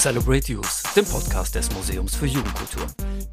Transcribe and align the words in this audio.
Celebrate 0.00 0.50
Youth, 0.50 0.82
dem 0.96 1.04
Podcast 1.04 1.54
des 1.54 1.70
Museums 1.72 2.16
für 2.16 2.24
Jugendkultur. 2.24 2.86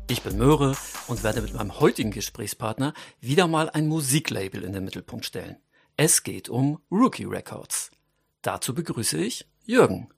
Ich 0.09 0.21
bin 0.21 0.37
Möhre 0.37 0.75
und 1.07 1.23
werde 1.23 1.41
mit 1.41 1.53
meinem 1.53 1.79
heutigen 1.79 2.11
Gesprächspartner 2.11 2.93
wieder 3.21 3.47
mal 3.47 3.69
ein 3.69 3.87
Musiklabel 3.87 4.65
in 4.65 4.73
den 4.73 4.83
Mittelpunkt 4.83 5.23
stellen. 5.23 5.55
Es 5.95 6.23
geht 6.23 6.49
um 6.49 6.81
Rookie 6.91 7.23
Records. 7.23 7.89
Dazu 8.41 8.75
begrüße 8.75 9.17
ich 9.17 9.47
Jürgen. 9.63 10.09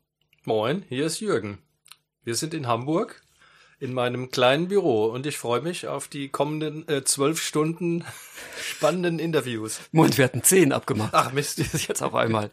Moin, 0.43 0.83
hier 0.89 1.05
ist 1.05 1.19
Jürgen. 1.19 1.59
Wir 2.23 2.33
sind 2.33 2.55
in 2.55 2.65
Hamburg 2.65 3.21
in 3.79 3.93
meinem 3.93 4.31
kleinen 4.31 4.69
Büro 4.69 5.05
und 5.05 5.27
ich 5.27 5.37
freue 5.37 5.61
mich 5.61 5.87
auf 5.87 6.07
die 6.07 6.29
kommenden 6.29 6.87
äh, 6.87 7.03
zwölf 7.03 7.43
Stunden 7.43 8.03
spannenden 8.59 9.19
Interviews. 9.19 9.81
Moment, 9.91 10.17
wir 10.17 10.25
hatten 10.25 10.41
zehn 10.41 10.73
abgemacht. 10.73 11.13
Ach 11.13 11.31
Mist. 11.31 11.59
Jetzt 11.87 12.01
auf 12.01 12.15
einmal. 12.15 12.49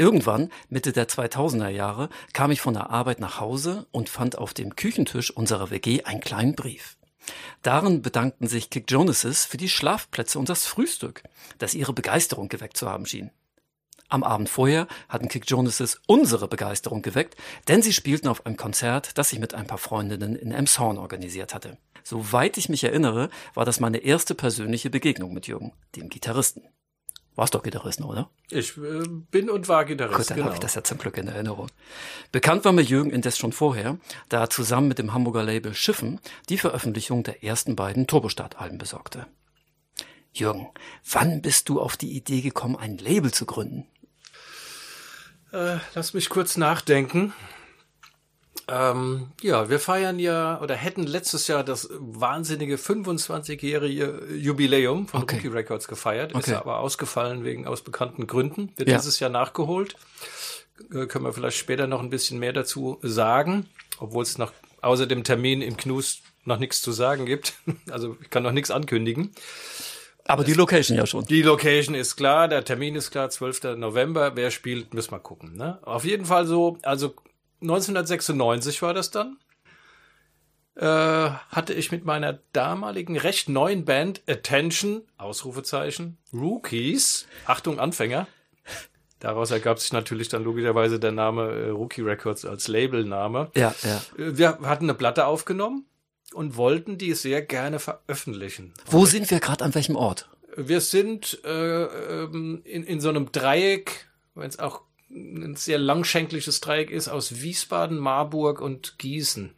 Irgendwann, 0.00 0.50
Mitte 0.68 0.92
der 0.92 1.08
2000er 1.08 1.68
Jahre, 1.68 2.08
kam 2.32 2.52
ich 2.52 2.60
von 2.60 2.74
der 2.74 2.90
Arbeit 2.90 3.18
nach 3.18 3.40
Hause 3.40 3.88
und 3.90 4.08
fand 4.08 4.38
auf 4.38 4.54
dem 4.54 4.76
Küchentisch 4.76 5.32
unserer 5.32 5.70
WG 5.70 6.04
einen 6.04 6.20
kleinen 6.20 6.54
Brief. 6.54 6.96
Darin 7.62 8.00
bedankten 8.00 8.46
sich 8.46 8.70
Kick 8.70 8.88
Jonases 8.88 9.44
für 9.44 9.56
die 9.56 9.68
Schlafplätze 9.68 10.38
und 10.38 10.48
das 10.48 10.66
Frühstück, 10.66 11.24
das 11.58 11.74
ihre 11.74 11.92
Begeisterung 11.92 12.48
geweckt 12.48 12.76
zu 12.76 12.88
haben 12.88 13.06
schien. 13.06 13.32
Am 14.08 14.22
Abend 14.22 14.48
vorher 14.48 14.86
hatten 15.08 15.28
Kick 15.28 15.50
Jonases 15.50 16.00
unsere 16.06 16.46
Begeisterung 16.46 17.02
geweckt, 17.02 17.36
denn 17.66 17.82
sie 17.82 17.92
spielten 17.92 18.28
auf 18.28 18.46
einem 18.46 18.56
Konzert, 18.56 19.18
das 19.18 19.32
ich 19.32 19.40
mit 19.40 19.52
ein 19.52 19.66
paar 19.66 19.78
Freundinnen 19.78 20.36
in 20.36 20.52
Emshorn 20.52 20.96
organisiert 20.96 21.54
hatte. 21.54 21.76
Soweit 22.04 22.56
ich 22.56 22.68
mich 22.68 22.84
erinnere, 22.84 23.30
war 23.52 23.64
das 23.64 23.80
meine 23.80 23.98
erste 23.98 24.36
persönliche 24.36 24.90
Begegnung 24.90 25.34
mit 25.34 25.48
Jürgen, 25.48 25.72
dem 25.96 26.08
Gitarristen. 26.08 26.62
Warst 27.38 27.54
doch 27.54 27.62
Gitarrist, 27.62 28.00
oder? 28.00 28.28
Ich 28.50 28.76
äh, 28.78 29.06
bin 29.06 29.48
und 29.48 29.68
war 29.68 29.84
Gitarrist. 29.84 30.18
Gut, 30.18 30.30
dann 30.30 30.36
genau. 30.38 30.46
habe 30.46 30.56
ich 30.56 30.60
das 30.60 30.74
ja 30.74 30.82
zum 30.82 30.98
Glück 30.98 31.16
in 31.18 31.28
Erinnerung. 31.28 31.68
Bekannt 32.32 32.64
war 32.64 32.72
mir 32.72 32.82
Jürgen 32.82 33.10
indes 33.10 33.38
schon 33.38 33.52
vorher, 33.52 33.96
da 34.28 34.40
er 34.40 34.50
zusammen 34.50 34.88
mit 34.88 34.98
dem 34.98 35.14
Hamburger 35.14 35.44
Label 35.44 35.72
Schiffen 35.72 36.18
die 36.48 36.58
Veröffentlichung 36.58 37.22
der 37.22 37.44
ersten 37.44 37.76
beiden 37.76 38.08
Turbostart-Alben 38.08 38.78
besorgte. 38.78 39.28
Jürgen, 40.32 40.66
wann 41.08 41.40
bist 41.40 41.68
du 41.68 41.80
auf 41.80 41.96
die 41.96 42.16
Idee 42.16 42.40
gekommen, 42.40 42.74
ein 42.74 42.98
Label 42.98 43.32
zu 43.32 43.46
gründen? 43.46 43.86
Äh, 45.52 45.76
lass 45.94 46.14
mich 46.14 46.30
kurz 46.30 46.56
nachdenken. 46.56 47.32
Ähm, 48.70 49.28
ja, 49.40 49.70
wir 49.70 49.80
feiern 49.80 50.18
ja 50.18 50.60
oder 50.60 50.74
hätten 50.74 51.04
letztes 51.04 51.48
Jahr 51.48 51.64
das 51.64 51.88
wahnsinnige 51.98 52.76
25-jährige 52.76 54.26
Jubiläum 54.36 55.08
von 55.08 55.22
okay. 55.22 55.36
Rookie 55.36 55.48
Records 55.48 55.88
gefeiert, 55.88 56.34
okay. 56.34 56.50
ist 56.50 56.56
aber 56.56 56.80
ausgefallen 56.80 57.44
wegen 57.44 57.66
aus 57.66 57.82
bekannten 57.82 58.26
Gründen. 58.26 58.72
Wird 58.76 58.90
ja. 58.90 58.96
dieses 58.96 59.20
Jahr 59.20 59.30
nachgeholt. 59.30 59.96
Äh, 60.92 61.06
können 61.06 61.24
wir 61.24 61.32
vielleicht 61.32 61.56
später 61.56 61.86
noch 61.86 62.02
ein 62.02 62.10
bisschen 62.10 62.38
mehr 62.38 62.52
dazu 62.52 62.98
sagen, 63.02 63.66
obwohl 63.98 64.22
es 64.22 64.36
noch 64.36 64.52
außer 64.82 65.06
dem 65.06 65.24
Termin 65.24 65.62
im 65.62 65.76
Knus 65.76 66.20
noch 66.44 66.58
nichts 66.58 66.82
zu 66.82 66.92
sagen 66.92 67.26
gibt. 67.26 67.54
Also 67.90 68.18
ich 68.20 68.28
kann 68.28 68.42
noch 68.42 68.52
nichts 68.52 68.70
ankündigen. 68.70 69.32
Aber 70.26 70.44
die 70.44 70.52
Location 70.52 70.96
ja 70.98 71.06
schon. 71.06 71.24
Die 71.24 71.40
Location 71.40 71.94
ist 71.94 72.16
klar, 72.16 72.48
der 72.48 72.62
Termin 72.62 72.94
ist 72.96 73.10
klar, 73.10 73.30
12. 73.30 73.76
November. 73.76 74.36
Wer 74.36 74.50
spielt, 74.50 74.92
müssen 74.92 75.12
wir 75.12 75.20
gucken. 75.20 75.56
Ne? 75.56 75.78
Auf 75.82 76.04
jeden 76.04 76.26
Fall 76.26 76.46
so, 76.46 76.78
also 76.82 77.14
1996 77.60 78.82
war 78.82 78.94
das 78.94 79.10
dann. 79.10 79.38
Äh, 80.76 80.84
hatte 80.84 81.74
ich 81.74 81.90
mit 81.90 82.04
meiner 82.04 82.38
damaligen 82.52 83.18
recht 83.18 83.48
neuen 83.48 83.84
Band 83.84 84.22
Attention, 84.28 85.02
Ausrufezeichen, 85.16 86.18
Rookies, 86.32 87.26
Achtung 87.46 87.80
Anfänger. 87.80 88.28
Daraus 89.18 89.50
ergab 89.50 89.80
sich 89.80 89.92
natürlich 89.92 90.28
dann 90.28 90.44
logischerweise 90.44 91.00
der 91.00 91.10
Name 91.10 91.50
äh, 91.50 91.68
Rookie 91.70 92.02
Records 92.02 92.44
als 92.44 92.68
Labelname. 92.68 93.50
Ja, 93.56 93.74
ja. 93.82 93.96
Äh, 94.16 94.38
wir 94.38 94.60
hatten 94.62 94.84
eine 94.84 94.94
Platte 94.94 95.26
aufgenommen 95.26 95.86
und 96.32 96.56
wollten 96.56 96.98
die 96.98 97.14
sehr 97.14 97.42
gerne 97.42 97.80
veröffentlichen. 97.80 98.72
Wo 98.86 99.06
sind 99.06 99.30
wir 99.30 99.40
gerade 99.40 99.64
an 99.64 99.74
welchem 99.74 99.96
Ort? 99.96 100.28
Wir 100.56 100.80
sind 100.80 101.40
äh, 101.44 101.82
ähm, 101.84 102.62
in, 102.64 102.84
in 102.84 103.00
so 103.00 103.08
einem 103.08 103.32
Dreieck, 103.32 104.08
wenn 104.34 104.48
es 104.48 104.60
auch 104.60 104.82
ein 105.10 105.56
sehr 105.56 105.78
langschenkliches 105.78 106.60
Dreieck 106.60 106.90
ist 106.90 107.08
aus 107.08 107.40
Wiesbaden, 107.40 107.98
Marburg 107.98 108.60
und 108.60 108.98
Gießen. 108.98 109.54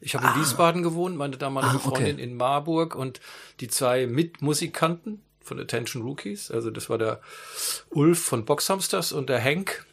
Ich 0.00 0.14
habe 0.14 0.26
ah. 0.26 0.34
in 0.34 0.40
Wiesbaden 0.40 0.82
gewohnt, 0.82 1.16
meine 1.16 1.36
damalige 1.36 1.74
ah, 1.74 1.76
okay. 1.76 1.88
Freundin 1.88 2.18
in 2.18 2.36
Marburg 2.36 2.94
und 2.94 3.20
die 3.60 3.68
zwei 3.68 4.06
Mitmusikanten 4.06 5.22
von 5.40 5.60
Attention 5.60 6.02
Rookies, 6.02 6.50
also 6.50 6.70
das 6.70 6.90
war 6.90 6.98
der 6.98 7.20
Ulf 7.90 8.20
von 8.20 8.44
Boxhamsters 8.44 9.12
und 9.12 9.28
der 9.28 9.38
Henk, 9.38 9.86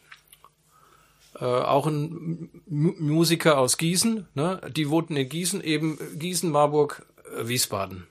äh, 1.40 1.46
auch 1.46 1.88
ein 1.88 2.50
M 2.68 2.96
Musiker 3.00 3.58
aus 3.58 3.78
Gießen, 3.78 4.28
ne? 4.34 4.62
die 4.76 4.90
wohnten 4.90 5.16
in 5.16 5.30
Gießen, 5.30 5.62
eben 5.62 5.98
Gießen, 6.18 6.50
Marburg, 6.50 7.06
äh, 7.38 7.48
Wiesbaden. 7.48 8.08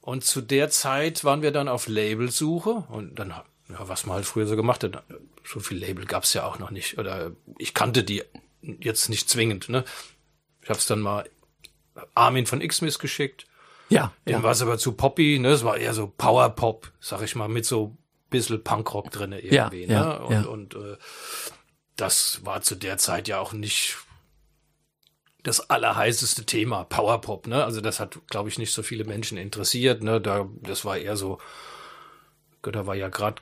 Und 0.00 0.24
zu 0.24 0.40
der 0.40 0.70
Zeit 0.70 1.24
waren 1.24 1.42
wir 1.42 1.50
dann 1.50 1.68
auf 1.68 1.88
Labelsuche 1.88 2.84
und 2.88 3.18
dann 3.18 3.34
ja, 3.68 3.88
was 3.88 4.06
man 4.06 4.16
halt 4.16 4.26
früher 4.26 4.46
so 4.46 4.56
gemacht 4.56 4.84
hat. 4.84 5.04
So 5.44 5.60
viel 5.60 5.78
Label 5.78 6.04
gab's 6.04 6.32
ja 6.34 6.44
auch 6.44 6.58
noch 6.58 6.70
nicht. 6.70 6.98
Oder 6.98 7.32
ich 7.58 7.74
kannte 7.74 8.04
die 8.04 8.22
jetzt 8.62 9.08
nicht 9.08 9.28
zwingend. 9.28 9.68
Ne? 9.68 9.84
Ich 10.62 10.68
habe 10.68 10.78
es 10.78 10.86
dann 10.86 11.00
mal 11.00 11.28
Armin 12.14 12.46
von 12.46 12.60
X-Miss 12.60 12.98
geschickt. 12.98 13.46
Ja. 13.88 14.12
Dem 14.26 14.36
ja. 14.36 14.42
war 14.42 14.52
es 14.52 14.62
aber 14.62 14.78
zu 14.78 14.92
poppy. 14.92 15.38
Ne? 15.38 15.50
Es 15.50 15.64
war 15.64 15.76
eher 15.76 15.94
so 15.94 16.06
Power-Pop, 16.08 16.92
sag 17.00 17.22
ich 17.22 17.34
mal, 17.34 17.48
mit 17.48 17.66
so 17.66 17.96
bisschen 18.30 18.62
Punkrock 18.62 19.10
drinne 19.10 19.40
irgendwie. 19.40 19.84
Ja, 19.84 19.88
ja, 19.88 20.18
ne? 20.18 20.24
Und, 20.24 20.32
ja. 20.32 20.42
und 20.42 20.74
äh, 20.74 20.96
das 21.96 22.44
war 22.44 22.62
zu 22.62 22.74
der 22.74 22.98
Zeit 22.98 23.28
ja 23.28 23.38
auch 23.38 23.52
nicht 23.52 23.96
das 25.42 25.70
allerheißeste 25.70 26.44
Thema, 26.44 26.84
Powerpop, 26.84 27.46
ne? 27.46 27.64
Also 27.64 27.80
das 27.80 28.00
hat, 28.00 28.18
glaube 28.28 28.48
ich, 28.48 28.58
nicht 28.58 28.72
so 28.72 28.82
viele 28.82 29.04
Menschen 29.04 29.38
interessiert, 29.38 30.02
ne? 30.02 30.20
Da, 30.20 30.48
das 30.60 30.84
war 30.84 30.98
eher 30.98 31.16
so, 31.16 31.38
da 32.62 32.86
war 32.86 32.96
ja 32.96 33.08
gerade 33.08 33.40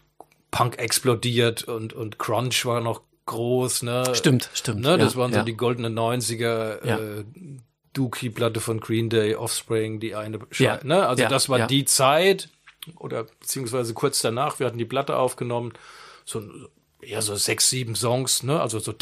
Punk 0.54 0.78
explodiert 0.78 1.64
und, 1.64 1.94
und 1.94 2.20
Crunch 2.20 2.64
war 2.64 2.80
noch 2.80 3.00
groß, 3.26 3.82
ne? 3.82 4.14
Stimmt, 4.14 4.50
stimmt. 4.54 4.82
Ne? 4.82 4.96
Das 4.98 5.14
ja, 5.14 5.18
waren 5.18 5.32
so 5.32 5.38
ja. 5.38 5.44
die 5.44 5.56
goldenen 5.56 5.98
90er, 5.98 6.86
ja. 6.86 6.96
äh, 6.96 7.24
Dookie-Platte 7.92 8.60
von 8.60 8.78
Green 8.78 9.10
Day, 9.10 9.34
Offspring, 9.34 9.98
die 9.98 10.14
eine, 10.14 10.38
ja. 10.52 10.78
ne? 10.84 11.08
Also 11.08 11.26
das 11.26 11.48
war 11.48 11.66
die 11.66 11.84
Zeit, 11.86 12.50
oder 12.98 13.24
beziehungsweise 13.24 13.94
kurz 13.94 14.22
danach, 14.22 14.60
wir 14.60 14.66
hatten 14.68 14.78
die 14.78 14.84
Platte 14.84 15.16
aufgenommen, 15.16 15.72
so, 16.24 16.40
eher 17.00 17.20
so 17.22 17.34
sechs, 17.34 17.68
sieben 17.68 17.96
Songs, 17.96 18.44
ne? 18.44 18.60
Also 18.60 18.78
so, 18.78 18.94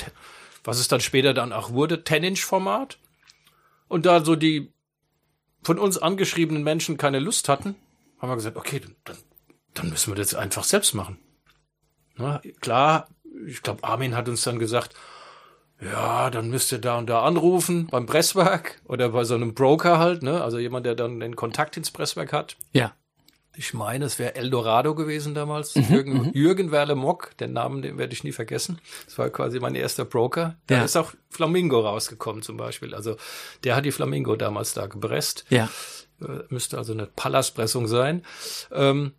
was 0.64 0.78
es 0.78 0.88
dann 0.88 1.02
später 1.02 1.34
dann 1.34 1.52
auch 1.52 1.72
wurde, 1.72 1.96
10-Inch-Format. 1.96 2.96
Und 3.88 4.06
da 4.06 4.24
so 4.24 4.36
die 4.36 4.72
von 5.62 5.78
uns 5.78 5.98
angeschriebenen 5.98 6.62
Menschen 6.62 6.96
keine 6.96 7.18
Lust 7.18 7.50
hatten, 7.50 7.74
haben 8.20 8.30
wir 8.30 8.36
gesagt, 8.36 8.56
okay, 8.56 8.80
dann, 9.04 9.18
dann 9.74 9.90
müssen 9.90 10.12
wir 10.12 10.16
das 10.16 10.34
einfach 10.34 10.64
selbst 10.64 10.94
machen. 10.94 11.18
Na, 12.16 12.40
klar, 12.60 13.08
ich 13.46 13.62
glaube, 13.62 13.84
Armin 13.84 14.16
hat 14.16 14.28
uns 14.28 14.42
dann 14.42 14.58
gesagt, 14.58 14.94
ja, 15.80 16.30
dann 16.30 16.48
müsst 16.48 16.70
ihr 16.70 16.78
da 16.78 16.98
und 16.98 17.08
da 17.08 17.22
anrufen 17.22 17.88
beim 17.88 18.06
Presswerk 18.06 18.80
oder 18.84 19.08
bei 19.08 19.24
so 19.24 19.34
einem 19.34 19.54
Broker 19.54 19.98
halt, 19.98 20.22
ne? 20.22 20.42
Also 20.42 20.58
jemand, 20.58 20.86
der 20.86 20.94
dann 20.94 21.18
den 21.18 21.34
Kontakt 21.34 21.76
ins 21.76 21.90
Presswerk 21.90 22.32
hat. 22.32 22.56
Ja. 22.72 22.94
Ich 23.54 23.74
meine, 23.74 24.06
es 24.06 24.18
wäre 24.18 24.34
Eldorado 24.34 24.94
gewesen 24.94 25.34
damals. 25.34 25.74
Mhm, 25.74 25.82
Jürgen, 25.90 26.12
mhm. 26.12 26.30
Jürgen 26.32 26.70
Werle 26.70 26.94
Mock, 26.94 27.36
den 27.36 27.52
Namen, 27.52 27.82
den 27.82 27.98
werde 27.98 28.14
ich 28.14 28.24
nie 28.24 28.32
vergessen. 28.32 28.78
Das 29.04 29.18
war 29.18 29.28
quasi 29.28 29.60
mein 29.60 29.74
erster 29.74 30.06
Broker. 30.06 30.56
Da 30.68 30.76
ja. 30.76 30.84
ist 30.84 30.96
auch 30.96 31.12
Flamingo 31.28 31.80
rausgekommen 31.80 32.42
zum 32.42 32.56
Beispiel. 32.56 32.94
Also 32.94 33.16
der 33.64 33.76
hat 33.76 33.84
die 33.84 33.92
Flamingo 33.92 34.36
damals 34.36 34.72
da 34.72 34.86
gepresst. 34.86 35.44
Ja. 35.50 35.68
Äh, 36.22 36.44
müsste 36.48 36.78
also 36.78 36.92
eine 36.92 37.06
Pallaspressung 37.06 37.88
sein. 37.88 38.24
Ähm, 38.70 39.12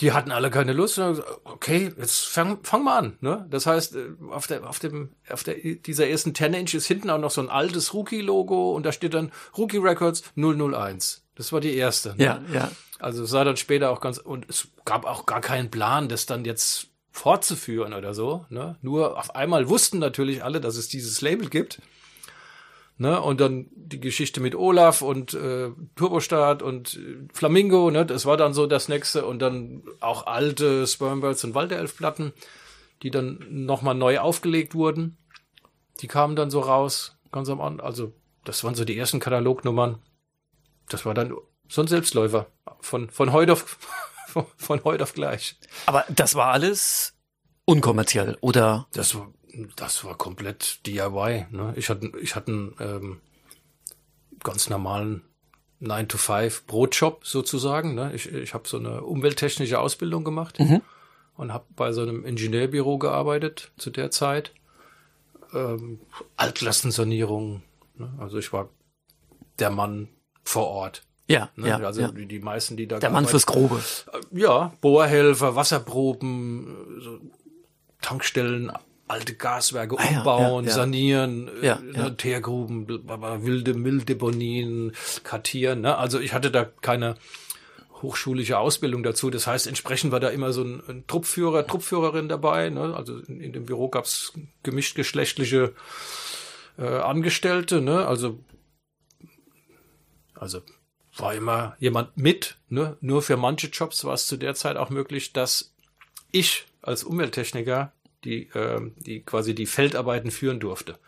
die 0.00 0.12
hatten 0.12 0.32
alle 0.32 0.50
keine 0.50 0.72
Lust. 0.72 0.98
Okay, 1.44 1.92
jetzt 1.96 2.26
fang, 2.26 2.58
fang 2.62 2.84
mal 2.84 2.98
an. 2.98 3.18
Ne? 3.20 3.46
Das 3.50 3.66
heißt, 3.66 3.94
äh, 3.94 4.08
auf 4.30 4.46
der, 4.46 4.68
auf 4.68 4.78
dem, 4.78 5.10
auf 5.28 5.44
der, 5.44 5.54
dieser 5.54 6.08
ersten 6.08 6.34
10 6.34 6.54
Inch 6.54 6.74
ist 6.74 6.86
hinten 6.86 7.10
auch 7.10 7.18
noch 7.18 7.30
so 7.30 7.40
ein 7.40 7.48
altes 7.48 7.94
Rookie-Logo 7.94 8.72
und 8.72 8.84
da 8.84 8.92
steht 8.92 9.14
dann 9.14 9.30
Rookie 9.56 9.78
Records 9.78 10.24
001. 10.36 11.22
Das 11.36 11.52
war 11.52 11.60
die 11.60 11.74
erste. 11.74 12.10
Ne? 12.16 12.24
Ja, 12.24 12.40
ja. 12.52 12.70
Also 12.98 13.24
es 13.24 13.30
sah 13.30 13.44
dann 13.44 13.56
später 13.56 13.90
auch 13.90 14.00
ganz, 14.00 14.18
und 14.18 14.48
es 14.48 14.68
gab 14.84 15.04
auch 15.04 15.26
gar 15.26 15.40
keinen 15.40 15.70
Plan, 15.70 16.08
das 16.08 16.26
dann 16.26 16.44
jetzt 16.44 16.88
fortzuführen 17.10 17.92
oder 17.92 18.14
so. 18.14 18.44
Ne? 18.48 18.76
Nur 18.82 19.18
auf 19.18 19.36
einmal 19.36 19.68
wussten 19.68 19.98
natürlich 19.98 20.42
alle, 20.42 20.60
dass 20.60 20.76
es 20.76 20.88
dieses 20.88 21.20
Label 21.20 21.48
gibt. 21.48 21.80
Ne? 22.96 23.20
Und 23.20 23.40
dann 23.40 23.66
die 23.74 24.00
Geschichte 24.00 24.40
mit 24.40 24.54
Olaf 24.54 25.02
und 25.02 25.34
äh, 25.34 25.70
Turbostart 25.96 26.62
und 26.62 26.96
äh, 26.96 27.26
Flamingo, 27.32 27.90
ne? 27.90 28.06
das 28.06 28.24
war 28.24 28.36
dann 28.36 28.54
so 28.54 28.66
das 28.66 28.88
nächste. 28.88 29.26
Und 29.26 29.40
dann 29.40 29.82
auch 30.00 30.26
alte 30.26 30.86
Spermbirds 30.86 31.44
und 31.44 31.54
Walderelf-Platten, 31.54 32.32
die 33.02 33.10
dann 33.10 33.44
nochmal 33.48 33.94
neu 33.94 34.20
aufgelegt 34.20 34.74
wurden. 34.74 35.16
Die 36.00 36.06
kamen 36.06 36.36
dann 36.36 36.50
so 36.50 36.60
raus, 36.60 37.16
ganz 37.32 37.48
am 37.48 37.60
Anfang. 37.60 37.84
Also 37.84 38.12
das 38.44 38.62
waren 38.62 38.74
so 38.74 38.84
die 38.84 38.96
ersten 38.96 39.20
Katalognummern. 39.20 39.98
Das 40.88 41.04
war 41.04 41.14
dann 41.14 41.34
so 41.68 41.80
ein 41.80 41.88
Selbstläufer. 41.88 42.46
Von, 42.80 43.10
von 43.10 43.32
heute 43.32 43.54
auf, 43.54 43.78
von, 44.28 44.46
von 44.56 44.84
heute 44.84 45.02
auf 45.02 45.14
gleich. 45.14 45.56
Aber 45.86 46.04
das 46.08 46.36
war 46.36 46.52
alles 46.52 47.14
unkommerziell, 47.64 48.36
oder? 48.40 48.86
Das 48.92 49.16
Das 49.76 50.04
war 50.04 50.16
komplett 50.16 50.84
DIY. 50.86 51.46
Ne? 51.50 51.72
Ich 51.76 51.88
hatte, 51.88 52.10
ich 52.20 52.34
hatte 52.36 52.50
einen 52.52 52.74
ähm, 52.80 53.20
ganz 54.42 54.68
normalen 54.68 55.22
9-to-5 55.82 56.62
Brotjob 56.66 57.26
sozusagen. 57.26 57.94
Ne? 57.94 58.12
Ich, 58.14 58.30
ich 58.32 58.54
habe 58.54 58.66
so 58.68 58.78
eine 58.78 59.02
umwelttechnische 59.02 59.78
Ausbildung 59.78 60.24
gemacht 60.24 60.58
Mhm. 60.60 60.80
und 61.36 61.52
habe 61.52 61.64
bei 61.76 61.92
so 61.92 62.02
einem 62.02 62.24
Ingenieurbüro 62.24 62.98
gearbeitet 62.98 63.72
zu 63.76 63.90
der 63.90 64.10
Zeit. 64.10 64.52
Ähm, 65.52 66.00
Altlastensanierung. 66.36 67.62
Ne? 67.96 68.12
Also 68.18 68.38
ich 68.38 68.52
war 68.52 68.70
der 69.58 69.70
Mann 69.70 70.08
vor 70.42 70.66
Ort. 70.68 71.02
Ja, 71.26 71.48
Ne? 71.56 71.68
ja, 71.68 71.78
also 71.78 72.02
ja. 72.02 72.08
Die, 72.12 72.26
die 72.26 72.40
meisten, 72.40 72.76
die 72.76 72.86
da 72.86 72.98
Der 72.98 73.08
Mann 73.10 73.26
fürs 73.26 73.46
Grobe. 73.46 73.80
ja, 74.32 74.74
Bohrhelfer, 74.80 75.54
Wasserproben, 75.56 77.00
so 77.00 77.18
Tankstellen, 78.02 78.70
alte 79.06 79.34
Gaswerke 79.34 79.96
Ah 79.98 80.18
umbauen, 80.18 80.64
ja, 80.64 80.70
ja. 80.70 80.74
bl- 80.76 81.62
Ja, 81.62 81.80
ja. 81.94 82.10
Teergruben, 82.10 82.88
wilde 82.88 83.74
Mülldeponien, 83.74 84.92
kartieren. 85.24 85.82
Ne? 85.82 85.96
Also 85.98 86.18
ich 86.20 86.32
hatte 86.32 86.50
da 86.50 86.64
keine 86.64 87.16
hochschulische 88.02 88.58
Ausbildung 88.58 89.02
dazu. 89.02 89.30
Das 89.30 89.46
heißt, 89.46 89.66
entsprechend 89.66 90.10
war 90.12 90.20
da 90.20 90.28
immer 90.28 90.52
so 90.52 90.62
ein, 90.62 90.82
ein 90.88 91.04
Truppführer, 91.06 91.66
Truppführerin 91.66 92.28
dabei. 92.28 92.70
Ne? 92.70 92.94
Also 92.96 93.18
in, 93.18 93.40
in 93.40 93.52
dem 93.52 93.66
Büro 93.66 93.88
gab's 93.88 94.32
gemischt 94.62 94.94
geschlechtliche 94.96 95.74
äh, 96.78 96.86
Angestellte. 96.86 97.80
Ne? 97.80 98.06
Also 98.06 98.38
also 100.34 100.60
war 101.16 101.34
immer 101.34 101.76
jemand 101.78 102.16
mit. 102.16 102.56
Ne? 102.68 102.96
Nur 103.00 103.22
für 103.22 103.36
manche 103.36 103.68
Jobs 103.68 104.04
war 104.04 104.14
es 104.14 104.26
zu 104.26 104.36
der 104.36 104.54
Zeit 104.54 104.76
auch 104.76 104.90
möglich, 104.90 105.32
dass 105.32 105.72
ich 106.32 106.66
als 106.82 107.04
Umwelttechniker 107.04 107.92
die, 108.24 108.48
ähm, 108.54 108.94
die 108.96 109.20
quasi 109.20 109.54
die 109.54 109.66
Feldarbeiten 109.66 110.30
führen 110.30 110.60
durfte. 110.60 110.98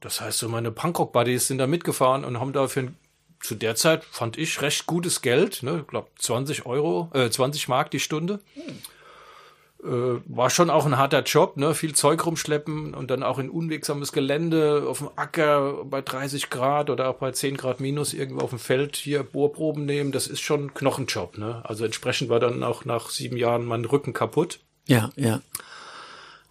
Das 0.00 0.20
heißt, 0.20 0.38
so 0.38 0.48
meine 0.48 0.70
Punkrock-Buddies 0.70 1.46
sind 1.46 1.58
da 1.58 1.66
mitgefahren 1.66 2.24
und 2.24 2.40
haben 2.40 2.52
dafür 2.52 2.84
ein, 2.84 2.96
zu 3.40 3.54
der 3.54 3.74
Zeit, 3.74 4.04
fand 4.04 4.38
ich, 4.38 4.60
recht 4.62 4.86
gutes 4.86 5.22
Geld. 5.22 5.62
Ne? 5.62 5.80
Ich 5.80 5.86
glaube 5.86 6.08
20 6.18 6.66
Euro, 6.66 7.10
äh, 7.14 7.30
20 7.30 7.68
Mark 7.68 7.90
die 7.90 8.00
Stunde. 8.00 8.40
Äh, 9.82 10.20
war 10.26 10.50
schon 10.50 10.68
auch 10.68 10.84
ein 10.84 10.98
harter 10.98 11.22
Job, 11.22 11.56
ne? 11.56 11.74
Viel 11.74 11.94
Zeug 11.94 12.26
rumschleppen 12.26 12.92
und 12.92 13.10
dann 13.10 13.22
auch 13.22 13.38
in 13.38 13.48
unwegsames 13.48 14.12
Gelände 14.12 14.84
auf 14.86 14.98
dem 14.98 15.08
Acker 15.16 15.84
bei 15.86 16.02
30 16.02 16.50
Grad 16.50 16.90
oder 16.90 17.08
auch 17.08 17.14
bei 17.14 17.32
10 17.32 17.56
Grad 17.56 17.80
minus 17.80 18.12
irgendwo 18.12 18.42
auf 18.42 18.50
dem 18.50 18.58
Feld 18.58 18.96
hier 18.96 19.22
Bohrproben 19.22 19.86
nehmen. 19.86 20.12
Das 20.12 20.26
ist 20.26 20.40
schon 20.40 20.64
ein 20.64 20.74
Knochenjob, 20.74 21.38
ne? 21.38 21.62
Also 21.64 21.86
entsprechend 21.86 22.28
war 22.28 22.40
dann 22.40 22.62
auch 22.62 22.84
nach 22.84 23.08
sieben 23.08 23.38
Jahren 23.38 23.64
mein 23.64 23.86
Rücken 23.86 24.12
kaputt. 24.12 24.60
Ja, 24.86 25.12
ja. 25.16 25.40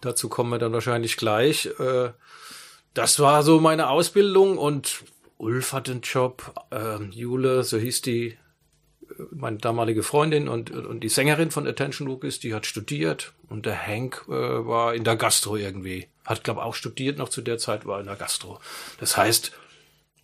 Dazu 0.00 0.28
kommen 0.28 0.50
wir 0.50 0.58
dann 0.58 0.72
wahrscheinlich 0.72 1.16
gleich. 1.16 1.66
Äh, 1.78 2.10
Das 2.94 3.20
war 3.20 3.42
so 3.44 3.60
meine 3.60 3.88
Ausbildung 3.88 4.58
und 4.58 5.04
Ulf 5.38 5.72
hatte 5.72 5.92
einen 5.92 6.00
Job, 6.00 6.52
ähm, 6.72 7.12
Jule, 7.12 7.62
so 7.62 7.78
hieß 7.78 8.02
die, 8.02 8.26
äh, 8.28 8.36
meine 9.30 9.58
damalige 9.58 10.02
Freundin 10.02 10.48
und, 10.48 10.70
und 10.72 11.00
die 11.00 11.08
Sängerin 11.08 11.50
von 11.50 11.66
Attention 11.68 12.08
Lucas, 12.08 12.40
die 12.40 12.52
hat 12.52 12.66
studiert 12.66 13.32
und 13.48 13.64
der 13.64 13.80
Hank 13.86 14.24
äh, 14.28 14.32
war 14.32 14.94
in 14.94 15.04
der 15.04 15.16
Gastro 15.16 15.56
irgendwie. 15.56 16.08
Hat, 16.24 16.42
glaube 16.44 16.62
auch 16.62 16.74
studiert 16.74 17.16
noch 17.18 17.28
zu 17.28 17.42
der 17.42 17.58
Zeit, 17.58 17.86
war 17.86 18.00
in 18.00 18.06
der 18.06 18.16
Gastro. 18.16 18.58
Das 18.98 19.16
heißt, 19.16 19.52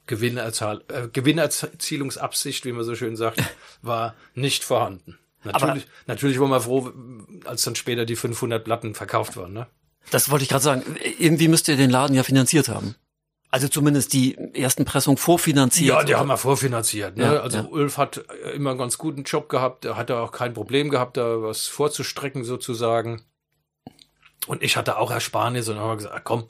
Gewinnerzahl, 0.07 0.83
äh, 0.89 1.09
Gewinnerzielungsabsicht, 1.09 2.65
wie 2.65 2.73
man 2.73 2.85
so 2.85 2.95
schön 2.95 3.17
sagt, 3.17 3.43
war 3.83 4.15
nicht 4.35 4.65
vorhanden. 4.65 5.19
Natürlich, 5.47 5.87
natürlich 6.07 6.41
waren 6.41 6.51
wir 6.51 6.61
froh, 6.61 6.93
als 7.45 7.63
dann 7.63 7.75
später 7.75 8.05
die 8.05 8.17
500 8.17 8.65
Platten 8.65 8.95
verkauft 8.95 9.37
waren. 9.37 9.53
Ne? 9.53 9.67
Das 10.11 10.31
wollte 10.31 10.45
ich 10.45 10.49
gerade 10.49 10.63
sagen. 10.63 10.83
Irgendwie 11.19 11.49
müsst 11.49 11.69
ihr 11.69 11.77
den 11.77 11.91
Laden 11.91 12.15
ja 12.15 12.23
finanziert 12.23 12.69
haben. 12.69 12.95
Also 13.51 13.69
zumindest 13.69 14.13
die 14.13 14.37
ersten 14.55 14.85
Pressungen 14.85 15.17
vorfinanziert. 15.17 15.89
Ja, 15.89 16.05
die 16.05 16.15
haben 16.15 16.29
wir 16.29 16.37
vorfinanziert. 16.37 17.17
Ne? 17.17 17.25
Ja, 17.25 17.41
also 17.41 17.59
ja. 17.59 17.65
Ulf 17.65 17.97
hat 17.97 18.19
immer 18.53 18.71
einen 18.71 18.79
ganz 18.79 18.99
guten 18.99 19.23
Job 19.23 19.49
gehabt. 19.49 19.85
Er 19.85 19.97
hatte 19.97 20.19
auch 20.19 20.33
kein 20.33 20.53
Problem 20.53 20.91
gehabt, 20.91 21.17
da 21.17 21.43
was 21.43 21.67
vorzustrecken 21.67 22.45
sozusagen. 22.45 23.23
Und 24.47 24.63
ich 24.63 24.77
hatte 24.77 24.99
auch 24.99 25.11
Ersparnisse 25.11 25.73
und 25.73 25.79
wir 25.79 25.97
gesagt, 25.97 26.25
komm. 26.25 26.49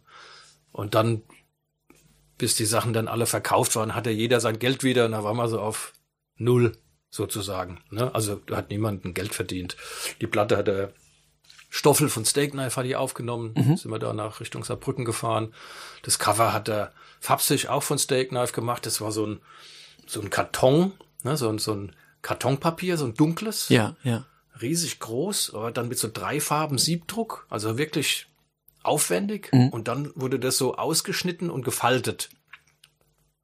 Und 0.73 0.95
dann, 0.95 1.23
bis 2.39 2.57
die 2.57 2.67
Sachen 2.67 2.93
dann 2.93 3.09
alle 3.09 3.27
verkauft 3.27 3.77
waren, 3.77 3.95
hatte 3.95 4.11
jeder 4.11 4.41
sein 4.41 4.59
Geld 4.59 4.83
wieder 4.83 5.07
und 5.07 5.13
da 5.13 5.23
waren 5.23 5.37
wir 5.37 5.49
so 5.49 5.61
auf 5.61 5.93
Null 6.37 6.77
sozusagen. 7.17 7.81
Ne? 7.91 8.15
Also 8.15 8.37
da 8.47 8.57
hat 8.57 8.71
niemand 8.71 9.05
ein 9.05 9.15
Geld 9.15 9.35
verdient. 9.35 9.77
Die 10.21 10.27
Platte 10.27 10.57
hat 10.57 10.69
der 10.69 10.93
Stoffel 11.69 12.09
von 12.09 12.25
Steak 12.25 12.53
Knife 12.53 12.77
hat 12.77 12.87
die 12.87 12.97
aufgenommen. 12.97 13.55
Sind 13.77 13.91
wir 13.91 13.99
da 13.99 14.13
nach 14.13 14.41
Richtung 14.41 14.65
Saarbrücken 14.65 15.05
gefahren. 15.05 15.53
Das 16.03 16.19
Cover 16.19 16.53
hat 16.53 16.69
der 16.69 16.93
Fapsig 17.21 17.69
auch 17.69 17.83
von 17.83 17.99
Steak 17.99 18.29
Knife 18.29 18.53
gemacht. 18.53 18.87
Das 18.87 19.01
war 19.01 19.13
so 19.13 19.27
ein, 19.27 19.41
so 20.07 20.21
ein 20.21 20.31
Karton, 20.31 20.93
ne? 21.23 21.37
so, 21.37 21.49
ein, 21.49 21.59
so 21.59 21.75
ein 21.75 21.95
Kartonpapier, 22.23 22.97
so 22.97 23.07
ein 23.07 23.15
dunkles. 23.15 23.69
Ja, 23.69 23.97
ja. 24.05 24.25
Riesig 24.61 25.01
groß, 25.01 25.55
aber 25.55 25.71
dann 25.71 25.89
mit 25.89 25.99
so 25.99 26.09
drei 26.11 26.41
Farben 26.41 26.79
Siebdruck. 26.79 27.47
Also 27.51 27.77
wirklich 27.77 28.27
aufwendig. 28.83 29.51
Mhm. 29.53 29.69
Und 29.69 29.89
dann 29.89 30.13
wurde 30.15 30.39
das 30.39 30.57
so 30.57 30.77
ausgeschnitten 30.77 31.51
und 31.51 31.65
gefaltet. 31.65 32.31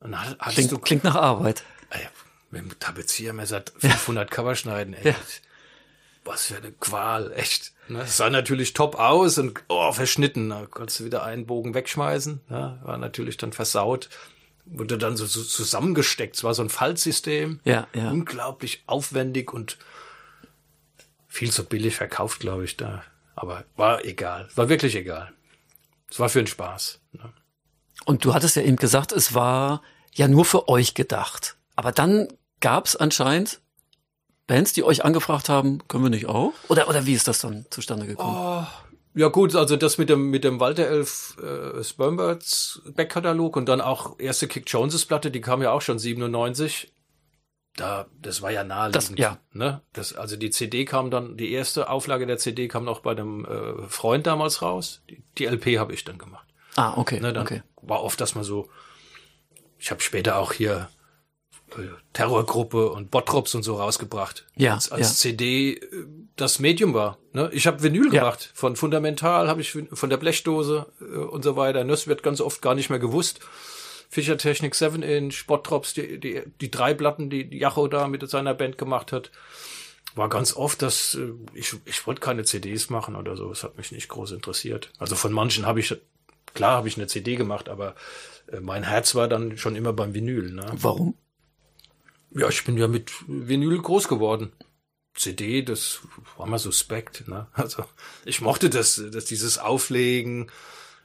Und 0.00 0.18
hattest 0.18 0.54
Klingt, 0.54 0.72
du 0.72 0.78
klingt 0.78 1.04
nach 1.04 1.16
Arbeit. 1.16 1.64
Ey, 1.90 2.08
mit 2.52 2.62
dem 2.62 2.78
Tapeziermesser 2.78 3.64
500 3.78 4.30
Cover 4.30 4.54
schneiden, 4.54 4.94
ey. 4.94 5.10
Ja. 5.10 5.16
Was 6.24 6.46
für 6.46 6.56
eine 6.56 6.70
Qual, 6.70 7.32
echt. 7.32 7.72
Ne? 7.88 8.02
Es 8.02 8.16
sah 8.16 8.30
natürlich 8.30 8.74
top 8.74 8.94
aus 8.94 9.38
und 9.38 9.60
oh, 9.68 9.90
verschnitten. 9.90 10.50
Da 10.50 10.66
konntest 10.66 11.00
du 11.00 11.04
wieder 11.04 11.24
einen 11.24 11.46
Bogen 11.46 11.74
wegschmeißen. 11.74 12.40
Ja, 12.48 12.78
war 12.84 12.96
natürlich 12.98 13.38
dann 13.38 13.52
versaut. 13.52 14.08
Wurde 14.64 14.98
dann 14.98 15.16
so, 15.16 15.26
so 15.26 15.42
zusammengesteckt. 15.42 16.36
Es 16.36 16.44
war 16.44 16.54
so 16.54 16.62
ein 16.62 16.68
Faltsystem. 16.68 17.58
Ja, 17.64 17.88
ja. 17.92 18.10
Unglaublich 18.10 18.84
aufwendig 18.86 19.52
und 19.52 19.78
viel 21.26 21.50
zu 21.50 21.64
billig 21.64 21.96
verkauft, 21.96 22.38
glaube 22.38 22.64
ich, 22.64 22.76
da. 22.76 23.02
Aber 23.34 23.64
war 23.74 24.04
egal. 24.04 24.48
War 24.54 24.68
wirklich 24.68 24.94
egal. 24.94 25.32
Es 26.08 26.20
war 26.20 26.28
für 26.28 26.40
den 26.40 26.46
Spaß. 26.46 27.00
Ne? 27.12 27.32
Und 28.04 28.24
du 28.24 28.34
hattest 28.34 28.54
ja 28.54 28.62
eben 28.62 28.76
gesagt, 28.76 29.10
es 29.10 29.34
war 29.34 29.82
ja 30.12 30.28
nur 30.28 30.44
für 30.44 30.68
euch 30.68 30.94
gedacht. 30.94 31.56
Aber 31.74 31.90
dann 31.90 32.28
gab 32.62 32.86
es 32.86 32.96
anscheinend 32.96 33.60
Bands, 34.46 34.72
die 34.72 34.82
euch 34.84 35.04
angefragt 35.04 35.48
haben, 35.50 35.86
können 35.88 36.04
wir 36.04 36.10
nicht 36.10 36.26
auch? 36.26 36.52
Oder, 36.68 36.88
oder 36.88 37.04
wie 37.04 37.12
ist 37.14 37.28
das 37.28 37.40
dann 37.40 37.66
zustande 37.70 38.06
gekommen? 38.06 38.66
Ja 39.14 39.28
gut, 39.28 39.54
also 39.54 39.76
das 39.76 39.98
mit 39.98 40.08
dem 40.08 40.30
mit 40.30 40.42
dem 40.42 40.58
Walter 40.58 40.86
Elf 40.86 41.36
äh, 41.38 41.84
Spermbirds 41.84 42.80
Backkatalog 42.96 43.56
und 43.56 43.66
dann 43.68 43.82
auch 43.82 44.18
erste 44.18 44.48
Kick 44.48 44.64
Joneses 44.66 45.04
Platte, 45.04 45.30
die 45.30 45.42
kam 45.42 45.60
ja 45.62 45.70
auch 45.70 45.82
schon 45.82 45.98
97. 45.98 46.90
Da 47.76 48.06
das 48.20 48.40
war 48.42 48.50
ja 48.50 48.64
naheliegend, 48.64 49.18
Das- 49.18 49.18
ja. 49.18 49.38
ne? 49.52 49.82
Das 49.92 50.14
also 50.14 50.36
die 50.36 50.48
CD 50.50 50.86
kam 50.86 51.10
dann 51.10 51.36
die 51.36 51.52
erste 51.52 51.90
Auflage 51.90 52.26
der 52.26 52.38
CD 52.38 52.68
kam 52.68 52.84
noch 52.84 53.00
bei 53.00 53.10
einem 53.12 53.44
äh, 53.44 53.86
Freund 53.88 54.26
damals 54.26 54.62
raus. 54.62 55.02
Die, 55.10 55.22
die 55.38 55.44
LP 55.46 55.78
habe 55.78 55.92
ich 55.92 56.04
dann 56.04 56.16
gemacht. 56.18 56.46
ah, 56.76 56.94
okay. 56.96 57.20
Ne, 57.20 57.32
dann 57.34 57.42
okay. 57.46 57.62
war 57.82 58.02
oft, 58.02 58.18
dass 58.20 58.34
man 58.34 58.44
so 58.44 58.70
ich 59.78 59.90
habe 59.90 60.00
später 60.00 60.36
auch 60.38 60.52
hier 60.54 60.88
Terrorgruppe 62.12 62.90
und 62.90 63.10
Bottrops 63.10 63.54
und 63.54 63.62
so 63.62 63.76
rausgebracht. 63.76 64.46
Ja, 64.56 64.74
als, 64.74 64.90
als 64.92 65.08
ja. 65.08 65.30
CD 65.30 65.74
äh, 65.74 65.80
das 66.36 66.58
Medium 66.58 66.94
war. 66.94 67.18
Ne? 67.32 67.50
Ich 67.52 67.66
habe 67.66 67.82
Vinyl 67.82 68.12
Ja. 68.12 68.20
gemacht. 68.20 68.50
Von 68.54 68.76
Fundamental 68.76 69.48
habe 69.48 69.60
ich 69.60 69.76
von 69.92 70.10
der 70.10 70.16
Blechdose 70.16 70.86
äh, 71.00 71.04
und 71.04 71.42
so 71.42 71.56
weiter. 71.56 71.84
Das 71.84 72.06
wird 72.06 72.22
ganz 72.22 72.40
oft 72.40 72.62
gar 72.62 72.74
nicht 72.74 72.90
mehr 72.90 72.98
gewusst. 72.98 73.40
Fischer 74.08 74.36
Technik 74.36 74.74
7 74.74 75.02
Inch, 75.02 75.46
Bottrops, 75.46 75.94
die, 75.94 76.20
die, 76.20 76.42
die 76.60 76.70
drei 76.70 76.92
Platten, 76.92 77.30
die 77.30 77.48
Jacho 77.56 77.88
da 77.88 78.08
mit 78.08 78.28
seiner 78.28 78.52
Band 78.52 78.76
gemacht 78.76 79.10
hat. 79.12 79.30
War 80.14 80.28
ganz 80.28 80.54
oft, 80.54 80.82
dass 80.82 81.14
äh, 81.14 81.32
ich, 81.54 81.74
ich 81.86 82.06
wollte 82.06 82.20
keine 82.20 82.44
CDs 82.44 82.90
machen 82.90 83.16
oder 83.16 83.36
so. 83.36 83.50
Es 83.50 83.62
hat 83.64 83.78
mich 83.78 83.92
nicht 83.92 84.08
groß 84.08 84.32
interessiert. 84.32 84.90
Also 84.98 85.16
von 85.16 85.32
manchen 85.32 85.64
habe 85.64 85.80
ich, 85.80 85.96
klar 86.52 86.76
habe 86.76 86.88
ich 86.88 86.98
eine 86.98 87.06
CD 87.06 87.36
gemacht, 87.36 87.70
aber 87.70 87.94
äh, 88.52 88.60
mein 88.60 88.82
Herz 88.82 89.14
war 89.14 89.28
dann 89.28 89.56
schon 89.56 89.76
immer 89.76 89.94
beim 89.94 90.12
Vinyl. 90.12 90.52
Ne? 90.52 90.66
Warum? 90.72 91.14
Ja, 92.34 92.48
ich 92.48 92.64
bin 92.64 92.76
ja 92.78 92.88
mit 92.88 93.12
Vinyl 93.26 93.80
groß 93.80 94.08
geworden. 94.08 94.52
CD, 95.14 95.62
das 95.62 96.00
war 96.38 96.46
mal 96.46 96.58
suspekt, 96.58 97.28
ne? 97.28 97.46
Also 97.52 97.84
ich 98.24 98.40
mochte 98.40 98.70
das, 98.70 99.02
dass 99.12 99.26
dieses 99.26 99.58
Auflegen, 99.58 100.50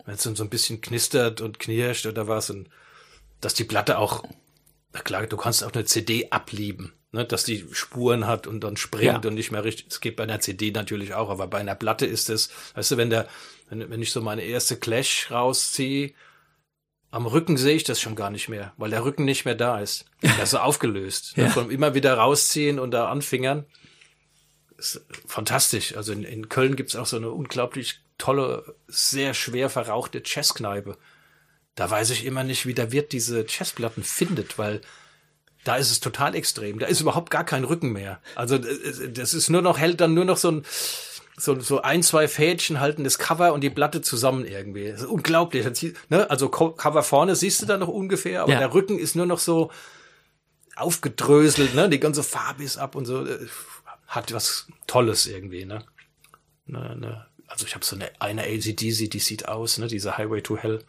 wenn 0.05 0.15
es 0.15 0.24
dann 0.24 0.36
so 0.38 0.43
ein 0.43 0.50
bisschen 0.50 0.79
knistert 0.79 1.41
und 1.41 1.60
knirscht 1.60 2.05
oder 2.05 2.27
was 2.27 2.50
und 2.50 2.69
dass 3.41 3.53
die 3.53 3.65
Platte 3.65 3.98
auch, 3.98 4.24
na 4.93 5.01
klar, 5.01 5.27
du 5.27 5.36
kannst 5.36 5.63
auch 5.63 5.74
eine 5.74 5.84
CD 5.84 6.29
ablieben, 6.31 6.93
ne? 7.12 7.25
Dass 7.25 7.43
die 7.43 7.65
Spuren 7.74 8.27
hat 8.27 8.48
und 8.48 8.62
dann 8.63 8.77
springt 8.77 9.25
Ja. 9.25 9.29
und 9.29 9.34
nicht 9.36 9.51
mehr 9.51 9.65
richtig. 9.65 9.88
Es 9.89 10.00
geht 10.00 10.15
bei 10.15 10.24
einer 10.24 10.39
CD 10.39 10.72
natürlich 10.72 11.13
auch, 11.13 11.29
aber 11.29 11.48
bei 11.48 11.57
einer 11.57 11.75
Platte 11.75 12.05
ist 12.05 12.29
es, 12.29 12.50
weißt 12.75 12.91
du, 12.91 12.98
wenn 12.98 13.10
der, 13.10 13.27
wenn, 13.69 13.89
wenn 13.89 14.01
ich 14.01 14.13
so 14.13 14.22
meine 14.22 14.43
erste 14.43 14.77
Clash 14.77 15.29
rausziehe, 15.31 16.13
am 17.11 17.25
Rücken 17.25 17.57
sehe 17.57 17.75
ich 17.75 17.83
das 17.83 18.01
schon 18.01 18.15
gar 18.15 18.29
nicht 18.29 18.49
mehr, 18.49 18.73
weil 18.77 18.89
der 18.89 19.03
Rücken 19.03 19.25
nicht 19.25 19.45
mehr 19.45 19.55
da 19.55 19.79
ist. 19.79 20.05
Der 20.21 20.43
ist 20.43 20.51
so 20.51 20.59
aufgelöst. 20.59 21.33
Ja. 21.35 21.45
Ne? 21.45 21.49
Von 21.49 21.71
immer 21.71 21.93
wieder 21.93 22.15
rausziehen 22.15 22.79
und 22.79 22.91
da 22.91 23.09
anfingern. 23.09 23.65
Ist 24.77 25.05
fantastisch. 25.25 25.95
Also 25.95 26.11
in, 26.11 26.23
in 26.23 26.49
Köln 26.49 26.75
gibt's 26.75 26.95
auch 26.95 27.05
so 27.05 27.17
eine 27.17 27.31
unglaublich 27.31 28.01
tolle, 28.17 28.75
sehr 28.87 29.33
schwer 29.33 29.69
verrauchte 29.69 30.21
Jazzkneipe. 30.23 30.97
Da 31.75 31.89
weiß 31.89 32.09
ich 32.09 32.25
immer 32.25 32.43
nicht, 32.43 32.65
wie 32.65 32.73
der 32.73 32.91
Wirt 32.91 33.11
diese 33.11 33.45
Jazzplatten 33.47 34.03
findet, 34.03 34.57
weil 34.57 34.81
da 35.63 35.75
ist 35.75 35.91
es 35.91 35.99
total 35.99 36.35
extrem. 36.35 36.79
Da 36.79 36.87
ist 36.87 37.01
überhaupt 37.01 37.29
gar 37.29 37.43
kein 37.43 37.63
Rücken 37.63 37.91
mehr. 37.91 38.19
Also 38.35 38.55
äh, 38.55 39.11
das 39.11 39.33
ist 39.33 39.49
nur 39.49 39.61
noch, 39.61 39.77
hält 39.77 40.01
dann 40.01 40.13
nur 40.13 40.25
noch 40.25 40.37
so 40.37 40.51
ein, 40.51 40.65
so, 41.39 41.60
so 41.60 41.82
ein, 41.82 42.01
zwei 42.01 42.27
Fädchen 42.27 42.79
halten 42.79 43.03
das 43.03 43.20
Cover 43.20 43.53
und 43.53 43.62
die 43.62 43.70
Platte 43.70 44.01
zusammen 44.01 44.44
irgendwie. 44.46 44.94
Unglaublich. 45.08 45.65
Ne? 46.10 46.29
Also 46.29 46.50
Cover 46.50 47.03
vorne 47.03 47.36
siehst 47.36 47.62
du 47.62 47.67
da 47.67 47.77
noch 47.77 47.88
ungefähr, 47.88 48.41
aber 48.41 48.53
ja. 48.53 48.60
der 48.60 48.74
Rücken 48.74 48.98
ist 48.98 49.15
nur 49.15 49.27
noch 49.27 49.39
so 49.39 49.72
aufgedröselt, 50.75 51.75
ne? 51.75 51.89
Die 51.89 52.00
ganze 52.00 52.24
Farbe 52.24 52.63
ist 52.63 52.77
ab 52.77 52.96
und 52.96 53.06
so. 53.06 53.25
Äh, 53.25 53.48
hat 54.08 54.34
was 54.34 54.67
Tolles 54.88 55.27
irgendwie, 55.27 55.65
ne? 55.65 55.84
ne, 56.65 56.96
ne. 56.96 57.25
Also 57.48 57.65
ich 57.65 57.75
habe 57.75 57.86
so 57.86 57.96
eine, 57.96 58.10
eine 58.20 58.44
ACDC, 58.44 59.10
die 59.10 59.20
sieht 59.20 59.48
aus, 59.48 59.77
ne? 59.77 59.88
Diese 59.88 60.17
Highway 60.17 60.41
to 60.41 60.58
Hell. 60.58 60.84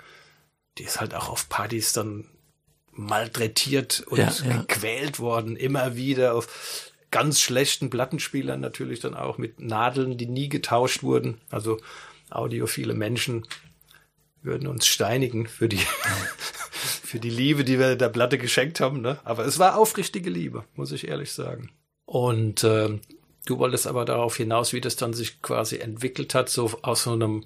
Die 0.78 0.85
ist 0.85 1.00
halt 1.00 1.14
auch 1.14 1.28
auf 1.28 1.49
Partys 1.49 1.93
dann 1.93 2.26
malträtiert 2.93 4.00
und 4.09 4.19
ja, 4.19 4.33
ja. 4.45 4.57
gequält 4.62 5.21
worden, 5.21 5.57
immer 5.57 5.97
wieder 5.97 6.35
auf 6.35 6.88
ganz 7.11 7.41
schlechten 7.41 7.91
Plattenspielern 7.91 8.61
natürlich 8.61 9.00
dann 9.00 9.15
auch 9.15 9.38
mit 9.38 9.61
Nadeln, 9.61 10.19
die 10.19 10.27
nie 10.27 10.49
getauscht 10.49 11.03
wurden. 11.03 11.41
Also 11.50 11.79
audiophile 12.31 12.95
Menschen 12.95 13.47
würden 14.43 14.69
uns 14.69 14.87
steinigen 14.87 15.47
für 15.47 15.69
die, 15.69 15.81
für 16.71 17.19
die 17.19 17.31
Liebe, 17.31 17.65
die 17.65 17.79
wir 17.79 17.97
der 17.97 18.09
Platte 18.09 18.38
geschenkt 18.38 18.81
haben. 18.81 19.00
Ne? 19.00 19.19
Aber 19.25 19.45
es 19.45 19.59
war 19.59 19.77
aufrichtige 19.77 20.31
Liebe, 20.31 20.65
muss 20.75 20.93
ich 20.93 21.09
ehrlich 21.09 21.33
sagen. 21.33 21.71
Und 22.05 22.65
äh, 22.65 22.99
du 23.47 23.59
wolltest 23.59 23.87
aber 23.87 24.05
darauf 24.05 24.37
hinaus, 24.37 24.73
wie 24.73 24.81
das 24.81 24.97
dann 24.97 25.12
sich 25.12 25.43
quasi 25.43 25.79
entwickelt 25.79 26.35
hat, 26.35 26.49
so 26.49 26.79
aus 26.83 27.05
so 27.05 27.12
einem, 27.12 27.45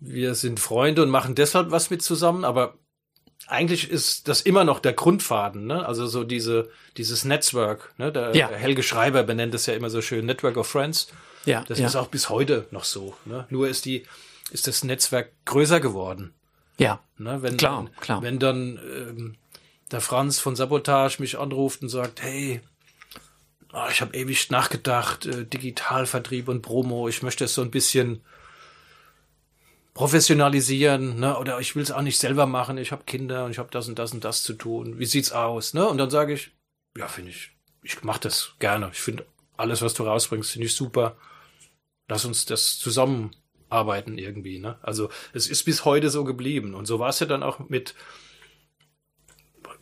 wir 0.00 0.34
sind 0.34 0.60
Freunde 0.60 1.02
und 1.02 1.10
machen 1.10 1.34
deshalb 1.34 1.70
was 1.70 1.90
mit 1.90 2.02
zusammen, 2.02 2.44
aber 2.44 2.74
eigentlich 3.46 3.90
ist 3.90 4.28
das 4.28 4.40
immer 4.40 4.64
noch 4.64 4.80
der 4.80 4.92
Grundfaden, 4.92 5.66
ne? 5.66 5.86
Also 5.86 6.06
so 6.06 6.24
diese 6.24 6.70
dieses 6.96 7.24
Netzwerk, 7.24 7.92
ne? 7.98 8.12
Der 8.12 8.34
ja. 8.34 8.48
Helge 8.48 8.82
Schreiber 8.82 9.22
benennt 9.22 9.54
es 9.54 9.66
ja 9.66 9.74
immer 9.74 9.90
so 9.90 10.00
schön 10.00 10.26
Network 10.26 10.56
of 10.56 10.66
Friends. 10.66 11.08
Ja. 11.44 11.64
Das 11.68 11.78
ja. 11.78 11.86
ist 11.86 11.96
auch 11.96 12.08
bis 12.08 12.30
heute 12.30 12.66
noch 12.70 12.84
so. 12.84 13.14
Ne? 13.24 13.46
Nur 13.50 13.68
ist 13.68 13.84
die 13.84 14.04
ist 14.50 14.66
das 14.66 14.84
Netzwerk 14.84 15.30
größer 15.44 15.80
geworden. 15.80 16.32
Ja. 16.78 17.00
Ne? 17.18 17.42
Wenn 17.42 17.56
klar, 17.56 17.84
dann, 17.84 17.96
klar. 18.00 18.22
Wenn 18.22 18.38
dann 18.38 18.78
ähm, 18.78 19.36
der 19.90 20.00
Franz 20.00 20.38
von 20.38 20.56
Sabotage 20.56 21.20
mich 21.20 21.38
anruft 21.38 21.82
und 21.82 21.88
sagt, 21.88 22.22
hey, 22.22 22.60
oh, 23.72 23.86
ich 23.90 24.00
habe 24.00 24.16
ewig 24.16 24.50
nachgedacht, 24.50 25.26
äh, 25.26 25.44
Digitalvertrieb 25.44 26.48
und 26.48 26.62
Promo, 26.62 27.08
ich 27.08 27.22
möchte 27.22 27.44
es 27.44 27.54
so 27.54 27.62
ein 27.62 27.70
bisschen 27.70 28.22
professionalisieren, 29.94 31.20
ne? 31.20 31.38
Oder 31.38 31.60
ich 31.60 31.76
will 31.76 31.82
es 31.82 31.92
auch 31.92 32.02
nicht 32.02 32.18
selber 32.18 32.46
machen. 32.46 32.78
Ich 32.78 32.92
habe 32.92 33.04
Kinder 33.04 33.44
und 33.44 33.52
ich 33.52 33.58
habe 33.58 33.70
das 33.70 33.88
und 33.88 33.98
das 33.98 34.12
und 34.12 34.24
das 34.24 34.42
zu 34.42 34.54
tun. 34.54 34.98
Wie 34.98 35.06
sieht's 35.06 35.32
aus, 35.32 35.72
ne? 35.72 35.88
Und 35.88 35.98
dann 35.98 36.10
sage 36.10 36.34
ich, 36.34 36.50
ja, 36.96 37.06
finde 37.06 37.30
ich, 37.30 37.52
ich 37.82 38.02
mache 38.02 38.20
das 38.20 38.54
gerne. 38.58 38.90
Ich 38.92 39.00
finde 39.00 39.24
alles, 39.56 39.82
was 39.82 39.94
du 39.94 40.02
rausbringst, 40.02 40.50
finde 40.50 40.66
ich 40.66 40.74
super. 40.74 41.16
Lass 42.08 42.24
uns 42.24 42.44
das 42.44 42.78
zusammenarbeiten 42.78 44.18
irgendwie, 44.18 44.58
ne? 44.58 44.78
Also 44.82 45.10
es 45.32 45.46
ist 45.46 45.64
bis 45.64 45.84
heute 45.84 46.10
so 46.10 46.24
geblieben 46.24 46.74
und 46.74 46.86
so 46.86 46.98
war 46.98 47.08
es 47.10 47.20
ja 47.20 47.26
dann 47.26 47.42
auch 47.42 47.60
mit 47.60 47.94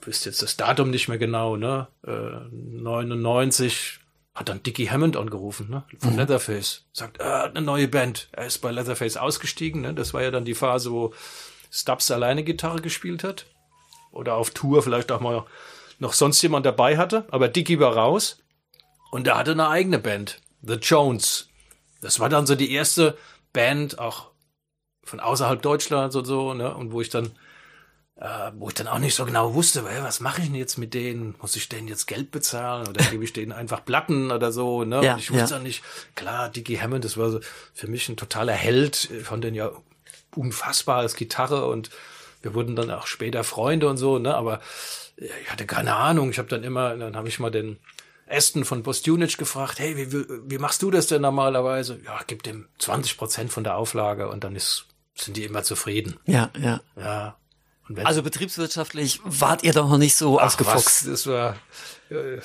ich 0.00 0.06
wüsste 0.08 0.30
jetzt 0.30 0.42
das 0.42 0.56
Datum 0.56 0.90
nicht 0.90 1.08
mehr 1.08 1.18
genau, 1.18 1.56
ne? 1.56 1.86
Äh, 2.04 2.48
99 2.50 4.01
hat 4.34 4.48
dann 4.48 4.62
Dickie 4.62 4.90
Hammond 4.90 5.16
angerufen, 5.16 5.68
ne? 5.68 5.84
Von 5.98 6.12
mhm. 6.12 6.18
Leatherface. 6.18 6.84
Sagt, 6.92 7.20
äh, 7.20 7.24
eine 7.24 7.60
neue 7.60 7.88
Band. 7.88 8.28
Er 8.32 8.46
ist 8.46 8.58
bei 8.58 8.70
Leatherface 8.70 9.18
ausgestiegen, 9.18 9.82
ne? 9.82 9.94
Das 9.94 10.14
war 10.14 10.22
ja 10.22 10.30
dann 10.30 10.44
die 10.44 10.54
Phase, 10.54 10.90
wo 10.90 11.12
Stubbs 11.70 12.10
alleine 12.10 12.42
Gitarre 12.42 12.80
gespielt 12.80 13.24
hat. 13.24 13.46
Oder 14.10 14.34
auf 14.34 14.50
Tour 14.50 14.82
vielleicht 14.82 15.12
auch 15.12 15.20
mal 15.20 15.44
noch 15.98 16.14
sonst 16.14 16.40
jemand 16.42 16.64
dabei 16.64 16.96
hatte. 16.96 17.26
Aber 17.30 17.48
Dickie 17.48 17.78
war 17.78 17.94
raus. 17.94 18.38
Und 19.10 19.26
er 19.26 19.36
hatte 19.36 19.52
eine 19.52 19.68
eigene 19.68 19.98
Band. 19.98 20.40
The 20.62 20.74
Jones. 20.74 21.48
Das 22.00 22.18
war 22.18 22.30
dann 22.30 22.46
so 22.46 22.54
die 22.54 22.72
erste 22.72 23.18
Band, 23.52 23.98
auch 23.98 24.30
von 25.04 25.20
außerhalb 25.20 25.60
Deutschlands 25.60 26.16
und 26.16 26.24
so, 26.24 26.54
ne? 26.54 26.74
Und 26.74 26.92
wo 26.92 27.02
ich 27.02 27.10
dann 27.10 27.32
äh, 28.22 28.52
wo 28.56 28.68
ich 28.68 28.74
dann 28.74 28.86
auch 28.86 29.00
nicht 29.00 29.16
so 29.16 29.24
genau 29.24 29.52
wusste, 29.54 29.84
hey, 29.88 30.00
was 30.00 30.20
mache 30.20 30.42
ich 30.42 30.46
denn 30.46 30.54
jetzt 30.54 30.78
mit 30.78 30.94
denen? 30.94 31.34
Muss 31.40 31.56
ich 31.56 31.68
denen 31.68 31.88
jetzt 31.88 32.06
Geld 32.06 32.30
bezahlen 32.30 32.86
oder 32.86 33.04
gebe 33.10 33.24
ich 33.24 33.32
denen 33.32 33.50
einfach 33.50 33.84
Platten 33.84 34.30
oder 34.30 34.52
so? 34.52 34.84
Ne? 34.84 35.04
Ja, 35.04 35.14
und 35.14 35.18
ich 35.18 35.32
wusste 35.32 35.54
ja. 35.54 35.58
auch 35.58 35.62
nicht, 35.62 35.82
klar, 36.14 36.48
Dickie 36.48 36.80
Hammond, 36.80 37.04
das 37.04 37.16
war 37.16 37.30
so 37.30 37.40
für 37.74 37.88
mich 37.88 38.08
ein 38.08 38.16
totaler 38.16 38.52
Held, 38.52 39.10
ich 39.10 39.24
fand 39.24 39.42
den 39.42 39.56
ja 39.56 39.72
unfassbar 40.36 40.98
als 40.98 41.16
Gitarre 41.16 41.66
und 41.66 41.90
wir 42.42 42.54
wurden 42.54 42.76
dann 42.76 42.92
auch 42.92 43.08
später 43.08 43.42
Freunde 43.42 43.88
und 43.88 43.96
so, 43.96 44.18
ne? 44.18 44.34
Aber 44.34 44.60
ich 45.16 45.50
hatte 45.50 45.66
keine 45.66 45.94
Ahnung. 45.94 46.30
Ich 46.30 46.38
habe 46.38 46.48
dann 46.48 46.64
immer, 46.64 46.96
dann 46.96 47.16
habe 47.16 47.28
ich 47.28 47.38
mal 47.38 47.50
den 47.50 47.78
Aston 48.28 48.64
von 48.64 48.82
Bostunic 48.82 49.36
gefragt, 49.36 49.78
hey, 49.78 49.96
wie, 49.96 50.12
wie, 50.12 50.24
wie 50.46 50.58
machst 50.58 50.82
du 50.82 50.90
das 50.90 51.06
denn 51.06 51.22
normalerweise? 51.22 52.00
Ja, 52.04 52.20
gib 52.26 52.42
dem 52.42 52.68
20 52.78 53.16
Prozent 53.16 53.52
von 53.52 53.62
der 53.62 53.76
Auflage 53.76 54.28
und 54.28 54.42
dann 54.42 54.56
ist, 54.56 54.86
sind 55.14 55.36
die 55.36 55.44
immer 55.44 55.62
zufrieden. 55.62 56.18
Ja, 56.24 56.50
ja. 56.58 56.80
Ja, 56.96 57.36
also 57.98 58.22
betriebswirtschaftlich 58.22 59.20
wart 59.24 59.62
ihr 59.62 59.72
doch 59.72 59.88
noch 59.88 59.98
nicht 59.98 60.14
so 60.14 60.38
Ach, 60.38 60.46
ausgefuchst. 60.46 61.06
Was, 61.06 61.10
das 61.10 61.26
war, 61.26 61.56
äh, 62.10 62.38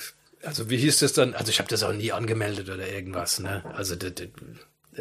also 0.43 0.69
wie 0.69 0.77
hieß 0.77 0.99
das 0.99 1.13
dann? 1.13 1.33
Also 1.33 1.49
ich 1.49 1.59
habe 1.59 1.69
das 1.69 1.83
auch 1.83 1.93
nie 1.93 2.11
angemeldet 2.11 2.69
oder 2.69 2.87
irgendwas. 2.87 3.39
Ne? 3.39 3.63
Also 3.75 3.95
das, 3.95 4.13
das, 4.15 4.27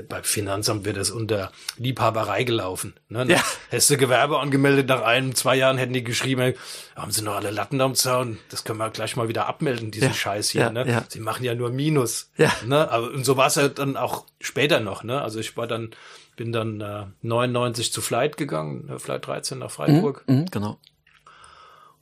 beim 0.08 0.24
Finanzamt 0.24 0.84
wird 0.84 0.96
das 0.96 1.10
unter 1.10 1.52
Liebhaberei 1.78 2.44
gelaufen. 2.44 2.94
Ne? 3.08 3.26
Ja. 3.28 3.42
Hättest 3.70 3.90
du 3.90 3.96
Gewerbe 3.96 4.38
angemeldet, 4.38 4.88
nach 4.88 5.02
einem, 5.02 5.34
zwei 5.34 5.56
Jahren 5.56 5.78
hätten 5.78 5.92
die 5.92 6.04
geschrieben, 6.04 6.54
haben 6.94 7.10
sie 7.10 7.22
noch 7.22 7.36
alle 7.36 7.50
Latten 7.50 7.80
am 7.80 7.94
Zaun, 7.94 8.38
das 8.50 8.64
können 8.64 8.78
wir 8.78 8.90
gleich 8.90 9.16
mal 9.16 9.28
wieder 9.28 9.46
abmelden, 9.46 9.90
diesen 9.90 10.08
ja. 10.08 10.14
Scheiß 10.14 10.50
hier. 10.50 10.62
Ja, 10.62 10.70
ne? 10.70 10.86
Ja. 10.86 11.04
Sie 11.08 11.20
machen 11.20 11.44
ja 11.44 11.54
nur 11.54 11.70
Minus. 11.70 12.30
Ja. 12.36 12.52
Ne? 12.64 12.90
Aber, 12.90 13.10
und 13.10 13.24
so 13.24 13.36
war 13.36 13.46
es 13.46 13.54
ja 13.54 13.68
dann 13.68 13.96
auch 13.96 14.26
später 14.40 14.80
noch. 14.80 15.02
Ne? 15.02 15.20
Also 15.20 15.40
ich 15.40 15.56
war 15.56 15.66
dann 15.66 15.90
bin 16.36 16.52
dann 16.52 16.80
äh, 16.80 17.06
99 17.22 17.92
zu 17.92 18.00
Flight 18.00 18.36
gegangen, 18.36 18.88
äh, 18.88 18.98
Flight 18.98 19.26
13 19.26 19.58
nach 19.58 19.70
Freiburg. 19.70 20.24
Mhm, 20.26 20.36
mhm, 20.36 20.46
genau. 20.46 20.78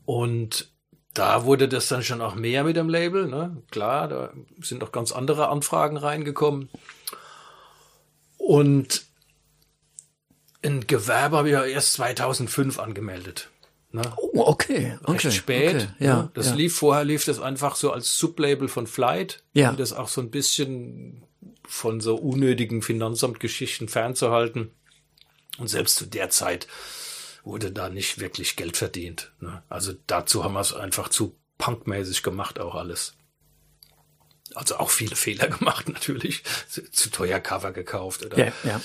Und 0.05 0.69
da 1.15 1.45
wurde 1.45 1.69
das 1.69 1.89
dann 1.89 2.03
schon 2.03 2.21
auch 2.21 2.35
mehr 2.35 2.65
mit 2.65 2.77
dem 2.77 2.89
Label, 2.89 3.29
ne? 3.29 3.63
Klar, 3.71 4.09
da 4.09 4.33
sind 4.61 4.83
auch 4.83 4.93
ganz 4.93 5.13
andere 5.13 5.49
Anfragen 5.49 5.97
reingekommen. 5.97 6.69
Und 8.37 9.05
ein 10.63 10.87
Gewerbe 10.87 11.37
habe 11.37 11.49
ich 11.49 11.53
ja 11.53 11.65
erst 11.65 11.95
2005 11.95 12.79
angemeldet. 12.79 13.51
Ne? 13.93 14.03
Oh, 14.17 14.43
okay, 14.47 14.99
okay. 15.05 15.13
Recht 15.13 15.33
spät. 15.33 15.75
Okay, 15.77 15.89
ja, 16.01 16.17
ne? 16.23 16.31
Das 16.35 16.49
ja. 16.49 16.55
lief 16.55 16.77
vorher, 16.77 17.05
lief 17.05 17.25
das 17.25 17.39
einfach 17.39 17.77
so 17.77 17.93
als 17.93 18.19
Sublabel 18.19 18.67
von 18.67 18.89
Flight. 18.89 19.45
Ja. 19.53 19.71
Um 19.71 19.77
das 19.77 19.93
auch 19.93 20.09
so 20.09 20.21
ein 20.21 20.31
bisschen 20.31 21.24
von 21.67 22.01
so 22.01 22.17
unnötigen 22.17 22.83
Finanzamtgeschichten 22.83 23.89
fernzuhalten. 23.89 24.71
Und 25.59 25.69
selbst 25.69 25.97
zu 25.97 26.07
der 26.07 26.31
Zeit 26.31 26.67
wurde 27.45 27.71
da 27.71 27.89
nicht 27.89 28.19
wirklich 28.19 28.57
Geld 28.57 28.77
verdient. 28.77 29.33
Ne? 29.41 29.63
Also 29.69 29.93
dazu 30.07 30.45
haben 30.45 30.55
wir 30.55 30.61
es 30.61 30.73
einfach 30.73 31.09
zu 31.09 31.37
punkmäßig 31.59 32.23
gemacht, 32.23 32.59
auch 32.59 32.75
alles. 32.75 33.15
Also 34.55 34.77
auch 34.77 34.91
viele 34.91 35.17
Fehler 35.17 35.49
gemacht 35.59 35.89
natürlich. 35.89 36.43
Zu 36.69 37.11
teuer 37.11 37.41
Cover 37.41 37.73
gekauft 37.73 38.25
oder 38.25 38.39
ja, 38.39 38.53
ja. 38.65 38.81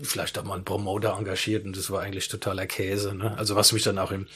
vielleicht 0.00 0.38
auch 0.38 0.44
mal 0.44 0.54
einen 0.54 0.64
Promoter 0.64 1.16
engagiert 1.16 1.64
und 1.64 1.76
das 1.76 1.90
war 1.90 2.02
eigentlich 2.02 2.28
totaler 2.28 2.66
Käse. 2.66 3.14
Ne? 3.14 3.36
Also 3.36 3.56
was 3.56 3.72
mich 3.72 3.82
dann 3.82 3.98
auch 3.98 4.10
im, 4.10 4.26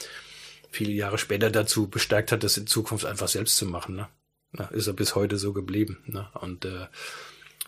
viele 0.69 0.91
Jahre 0.91 1.17
später 1.17 1.49
dazu 1.49 1.87
bestärkt 1.87 2.31
hat, 2.31 2.43
das 2.43 2.57
in 2.57 2.67
Zukunft 2.67 3.05
einfach 3.05 3.27
selbst 3.27 3.57
zu 3.57 3.65
machen. 3.65 3.95
Ne? 3.95 4.07
Na, 4.51 4.65
ist 4.65 4.87
er 4.87 4.93
bis 4.93 5.15
heute 5.15 5.37
so 5.37 5.53
geblieben. 5.53 6.03
Ne? 6.05 6.27
Und 6.33 6.65
äh, 6.65 6.87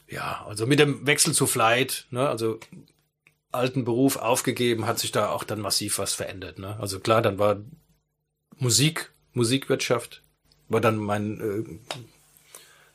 ja, 0.07 0.45
also 0.47 0.65
mit 0.67 0.79
dem 0.79 1.05
Wechsel 1.05 1.33
zu 1.33 1.47
Flight, 1.47 2.07
ne, 2.12 2.27
also 2.27 2.59
alten 3.55 3.85
Beruf 3.85 4.17
aufgegeben, 4.17 4.85
hat 4.85 5.00
sich 5.00 5.12
da 5.12 5.29
auch 5.29 5.43
dann 5.43 5.62
massiv 5.62 5.97
was 5.97 6.13
verändert. 6.13 6.59
Ne? 6.59 6.77
Also 6.79 7.00
klar, 7.00 7.21
dann 7.21 7.39
war 7.39 7.57
Musik, 8.57 9.13
Musikwirtschaft, 9.33 10.21
war 10.67 10.81
dann 10.81 10.97
mein 10.97 11.39
äh, 11.39 11.95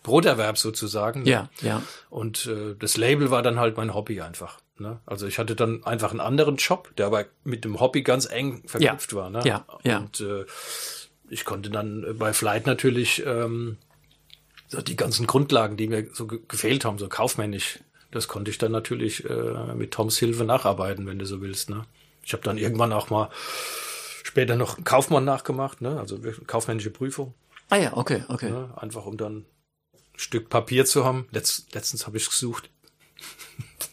Broterwerb 0.02 0.58
sozusagen. 0.58 1.22
Ne? 1.22 1.30
Ja, 1.30 1.50
ja. 1.62 1.82
Und 2.08 2.46
äh, 2.46 2.74
das 2.78 2.96
Label 2.96 3.30
war 3.30 3.42
dann 3.42 3.58
halt 3.58 3.76
mein 3.76 3.94
Hobby 3.94 4.20
einfach. 4.20 4.60
Ne? 4.78 5.00
Also 5.06 5.26
ich 5.26 5.38
hatte 5.38 5.56
dann 5.56 5.84
einfach 5.84 6.10
einen 6.10 6.20
anderen 6.20 6.56
Job, 6.56 6.94
der 6.96 7.06
aber 7.06 7.26
mit 7.44 7.64
dem 7.64 7.80
Hobby 7.80 8.02
ganz 8.02 8.30
eng 8.30 8.62
verknüpft 8.66 9.12
ja, 9.12 9.18
war. 9.18 9.30
Ne? 9.30 9.42
Ja, 9.44 9.66
ja. 9.82 9.98
Und 9.98 10.20
äh, 10.20 10.44
ich 11.28 11.44
konnte 11.44 11.70
dann 11.70 12.16
bei 12.18 12.32
Flight 12.32 12.66
natürlich 12.66 13.24
ähm, 13.24 13.76
die 14.70 14.96
ganzen 14.96 15.26
Grundlagen, 15.26 15.76
die 15.76 15.88
mir 15.88 16.08
so 16.12 16.26
gefehlt 16.26 16.84
haben, 16.84 16.98
so 16.98 17.08
kaufmännisch, 17.08 17.80
das 18.10 18.28
konnte 18.28 18.50
ich 18.50 18.58
dann 18.58 18.72
natürlich 18.72 19.28
äh, 19.28 19.74
mit 19.74 19.92
Toms 19.92 20.18
Hilfe 20.18 20.44
nacharbeiten, 20.44 21.06
wenn 21.06 21.18
du 21.18 21.26
so 21.26 21.40
willst. 21.40 21.70
Ne? 21.70 21.84
Ich 22.24 22.32
habe 22.32 22.42
dann 22.42 22.58
irgendwann 22.58 22.92
auch 22.92 23.10
mal 23.10 23.30
später 24.22 24.56
noch 24.56 24.76
einen 24.76 24.84
Kaufmann 24.84 25.24
nachgemacht, 25.24 25.80
ne? 25.80 25.98
also 25.98 26.18
kaufmännische 26.46 26.90
Prüfung. 26.90 27.34
Ah 27.68 27.76
ja, 27.76 27.96
okay, 27.96 28.24
okay. 28.28 28.50
Ne? 28.50 28.72
Einfach 28.76 29.06
um 29.06 29.16
dann 29.16 29.38
ein 29.38 29.46
Stück 30.16 30.48
Papier 30.48 30.84
zu 30.84 31.04
haben. 31.04 31.28
Letz, 31.30 31.66
letztens 31.72 32.06
habe 32.06 32.16
ich 32.16 32.28
gesucht. 32.28 32.70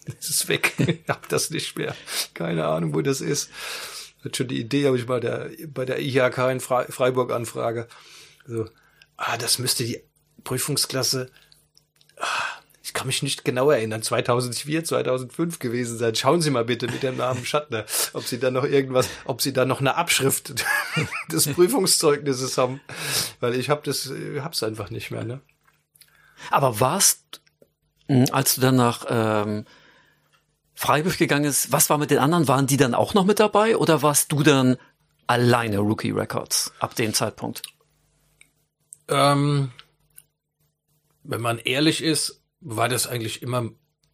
Das 0.05 0.29
ist 0.29 0.47
weg. 0.47 0.73
Ich 0.79 1.09
hab 1.09 1.27
das 1.27 1.49
nicht 1.49 1.77
mehr. 1.77 1.93
Keine 2.33 2.65
Ahnung, 2.65 2.93
wo 2.93 3.01
das 3.01 3.19
ist. 3.19 3.49
Hat 4.23 4.37
schon 4.37 4.47
die 4.47 4.59
Idee, 4.59 4.87
habe 4.87 4.97
ich 4.97 5.05
bei 5.05 5.19
der, 5.19 5.51
bei 5.67 5.83
der 5.83 5.99
IHK 5.99 6.37
in 6.49 6.59
Freiburg 6.61 7.31
anfrage. 7.31 7.87
So, 8.45 8.69
ah, 9.17 9.37
das 9.37 9.59
müsste 9.59 9.83
die 9.83 10.01
Prüfungsklasse, 10.47 11.29
ah, 12.17 12.25
ich 12.81 12.93
kann 12.93 13.07
mich 13.07 13.21
nicht 13.21 13.43
genau 13.43 13.69
erinnern, 13.69 14.01
2004, 14.01 14.85
2005 14.85 15.59
gewesen 15.59 15.97
sein. 15.97 16.15
Schauen 16.15 16.41
Sie 16.41 16.51
mal 16.51 16.63
bitte 16.63 16.87
mit 16.87 17.03
dem 17.03 17.17
Namen 17.17 17.45
Schattner, 17.45 17.85
ob 18.13 18.23
Sie 18.23 18.39
da 18.39 18.49
noch 18.49 18.63
irgendwas, 18.63 19.09
ob 19.25 19.41
Sie 19.41 19.51
da 19.51 19.65
noch 19.65 19.81
eine 19.81 19.95
Abschrift 19.95 20.63
des 21.31 21.47
Prüfungszeugnisses 21.47 22.57
haben, 22.57 22.79
weil 23.41 23.55
ich 23.55 23.69
habe 23.69 23.81
das, 23.83 24.09
hab's 24.39 24.63
einfach 24.63 24.89
nicht 24.89 25.11
mehr. 25.11 25.25
Ne? 25.25 25.41
Aber 26.49 26.79
warst, 26.79 27.41
hm, 28.07 28.27
als 28.31 28.55
du 28.55 28.61
dann 28.61 28.77
nach 28.77 29.05
ähm, 29.09 29.65
Freiburg 30.75 31.17
gegangen 31.17 31.43
ist, 31.43 31.73
was 31.73 31.89
war 31.89 31.97
mit 31.97 32.09
den 32.09 32.19
anderen? 32.19 32.47
Waren 32.47 32.67
die 32.67 32.77
dann 32.77 32.95
auch 32.95 33.13
noch 33.13 33.25
mit 33.25 33.41
dabei 33.41 33.75
oder 33.75 34.01
warst 34.01 34.31
du 34.31 34.43
dann 34.43 34.77
alleine 35.27 35.79
Rookie 35.79 36.11
Records 36.11 36.71
ab 36.79 36.95
dem 36.95 37.13
Zeitpunkt? 37.13 37.63
Ähm, 39.09 39.71
wenn 41.27 41.41
man 41.41 41.59
ehrlich 41.59 42.03
ist, 42.03 42.41
war 42.59 42.89
das 42.89 43.07
eigentlich 43.07 43.41
immer 43.41 43.69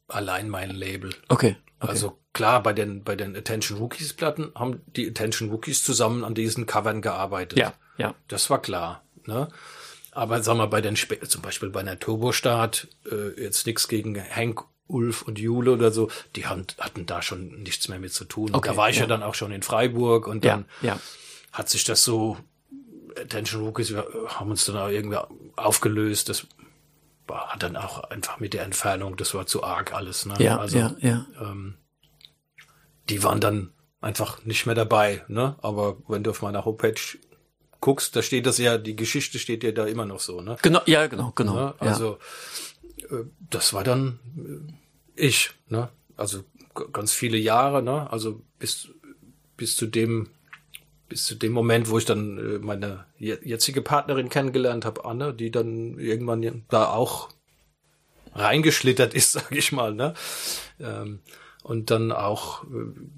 allein 0.07 0.49
mein 0.49 0.71
Label. 0.71 1.13
Okay. 1.29 1.55
okay. 1.79 1.89
Also 1.91 2.19
klar, 2.33 2.61
bei 2.61 2.73
den, 2.73 3.03
bei 3.03 3.15
den 3.15 3.35
Attention 3.35 3.77
Rookies 3.77 4.13
Platten 4.13 4.51
haben 4.55 4.81
die 4.87 5.07
Attention 5.07 5.49
Rookies 5.49 5.83
zusammen 5.83 6.23
an 6.23 6.33
diesen 6.33 6.65
Covern 6.65 7.01
gearbeitet. 7.01 7.59
Ja, 7.59 7.73
ja. 7.97 8.15
Das 8.27 8.49
war 8.49 8.61
klar. 8.61 9.03
Ne? 9.25 9.47
Aber 10.11 10.43
sag 10.43 10.57
mal, 10.57 10.67
bei 10.67 10.81
den, 10.81 10.95
Sp 10.99 11.21
zum 11.27 11.41
Beispiel 11.41 11.69
bei 11.69 11.79
einer 11.79 11.99
Turbostart, 11.99 12.87
äh, 13.09 13.41
jetzt 13.41 13.65
nichts 13.65 13.87
gegen 13.87 14.21
Hank, 14.21 14.63
Ulf 14.87 15.21
und 15.21 15.39
Jule 15.39 15.71
oder 15.71 15.91
so, 15.91 16.09
die 16.35 16.45
haben, 16.45 16.67
hatten 16.79 17.05
da 17.05 17.21
schon 17.21 17.63
nichts 17.63 17.87
mehr 17.87 17.99
mit 17.99 18.13
zu 18.13 18.25
tun. 18.25 18.53
Okay, 18.53 18.69
da 18.69 18.77
war 18.77 18.89
ich 18.89 18.97
ja. 18.97 19.03
ja 19.03 19.07
dann 19.07 19.23
auch 19.23 19.33
schon 19.33 19.51
in 19.51 19.63
Freiburg 19.63 20.27
und 20.27 20.43
dann 20.43 20.65
ja, 20.81 20.89
ja. 20.89 20.99
hat 21.51 21.69
sich 21.69 21.83
das 21.83 22.03
so, 22.03 22.37
Attention 23.19 23.63
Rookies, 23.63 23.91
wir 23.93 24.05
haben 24.27 24.51
uns 24.51 24.65
dann 24.65 24.77
auch 24.77 24.89
irgendwie 24.89 25.19
aufgelöst. 25.55 26.29
Das 26.29 26.47
hat 27.29 27.63
dann 27.63 27.75
auch 27.75 28.03
einfach 28.05 28.39
mit 28.39 28.53
der 28.53 28.63
Entfernung, 28.63 29.15
das 29.17 29.33
war 29.33 29.45
zu 29.45 29.63
arg 29.63 29.93
alles. 29.93 30.25
Ne? 30.25 30.35
Ja, 30.39 30.57
also, 30.57 30.77
ja, 30.77 30.95
ja. 30.99 31.25
Ähm, 31.39 31.75
die 33.09 33.23
waren 33.23 33.39
dann 33.39 33.71
einfach 34.01 34.43
nicht 34.45 34.65
mehr 34.65 34.75
dabei. 34.75 35.23
Ne? 35.27 35.55
Aber 35.61 35.97
wenn 36.07 36.23
du 36.23 36.31
auf 36.31 36.41
meiner 36.41 36.65
Homepage 36.65 36.99
guckst, 37.79 38.15
da 38.15 38.21
steht 38.21 38.45
das 38.45 38.57
ja, 38.57 38.77
die 38.77 38.95
Geschichte 38.95 39.39
steht 39.39 39.63
ja 39.63 39.71
da 39.71 39.85
immer 39.85 40.05
noch 40.05 40.19
so. 40.19 40.41
Ne? 40.41 40.57
Genau, 40.61 40.81
ja, 40.85 41.07
genau, 41.07 41.31
genau. 41.35 41.55
Ne? 41.55 41.75
Also 41.79 42.17
ja. 42.97 43.17
Äh, 43.17 43.25
das 43.49 43.73
war 43.73 43.83
dann 43.83 44.19
äh, 44.37 45.25
ich. 45.27 45.51
Ne? 45.67 45.89
Also 46.15 46.43
ganz 46.91 47.13
viele 47.13 47.37
Jahre. 47.37 47.81
Ne? 47.81 48.11
Also 48.11 48.41
bis 48.59 48.89
bis 49.57 49.75
zu 49.75 49.85
dem 49.85 50.29
bis 51.13 51.25
zu 51.25 51.35
dem 51.35 51.51
Moment, 51.51 51.91
wo 51.91 51.99
ich 51.99 52.05
dann 52.05 52.39
äh, 52.39 52.57
meine 52.57 53.05
jetzige 53.19 53.83
Partnerin 53.83 54.29
kennengelernt 54.29 54.83
habe, 54.83 55.05
Anne, 55.05 55.31
die 55.31 55.51
dann 55.51 55.99
irgendwann 55.99 56.63
da 56.69 56.87
auch 56.87 57.29
reingeschlittert 58.33 59.13
ist, 59.13 59.31
sag 59.33 59.51
ich 59.51 59.71
mal, 59.71 59.93
ne? 59.93 60.15
Ähm, 60.79 61.19
und 61.61 61.91
dann 61.91 62.11
auch 62.11 62.63
äh, 62.63 62.67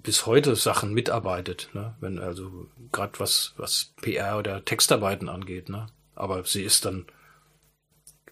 bis 0.03 0.25
heute 0.25 0.57
Sachen 0.57 0.93
mitarbeitet, 0.93 1.69
ne? 1.71 1.95
Wenn 2.01 2.19
also 2.19 2.67
gerade 2.91 3.17
was 3.17 3.53
was 3.55 3.93
PR 4.01 4.37
oder 4.37 4.65
Textarbeiten 4.65 5.29
angeht, 5.29 5.69
ne? 5.69 5.87
Aber 6.15 6.43
sie 6.43 6.63
ist 6.63 6.83
dann 6.83 7.05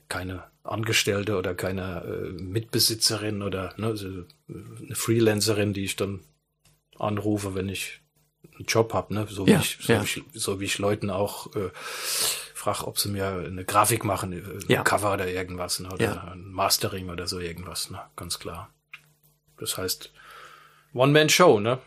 keine 0.09 0.43
Angestellte 0.63 1.37
oder 1.37 1.55
keine 1.55 2.03
äh, 2.03 2.31
Mitbesitzerin 2.33 3.41
oder 3.41 3.73
ne, 3.77 3.87
also 3.87 4.25
eine 4.49 4.95
Freelancerin, 4.95 5.71
die 5.71 5.85
ich 5.85 5.95
dann 5.95 6.19
anrufe, 6.99 7.55
wenn 7.55 7.69
ich 7.69 8.02
einen 8.57 8.65
Job 8.65 8.93
habe, 8.93 9.13
ne? 9.13 9.27
So, 9.29 9.45
ja, 9.45 9.57
wie 9.57 9.61
ich, 9.61 9.77
so, 9.81 9.93
ja. 9.93 9.99
wie 10.01 10.05
ich, 10.05 10.23
so 10.33 10.59
wie 10.59 10.65
ich 10.65 10.77
Leuten 10.77 11.09
auch 11.09 11.55
äh, 11.55 11.69
frage, 12.53 12.87
ob 12.87 12.97
sie 12.99 13.09
mir 13.09 13.27
eine 13.27 13.65
Grafik 13.65 14.03
machen, 14.05 14.31
äh, 14.33 14.37
ein 14.37 14.65
Ja. 14.67 14.83
Cover 14.83 15.13
oder 15.13 15.27
irgendwas, 15.27 15.79
ne? 15.79 15.89
oder 15.91 16.03
Ja. 16.03 16.31
ein 16.31 16.51
Mastering 16.51 17.09
oder 17.09 17.27
so 17.27 17.39
irgendwas, 17.39 17.89
ne? 17.89 18.01
Ganz 18.15 18.39
klar. 18.39 18.69
Das 19.57 19.77
heißt 19.77 20.11
One-Man-Show, 20.93 21.59
ne? 21.59 21.79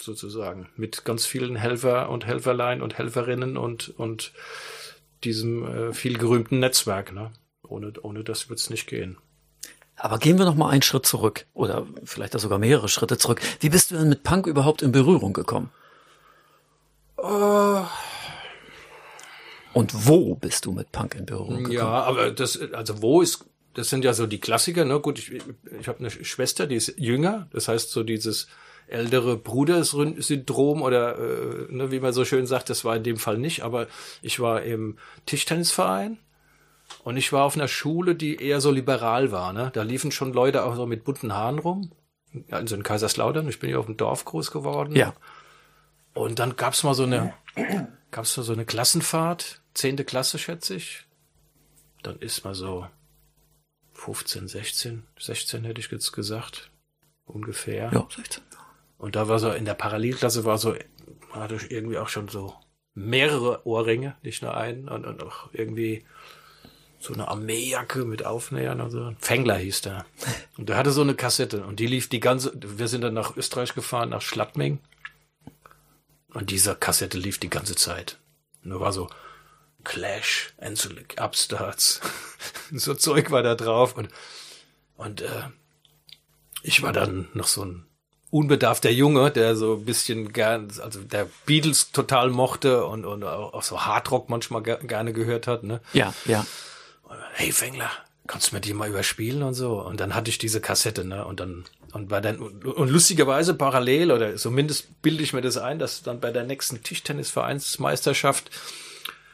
Sozusagen. 0.00 0.68
Mit 0.76 1.04
ganz 1.04 1.24
vielen 1.26 1.56
Helfer 1.56 2.08
und 2.10 2.26
Helferlein 2.26 2.82
und 2.82 2.98
Helferinnen 2.98 3.56
und, 3.56 3.90
und 3.98 4.32
diesem 5.22 5.66
äh, 5.66 5.92
viel 5.92 6.18
gerühmten 6.18 6.58
Netzwerk, 6.58 7.12
ne? 7.12 7.32
Ohne, 7.66 7.92
ohne 8.02 8.24
das 8.24 8.50
wird's 8.50 8.68
nicht 8.70 8.86
gehen. 8.86 9.16
Aber 9.96 10.18
gehen 10.18 10.38
wir 10.38 10.44
noch 10.44 10.56
mal 10.56 10.68
einen 10.70 10.82
Schritt 10.82 11.06
zurück 11.06 11.46
oder 11.54 11.86
vielleicht 12.04 12.38
sogar 12.38 12.58
mehrere 12.58 12.88
Schritte 12.88 13.16
zurück. 13.16 13.40
Wie 13.60 13.68
bist 13.70 13.90
du 13.90 13.96
denn 13.96 14.08
mit 14.08 14.24
Punk 14.24 14.46
überhaupt 14.46 14.82
in 14.82 14.90
Berührung 14.92 15.32
gekommen? 15.32 15.70
Oh, 17.26 17.86
Und 19.72 20.06
wo 20.06 20.34
bist 20.34 20.66
du 20.66 20.72
mit 20.72 20.92
Punk 20.92 21.14
in 21.14 21.24
Berührung 21.24 21.64
gekommen? 21.64 21.72
Ja, 21.72 21.86
aber 21.86 22.30
das, 22.30 22.60
also 22.72 23.00
wo 23.00 23.22
ist, 23.22 23.46
das 23.72 23.88
sind 23.88 24.04
ja 24.04 24.12
so 24.12 24.26
die 24.26 24.40
Klassiker, 24.40 24.84
ne? 24.84 25.00
Gut, 25.00 25.18
ich, 25.18 25.32
ich 25.80 25.88
habe 25.88 26.00
eine 26.00 26.10
Schwester, 26.10 26.66
die 26.66 26.76
ist 26.76 26.94
jünger, 26.98 27.48
das 27.50 27.66
heißt 27.68 27.90
so 27.90 28.02
dieses 28.02 28.46
ältere 28.88 29.38
Bruder-Syndrom 29.38 30.82
oder 30.82 31.18
äh, 31.18 31.72
ne, 31.72 31.90
wie 31.90 32.00
man 32.00 32.12
so 32.12 32.26
schön 32.26 32.46
sagt, 32.46 32.68
das 32.68 32.84
war 32.84 32.94
in 32.94 33.02
dem 33.02 33.16
Fall 33.16 33.38
nicht, 33.38 33.62
aber 33.62 33.86
ich 34.20 34.38
war 34.38 34.62
im 34.62 34.98
Tischtennisverein 35.24 36.18
und 37.04 37.16
ich 37.16 37.32
war 37.32 37.44
auf 37.44 37.56
einer 37.56 37.68
Schule, 37.68 38.14
die 38.14 38.36
eher 38.36 38.60
so 38.60 38.70
liberal 38.70 39.32
war, 39.32 39.54
ne? 39.54 39.70
Da 39.72 39.82
liefen 39.82 40.12
schon 40.12 40.34
Leute 40.34 40.64
auch 40.64 40.76
so 40.76 40.84
mit 40.84 41.04
bunten 41.04 41.32
Haaren 41.32 41.58
rum. 41.58 41.90
Also 42.50 42.74
in 42.74 42.82
Kaiserslautern, 42.82 43.48
ich 43.48 43.60
bin 43.60 43.70
ja 43.70 43.78
auf 43.78 43.86
dem 43.86 43.96
Dorf 43.96 44.24
groß 44.24 44.50
geworden. 44.50 44.94
Ja. 44.94 45.14
Und 46.14 46.38
dann 46.38 46.56
gab's 46.56 46.82
mal 46.84 46.94
so 46.94 47.02
eine, 47.02 47.34
gab's 48.10 48.36
mal 48.36 48.44
so 48.44 48.52
eine 48.52 48.64
Klassenfahrt, 48.64 49.60
zehnte 49.74 50.04
Klasse, 50.04 50.38
schätze 50.38 50.76
ich. 50.76 51.04
Dann 52.02 52.18
ist 52.20 52.44
mal 52.44 52.54
so 52.54 52.86
15, 53.94 54.48
16, 54.48 55.04
16 55.18 55.64
hätte 55.64 55.80
ich 55.80 55.90
jetzt 55.90 56.12
gesagt. 56.12 56.70
Ungefähr. 57.24 57.90
Ja, 57.92 58.06
16. 58.14 58.42
Und 58.98 59.16
da 59.16 59.28
war 59.28 59.38
so, 59.38 59.50
in 59.50 59.64
der 59.64 59.74
Parallelklasse 59.74 60.44
war 60.44 60.58
so, 60.58 60.74
hatte 61.32 61.56
ich 61.56 61.70
irgendwie 61.70 61.98
auch 61.98 62.08
schon 62.08 62.28
so 62.28 62.54
mehrere 62.94 63.66
Ohrringe, 63.66 64.16
nicht 64.22 64.42
nur 64.42 64.56
einen, 64.56 64.88
und, 64.88 65.04
und 65.04 65.22
auch 65.22 65.50
irgendwie 65.52 66.04
so 67.00 67.12
eine 67.12 67.28
Armeejacke 67.28 68.04
mit 68.04 68.24
Aufnähern 68.24 68.80
und 68.80 68.90
so. 68.90 69.14
Fengler 69.18 69.56
hieß 69.56 69.82
der. 69.82 70.06
Und 70.56 70.68
der 70.68 70.76
hatte 70.76 70.92
so 70.92 71.02
eine 71.02 71.14
Kassette 71.14 71.64
und 71.64 71.80
die 71.80 71.88
lief 71.88 72.08
die 72.08 72.20
ganze, 72.20 72.52
wir 72.54 72.86
sind 72.86 73.00
dann 73.00 73.14
nach 73.14 73.36
Österreich 73.36 73.74
gefahren, 73.74 74.10
nach 74.10 74.22
Schladming. 74.22 74.78
Und 76.34 76.50
diese 76.50 76.74
Kassette 76.74 77.16
lief 77.18 77.38
die 77.38 77.50
ganze 77.50 77.74
Zeit. 77.74 78.18
Und 78.62 78.70
da 78.70 78.80
war 78.80 78.92
so 78.92 79.08
Clash, 79.84 80.52
Enzolic, 80.58 81.20
Upstarts. 81.20 82.00
so 82.72 82.94
Zeug 82.94 83.30
war 83.30 83.42
da 83.42 83.54
drauf 83.54 83.96
und, 83.96 84.08
und 84.96 85.22
äh, 85.22 85.44
ich 86.62 86.82
war 86.82 86.92
dann 86.92 87.28
noch 87.34 87.46
so 87.46 87.64
ein 87.64 87.86
unbedarfter 88.30 88.90
Junge, 88.90 89.30
der 89.30 89.54
so 89.54 89.74
ein 89.74 89.84
bisschen 89.84 90.32
gern, 90.32 90.68
also 90.82 91.00
der 91.00 91.28
Beatles 91.46 91.92
total 91.92 92.30
mochte 92.30 92.84
und, 92.84 93.04
und 93.04 93.22
auch 93.22 93.62
so 93.62 93.82
Hardrock 93.82 94.28
manchmal 94.28 94.62
ge 94.62 94.78
gerne 94.84 95.12
gehört 95.12 95.46
hat, 95.46 95.62
ne? 95.62 95.80
Ja, 95.92 96.12
ja. 96.24 96.44
Hey 97.34 97.52
Fengler, 97.52 97.90
kannst 98.26 98.50
du 98.50 98.56
mir 98.56 98.60
die 98.60 98.74
mal 98.74 98.88
überspielen 98.88 99.44
und 99.44 99.54
so? 99.54 99.80
Und 99.80 100.00
dann 100.00 100.16
hatte 100.16 100.30
ich 100.30 100.38
diese 100.38 100.60
Kassette, 100.60 101.04
ne? 101.04 101.24
Und 101.24 101.38
dann, 101.38 101.64
und 101.94 102.08
bei 102.08 102.20
der, 102.20 102.40
und 102.40 102.88
lustigerweise 102.90 103.54
parallel, 103.54 104.10
oder 104.12 104.36
zumindest 104.36 105.00
bilde 105.00 105.22
ich 105.22 105.32
mir 105.32 105.40
das 105.40 105.56
ein, 105.56 105.78
dass 105.78 106.02
dann 106.02 106.20
bei 106.20 106.30
der 106.32 106.44
nächsten 106.44 106.82
Tischtennisvereinsmeisterschaft 106.82 108.50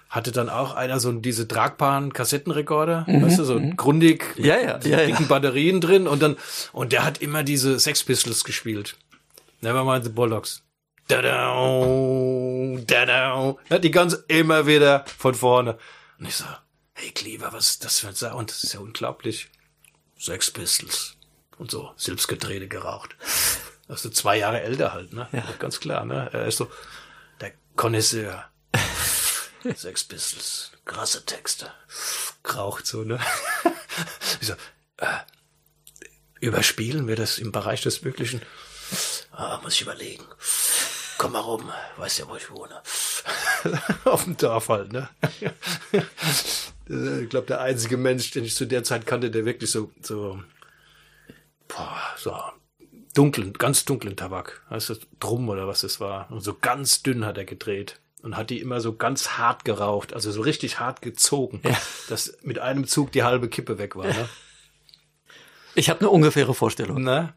hatte 0.09 0.33
dann 0.33 0.49
auch 0.49 0.75
einer 0.75 0.99
so 1.01 1.13
diese 1.13 1.47
tragbaren 1.47 2.13
Kassettenrekorder, 2.13 3.07
weißt 3.09 3.39
du, 3.39 3.45
so 3.45 3.61
grundig, 3.77 4.37
Mhm, 4.37 4.45
Ja, 4.45 4.59
ja, 4.59 4.75
mit 4.75 4.85
ja, 4.87 5.01
ja. 5.01 5.07
dicken 5.07 5.29
Batterien 5.29 5.81
drin 5.81 6.07
und 6.09 6.21
dann, 6.21 6.37
und 6.73 6.93
der 6.93 7.05
hat 7.05 7.19
immer 7.23 7.43
diese 7.45 7.79
Sex 7.79 8.03
Pistols 8.05 8.45
gespielt. 8.45 8.97
Nevermind 9.61 10.05
the 10.05 10.11
Bollocks. 10.11 10.63
Da-da, 11.09 11.53
da-da. 12.87 13.57
Ja, 13.69 13.79
die 13.79 13.91
ganze, 13.91 14.25
immer 14.29 14.67
wieder 14.67 15.05
von 15.19 15.35
vorne. 15.35 15.79
Und 16.19 16.27
ich 16.27 16.37
so, 16.37 16.45
hey 16.95 17.11
Cleaver, 17.13 17.53
was 17.53 17.71
ist 17.71 17.85
das 17.85 18.01
für 18.01 18.09
ein 18.09 18.15
Sound? 18.15 18.51
Das 18.51 18.65
ist 18.65 18.75
ja 18.75 18.81
unglaublich. 18.81 19.49
Sex 20.19 20.51
Pistols. 20.51 21.17
Und 21.61 21.71
so, 21.71 21.93
Silbsgetränke 21.99 22.69
geraucht. 22.69 23.15
Das 23.87 23.99
ist 23.99 24.03
so 24.05 24.09
zwei 24.09 24.39
Jahre 24.39 24.63
älter 24.63 24.95
halt, 24.95 25.13
ne? 25.13 25.29
Ja. 25.31 25.45
Ganz 25.59 25.79
klar, 25.79 26.07
ne? 26.07 26.31
Er 26.33 26.47
ist 26.47 26.57
so, 26.57 26.71
der 27.39 27.53
Connoisseur. 27.77 28.47
Sex 29.75 30.05
Pistols, 30.05 30.73
krasse 30.87 31.27
Texte. 31.27 31.71
Kraucht 32.43 32.87
so, 32.87 33.03
ne? 33.03 33.21
Ich 34.41 34.49
so, 34.49 34.55
äh, 34.97 35.19
überspielen 36.41 37.07
wir 37.07 37.17
das 37.17 37.37
im 37.37 37.53
Bereich 37.53 37.83
des 37.83 38.01
Möglichen? 38.01 38.41
Ah, 39.31 39.61
muss 39.63 39.75
ich 39.75 39.83
überlegen. 39.83 40.25
Komm 41.19 41.33
mal 41.33 41.41
rum, 41.41 41.71
weißt 41.99 42.21
ja, 42.21 42.27
wo 42.27 42.37
ich 42.37 42.51
wohne. 42.51 42.81
Auf 44.05 44.25
dem 44.25 44.39
Dorf 44.39 44.71
halt, 44.71 44.95
ne? 44.95 45.11
ich 47.21 47.29
glaube, 47.29 47.49
der 47.49 47.61
einzige 47.61 47.99
Mensch, 47.99 48.31
den 48.31 48.47
ich 48.47 48.57
zu 48.57 48.65
der 48.65 48.83
Zeit 48.83 49.05
kannte, 49.05 49.31
der 49.31 49.45
wirklich 49.45 49.71
so, 49.71 49.93
so, 50.01 50.43
boah, 51.75 52.01
so 52.17 52.35
dunklen, 53.15 53.53
ganz 53.55 53.85
dunklen 53.85 54.17
Tabak. 54.17 54.63
Weißt 54.69 54.91
du, 54.91 54.95
Drum 55.19 55.49
oder 55.49 55.67
was 55.67 55.81
das 55.81 56.01
war. 56.01 56.31
Und 56.31 56.43
so 56.43 56.55
ganz 56.55 57.03
dünn 57.03 57.25
hat 57.25 57.39
er 57.39 57.45
gedreht. 57.45 58.01
Und 58.23 58.37
hat 58.37 58.51
die 58.51 58.61
immer 58.61 58.83
so 58.83 58.97
ganz 58.97 59.39
hart 59.39 59.65
geraucht, 59.65 60.13
also 60.13 60.31
so 60.31 60.43
richtig 60.43 60.79
hart 60.79 61.01
gezogen, 61.01 61.63
ja. 61.65 61.75
dass 62.11 62.37
mit 62.43 62.59
einem 62.59 62.87
Zug 62.87 63.13
die 63.13 63.23
halbe 63.23 63.49
Kippe 63.49 63.79
weg 63.79 63.97
war. 63.97 64.09
Ne? 64.09 64.29
Ich 65.75 65.89
habe 65.89 66.01
eine 66.01 66.11
ungefähre 66.11 66.53
Vorstellung. 66.53 67.03
Ne? 67.03 67.33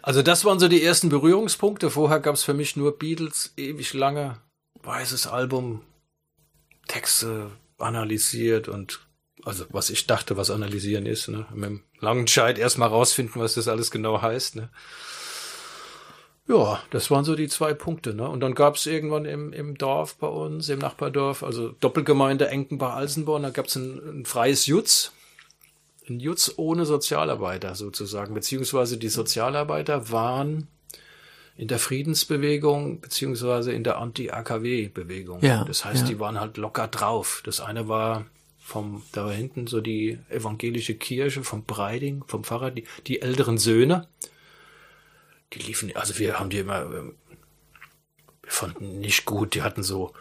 Also 0.00 0.22
das 0.22 0.46
waren 0.46 0.58
so 0.58 0.68
die 0.68 0.82
ersten 0.82 1.10
Berührungspunkte. 1.10 1.90
Vorher 1.90 2.20
gab 2.20 2.36
es 2.36 2.42
für 2.42 2.54
mich 2.54 2.74
nur 2.74 2.98
Beatles, 2.98 3.52
ewig 3.58 3.92
lange, 3.92 4.40
weißes 4.82 5.26
Album, 5.26 5.82
Texte 6.86 7.50
analysiert 7.78 8.68
und 8.68 9.00
also 9.44 9.64
was 9.70 9.90
ich 9.90 10.06
dachte, 10.06 10.36
was 10.36 10.50
analysieren 10.50 11.06
ist, 11.06 11.28
ne? 11.28 11.46
Mit 11.54 11.64
dem 11.64 11.82
langen 12.00 12.26
Scheit 12.26 12.58
erstmal 12.58 12.88
rausfinden, 12.88 13.40
was 13.40 13.54
das 13.54 13.68
alles 13.68 13.90
genau 13.90 14.22
heißt, 14.22 14.56
ne? 14.56 14.68
Ja, 16.46 16.82
das 16.90 17.10
waren 17.10 17.24
so 17.24 17.34
die 17.34 17.48
zwei 17.48 17.72
Punkte, 17.72 18.14
ne? 18.14 18.28
Und 18.28 18.40
dann 18.40 18.54
gab's 18.54 18.84
irgendwann 18.86 19.24
im, 19.24 19.52
im 19.52 19.78
Dorf 19.78 20.16
bei 20.16 20.26
uns, 20.26 20.68
im 20.68 20.78
Nachbardorf, 20.78 21.42
also 21.42 21.70
Doppelgemeinde 21.80 22.48
Enkenbach-Alsenborn, 22.48 23.42
da 23.42 23.50
gab's 23.50 23.76
ein, 23.76 24.20
ein 24.20 24.24
freies 24.26 24.66
Jutz. 24.66 25.12
Ein 26.06 26.20
Jutz 26.20 26.52
ohne 26.56 26.84
Sozialarbeiter 26.84 27.74
sozusagen, 27.74 28.34
beziehungsweise 28.34 28.98
die 28.98 29.08
Sozialarbeiter 29.08 30.10
waren 30.10 30.68
in 31.56 31.68
der 31.68 31.78
Friedensbewegung 31.78 33.00
beziehungsweise 33.00 33.72
in 33.72 33.84
der 33.84 33.98
Anti-AKW-Bewegung. 33.98 35.40
Ja, 35.40 35.64
das 35.64 35.84
heißt, 35.84 36.02
ja. 36.02 36.08
die 36.08 36.20
waren 36.20 36.40
halt 36.40 36.56
locker 36.56 36.88
drauf. 36.88 37.42
Das 37.44 37.60
eine 37.60 37.88
war 37.88 38.26
vom, 38.64 39.02
da 39.12 39.30
hinten 39.30 39.66
so 39.66 39.82
die 39.82 40.18
evangelische 40.30 40.94
Kirche 40.94 41.44
vom 41.44 41.64
Breiding, 41.64 42.24
vom 42.26 42.44
Pfarrer, 42.44 42.70
die, 42.70 42.84
die 43.06 43.20
älteren 43.20 43.58
Söhne, 43.58 44.08
die 45.52 45.58
liefen, 45.58 45.94
also 45.94 46.18
wir 46.18 46.40
haben 46.40 46.48
die 46.48 46.60
immer, 46.60 46.82
ähm, 46.82 47.14
wir 48.42 48.50
fanden 48.50 49.00
nicht 49.00 49.26
gut, 49.26 49.54
die 49.54 49.60
hatten 49.60 49.82
so 49.82 50.14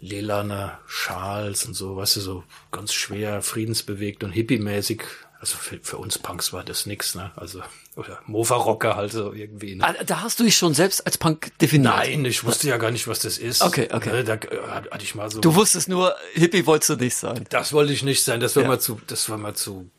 lilane 0.00 0.76
Schals 0.88 1.66
und 1.66 1.74
so, 1.74 1.94
weißt 1.94 2.16
du, 2.16 2.20
so 2.20 2.44
ganz 2.72 2.92
schwer 2.92 3.42
friedensbewegt 3.42 4.24
und 4.24 4.32
hippie-mäßig 4.32 5.02
also 5.44 5.58
für, 5.58 5.78
für 5.82 5.98
uns 5.98 6.18
Punks 6.18 6.54
war 6.54 6.64
das 6.64 6.86
nix, 6.86 7.14
ne? 7.14 7.30
Also, 7.36 7.60
oder 7.96 8.18
Mofa-Rocker 8.26 8.96
halt 8.96 9.12
so 9.12 9.34
irgendwie. 9.34 9.74
Ne? 9.74 9.84
Ah, 9.84 9.92
da 10.02 10.22
hast 10.22 10.40
du 10.40 10.44
dich 10.44 10.56
schon 10.56 10.72
selbst 10.72 11.04
als 11.06 11.18
Punk 11.18 11.52
definiert? 11.58 11.94
Nein, 11.94 12.24
ich 12.24 12.44
wusste 12.44 12.66
ja 12.68 12.78
gar 12.78 12.90
nicht, 12.90 13.06
was 13.08 13.18
das 13.18 13.36
ist. 13.36 13.60
Okay, 13.60 13.88
okay. 13.92 14.10
Ne, 14.10 14.24
da 14.24 14.34
äh, 14.34 14.58
hatte 14.90 15.02
ich 15.04 15.14
mal 15.14 15.30
so. 15.30 15.42
Du 15.42 15.54
wusstest 15.54 15.88
nur, 15.88 16.16
Hippie 16.32 16.64
wolltest 16.64 16.88
du 16.90 16.96
nicht 16.96 17.14
sein. 17.14 17.44
Das 17.50 17.74
wollte 17.74 17.92
ich 17.92 18.02
nicht 18.02 18.24
sein, 18.24 18.40
das 18.40 18.56
war 18.56 18.62
ja. 18.62 18.70
mal 18.70 18.80
zu, 18.80 18.98
das 19.06 19.28
war 19.28 19.36
mal 19.36 19.52
zu, 19.52 19.90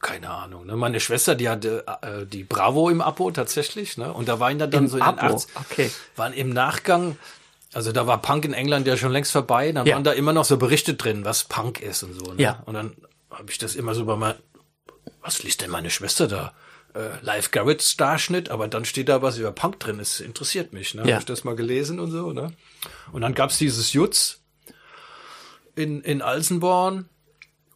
keine 0.00 0.30
Ahnung. 0.30 0.66
Ne? 0.66 0.76
Meine 0.76 1.00
Schwester, 1.00 1.34
die 1.34 1.48
hatte 1.48 1.84
äh, 2.02 2.24
die 2.24 2.44
Bravo 2.44 2.90
im 2.90 3.00
Abo 3.00 3.32
tatsächlich, 3.32 3.98
ne? 3.98 4.12
Und 4.12 4.28
da 4.28 4.38
waren 4.38 4.60
dann, 4.60 4.70
dann 4.70 4.84
Im 4.84 4.90
so 4.90 4.98
in 4.98 5.02
Abo. 5.02 5.26
den 5.26 5.34
80, 5.34 5.50
okay. 5.56 5.90
waren 6.14 6.32
im 6.32 6.50
Nachgang, 6.50 7.18
also 7.72 7.90
da 7.90 8.06
war 8.06 8.22
Punk 8.22 8.44
in 8.44 8.52
England 8.52 8.86
ja 8.86 8.96
schon 8.96 9.10
längst 9.10 9.32
vorbei, 9.32 9.72
dann 9.72 9.84
ja. 9.84 9.96
waren 9.96 10.04
da 10.04 10.12
immer 10.12 10.32
noch 10.32 10.44
so 10.44 10.58
Berichte 10.58 10.94
drin, 10.94 11.24
was 11.24 11.42
Punk 11.42 11.80
ist 11.80 12.04
und 12.04 12.14
so. 12.14 12.34
Ne? 12.34 12.40
Ja. 12.40 12.62
Und 12.66 12.74
dann 12.74 12.92
habe 13.30 13.50
ich 13.50 13.58
das 13.58 13.74
immer 13.74 13.94
so 13.94 14.04
bei 14.04 14.14
meinem 14.14 14.36
was 15.20 15.42
liest 15.42 15.60
denn 15.60 15.70
meine 15.70 15.90
Schwester 15.90 16.26
da? 16.28 16.54
Äh, 16.94 17.22
Live 17.22 17.50
Garrett 17.50 17.82
Starschnitt, 17.82 18.50
aber 18.50 18.68
dann 18.68 18.84
steht 18.84 19.08
da 19.08 19.22
was 19.22 19.38
über 19.38 19.52
Punk 19.52 19.78
drin. 19.78 20.00
Es 20.00 20.20
interessiert 20.20 20.72
mich. 20.72 20.94
Ne? 20.94 21.02
Ja. 21.02 21.12
Habe 21.12 21.20
ich 21.20 21.26
das 21.26 21.44
mal 21.44 21.56
gelesen 21.56 22.00
und 22.00 22.10
so. 22.10 22.32
Ne? 22.32 22.52
Und 23.12 23.22
dann 23.22 23.34
gab's 23.34 23.58
dieses 23.58 23.92
Jutz 23.92 24.42
in, 25.76 26.00
in 26.02 26.22
Alsenborn 26.22 27.08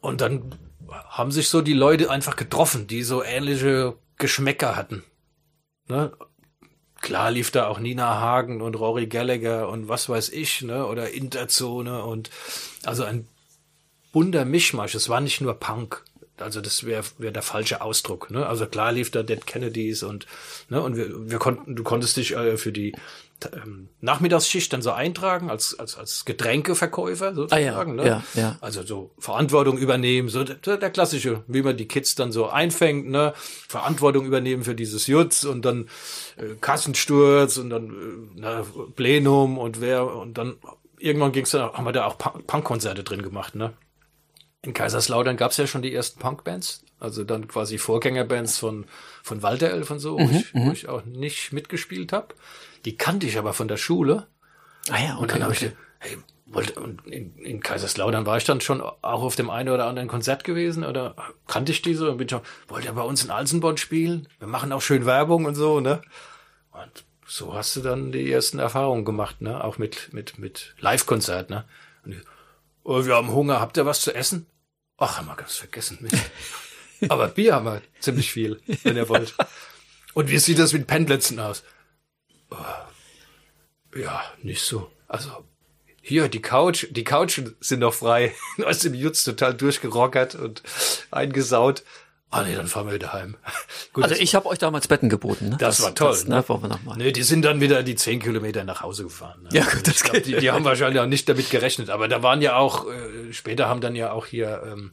und 0.00 0.20
dann 0.20 0.54
haben 0.88 1.32
sich 1.32 1.48
so 1.48 1.62
die 1.62 1.74
Leute 1.74 2.10
einfach 2.10 2.36
getroffen, 2.36 2.86
die 2.86 3.02
so 3.02 3.22
ähnliche 3.22 3.96
Geschmäcker 4.18 4.76
hatten. 4.76 5.04
Ne? 5.88 6.12
Klar 7.00 7.30
lief 7.30 7.50
da 7.50 7.68
auch 7.68 7.78
Nina 7.78 8.20
Hagen 8.20 8.62
und 8.62 8.74
Rory 8.76 9.06
Gallagher 9.06 9.68
und 9.68 9.88
was 9.88 10.08
weiß 10.08 10.30
ich, 10.30 10.62
ne? 10.62 10.86
Oder 10.86 11.10
Interzone 11.10 12.02
und 12.02 12.30
also 12.84 13.04
ein 13.04 13.28
bunter 14.10 14.46
Mischmasch. 14.46 14.94
Es 14.94 15.10
war 15.10 15.20
nicht 15.20 15.42
nur 15.42 15.54
Punk. 15.54 16.02
Also 16.38 16.60
das 16.60 16.84
wäre 16.84 17.04
wär 17.18 17.30
der 17.30 17.42
falsche 17.42 17.80
Ausdruck. 17.80 18.30
Ne? 18.30 18.44
Also 18.46 18.66
klar 18.66 18.92
lief 18.92 19.10
da 19.10 19.22
Dead 19.22 19.46
Kennedys 19.46 20.02
und 20.02 20.26
ne 20.68 20.82
und 20.82 20.96
wir, 20.96 21.30
wir 21.30 21.38
konnten, 21.38 21.76
du 21.76 21.84
konntest 21.84 22.16
dich 22.16 22.34
äh, 22.34 22.56
für 22.56 22.72
die 22.72 22.92
ähm, 23.52 23.88
Nachmittagsschicht 24.00 24.72
dann 24.72 24.82
so 24.82 24.90
eintragen 24.90 25.50
als 25.50 25.78
als 25.78 25.96
als 25.96 26.24
Getränkeverkäufer 26.24 27.34
sozusagen. 27.34 27.62
Ah, 27.62 27.66
ja, 27.66 27.84
ne? 27.84 28.06
ja, 28.06 28.24
ja. 28.34 28.58
Also 28.60 28.82
so 28.82 29.10
Verantwortung 29.18 29.78
übernehmen, 29.78 30.28
so 30.28 30.44
der, 30.44 30.76
der 30.76 30.90
klassische, 30.90 31.44
wie 31.46 31.62
man 31.62 31.76
die 31.76 31.86
Kids 31.86 32.14
dann 32.14 32.32
so 32.32 32.48
einfängt, 32.48 33.08
ne? 33.08 33.32
Verantwortung 33.68 34.26
übernehmen 34.26 34.64
für 34.64 34.74
dieses 34.74 35.06
Jutz 35.06 35.44
und 35.44 35.64
dann 35.64 35.88
äh, 36.36 36.54
Kassensturz 36.60 37.58
und 37.58 37.70
dann 37.70 37.90
äh, 37.90 38.28
na, 38.36 38.66
Plenum 38.96 39.58
und 39.58 39.80
wer 39.80 40.06
und 40.06 40.36
dann 40.36 40.56
irgendwann 40.98 41.32
ging's 41.32 41.50
dann 41.50 41.72
haben 41.72 41.84
wir 41.84 41.92
da 41.92 42.06
auch 42.06 42.18
Punkkonzerte 42.18 43.04
drin 43.04 43.22
gemacht, 43.22 43.54
ne? 43.54 43.74
In 44.64 44.72
Kaiserslautern 44.72 45.36
gab 45.36 45.50
es 45.50 45.58
ja 45.58 45.66
schon 45.66 45.82
die 45.82 45.94
ersten 45.94 46.18
Punkbands, 46.18 46.84
also 46.98 47.22
dann 47.22 47.48
quasi 47.48 47.76
Vorgängerbands 47.76 48.58
von, 48.58 48.86
von 49.22 49.42
Walter 49.42 49.70
Elf 49.70 49.90
und 49.90 49.98
so, 49.98 50.18
mhm, 50.18 50.30
wo, 50.30 50.38
ich, 50.38 50.54
wo 50.54 50.58
mhm. 50.60 50.72
ich 50.72 50.88
auch 50.88 51.04
nicht 51.04 51.52
mitgespielt 51.52 52.12
habe. 52.12 52.34
Die 52.84 52.96
kannte 52.96 53.26
ich 53.26 53.38
aber 53.38 53.52
von 53.52 53.68
der 53.68 53.76
Schule. 53.76 54.26
Ah 54.88 54.98
ja, 54.98 55.12
okay. 55.14 55.22
Und 55.22 55.32
dann 55.32 55.42
habe 55.42 55.52
okay. 55.52 55.66
ich, 55.66 55.72
hey, 55.98 56.18
wollte, 56.46 56.80
und 56.80 57.06
in, 57.06 57.36
in 57.36 57.60
Kaiserslautern 57.60 58.26
war 58.26 58.38
ich 58.38 58.44
dann 58.44 58.60
schon 58.60 58.80
auch 58.80 59.22
auf 59.22 59.36
dem 59.36 59.50
einen 59.50 59.68
oder 59.68 59.86
anderen 59.86 60.08
Konzert 60.08 60.44
gewesen 60.44 60.84
oder 60.84 61.14
kannte 61.46 61.72
ich 61.72 61.82
diese 61.82 62.10
und 62.10 62.16
bin 62.16 62.28
schon, 62.28 62.40
wollte 62.68 62.86
ja 62.86 62.92
bei 62.92 63.02
uns 63.02 63.22
in 63.22 63.30
Alsenborn 63.30 63.76
spielen. 63.76 64.28
Wir 64.38 64.48
machen 64.48 64.72
auch 64.72 64.82
schön 64.82 65.04
Werbung 65.04 65.44
und 65.44 65.54
so, 65.54 65.80
ne? 65.80 66.00
Und 66.72 67.04
so 67.26 67.54
hast 67.54 67.76
du 67.76 67.80
dann 67.80 68.12
die 68.12 68.30
ersten 68.30 68.58
Erfahrungen 68.58 69.04
gemacht, 69.04 69.42
ne? 69.42 69.62
Auch 69.62 69.76
mit, 69.76 70.12
mit, 70.12 70.38
mit 70.38 70.74
Live-Konzert, 70.78 71.50
ne? 71.50 71.64
Und 72.04 72.22
oh, 72.82 73.04
wir 73.04 73.14
haben 73.14 73.30
Hunger, 73.30 73.60
habt 73.60 73.76
ihr 73.76 73.86
was 73.86 74.00
zu 74.00 74.14
essen? 74.14 74.46
Ach, 74.96 75.18
haben 75.18 75.26
wir 75.26 75.36
ganz 75.36 75.56
vergessen. 75.56 76.08
Aber 77.08 77.28
Bier 77.28 77.54
haben 77.54 77.66
wir 77.66 77.82
ziemlich 78.00 78.30
viel, 78.30 78.60
wenn 78.82 78.96
ihr 78.96 79.08
wollt. 79.08 79.34
Und 80.14 80.30
wie 80.30 80.38
sieht 80.38 80.58
das 80.58 80.72
mit 80.72 80.86
Pendletzen 80.86 81.40
aus? 81.40 81.64
Oh, 82.50 82.56
ja, 83.96 84.22
nicht 84.42 84.62
so. 84.62 84.90
Also, 85.08 85.44
hier, 86.00 86.28
die 86.28 86.42
Couch, 86.42 86.86
die 86.90 87.04
Couchen 87.04 87.56
sind 87.60 87.80
noch 87.80 87.94
frei. 87.94 88.34
Du 88.56 88.66
hast 88.66 88.84
im 88.84 88.94
Jutz 88.94 89.24
total 89.24 89.54
durchgerockert 89.54 90.34
und 90.34 90.62
eingesaut. 91.10 91.82
Ah 92.34 92.42
nee, 92.42 92.56
dann 92.56 92.66
fahren 92.66 92.88
wir 92.88 92.94
wieder 92.94 93.12
heim. 93.12 93.36
Gut, 93.92 94.02
also 94.02 94.16
ich 94.16 94.34
habe 94.34 94.46
euch 94.48 94.58
damals 94.58 94.88
Betten 94.88 95.08
geboten. 95.08 95.50
Ne? 95.50 95.56
Das, 95.58 95.76
das 95.76 95.86
war 95.86 95.94
toll. 95.94 96.10
Das, 96.10 96.26
ne? 96.26 96.44
Wollen 96.48 96.62
wir 96.62 96.68
noch 96.68 96.82
mal. 96.82 96.96
Nee, 96.96 97.12
die 97.12 97.22
sind 97.22 97.44
dann 97.44 97.60
wieder 97.60 97.84
die 97.84 97.94
zehn 97.94 98.18
Kilometer 98.18 98.64
nach 98.64 98.82
Hause 98.82 99.04
gefahren. 99.04 99.44
Ne? 99.44 99.50
Ja, 99.52 99.64
gut, 99.64 99.86
das 99.86 100.02
glaub, 100.02 100.14
geht. 100.14 100.26
Die, 100.26 100.36
die 100.36 100.50
haben 100.50 100.64
wahrscheinlich 100.64 101.00
auch 101.00 101.06
nicht 101.06 101.28
damit 101.28 101.48
gerechnet. 101.48 101.90
Aber 101.90 102.08
da 102.08 102.24
waren 102.24 102.42
ja 102.42 102.56
auch, 102.56 102.88
äh, 102.88 103.32
später 103.32 103.68
haben 103.68 103.80
dann 103.80 103.94
ja 103.94 104.10
auch 104.10 104.26
hier 104.26 104.62
ähm, 104.66 104.92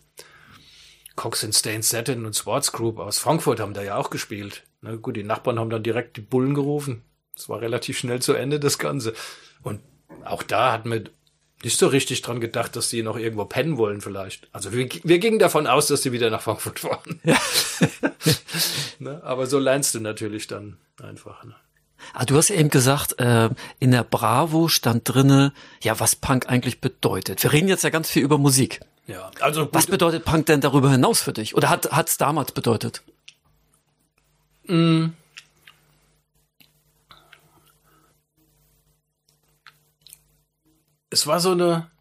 Cox 1.16 1.44
and 1.44 1.56
Stains 1.56 1.90
Satin 1.90 2.28
und 2.28 2.36
Sports 2.36 2.72
Group 2.72 3.00
aus 3.00 3.18
Frankfurt 3.18 3.60
haben 3.60 3.74
da 3.74 3.82
ja 3.82 3.98
auch 3.98 4.12
gespielt. 4.12 4.64
Ne? 4.82 5.00
Gut, 5.00 5.16
die 5.16 5.24
Nachbarn 5.24 5.58
haben 5.58 5.72
dann 5.72 5.82
direkt 5.82 6.18
die 6.18 6.22
Bullen 6.22 6.54
gerufen. 6.54 7.02
Es 7.36 7.50
war 7.50 7.60
relativ 7.60 7.98
schnell 7.98 8.22
zu 8.22 8.34
Ende, 8.34 8.60
das 8.60 8.78
Ganze. 8.78 9.14
Und 9.64 9.82
auch 10.26 10.44
da 10.44 10.72
hat 10.72 10.86
man 10.86 11.10
nicht 11.64 11.78
so 11.78 11.88
richtig 11.88 12.22
dran 12.22 12.40
gedacht, 12.40 12.76
dass 12.76 12.90
die 12.90 13.04
noch 13.04 13.18
irgendwo 13.18 13.46
pennen 13.46 13.78
wollen 13.78 14.02
vielleicht. 14.02 14.48
Also 14.52 14.74
wir, 14.74 14.90
wir 15.04 15.20
gingen 15.20 15.40
davon 15.40 15.68
aus, 15.68 15.88
dass 15.88 16.02
sie 16.02 16.12
wieder 16.12 16.30
nach 16.30 16.42
Frankfurt 16.42 16.80
fahren. 16.80 17.20
Ja. 17.24 17.38
ne? 19.00 19.22
Aber 19.24 19.48
so 19.48 19.60
lernst 19.60 19.96
du 19.96 20.00
natürlich 20.00 20.48
dann 20.48 20.78
einfach. 21.02 21.44
Ne? 21.44 21.56
Ah, 22.14 22.26
du 22.26 22.36
hast 22.36 22.50
eben 22.50 22.70
gesagt, 22.70 23.20
äh, 23.20 23.50
in 23.80 23.92
der 23.92 24.04
Bravo 24.04 24.68
stand 24.68 25.04
drinne, 25.06 25.54
ja, 25.82 26.00
was 26.00 26.16
Punk 26.16 26.50
eigentlich 26.50 26.82
bedeutet. 26.82 27.44
Wir 27.44 27.52
reden 27.52 27.68
jetzt 27.68 27.84
ja 27.84 27.90
ganz 27.90 28.10
viel 28.10 28.24
über 28.24 28.38
Musik. 28.38 28.82
Ja, 29.08 29.30
also 29.40 29.68
was 29.72 29.88
bedeutet 29.88 30.26
Punk 30.26 30.46
denn 30.46 30.62
darüber 30.62 30.90
hinaus 30.90 31.22
für 31.22 31.34
dich? 31.34 31.56
Oder 31.56 31.70
hat 31.70 32.08
es 32.08 32.18
damals 32.18 32.52
bedeutet? 32.52 33.04
Mm. 34.68 35.10
Es 41.12 41.28
war 41.28 41.40
so 41.40 41.52
eine 41.52 41.92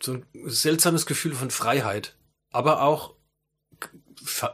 so 0.00 0.12
ein 0.12 0.26
seltsames 0.44 1.06
Gefühl 1.06 1.32
von 1.32 1.50
Freiheit, 1.50 2.14
aber 2.50 2.82
auch 2.82 3.14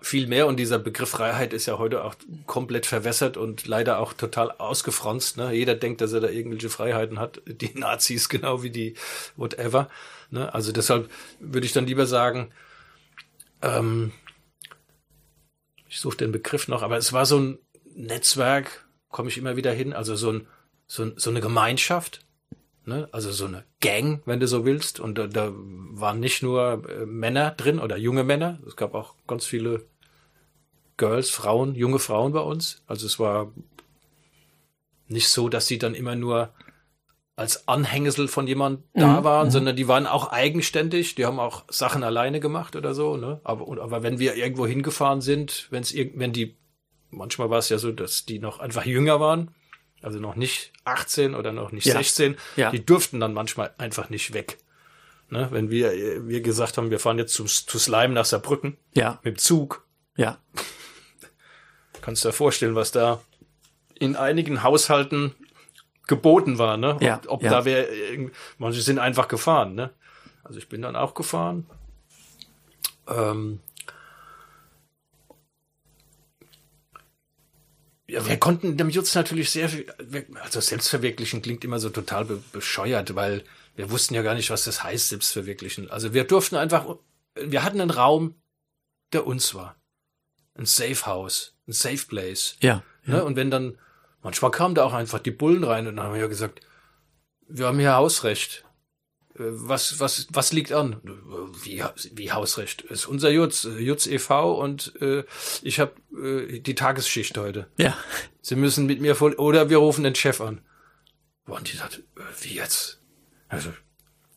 viel 0.00 0.28
mehr 0.28 0.46
und 0.46 0.56
dieser 0.56 0.78
Begriff 0.78 1.10
Freiheit 1.10 1.52
ist 1.52 1.66
ja 1.66 1.78
heute 1.78 2.04
auch 2.04 2.14
komplett 2.46 2.86
verwässert 2.86 3.36
und 3.36 3.66
leider 3.66 3.98
auch 3.98 4.12
total 4.12 4.50
ausgefranst. 4.50 5.36
Ne? 5.36 5.52
Jeder 5.52 5.74
denkt, 5.74 6.00
dass 6.00 6.12
er 6.12 6.20
da 6.20 6.28
irgendwelche 6.28 6.70
Freiheiten 6.70 7.18
hat. 7.18 7.42
Die 7.46 7.78
Nazis 7.78 8.28
genau 8.30 8.62
wie 8.62 8.70
die 8.70 8.94
whatever. 9.36 9.90
Ne? 10.30 10.52
Also 10.54 10.72
deshalb 10.72 11.10
würde 11.38 11.66
ich 11.66 11.72
dann 11.72 11.86
lieber 11.86 12.06
sagen, 12.06 12.50
ähm, 13.60 14.12
ich 15.88 16.00
suche 16.00 16.16
den 16.16 16.32
Begriff 16.32 16.68
noch, 16.68 16.82
aber 16.82 16.96
es 16.96 17.12
war 17.12 17.26
so 17.26 17.38
ein 17.38 17.58
Netzwerk, 17.94 18.86
komme 19.10 19.28
ich 19.28 19.36
immer 19.36 19.56
wieder 19.56 19.72
hin, 19.72 19.92
also 19.92 20.16
so, 20.16 20.32
ein, 20.32 20.46
so, 20.86 21.12
so 21.16 21.30
eine 21.30 21.40
Gemeinschaft, 21.40 22.24
ne? 22.88 23.08
also 23.12 23.30
so 23.30 23.46
eine 23.46 23.64
Gang, 23.80 24.22
wenn 24.24 24.40
du 24.40 24.48
so 24.48 24.64
willst. 24.64 24.98
Und 25.00 25.18
da, 25.18 25.26
da 25.26 25.52
waren 25.54 26.20
nicht 26.20 26.42
nur 26.42 26.82
äh, 26.88 27.06
Männer 27.06 27.52
drin 27.52 27.78
oder 27.78 27.96
junge 27.96 28.24
Männer, 28.24 28.58
es 28.66 28.76
gab 28.76 28.94
auch 28.94 29.14
ganz 29.26 29.44
viele 29.44 29.86
Girls, 30.96 31.30
Frauen, 31.30 31.74
junge 31.74 31.98
Frauen 32.00 32.32
bei 32.32 32.40
uns. 32.40 32.82
Also 32.86 33.06
es 33.06 33.18
war 33.20 33.52
nicht 35.06 35.28
so, 35.28 35.48
dass 35.48 35.66
sie 35.66 35.78
dann 35.78 35.94
immer 35.94 36.16
nur 36.16 36.52
als 37.36 37.68
Anhängsel 37.68 38.26
von 38.26 38.48
jemand 38.48 38.82
da 38.94 39.20
Mhm, 39.20 39.24
waren, 39.24 39.46
mhm. 39.46 39.52
sondern 39.52 39.76
die 39.76 39.86
waren 39.86 40.08
auch 40.08 40.32
eigenständig, 40.32 41.14
die 41.14 41.24
haben 41.24 41.38
auch 41.38 41.64
Sachen 41.70 42.02
alleine 42.02 42.40
gemacht 42.40 42.74
oder 42.74 42.94
so, 42.94 43.16
ne? 43.16 43.40
Aber, 43.44 43.80
aber 43.80 44.02
wenn 44.02 44.18
wir 44.18 44.34
irgendwo 44.34 44.66
hingefahren 44.66 45.20
sind, 45.20 45.68
wenn's 45.70 45.94
wenn 45.94 46.32
die, 46.32 46.56
manchmal 47.10 47.48
war 47.48 47.58
es 47.58 47.68
ja 47.68 47.78
so, 47.78 47.92
dass 47.92 48.26
die 48.26 48.40
noch 48.40 48.58
einfach 48.58 48.84
jünger 48.84 49.20
waren, 49.20 49.52
also 50.02 50.18
noch 50.18 50.36
nicht 50.36 50.72
18 50.84 51.34
oder 51.34 51.52
noch 51.52 51.72
nicht 51.72 51.86
Ja. 51.86 51.94
16, 51.94 52.36
Ja. 52.56 52.70
die 52.70 52.84
durften 52.84 53.20
dann 53.20 53.34
manchmal 53.34 53.74
einfach 53.78 54.10
nicht 54.10 54.32
weg. 54.34 54.58
Ne? 55.30 55.48
Wenn 55.50 55.70
wir, 55.70 56.26
wir 56.26 56.40
gesagt 56.40 56.78
haben, 56.78 56.90
wir 56.90 56.98
fahren 57.00 57.18
jetzt 57.18 57.34
zu, 57.34 57.44
zu 57.44 57.78
Slime 57.78 58.14
nach 58.14 58.24
Saarbrücken 58.24 58.76
Ja, 58.94 59.18
mit 59.22 59.36
dem 59.36 59.38
Zug, 59.38 59.84
ja. 60.16 60.38
kannst 62.00 62.24
du 62.24 62.28
dir 62.28 62.32
vorstellen, 62.32 62.74
was 62.74 62.92
da 62.92 63.20
in 63.94 64.16
einigen 64.16 64.62
Haushalten 64.62 65.34
geboten 66.06 66.58
war, 66.58 66.76
ne? 66.76 66.96
Ja, 67.00 67.16
ob 67.26 67.32
ob 67.32 67.42
ja. 67.42 67.50
da 67.50 67.64
wer, 67.64 67.86
manche 68.56 68.80
sind 68.80 68.98
einfach 68.98 69.28
gefahren, 69.28 69.74
ne? 69.74 69.90
Also 70.44 70.58
ich 70.58 70.68
bin 70.68 70.80
dann 70.80 70.96
auch 70.96 71.12
gefahren. 71.14 71.66
Ähm, 73.06 73.60
ja, 78.08 78.26
wir 78.26 78.38
konnten 78.38 78.76
dem 78.76 78.88
Jutz 78.88 79.14
natürlich 79.14 79.50
sehr 79.50 79.68
viel, 79.68 79.86
also 80.42 80.60
selbstverwirklichen 80.60 81.42
klingt 81.42 81.64
immer 81.64 81.78
so 81.78 81.90
total 81.90 82.24
be 82.24 82.42
bescheuert, 82.52 83.14
weil 83.14 83.44
wir 83.76 83.90
wussten 83.90 84.14
ja 84.14 84.22
gar 84.22 84.34
nicht, 84.34 84.50
was 84.50 84.64
das 84.64 84.82
heißt, 84.82 85.10
selbstverwirklichen. 85.10 85.90
Also 85.90 86.14
wir 86.14 86.24
durften 86.24 86.56
einfach, 86.56 86.96
wir 87.34 87.62
hatten 87.62 87.80
einen 87.80 87.90
Raum, 87.90 88.34
der 89.12 89.26
uns 89.26 89.54
war. 89.54 89.76
Ein 90.54 90.66
Safe 90.66 91.06
House, 91.06 91.54
ein 91.68 91.72
Safe 91.72 92.04
Place. 92.08 92.56
Ja. 92.60 92.82
Ne? 93.04 93.22
Und 93.22 93.36
wenn 93.36 93.50
dann, 93.50 93.78
manchmal 94.22 94.50
kamen 94.50 94.74
da 94.74 94.84
auch 94.84 94.94
einfach 94.94 95.18
die 95.18 95.30
Bullen 95.30 95.62
rein 95.62 95.86
und 95.86 95.96
dann 95.96 96.06
haben 96.06 96.14
wir 96.14 96.20
ja 96.20 96.26
gesagt, 96.28 96.60
wir 97.46 97.66
haben 97.66 97.78
hier 97.78 97.94
Hausrecht. 97.94 98.64
Was, 99.38 100.00
was, 100.00 100.26
was 100.32 100.52
liegt 100.52 100.72
an? 100.72 101.00
Wie, 101.62 101.82
wie 102.12 102.32
Hausrecht? 102.32 102.82
ist 102.82 103.06
unser 103.06 103.30
Jutz, 103.30 103.64
äh, 103.64 103.78
Jutz 103.78 104.06
e.V. 104.06 104.52
und 104.60 104.94
äh, 105.00 105.24
ich 105.62 105.78
habe 105.78 105.92
äh, 106.12 106.58
die 106.58 106.74
Tagesschicht 106.74 107.38
heute. 107.38 107.68
Ja. 107.76 107.96
Sie 108.42 108.56
müssen 108.56 108.86
mit 108.86 109.00
mir 109.00 109.14
voll, 109.14 109.34
oder 109.34 109.70
wir 109.70 109.78
rufen 109.78 110.04
den 110.04 110.14
Chef 110.14 110.40
an. 110.40 110.60
Und 111.46 111.72
die 111.72 111.76
sagt, 111.76 111.98
äh, 112.16 112.20
wie 112.40 112.54
jetzt? 112.54 113.00
Also, 113.48 113.70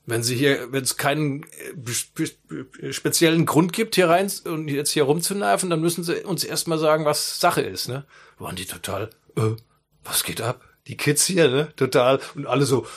wenn 0.06 0.24
sie 0.24 0.36
hier, 0.36 0.72
wenn 0.72 0.84
es 0.84 0.98
keinen 0.98 1.44
äh, 1.44 2.92
speziellen 2.92 3.46
Grund 3.46 3.74
gibt, 3.74 3.96
hier 3.96 4.10
rein 4.10 4.32
und 4.46 4.68
jetzt 4.68 4.92
hier 4.92 5.04
rumzunerven, 5.04 5.70
dann 5.70 5.82
müssen 5.82 6.04
sie 6.04 6.24
uns 6.24 6.44
erstmal 6.44 6.80
sagen, 6.80 7.06
was 7.06 7.40
Sache 7.40 7.62
ist, 7.62 7.88
ne? 7.88 8.06
Waren 8.38 8.56
die 8.56 8.66
total, 8.66 9.10
äh, 9.36 9.56
was 10.04 10.24
geht 10.24 10.42
ab? 10.42 10.64
Die 10.88 10.98
Kids 10.98 11.26
hier, 11.26 11.50
ne? 11.50 11.74
Total. 11.76 12.20
Und 12.36 12.48
alle 12.48 12.66
so, 12.66 12.88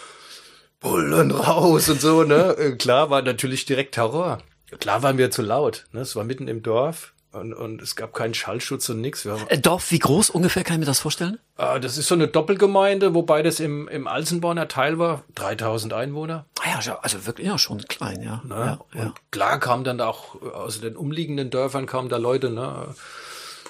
Bullen 0.84 1.30
raus 1.30 1.88
und 1.88 2.00
so, 2.00 2.22
ne? 2.22 2.54
Äh, 2.58 2.72
Klar 2.76 3.10
war 3.10 3.22
natürlich 3.22 3.64
direkt 3.64 3.94
Terror. 3.94 4.38
Klar 4.80 5.02
waren 5.02 5.18
wir 5.18 5.30
zu 5.30 5.42
laut, 5.42 5.86
ne? 5.92 6.00
Es 6.02 6.14
war 6.14 6.24
mitten 6.24 6.46
im 6.46 6.62
Dorf 6.62 7.14
und, 7.32 7.52
und 7.54 7.82
es 7.82 7.96
gab 7.96 8.12
keinen 8.14 8.34
Schallschutz 8.34 8.88
und 8.90 9.00
nix. 9.00 9.24
Haben 9.24 9.46
Äh, 9.48 9.58
Dorf, 9.58 9.90
wie 9.90 9.98
groß 9.98 10.30
ungefähr 10.30 10.62
kann 10.62 10.74
ich 10.76 10.80
mir 10.80 10.86
das 10.86 11.00
vorstellen? 11.00 11.38
Ah, 11.56 11.78
das 11.78 11.96
ist 11.98 12.06
so 12.08 12.14
eine 12.14 12.28
Doppelgemeinde, 12.28 13.14
wobei 13.14 13.42
das 13.42 13.60
im, 13.60 13.88
im 13.88 14.06
Alsenborner 14.06 14.68
Teil 14.68 14.98
war. 14.98 15.24
3000 15.34 15.92
Einwohner. 15.94 16.46
Ah 16.60 16.80
ja, 16.80 16.98
also 17.00 17.26
wirklich 17.26 17.46
ja 17.46 17.58
schon 17.58 17.78
klein, 17.88 18.22
ja. 18.22 18.42
Ne? 18.44 18.54
ja, 18.54 18.78
ja. 18.94 19.02
Und 19.06 19.14
klar 19.32 19.58
kamen 19.58 19.84
dann 19.84 20.00
auch 20.00 20.36
äh, 20.42 20.48
aus 20.48 20.80
den 20.80 20.96
umliegenden 20.96 21.50
Dörfern 21.50 21.86
kamen 21.86 22.08
da 22.08 22.18
Leute, 22.18 22.50
ne? 22.50 22.94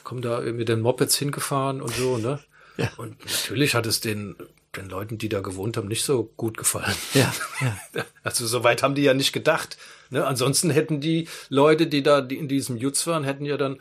Kommen 0.02 0.20
da 0.20 0.40
mit 0.40 0.68
den 0.68 0.80
Mopeds 0.80 1.16
hingefahren 1.16 1.80
und 1.80 1.94
so, 1.94 2.18
ne? 2.18 2.40
Ja. 2.76 2.88
Und 2.96 3.24
natürlich 3.24 3.76
hat 3.76 3.86
es 3.86 4.00
den, 4.00 4.34
den 4.76 4.88
Leuten, 4.88 5.18
die 5.18 5.28
da 5.28 5.40
gewohnt 5.40 5.76
haben, 5.76 5.88
nicht 5.88 6.04
so 6.04 6.30
gut 6.36 6.56
gefallen. 6.56 6.94
Ja, 7.14 7.32
ja. 7.60 8.04
Also 8.22 8.46
so 8.46 8.64
weit 8.64 8.82
haben 8.82 8.94
die 8.94 9.02
ja 9.02 9.12
nicht 9.12 9.32
gedacht. 9.32 9.76
Ne? 10.10 10.26
Ansonsten 10.26 10.70
hätten 10.70 11.00
die 11.00 11.28
Leute, 11.50 11.86
die 11.86 12.02
da 12.02 12.20
in 12.20 12.48
diesem 12.48 12.76
Jutz 12.76 13.06
waren, 13.06 13.24
hätten 13.24 13.44
ja 13.44 13.56
dann 13.56 13.80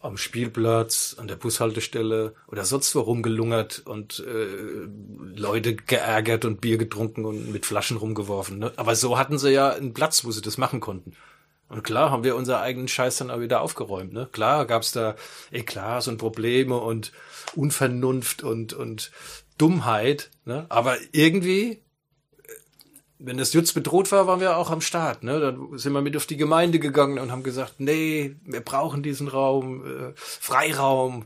am 0.00 0.18
Spielplatz, 0.18 1.16
an 1.18 1.28
der 1.28 1.36
Bushaltestelle 1.36 2.34
oder 2.46 2.64
sonst 2.64 2.94
wo 2.94 3.00
rumgelungert 3.00 3.82
und 3.86 4.20
äh, 4.20 5.36
Leute 5.36 5.74
geärgert 5.76 6.44
und 6.44 6.60
Bier 6.60 6.76
getrunken 6.76 7.24
und 7.24 7.50
mit 7.50 7.64
Flaschen 7.64 7.96
rumgeworfen. 7.96 8.58
Ne? 8.58 8.72
Aber 8.76 8.96
so 8.96 9.18
hatten 9.18 9.38
sie 9.38 9.50
ja 9.50 9.70
einen 9.70 9.94
Platz, 9.94 10.24
wo 10.24 10.30
sie 10.30 10.42
das 10.42 10.58
machen 10.58 10.80
konnten. 10.80 11.14
Und 11.70 11.82
klar 11.82 12.10
haben 12.10 12.22
wir 12.22 12.36
unser 12.36 12.60
eigenen 12.60 12.88
Scheiß 12.88 13.16
dann 13.16 13.30
auch 13.30 13.40
wieder 13.40 13.62
aufgeräumt. 13.62 14.12
Ne? 14.12 14.28
Klar 14.30 14.66
gab's 14.66 14.92
da 14.92 15.16
Eklats 15.50 16.06
und 16.06 16.18
Probleme 16.18 16.76
und 16.78 17.12
Unvernunft 17.56 18.42
und, 18.42 18.74
und 18.74 19.10
Dummheit. 19.58 20.30
Ne? 20.44 20.66
Aber 20.68 20.96
irgendwie 21.12 21.84
wenn 23.26 23.38
das 23.38 23.52
Jutz 23.52 23.72
bedroht 23.72 24.12
war, 24.12 24.26
waren 24.26 24.40
wir 24.40 24.56
auch 24.56 24.70
am 24.70 24.80
Start. 24.80 25.22
Ne? 25.22 25.40
Dann 25.40 25.78
sind 25.78 25.92
wir 25.92 26.02
mit 26.02 26.16
auf 26.16 26.26
die 26.26 26.36
Gemeinde 26.36 26.78
gegangen 26.78 27.18
und 27.18 27.30
haben 27.30 27.42
gesagt, 27.42 27.74
nee, 27.78 28.36
wir 28.44 28.60
brauchen 28.60 29.02
diesen 29.02 29.28
Raum, 29.28 29.84
äh, 29.84 30.12
Freiraum 30.14 31.24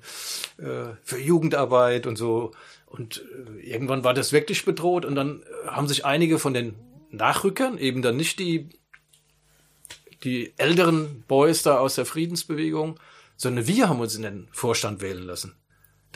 äh, 0.59 0.95
für 1.03 1.19
Jugendarbeit 1.19 2.07
und 2.07 2.17
so. 2.17 2.53
Und 2.87 3.25
äh, 3.59 3.61
irgendwann 3.61 4.05
war 4.05 4.15
das 4.15 4.33
wirklich 4.33 4.65
bedroht 4.65 5.05
und 5.05 5.15
dann 5.15 5.43
äh, 5.43 5.69
haben 5.69 5.89
sich 5.89 6.05
einige 6.05 6.39
von 6.39 6.55
den 6.55 6.75
Nachrückern, 7.11 7.79
eben 7.79 8.03
dann 8.03 8.17
nicht 8.17 8.39
die, 8.39 8.69
die 10.25 10.53
älteren 10.59 11.25
Boys 11.27 11.63
da 11.63 11.79
aus 11.79 11.95
der 11.95 12.07
Friedensbewegung, 12.07 13.01
sondern 13.37 13.67
wir 13.67 13.89
haben 13.89 14.01
uns 14.01 14.15
in 14.15 14.23
den 14.23 14.49
Vorstand 14.53 15.01
wählen 15.01 15.25
lassen. 15.25 15.55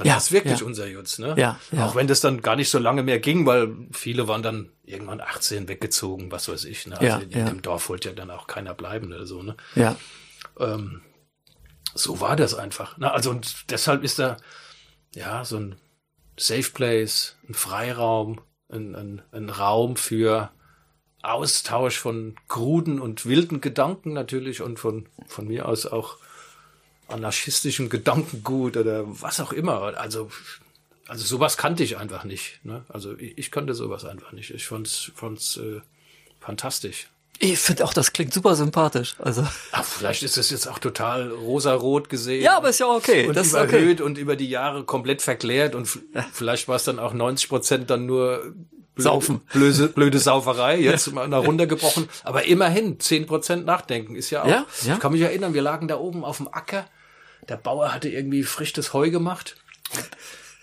Dann 0.02 0.08
Ja, 0.08 0.12
war 0.14 0.18
es 0.18 0.32
wirklich 0.32 0.60
ja. 0.60 0.66
unser 0.66 0.86
Jutz, 0.86 1.18
ne? 1.18 1.34
Ja, 1.38 1.58
ja. 1.70 1.86
Auch 1.86 1.94
wenn 1.94 2.06
das 2.06 2.20
dann 2.20 2.42
gar 2.42 2.56
nicht 2.56 2.70
so 2.70 2.78
lange 2.78 3.02
mehr 3.02 3.18
ging, 3.20 3.46
weil 3.46 3.74
viele 3.92 4.28
waren 4.28 4.42
dann 4.42 4.70
irgendwann 4.84 5.20
18 5.20 5.68
weggezogen, 5.68 6.30
was 6.32 6.48
weiß 6.48 6.64
ich. 6.64 6.86
Ne? 6.86 6.98
Also 6.98 7.06
Ja, 7.06 7.18
in, 7.18 7.30
ja. 7.30 7.44
dem 7.48 7.62
Dorf 7.62 7.88
wollte 7.88 8.08
ja 8.10 8.14
dann 8.14 8.30
auch 8.30 8.46
keiner 8.46 8.74
bleiben 8.74 9.12
oder 9.12 9.26
so, 9.26 9.42
ne? 9.42 9.56
ja. 9.74 9.96
Ähm, 10.58 11.02
so 11.94 12.20
war 12.20 12.36
das 12.36 12.54
einfach. 12.54 12.98
Ne? 12.98 13.10
Also 13.12 13.30
und 13.30 13.70
deshalb 13.70 14.02
ist 14.02 14.18
da 14.18 14.36
ja 15.14 15.44
so 15.44 15.56
ein 15.58 15.76
Safe 16.38 16.70
Place, 16.72 17.36
ein 17.48 17.54
Freiraum, 17.54 18.40
ein, 18.70 18.94
ein, 18.94 19.22
ein 19.32 19.50
Raum 19.50 19.96
für 19.96 20.50
Austausch 21.22 21.98
von 21.98 22.34
kruden 22.48 23.00
und 23.00 23.26
wilden 23.26 23.60
Gedanken 23.60 24.12
natürlich 24.12 24.60
und 24.62 24.80
von, 24.80 25.08
von 25.26 25.46
mir 25.46 25.68
aus 25.68 25.86
auch 25.86 26.16
anarchistischem 27.12 27.88
Gedankengut 27.88 28.76
oder 28.76 29.04
was 29.06 29.40
auch 29.40 29.52
immer. 29.52 29.96
Also, 29.98 30.30
also 31.08 31.24
sowas 31.24 31.56
kannte 31.56 31.82
ich 31.84 31.96
einfach 31.98 32.24
nicht. 32.24 32.60
Ne? 32.64 32.84
Also 32.88 33.16
ich, 33.18 33.36
ich 33.38 33.50
kannte 33.50 33.74
sowas 33.74 34.04
einfach 34.04 34.32
nicht. 34.32 34.50
Ich 34.50 34.66
fand's, 34.66 35.10
fand's 35.14 35.56
äh, 35.58 35.80
fantastisch. 36.40 37.08
Ich 37.38 37.58
finde 37.58 37.84
auch, 37.84 37.92
das 37.92 38.12
klingt 38.12 38.32
super 38.32 38.54
sympathisch. 38.54 39.14
Also 39.18 39.44
Ach, 39.72 39.84
vielleicht 39.84 40.22
ist 40.22 40.36
es 40.38 40.50
jetzt 40.50 40.68
auch 40.68 40.78
total 40.78 41.30
rosarot 41.30 42.08
gesehen. 42.08 42.42
ja, 42.42 42.56
aber 42.56 42.68
ist 42.68 42.78
ja 42.78 42.86
okay. 42.86 43.26
und 43.26 43.36
das 43.36 43.48
ist 43.48 43.54
okay. 43.54 43.64
überhöht 43.78 44.00
und 44.00 44.16
über 44.16 44.36
die 44.36 44.48
Jahre 44.48 44.84
komplett 44.84 45.22
verklärt 45.22 45.74
und 45.74 45.82
f- 45.82 45.98
vielleicht 46.32 46.68
war 46.68 46.76
es 46.76 46.84
dann 46.84 46.98
auch 47.00 47.12
90 47.14 47.48
Prozent 47.48 47.90
dann 47.90 48.06
nur 48.06 48.54
blöde, 48.94 49.02
Saufen. 49.08 49.40
blöde, 49.52 49.88
blöde 49.88 50.18
Sauferei, 50.20 50.78
jetzt 50.78 51.12
mal 51.12 51.26
nach 51.26 51.42
runtergebrochen. 51.44 52.08
Aber 52.22 52.44
immerhin, 52.44 53.00
10 53.00 53.26
Prozent 53.26 53.66
Nachdenken 53.66 54.14
ist 54.14 54.30
ja 54.30 54.42
auch. 54.42 54.46
Ja, 54.48 54.66
ja. 54.84 54.94
Ich 54.94 55.00
kann 55.00 55.10
mich 55.12 55.22
erinnern, 55.22 55.52
wir 55.54 55.62
lagen 55.62 55.88
da 55.88 55.96
oben 55.98 56.24
auf 56.24 56.36
dem 56.36 56.46
Acker. 56.46 56.86
Der 57.48 57.56
Bauer 57.56 57.92
hatte 57.92 58.08
irgendwie 58.08 58.44
frisches 58.44 58.92
Heu 58.92 59.10
gemacht. 59.10 59.56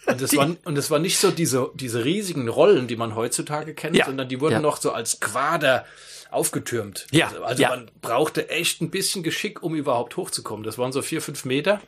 Und 0.05 0.21
das, 0.21 0.33
war, 0.37 0.55
und 0.63 0.75
das 0.75 0.89
war 0.89 0.99
nicht 0.99 1.17
so 1.17 1.31
diese, 1.31 1.71
diese 1.75 2.05
riesigen 2.05 2.47
Rollen, 2.47 2.87
die 2.87 2.95
man 2.95 3.15
heutzutage 3.15 3.73
kennt, 3.73 3.95
Ja, 3.95 4.05
sondern 4.05 4.29
die 4.29 4.39
wurden 4.39 4.53
ja. 4.53 4.59
noch 4.59 4.77
so 4.77 4.91
als 4.91 5.19
Quader 5.19 5.85
aufgetürmt. 6.31 7.07
Ja, 7.11 7.27
Also, 7.27 7.43
also 7.43 7.61
ja. 7.63 7.69
man 7.69 7.91
brauchte 8.01 8.49
echt 8.49 8.81
ein 8.81 8.91
bisschen 8.91 9.23
Geschick, 9.23 9.63
um 9.63 9.75
überhaupt 9.75 10.15
hochzukommen. 10.15 10.63
Das 10.63 10.77
waren 10.77 10.91
so 10.91 11.01
vier, 11.01 11.21
fünf 11.21 11.45
Meter. 11.45 11.81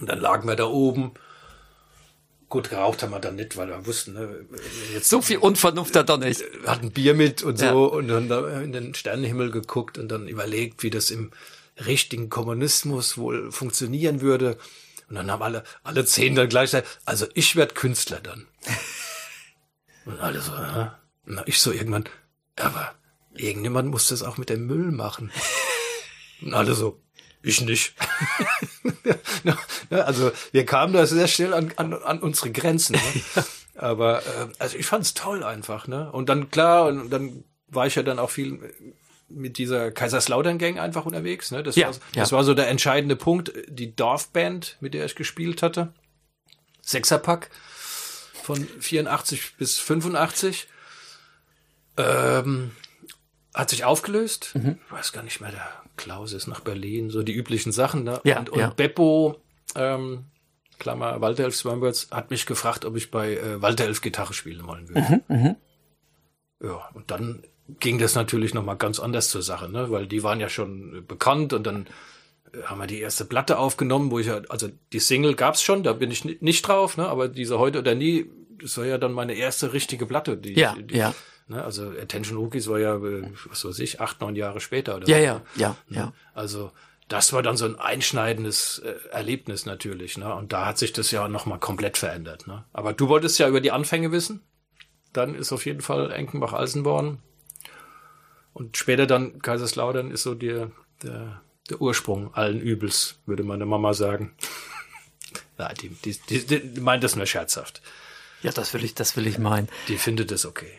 Und 0.00 0.08
dann 0.08 0.20
lagen 0.20 0.48
wir 0.48 0.56
da 0.56 0.64
oben. 0.64 1.12
Gut, 2.48 2.70
geraucht 2.70 3.02
haben 3.02 3.12
wir 3.12 3.20
dann 3.20 3.36
nicht, 3.36 3.56
weil 3.56 3.68
wir 3.68 3.86
wussten, 3.86 4.14
ne, 4.14 4.44
jetzt 4.92 5.08
So 5.08 5.22
viel 5.22 5.38
Unvernunft 5.38 5.94
da 5.94 6.02
doch 6.02 6.18
nicht. 6.18 6.40
wir 6.62 6.68
hatten 6.70 6.90
Bier 6.90 7.14
mit 7.14 7.44
und 7.44 7.58
so 7.58 7.92
und 7.92 8.08
dann 8.08 8.28
da 8.28 8.60
in 8.60 8.72
den 8.72 8.92
Sternenhimmel 8.94 9.52
geguckt 9.52 9.98
und 9.98 10.08
dann 10.08 10.26
überlegt, 10.26 10.82
wie 10.82 10.90
das 10.90 11.12
im 11.12 11.30
richtigen 11.86 12.28
Kommunismus 12.28 13.18
wohl 13.18 13.50
funktionieren 13.52 14.20
würde. 14.20 14.58
Und 15.08 15.16
dann 15.16 15.30
haben 15.30 15.42
alle, 15.42 15.64
alle 15.82 16.04
zehn 16.04 16.34
dann 16.34 16.48
gleich 16.48 16.70
gesagt, 16.70 17.00
also 17.04 17.26
ich 17.34 17.56
werd 17.56 17.74
Künstler 17.74 18.20
dann. 18.20 18.46
Und 20.04 20.20
alle 20.20 20.40
so, 20.40 20.52
ja. 20.52 20.98
Na, 21.24 21.42
ich 21.46 21.60
so 21.60 21.72
irgendwann, 21.72 22.04
aber 22.56 22.94
irgendjemand 23.34 23.90
muss 23.90 24.08
das 24.08 24.22
auch 24.22 24.38
mit 24.38 24.48
dem 24.48 24.66
Müll 24.66 24.92
machen. 24.92 25.30
Und 26.42 26.54
alle 26.54 26.74
so, 26.74 27.00
ich 27.42 27.60
nicht. 27.60 27.94
Also 29.90 30.30
wir 30.52 30.64
kamen 30.66 30.92
da 30.92 31.04
sehr 31.04 31.26
schnell 31.26 31.52
an, 31.52 31.72
an, 31.74 31.92
an 31.92 32.20
unsere 32.20 32.52
Grenzen. 32.52 32.92
Ne? 32.92 33.44
Aber 33.74 34.20
äh, 34.20 34.46
also 34.60 34.76
ich 34.76 34.86
fand's 34.86 35.14
toll 35.14 35.42
einfach, 35.42 35.88
ne? 35.88 36.12
Und 36.12 36.28
dann 36.28 36.50
klar, 36.50 36.86
und 36.86 37.10
dann 37.10 37.42
war 37.66 37.88
ich 37.88 37.96
ja 37.96 38.04
dann 38.04 38.20
auch 38.20 38.30
viel 38.30 38.72
mit 39.30 39.58
dieser 39.58 39.90
Kaiserslautern-Gang 39.90 40.78
einfach 40.78 41.06
unterwegs. 41.06 41.50
Ne? 41.50 41.62
Das, 41.62 41.76
Ja, 41.76 41.88
war, 41.88 41.94
ja. 41.94 42.00
das 42.14 42.32
war 42.32 42.44
so 42.44 42.54
der 42.54 42.68
entscheidende 42.68 43.16
Punkt. 43.16 43.52
Die 43.68 43.94
Dorfband, 43.94 44.76
mit 44.80 44.94
der 44.94 45.04
ich 45.04 45.14
gespielt 45.14 45.62
hatte. 45.62 45.92
Sechserpack 46.82 47.50
von 48.42 48.66
84 48.80 49.54
bis 49.56 49.78
85. 49.78 50.68
Ähm, 51.96 52.72
hat 53.54 53.70
sich 53.70 53.84
aufgelöst. 53.84 54.52
Mhm. 54.54 54.78
Ich 54.86 54.92
weiß 54.92 55.12
gar 55.12 55.22
nicht 55.22 55.40
mehr, 55.40 55.50
der 55.50 55.68
Klaus 55.96 56.32
ist 56.32 56.46
nach 56.46 56.60
Berlin, 56.60 57.10
so 57.10 57.22
die 57.22 57.34
üblichen 57.34 57.72
Sachen. 57.72 58.04
Ne? 58.04 58.20
Ja, 58.24 58.38
und 58.38 58.50
und 58.50 58.58
ja. 58.60 58.70
Beppo, 58.70 59.40
ähm, 59.74 60.24
Klammer, 60.78 61.20
Walter 61.20 61.44
Elf 61.44 61.56
Swinburns, 61.56 62.08
hat 62.10 62.30
mich 62.30 62.46
gefragt, 62.46 62.84
ob 62.84 62.96
ich 62.96 63.10
bei 63.10 63.34
äh, 63.36 63.60
Walter 63.60 63.84
Elf 63.84 64.00
Gitarre 64.00 64.32
spielen 64.32 64.66
wollen 64.66 64.88
würde. 64.88 65.20
Mhm, 65.28 65.56
Ja, 66.62 66.88
und 66.94 67.10
dann 67.10 67.42
ging 67.78 67.98
das 67.98 68.14
natürlich 68.14 68.54
nochmal 68.54 68.76
ganz 68.76 68.98
anders 69.00 69.28
zur 69.30 69.42
Sache, 69.42 69.68
ne? 69.68 69.90
weil 69.90 70.06
die 70.06 70.22
waren 70.22 70.40
ja 70.40 70.48
schon 70.48 71.04
bekannt 71.06 71.52
und 71.52 71.64
dann 71.66 71.86
äh, 72.52 72.62
haben 72.64 72.78
wir 72.80 72.86
die 72.86 73.00
erste 73.00 73.24
Platte 73.24 73.58
aufgenommen, 73.58 74.10
wo 74.10 74.18
ich 74.18 74.26
ja, 74.26 74.40
also 74.48 74.68
die 74.92 74.98
Single 75.00 75.34
gab's 75.34 75.62
schon, 75.62 75.82
da 75.82 75.92
bin 75.92 76.10
ich 76.10 76.24
ni- 76.24 76.38
nicht 76.40 76.66
drauf, 76.66 76.96
ne? 76.96 77.06
aber 77.08 77.28
diese 77.28 77.58
heute 77.58 77.78
oder 77.78 77.94
nie, 77.94 78.30
das 78.60 78.76
war 78.78 78.84
ja 78.86 78.98
dann 78.98 79.12
meine 79.12 79.34
erste 79.34 79.72
richtige 79.72 80.06
Platte. 80.06 80.36
Die, 80.36 80.54
Ja, 80.54 80.74
die, 80.74 80.94
ja. 80.96 81.14
Ne? 81.48 81.64
Also 81.64 81.90
Attention 81.90 82.38
Rookies 82.38 82.68
war 82.68 82.78
ja, 82.78 82.96
äh, 82.96 83.24
was 83.46 83.64
weiß 83.64 83.78
ich, 83.80 84.00
acht, 84.00 84.20
neun 84.20 84.36
Jahre 84.36 84.60
später 84.60 84.96
oder 84.96 85.08
Ja, 85.08 85.16
so. 85.16 85.22
ja, 85.22 85.42
ja, 85.56 85.76
ja. 85.88 86.12
Also 86.34 86.70
das 87.08 87.32
war 87.32 87.42
dann 87.42 87.56
so 87.56 87.64
ein 87.64 87.74
einschneidendes 87.76 88.78
äh, 88.80 88.94
Erlebnis 89.10 89.66
natürlich, 89.66 90.16
ne? 90.16 90.32
Und 90.32 90.52
da 90.52 90.66
hat 90.66 90.78
sich 90.78 90.92
das 90.92 91.10
ja 91.10 91.26
nochmal 91.26 91.58
komplett 91.58 91.98
verändert, 91.98 92.46
ne? 92.46 92.64
Aber 92.72 92.92
du 92.92 93.08
wolltest 93.08 93.38
ja 93.40 93.48
über 93.48 93.60
die 93.60 93.72
Anfänge 93.72 94.12
wissen. 94.12 94.42
Dann 95.12 95.34
ist 95.34 95.50
auf 95.52 95.66
jeden 95.66 95.80
Fall 95.80 96.12
Enkenbach-Alsenborn. 96.12 97.18
Und 98.52 98.76
später 98.76 99.06
dann 99.06 99.40
Kaiserslautern 99.40 100.10
ist 100.10 100.22
so 100.22 100.34
der, 100.34 100.70
der, 101.02 101.40
der 101.68 101.80
Ursprung 101.80 102.34
allen 102.34 102.60
Übels, 102.60 103.16
würde 103.26 103.42
meine 103.44 103.66
Mama 103.66 103.94
sagen. 103.94 104.34
ja, 105.58 105.72
die, 105.72 105.88
die, 105.90 106.18
die, 106.28 106.44
die 106.72 106.80
meint 106.80 107.04
das 107.04 107.16
nur 107.16 107.26
scherzhaft. 107.26 107.80
Ja, 108.42 108.50
das 108.52 108.72
will 108.74 108.84
ich, 108.84 108.94
das 108.94 109.16
will 109.16 109.26
ich 109.26 109.38
meinen. 109.38 109.68
Die 109.88 109.98
findet 109.98 110.32
es 110.32 110.46
okay. 110.46 110.72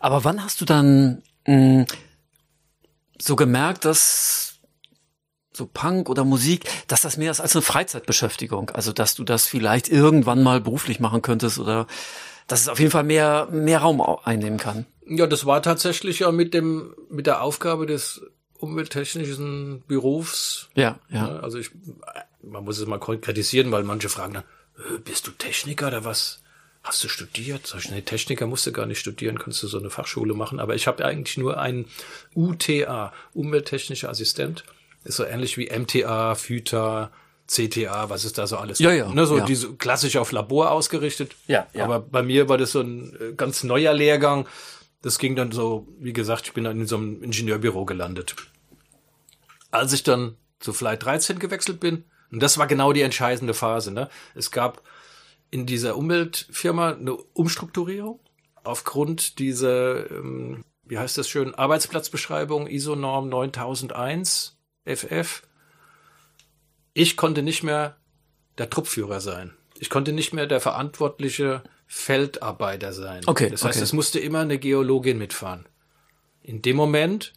Aber 0.00 0.24
wann 0.24 0.44
hast 0.44 0.60
du 0.60 0.64
dann 0.64 1.22
mh, 1.46 1.86
so 3.18 3.36
gemerkt, 3.36 3.84
dass 3.84 4.60
so 5.52 5.66
Punk 5.66 6.10
oder 6.10 6.24
Musik, 6.24 6.64
dass 6.86 7.00
das 7.00 7.16
mehr 7.16 7.30
ist 7.30 7.40
als 7.40 7.56
eine 7.56 7.62
Freizeitbeschäftigung? 7.62 8.68
Also, 8.70 8.92
dass 8.92 9.14
du 9.14 9.24
das 9.24 9.46
vielleicht 9.46 9.88
irgendwann 9.88 10.42
mal 10.42 10.60
beruflich 10.60 11.00
machen 11.00 11.22
könntest 11.22 11.58
oder 11.58 11.86
dass 12.46 12.60
es 12.60 12.68
auf 12.68 12.78
jeden 12.78 12.90
Fall 12.92 13.04
mehr, 13.04 13.48
mehr 13.50 13.78
Raum 13.80 14.00
au- 14.02 14.20
einnehmen 14.22 14.58
kann? 14.58 14.84
Ja, 15.08 15.26
das 15.26 15.46
war 15.46 15.62
tatsächlich 15.62 16.20
ja 16.20 16.32
mit 16.32 16.52
dem, 16.54 16.94
mit 17.08 17.26
der 17.26 17.42
Aufgabe 17.42 17.86
des 17.86 18.22
umwelttechnischen 18.58 19.82
Berufs. 19.86 20.68
Ja, 20.74 20.98
ja. 21.10 21.26
Ne? 21.28 21.42
Also 21.42 21.58
ich, 21.58 21.70
man 22.42 22.64
muss 22.64 22.78
es 22.78 22.86
mal 22.86 22.98
konkretisieren, 22.98 23.70
weil 23.72 23.84
manche 23.84 24.08
fragen 24.08 24.34
dann, 24.34 24.44
"Äh, 24.78 24.98
bist 24.98 25.26
du 25.26 25.30
Techniker 25.32 25.88
oder 25.88 26.04
was? 26.04 26.40
Hast 26.82 27.02
du 27.02 27.08
studiert? 27.08 27.66
Sag 27.66 27.80
ich, 27.84 27.90
nee, 27.90 28.00
Techniker 28.02 28.46
musst 28.46 28.66
du 28.66 28.72
gar 28.72 28.86
nicht 28.86 29.00
studieren, 29.00 29.38
kannst 29.38 29.60
du 29.62 29.66
so 29.66 29.78
eine 29.78 29.90
Fachschule 29.90 30.34
machen. 30.34 30.60
Aber 30.60 30.74
ich 30.76 30.86
habe 30.86 31.04
eigentlich 31.04 31.36
nur 31.36 31.58
einen 31.58 31.86
UTA, 32.34 33.12
umwelttechnischer 33.34 34.08
Assistent. 34.08 34.64
Ist 35.04 35.16
so 35.16 35.24
ähnlich 35.24 35.56
wie 35.56 35.68
MTA, 35.68 36.34
FÜTA, 36.36 37.10
CTA, 37.48 38.08
was 38.08 38.24
ist 38.24 38.38
da 38.38 38.46
so 38.46 38.56
alles? 38.56 38.78
Ja, 38.78 38.92
ja, 38.92 39.08
Ne, 39.12 39.26
so 39.26 39.38
ja. 39.38 39.44
diese 39.44 39.74
klassisch 39.74 40.16
auf 40.16 40.30
Labor 40.32 40.70
ausgerichtet. 40.70 41.32
Ja, 41.48 41.66
ja. 41.74 41.84
Aber 41.84 42.00
bei 42.00 42.22
mir 42.22 42.48
war 42.48 42.58
das 42.58 42.72
so 42.72 42.80
ein 42.80 43.16
äh, 43.20 43.32
ganz 43.36 43.62
neuer 43.64 43.92
Lehrgang. 43.92 44.46
Das 45.06 45.20
ging 45.20 45.36
dann 45.36 45.52
so, 45.52 45.86
wie 46.00 46.12
gesagt, 46.12 46.48
ich 46.48 46.52
bin 46.52 46.64
dann 46.64 46.80
in 46.80 46.86
so 46.88 46.96
einem 46.96 47.22
Ingenieurbüro 47.22 47.84
gelandet. 47.84 48.34
Als 49.70 49.92
ich 49.92 50.02
dann 50.02 50.36
zu 50.58 50.72
Flight 50.72 51.04
13 51.04 51.38
gewechselt 51.38 51.78
bin, 51.78 52.06
und 52.32 52.42
das 52.42 52.58
war 52.58 52.66
genau 52.66 52.92
die 52.92 53.02
entscheidende 53.02 53.54
Phase, 53.54 53.92
ne? 53.92 54.08
Es 54.34 54.50
gab 54.50 54.82
in 55.52 55.64
dieser 55.64 55.96
Umweltfirma 55.96 56.94
eine 56.94 57.14
Umstrukturierung 57.14 58.18
aufgrund 58.64 59.38
dieser, 59.38 60.10
ähm, 60.10 60.64
wie 60.82 60.98
heißt 60.98 61.16
das 61.16 61.28
schön, 61.28 61.54
Arbeitsplatzbeschreibung 61.54 62.66
ISO-Norm 62.66 63.28
9001 63.28 64.58
FF. 64.86 65.42
Ich 66.94 67.16
konnte 67.16 67.44
nicht 67.44 67.62
mehr 67.62 67.96
der 68.58 68.70
Truppführer 68.70 69.20
sein. 69.20 69.54
Ich 69.78 69.88
konnte 69.88 70.10
nicht 70.10 70.32
mehr 70.32 70.48
der 70.48 70.60
verantwortliche 70.60 71.62
Feldarbeiter 71.86 72.92
sein. 72.92 73.22
Okay, 73.26 73.50
Das 73.50 73.64
heißt, 73.64 73.76
okay. 73.76 73.84
es 73.84 73.92
musste 73.92 74.18
immer 74.18 74.40
eine 74.40 74.58
Geologin 74.58 75.18
mitfahren. 75.18 75.68
In 76.42 76.62
dem 76.62 76.76
Moment 76.76 77.32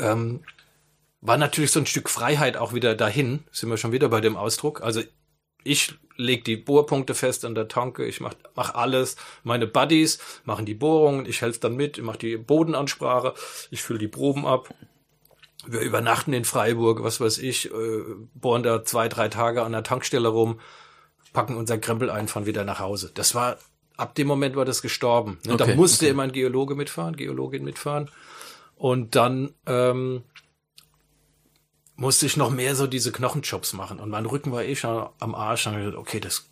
ähm, 0.00 0.42
war 1.20 1.36
natürlich 1.36 1.70
so 1.72 1.80
ein 1.80 1.86
Stück 1.86 2.10
Freiheit 2.10 2.56
auch 2.56 2.74
wieder 2.74 2.94
dahin. 2.94 3.44
Sind 3.50 3.70
wir 3.70 3.76
schon 3.76 3.92
wieder 3.92 4.08
bei 4.08 4.20
dem 4.20 4.36
Ausdruck. 4.36 4.82
Also 4.82 5.02
ich 5.64 5.94
leg 6.16 6.44
die 6.44 6.56
Bohrpunkte 6.56 7.14
fest 7.14 7.44
an 7.44 7.54
der 7.54 7.68
Tanke, 7.68 8.04
ich 8.04 8.20
mach, 8.20 8.34
mach 8.54 8.74
alles. 8.74 9.16
Meine 9.42 9.66
Buddies 9.66 10.18
machen 10.44 10.66
die 10.66 10.74
Bohrungen, 10.74 11.26
ich 11.26 11.40
helfe 11.42 11.60
dann 11.60 11.76
mit, 11.76 11.98
ich 11.98 12.04
mache 12.04 12.18
die 12.18 12.36
Bodenansprache, 12.36 13.34
ich 13.70 13.82
fülle 13.82 13.98
die 13.98 14.08
Proben 14.08 14.46
ab. 14.46 14.72
Wir 15.66 15.80
übernachten 15.80 16.34
in 16.34 16.44
Freiburg, 16.44 17.02
was 17.02 17.20
weiß 17.20 17.38
ich, 17.38 17.72
äh, 17.72 18.02
bohren 18.34 18.62
da 18.62 18.84
zwei, 18.84 19.08
drei 19.08 19.28
Tage 19.28 19.62
an 19.62 19.72
der 19.72 19.82
Tankstelle 19.82 20.28
rum, 20.28 20.60
packen 21.34 21.56
unser 21.56 21.76
Krempel 21.76 22.08
ein, 22.08 22.28
fahren 22.28 22.46
wieder 22.46 22.64
nach 22.64 22.78
Hause. 22.78 23.10
Das 23.12 23.34
war, 23.34 23.58
ab 23.98 24.14
dem 24.14 24.26
Moment 24.26 24.56
war 24.56 24.64
das 24.64 24.80
gestorben. 24.80 25.38
Ne? 25.44 25.58
da 25.58 25.64
Okay, 25.64 25.74
musste 25.74 26.06
okay. 26.06 26.12
immer 26.12 26.22
ein 26.22 26.32
Geologe 26.32 26.74
mitfahren, 26.74 27.16
Geologin 27.16 27.64
mitfahren. 27.64 28.10
Und 28.76 29.16
dann 29.16 29.52
ähm, 29.66 30.22
musste 31.96 32.24
ich 32.24 32.36
noch 32.36 32.50
mehr 32.50 32.74
so 32.74 32.86
diese 32.86 33.12
Knochenjobs 33.12 33.74
machen. 33.74 34.00
Und 34.00 34.08
mein 34.08 34.24
Rücken 34.24 34.52
war 34.52 34.64
eh 34.64 34.76
schon 34.76 35.08
am 35.18 35.34
Arsch. 35.34 35.66
Und 35.66 35.76
gedacht, 35.76 35.96
okay, 35.96 36.20
das, 36.20 36.48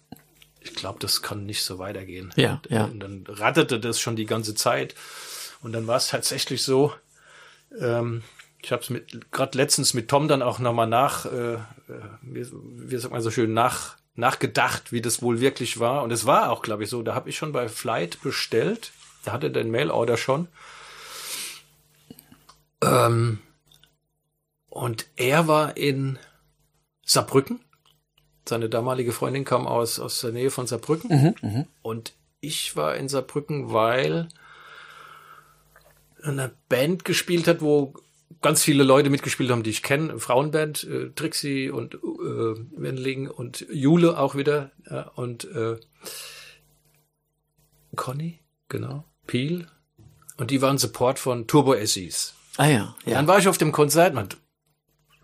ich 0.60 0.74
glaube, 0.74 0.98
das 0.98 1.22
kann 1.22 1.46
nicht 1.46 1.62
so 1.62 1.78
weitergehen. 1.78 2.32
Ja, 2.36 2.54
und, 2.54 2.70
ja. 2.70 2.84
Und 2.84 3.00
dann 3.00 3.24
ratterte 3.28 3.80
das 3.80 4.00
schon 4.00 4.16
die 4.16 4.26
ganze 4.26 4.54
Zeit. 4.54 4.94
Und 5.62 5.72
dann 5.72 5.86
war 5.86 5.96
es 5.96 6.08
tatsächlich 6.08 6.64
so, 6.64 6.92
ähm, 7.80 8.22
ich 8.60 8.72
habe 8.72 8.82
es 8.82 8.90
mit 8.90 9.30
gerade 9.30 9.56
letztens 9.56 9.94
mit 9.94 10.08
Tom 10.08 10.26
dann 10.26 10.42
auch 10.42 10.58
nochmal 10.58 10.88
nach, 10.88 11.26
äh, 11.26 11.54
äh, 11.54 11.58
wie, 12.22 12.46
wie 12.52 12.96
sagt 12.96 13.12
man 13.12 13.22
so 13.22 13.30
schön, 13.30 13.52
nach, 13.54 13.96
nachgedacht, 14.14 14.92
wie 14.92 15.00
das 15.00 15.22
wohl 15.22 15.40
wirklich 15.40 15.80
war. 15.80 16.02
Und 16.02 16.10
es 16.10 16.26
war 16.26 16.50
auch, 16.50 16.62
glaube 16.62 16.84
ich, 16.84 16.90
so. 16.90 17.02
Da 17.02 17.14
habe 17.14 17.30
ich 17.30 17.36
schon 17.36 17.52
bei 17.52 17.68
Flight 17.68 18.20
bestellt. 18.22 18.92
Da 19.24 19.32
hatte 19.32 19.50
der 19.50 19.64
Mail-Order 19.64 20.16
schon. 20.16 20.48
Ähm, 22.82 23.38
und 24.68 25.06
er 25.16 25.48
war 25.48 25.76
in 25.76 26.18
Saarbrücken. 27.04 27.60
Seine 28.48 28.68
damalige 28.68 29.12
Freundin 29.12 29.44
kam 29.44 29.66
aus, 29.66 30.00
aus 30.00 30.20
der 30.20 30.32
Nähe 30.32 30.50
von 30.50 30.66
Saarbrücken. 30.66 31.36
Mhm, 31.42 31.66
Und 31.82 32.12
ich 32.40 32.74
war 32.74 32.96
in 32.96 33.08
Saarbrücken, 33.08 33.72
weil 33.72 34.28
eine 36.22 36.52
Band 36.68 37.04
gespielt 37.04 37.46
hat, 37.46 37.60
wo 37.60 37.94
ganz 38.40 38.62
viele 38.62 38.84
Leute 38.84 39.10
mitgespielt 39.10 39.50
haben, 39.50 39.62
die 39.62 39.70
ich 39.70 39.82
kenne. 39.82 40.18
Frauenband, 40.18 40.84
äh, 40.84 41.10
Trixie 41.10 41.70
und 41.70 41.94
äh, 41.94 41.98
Wendling 41.98 43.28
und 43.28 43.66
Jule 43.70 44.18
auch 44.18 44.34
wieder. 44.34 44.70
Ja, 44.90 45.08
und 45.14 45.44
äh, 45.44 45.78
Conny, 47.96 48.40
genau. 48.68 49.04
Peel. 49.26 49.68
Und 50.36 50.50
die 50.50 50.62
waren 50.62 50.78
Support 50.78 51.18
von 51.18 51.46
Turbo 51.46 51.74
SEs. 51.84 52.34
Ah 52.56 52.66
ja, 52.66 52.96
ja. 53.04 53.14
Dann 53.14 53.26
war 53.26 53.38
ich 53.38 53.48
auf 53.48 53.58
dem 53.58 53.72
Konzert 53.72 54.16
und 54.16 54.36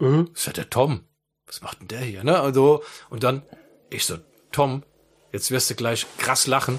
äh, 0.00 0.24
ist 0.32 0.46
ja 0.46 0.52
der 0.52 0.70
Tom. 0.70 1.04
Was 1.46 1.62
macht 1.62 1.80
denn 1.80 1.88
der 1.88 2.00
hier, 2.00 2.24
ne? 2.24 2.38
Also, 2.38 2.82
und 3.10 3.22
dann, 3.22 3.42
ich 3.90 4.04
so, 4.04 4.18
Tom, 4.52 4.82
jetzt 5.32 5.50
wirst 5.50 5.70
du 5.70 5.74
gleich 5.74 6.06
krass 6.18 6.46
lachen. 6.46 6.78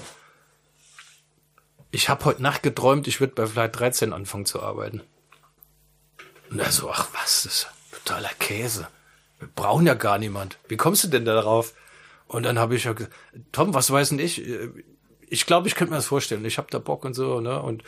Ich 1.90 2.08
habe 2.08 2.24
heute 2.24 2.42
Nacht 2.42 2.62
geträumt, 2.62 3.08
ich 3.08 3.20
würde 3.20 3.34
bei 3.34 3.46
Flight 3.46 3.78
13 3.78 4.12
anfangen 4.12 4.46
zu 4.46 4.62
arbeiten. 4.62 5.02
Und 6.50 6.58
er 6.58 6.72
so, 6.72 6.90
ach 6.90 7.08
was, 7.14 7.44
das 7.44 7.52
ist 7.52 7.68
totaler 7.92 8.30
Käse. 8.38 8.88
Wir 9.38 9.48
brauchen 9.54 9.86
ja 9.86 9.94
gar 9.94 10.18
niemand. 10.18 10.58
Wie 10.68 10.76
kommst 10.76 11.04
du 11.04 11.08
denn 11.08 11.24
da 11.24 11.34
darauf? 11.34 11.74
Und 12.26 12.44
dann 12.44 12.58
habe 12.58 12.76
ich 12.76 12.84
ja 12.84 12.92
gesagt, 12.92 13.14
Tom, 13.52 13.72
was 13.74 13.90
weiß 13.90 14.10
denn 14.10 14.18
ich? 14.18 14.42
Ich 15.28 15.46
glaube, 15.46 15.68
ich 15.68 15.74
könnte 15.74 15.92
mir 15.92 15.98
das 15.98 16.06
vorstellen. 16.06 16.44
Ich 16.44 16.58
habe 16.58 16.68
da 16.70 16.78
Bock 16.78 17.04
und 17.04 17.14
so, 17.14 17.40
ne? 17.40 17.60
Und 17.62 17.82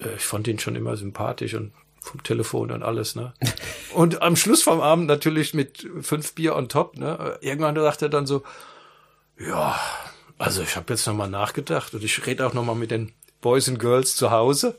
äh, 0.00 0.14
ich 0.16 0.24
fand 0.24 0.48
ihn 0.48 0.58
schon 0.58 0.76
immer 0.76 0.96
sympathisch 0.96 1.54
und 1.54 1.72
vom 2.00 2.22
Telefon 2.22 2.70
und 2.70 2.82
alles, 2.82 3.14
ne? 3.14 3.32
Und 3.94 4.22
am 4.22 4.36
Schluss 4.36 4.62
vom 4.62 4.80
Abend 4.80 5.06
natürlich 5.06 5.54
mit 5.54 5.88
fünf 6.02 6.34
Bier 6.34 6.56
on 6.56 6.68
top, 6.68 6.98
ne? 6.98 7.38
Irgendwann 7.40 7.74
dachte 7.76 8.06
er 8.06 8.08
dann 8.10 8.26
so, 8.26 8.42
ja, 9.38 9.78
also 10.36 10.62
ich 10.62 10.76
habe 10.76 10.92
jetzt 10.92 11.06
nochmal 11.06 11.30
nachgedacht 11.30 11.94
und 11.94 12.02
ich 12.02 12.26
rede 12.26 12.46
auch 12.46 12.52
nochmal 12.52 12.74
mit 12.74 12.90
den 12.90 13.12
Boys 13.40 13.68
and 13.68 13.78
Girls 13.78 14.16
zu 14.16 14.30
Hause. 14.30 14.78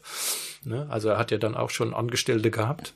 Ne? 0.66 0.88
Also 0.90 1.10
er 1.10 1.18
hat 1.18 1.32
ja 1.32 1.38
dann 1.38 1.56
auch 1.56 1.70
schon 1.70 1.94
Angestellte 1.94 2.52
gehabt. 2.52 2.94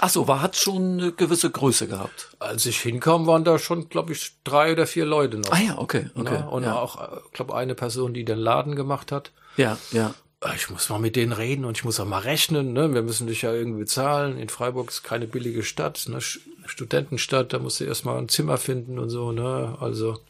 Ach 0.00 0.08
so, 0.08 0.28
war 0.28 0.42
hat 0.42 0.56
schon 0.56 1.00
eine 1.00 1.12
gewisse 1.12 1.50
Größe 1.50 1.88
gehabt. 1.88 2.36
Als 2.38 2.66
ich 2.66 2.80
hinkam, 2.80 3.26
waren 3.26 3.42
da 3.42 3.58
schon, 3.58 3.88
glaube 3.88 4.12
ich, 4.12 4.32
drei 4.44 4.72
oder 4.72 4.86
vier 4.86 5.04
Leute 5.04 5.38
noch. 5.38 5.50
Ah 5.50 5.58
ja, 5.58 5.78
okay, 5.78 6.10
okay. 6.14 6.38
ne? 6.38 6.48
Und 6.48 6.62
ja. 6.62 6.76
auch, 6.78 7.20
glaube 7.32 7.56
eine 7.56 7.74
Person, 7.74 8.14
die 8.14 8.24
den 8.24 8.38
Laden 8.38 8.76
gemacht 8.76 9.10
hat. 9.10 9.32
ja, 9.56 9.76
ja. 9.90 10.14
äh, 10.44 10.54
ich 10.54 10.70
muss 10.70 10.88
mal 10.88 11.00
mit 11.00 11.16
denen 11.16 11.32
reden 11.32 11.64
und 11.64 11.76
ich 11.76 11.84
muss 11.84 11.98
auch 11.98 12.06
mal 12.06 12.20
rechnen, 12.20 12.72
ne? 12.72 12.94
Wir 12.94 13.02
müssen 13.02 13.26
dich 13.26 13.42
ja 13.42 13.52
irgendwie 13.52 13.80
bezahlen. 13.80 14.38
In 14.38 14.48
Freiburg 14.48 14.90
ist 14.90 15.02
keine 15.02 15.26
billige 15.26 15.64
Stadt, 15.64 16.04
ne? 16.08 16.20
Studentenstadt, 16.20 17.52
da 17.52 17.58
musst 17.58 17.80
du 17.80 17.84
erstmal 17.84 18.18
ein 18.18 18.28
Zimmer 18.28 18.56
finden 18.56 19.00
und 19.00 19.10
so, 19.10 19.32
ne? 19.32 19.76
Also 19.80 20.20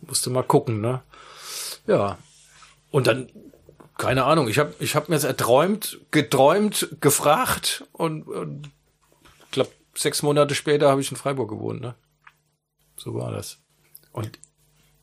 musst 0.00 0.26
du 0.26 0.30
mal 0.30 0.42
gucken, 0.42 0.80
ne? 0.80 1.02
Ja. 1.86 2.18
Und 2.90 3.06
dann 3.06 3.28
keine 3.98 4.24
Ahnung, 4.24 4.48
ich 4.48 4.58
habe 4.58 4.74
ich 4.78 4.94
hab 4.94 5.08
mir 5.08 5.14
jetzt 5.14 5.24
erträumt, 5.24 6.00
geträumt, 6.10 6.96
gefragt 7.00 7.84
und, 7.92 8.26
und 8.28 8.70
glaube 9.50 9.70
sechs 9.94 10.22
Monate 10.22 10.54
später 10.54 10.90
habe 10.90 11.00
ich 11.00 11.10
in 11.10 11.16
Freiburg 11.16 11.48
gewohnt, 11.48 11.80
ne? 11.80 11.94
So 12.96 13.14
war 13.14 13.32
das. 13.32 13.58
Und 14.12 14.38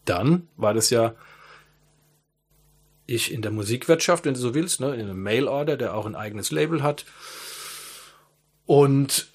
dann 0.06 0.48
war 0.58 0.74
das 0.74 0.90
ja 0.90 1.16
ich 3.06 3.32
in 3.32 3.42
der 3.42 3.52
Musikwirtschaft, 3.52 4.26
wenn 4.26 4.34
du 4.34 4.40
so 4.40 4.54
willst, 4.54 4.80
ne, 4.80 4.96
in 4.96 5.02
einem 5.02 5.22
Mail-Order, 5.22 5.78
der 5.78 5.94
auch 5.94 6.06
ein 6.06 6.16
eigenes 6.16 6.52
Label 6.52 6.84
hat. 6.84 7.06
Und 8.66 9.28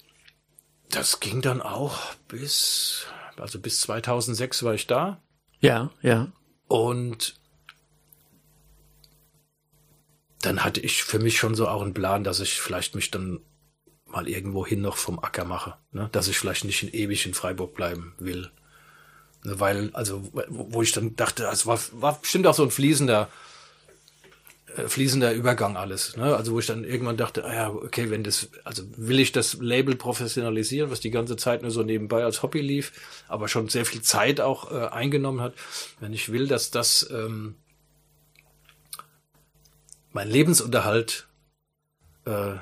das 0.89 1.19
ging 1.19 1.41
dann 1.41 1.61
auch 1.61 1.97
bis, 2.27 3.05
also 3.37 3.59
bis 3.59 3.81
2006 3.81 4.63
war 4.63 4.73
ich 4.73 4.87
da. 4.87 5.21
Ja, 5.59 5.91
ja. 6.01 6.31
Und 6.67 7.38
dann 10.41 10.63
hatte 10.63 10.79
ich 10.79 11.03
für 11.03 11.19
mich 11.19 11.37
schon 11.37 11.55
so 11.55 11.67
auch 11.67 11.81
einen 11.81 11.93
Plan, 11.93 12.23
dass 12.23 12.39
ich 12.39 12.61
vielleicht 12.61 12.95
mich 12.95 13.11
dann 13.11 13.39
mal 14.05 14.27
irgendwo 14.27 14.65
hin 14.65 14.81
noch 14.81 14.97
vom 14.97 15.19
Acker 15.19 15.45
mache, 15.45 15.75
ne? 15.91 16.09
dass 16.11 16.27
ich 16.27 16.37
vielleicht 16.37 16.65
nicht 16.65 16.81
in 16.83 16.89
ewig 16.89 17.25
in 17.25 17.33
Freiburg 17.33 17.75
bleiben 17.75 18.13
will. 18.17 18.49
Ne, 19.43 19.59
weil, 19.59 19.91
also, 19.93 20.27
wo 20.49 20.81
ich 20.81 20.91
dann 20.91 21.15
dachte, 21.15 21.47
es 21.51 21.65
war, 21.65 21.79
war 21.93 22.19
bestimmt 22.19 22.47
auch 22.47 22.53
so 22.53 22.63
ein 22.63 22.71
fließender, 22.71 23.29
äh, 24.75 24.87
fließender 24.87 25.33
Übergang 25.33 25.77
alles. 25.77 26.17
Ne? 26.17 26.35
Also 26.35 26.53
wo 26.53 26.59
ich 26.59 26.65
dann 26.65 26.83
irgendwann 26.83 27.17
dachte, 27.17 27.45
ah 27.45 27.53
ja, 27.53 27.69
okay, 27.69 28.09
wenn 28.09 28.23
das, 28.23 28.49
also 28.63 28.83
will 28.97 29.19
ich 29.19 29.31
das 29.31 29.53
Label 29.55 29.95
professionalisieren, 29.95 30.91
was 30.91 30.99
die 30.99 31.11
ganze 31.11 31.37
Zeit 31.37 31.61
nur 31.61 31.71
so 31.71 31.83
nebenbei 31.83 32.23
als 32.23 32.43
Hobby 32.43 32.59
lief, 32.59 32.91
aber 33.27 33.47
schon 33.47 33.69
sehr 33.69 33.85
viel 33.85 34.01
Zeit 34.01 34.41
auch 34.41 34.71
äh, 34.71 34.87
eingenommen 34.87 35.41
hat. 35.41 35.53
Wenn 35.99 36.13
ich 36.13 36.31
will, 36.31 36.47
dass 36.47 36.71
das 36.71 37.09
ähm, 37.11 37.55
mein 40.19 40.29
Lebensunterhalt 40.29 41.29
äh, 42.25 42.55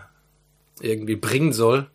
irgendwie 0.80 1.16
bringen 1.16 1.54
soll, 1.54 1.90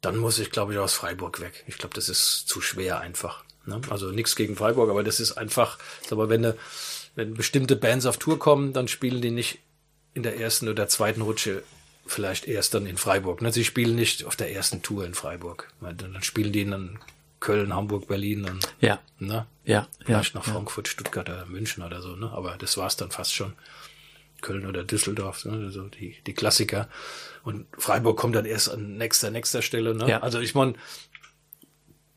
dann 0.00 0.16
muss 0.16 0.38
ich, 0.38 0.52
glaube 0.52 0.72
ich, 0.72 0.78
aus 0.78 0.94
Freiburg 0.94 1.40
weg. 1.40 1.64
Ich 1.66 1.78
glaube, 1.78 1.96
das 1.96 2.08
ist 2.08 2.46
zu 2.46 2.60
schwer 2.60 3.00
einfach. 3.00 3.42
Ne? 3.66 3.80
Also 3.90 4.12
nichts 4.12 4.36
gegen 4.36 4.54
Freiburg, 4.54 4.88
aber 4.88 5.02
das 5.02 5.18
ist 5.18 5.32
einfach, 5.32 5.78
aber 6.12 6.28
wenn, 6.28 6.42
ne, 6.42 6.56
wenn 7.16 7.34
bestimmte 7.34 7.74
Bands 7.74 8.06
auf 8.06 8.18
Tour 8.18 8.38
kommen, 8.38 8.72
dann 8.72 8.86
spielen 8.86 9.20
die 9.20 9.32
nicht 9.32 9.58
in 10.14 10.22
der 10.22 10.38
ersten 10.38 10.68
oder 10.68 10.86
zweiten 10.86 11.22
Rutsche 11.22 11.64
vielleicht 12.06 12.46
erst 12.46 12.72
dann 12.72 12.86
in 12.86 12.98
Freiburg. 12.98 13.42
Ne? 13.42 13.52
Sie 13.52 13.64
spielen 13.64 13.96
nicht 13.96 14.26
auf 14.26 14.36
der 14.36 14.52
ersten 14.52 14.82
Tour 14.82 15.04
in 15.04 15.14
Freiburg. 15.14 15.72
Dann 15.80 16.22
spielen 16.22 16.52
die 16.52 16.60
in 16.60 17.00
Köln, 17.40 17.74
Hamburg, 17.74 18.06
Berlin 18.06 18.44
und 18.44 18.64
ja. 18.80 19.00
ne? 19.18 19.44
ja, 19.64 19.88
vielleicht 20.04 20.34
ja, 20.34 20.38
noch 20.38 20.46
Frankfurt, 20.46 20.86
Stuttgart 20.86 21.28
oder 21.28 21.46
München 21.46 21.82
oder 21.82 22.00
so. 22.00 22.14
Ne? 22.14 22.30
Aber 22.30 22.56
das 22.58 22.76
war's 22.76 22.96
dann 22.96 23.10
fast 23.10 23.34
schon. 23.34 23.54
Köln 24.40 24.66
oder 24.66 24.84
Düsseldorf, 24.84 25.44
ne, 25.44 25.64
also 25.66 25.88
die, 25.88 26.16
die 26.26 26.34
Klassiker. 26.34 26.88
Und 27.42 27.66
Freiburg 27.76 28.18
kommt 28.18 28.36
dann 28.36 28.44
erst 28.44 28.70
an 28.70 28.96
nächster, 28.96 29.30
nächster 29.30 29.62
Stelle. 29.62 29.94
Ne? 29.94 30.08
Ja. 30.08 30.20
Also 30.20 30.38
ich 30.38 30.54
meine, 30.54 30.74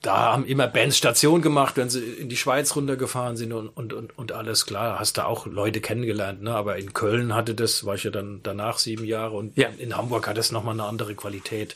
da 0.02 0.34
haben 0.34 0.46
immer 0.46 0.68
Bands 0.68 0.98
Station 0.98 1.42
gemacht, 1.44 1.78
wenn 1.78 1.90
sie 1.90 2.00
in 2.04 2.28
die 2.28 2.38
Schweiz 2.38 2.76
runtergefahren 2.76 3.38
sind 3.38 3.54
und, 3.54 3.70
und, 3.70 3.94
und, 3.94 4.18
und 4.18 4.32
alles 4.32 4.66
klar. 4.66 4.98
Hast 5.00 5.18
da 5.20 5.26
auch 5.26 5.46
Leute 5.46 5.80
kennengelernt, 5.80 6.42
ne? 6.42 6.56
Aber 6.56 6.78
in 6.78 6.94
Köln 6.94 7.36
hatte 7.36 7.54
das, 7.54 7.86
war 7.86 7.94
ich 7.96 8.04
ja 8.04 8.10
dann 8.10 8.40
danach 8.42 8.80
sieben 8.80 9.06
Jahre 9.06 9.36
und 9.38 9.56
Ja. 9.58 9.70
in 9.78 9.96
Hamburg 9.96 10.28
hat 10.28 10.40
es 10.40 10.52
nochmal 10.52 10.74
eine 10.74 10.86
andere 10.86 11.14
Qualität. 11.14 11.76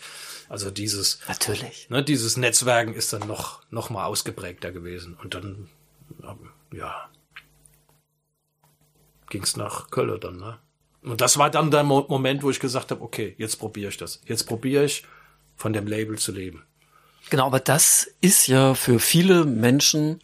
Also 0.50 0.72
dieses, 0.72 1.20
Natürlich. 1.28 1.88
ne, 1.90 2.04
dieses 2.04 2.36
Netzwerken 2.36 2.94
ist 2.96 3.14
dann 3.14 3.28
noch, 3.28 3.62
noch 3.70 3.92
mal 3.92 4.06
ausgeprägter 4.06 4.72
gewesen. 4.72 5.16
Und 5.22 5.36
dann, 5.36 5.70
ja, 6.72 7.10
ging's 9.30 9.56
nach 9.56 9.90
Köln 9.90 10.20
dann, 10.20 10.38
ne? 10.38 10.60
Und 11.02 11.22
das 11.22 11.38
war 11.38 11.52
dann 11.52 11.70
der 11.70 11.84
Mo 11.84 12.06
Moment, 12.10 12.42
wo 12.42 12.50
ich 12.50 12.60
gesagt 12.60 12.90
habe, 12.90 13.04
okay, 13.04 13.36
jetzt 13.38 13.58
probiere 13.58 13.90
ich 13.90 13.98
das. 13.98 14.22
Jetzt 14.26 14.46
probiere 14.46 14.86
ich, 14.86 15.04
von 15.56 15.72
dem 15.72 15.88
Label 15.88 16.18
zu 16.18 16.32
leben. 16.32 16.64
Genau, 17.30 17.46
aber 17.46 17.60
das 17.60 18.08
ist 18.22 18.48
ja 18.48 18.74
für 18.74 19.00
viele 19.00 19.46
Menschen 19.46 20.20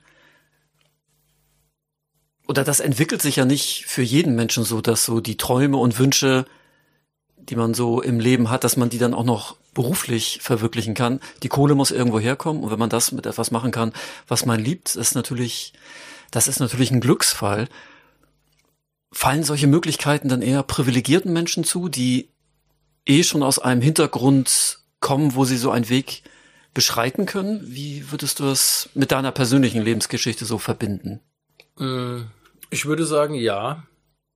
oder 2.47 2.63
das 2.63 2.79
entwickelt 2.81 3.21
sich 3.21 3.37
ja 3.37 3.45
nicht 3.45 3.85
für 3.87 4.01
jeden 4.01 4.35
Menschen 4.35 4.63
so, 4.63 4.81
dass 4.81 5.05
so 5.05 5.21
die 5.21 5.37
Träume 5.37 5.77
und 5.77 5.97
Wünsche, 5.99 6.45
die 7.37 7.55
man 7.55 7.73
so 7.73 8.01
im 8.01 8.19
Leben 8.19 8.49
hat, 8.49 8.63
dass 8.63 8.75
man 8.75 8.89
die 8.89 8.97
dann 8.97 9.13
auch 9.13 9.23
noch 9.23 9.55
beruflich 9.73 10.39
verwirklichen 10.41 10.93
kann. 10.93 11.21
Die 11.43 11.47
Kohle 11.47 11.75
muss 11.75 11.91
irgendwo 11.91 12.19
herkommen 12.19 12.61
und 12.61 12.69
wenn 12.69 12.77
man 12.77 12.89
das 12.89 13.13
mit 13.13 13.25
etwas 13.25 13.51
machen 13.51 13.71
kann, 13.71 13.93
was 14.27 14.45
man 14.45 14.59
liebt, 14.59 14.95
ist 14.95 15.15
natürlich, 15.15 15.73
das 16.29 16.47
ist 16.47 16.59
natürlich 16.59 16.91
ein 16.91 16.99
Glücksfall. 16.99 17.69
Fallen 19.11 19.43
solche 19.43 19.67
Möglichkeiten 19.67 20.29
dann 20.29 20.41
eher 20.41 20.63
privilegierten 20.63 21.33
Menschen 21.33 21.63
zu, 21.63 21.89
die 21.89 22.29
eh 23.05 23.23
schon 23.23 23.43
aus 23.43 23.59
einem 23.59 23.81
Hintergrund 23.81 24.79
kommen, 24.99 25.35
wo 25.35 25.45
sie 25.45 25.57
so 25.57 25.71
einen 25.71 25.89
Weg 25.89 26.23
beschreiten 26.73 27.25
können? 27.25 27.61
Wie 27.65 28.09
würdest 28.11 28.39
du 28.39 28.45
das 28.45 28.89
mit 28.93 29.11
deiner 29.11 29.31
persönlichen 29.31 29.81
Lebensgeschichte 29.81 30.45
so 30.45 30.57
verbinden? 30.57 31.19
Mm, 31.77 32.21
Ich 32.69 32.85
würde 32.85 33.05
sagen, 33.05 33.33
ja. 33.33 33.83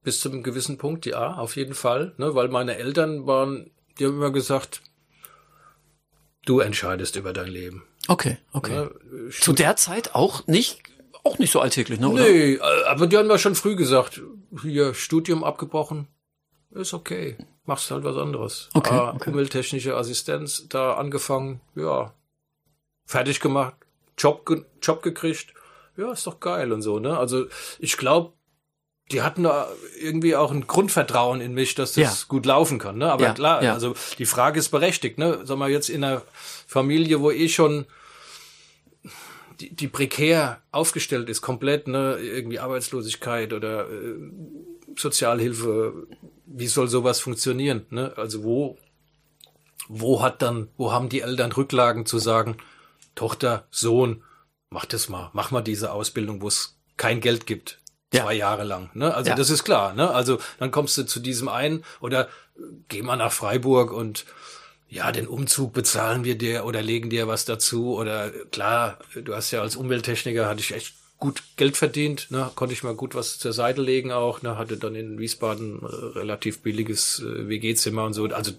Bis 0.03 0.19
zu 0.19 0.29
einem 0.29 0.43
gewissen 0.43 0.77
Punkt, 0.77 1.05
ja, 1.05 1.33
auf 1.35 1.55
jeden 1.55 1.73
Fall. 1.73 2.13
Ne, 2.17 2.35
weil 2.35 2.49
meine 2.49 2.75
Eltern 2.75 3.25
waren, 3.25 3.71
die 3.97 4.05
haben 4.05 4.15
immer 4.15 4.31
gesagt, 4.31 4.81
du 6.45 6.59
entscheidest 6.59 7.15
über 7.15 7.33
dein 7.33 7.47
Leben. 7.47 7.83
Okay, 8.07 8.37
okay. 8.51 8.75
Ne? 8.75 9.31
Zu 9.31 9.53
der 9.53 9.77
Zeit 9.77 10.13
auch 10.13 10.45
nicht, 10.45 10.83
auch 11.25 11.37
nicht 11.39 11.51
so 11.51 11.59
alltäglich, 11.59 11.99
ne? 11.99 12.09
Oder? 12.09 12.23
Nee, 12.23 12.53
äh, 12.53 12.59
aber 12.87 13.07
die 13.07 13.17
haben 13.17 13.27
mir 13.27 13.37
schon 13.39 13.55
früh 13.55 13.75
gesagt, 13.75 14.21
hier, 14.61 14.93
Studium 14.93 15.43
abgebrochen, 15.43 16.07
ist 16.71 16.93
okay, 16.93 17.37
machst 17.65 17.89
halt 17.91 18.03
was 18.03 18.15
anderes. 18.17 18.69
Okay, 18.73 18.93
Ah, 18.93 19.13
okay. 19.15 19.29
Umwelttechnische 19.31 19.95
Assistenz, 19.95 20.67
da 20.69 20.93
angefangen, 20.93 21.61
ja, 21.75 22.13
fertig 23.05 23.39
gemacht, 23.39 23.75
Job, 24.17 24.45
ge 24.45 24.63
Job 24.81 25.01
gekriegt, 25.03 25.53
ja, 25.97 26.11
ist 26.11 26.27
doch 26.27 26.39
geil 26.39 26.71
und 26.71 26.81
so, 26.81 26.99
ne? 26.99 27.17
Also 27.17 27.45
ich 27.79 27.97
glaube, 27.97 28.33
die 29.11 29.21
hatten 29.21 29.43
da 29.43 29.67
irgendwie 29.99 30.35
auch 30.35 30.51
ein 30.51 30.65
Grundvertrauen 30.67 31.39
in 31.39 31.53
mich, 31.53 31.75
dass 31.75 31.93
das 31.93 32.21
Ja. 32.21 32.25
gut 32.27 32.45
laufen 32.45 32.79
kann, 32.79 32.97
ne? 32.97 33.11
Aber 33.11 33.23
Ja, 33.25 33.33
klar, 33.33 33.63
ja. 33.63 33.73
also 33.73 33.93
die 34.17 34.25
Frage 34.25 34.59
ist 34.59 34.69
berechtigt, 34.69 35.17
ne? 35.17 35.41
Sag 35.43 35.57
mal, 35.57 35.69
jetzt 35.69 35.89
in 35.89 36.03
einer 36.03 36.21
Familie, 36.67 37.21
wo 37.21 37.29
eh 37.31 37.47
schon 37.49 37.85
die, 39.59 39.75
die 39.75 39.87
prekär 39.87 40.61
aufgestellt 40.71 41.29
ist, 41.29 41.41
komplett, 41.41 41.87
ne, 41.87 42.17
irgendwie 42.17 42.59
Arbeitslosigkeit 42.59 43.53
oder 43.53 43.89
äh, 43.89 44.15
Sozialhilfe, 44.97 46.07
wie 46.45 46.67
soll 46.67 46.87
sowas 46.87 47.19
funktionieren, 47.19 47.85
ne? 47.89 48.13
Also 48.17 48.43
wo, 48.43 48.77
wo 49.87 50.21
hat 50.21 50.41
dann, 50.41 50.69
wo 50.77 50.91
haben 50.91 51.09
die 51.09 51.21
Eltern 51.21 51.51
Rücklagen 51.51 52.05
zu 52.05 52.19
sagen, 52.19 52.57
Tochter, 53.15 53.67
Sohn, 53.71 54.23
mach 54.69 54.85
das 54.85 55.09
mal, 55.09 55.29
mach 55.33 55.51
mal 55.51 55.61
diese 55.61 55.91
Ausbildung, 55.91 56.41
wo 56.41 56.47
es 56.47 56.77
kein 56.97 57.21
Geld 57.21 57.45
gibt. 57.45 57.79
Ja. 58.13 58.23
Zwei 58.23 58.35
Jahre 58.35 58.63
lang, 58.63 58.89
ne? 58.93 59.13
Also 59.13 59.31
Ja. 59.31 59.35
das 59.35 59.49
ist 59.49 59.63
klar, 59.63 59.93
ne? 59.93 60.09
Also 60.11 60.39
dann 60.59 60.71
kommst 60.71 60.97
du 60.97 61.05
zu 61.05 61.19
diesem 61.19 61.49
einen 61.49 61.83
oder 61.99 62.29
geh 62.87 63.01
mal 63.01 63.17
nach 63.17 63.31
Freiburg 63.31 63.91
und 63.91 64.25
ja, 64.95 65.11
den 65.11 65.27
Umzug 65.27 65.73
bezahlen 65.73 66.23
wir 66.23 66.37
dir 66.37 66.63
oder 66.63 66.81
legen 66.81 67.09
dir 67.09 67.27
was 67.27 67.43
dazu 67.43 67.95
oder 67.97 68.29
klar, 68.29 68.99
du 69.13 69.35
hast 69.35 69.51
ja 69.51 69.61
als 69.61 69.75
Umwelttechniker 69.75 70.47
hatte 70.47 70.61
ich 70.61 70.73
echt 70.73 70.95
gut 71.17 71.43
Geld 71.57 71.75
verdient, 71.75 72.31
ne, 72.31 72.49
konnte 72.55 72.73
ich 72.73 72.81
mal 72.81 72.95
gut 72.95 73.13
was 73.13 73.37
zur 73.37 73.51
Seite 73.51 73.81
legen 73.81 74.13
auch, 74.13 74.41
ne, 74.41 74.57
hatte 74.57 74.77
dann 74.77 74.95
in 74.95 75.19
Wiesbaden 75.19 75.81
äh, 75.81 75.85
relativ 76.17 76.61
billiges 76.61 77.19
äh, 77.19 77.49
WG-Zimmer 77.49 78.05
und 78.05 78.13
so, 78.13 78.23
also 78.27 78.53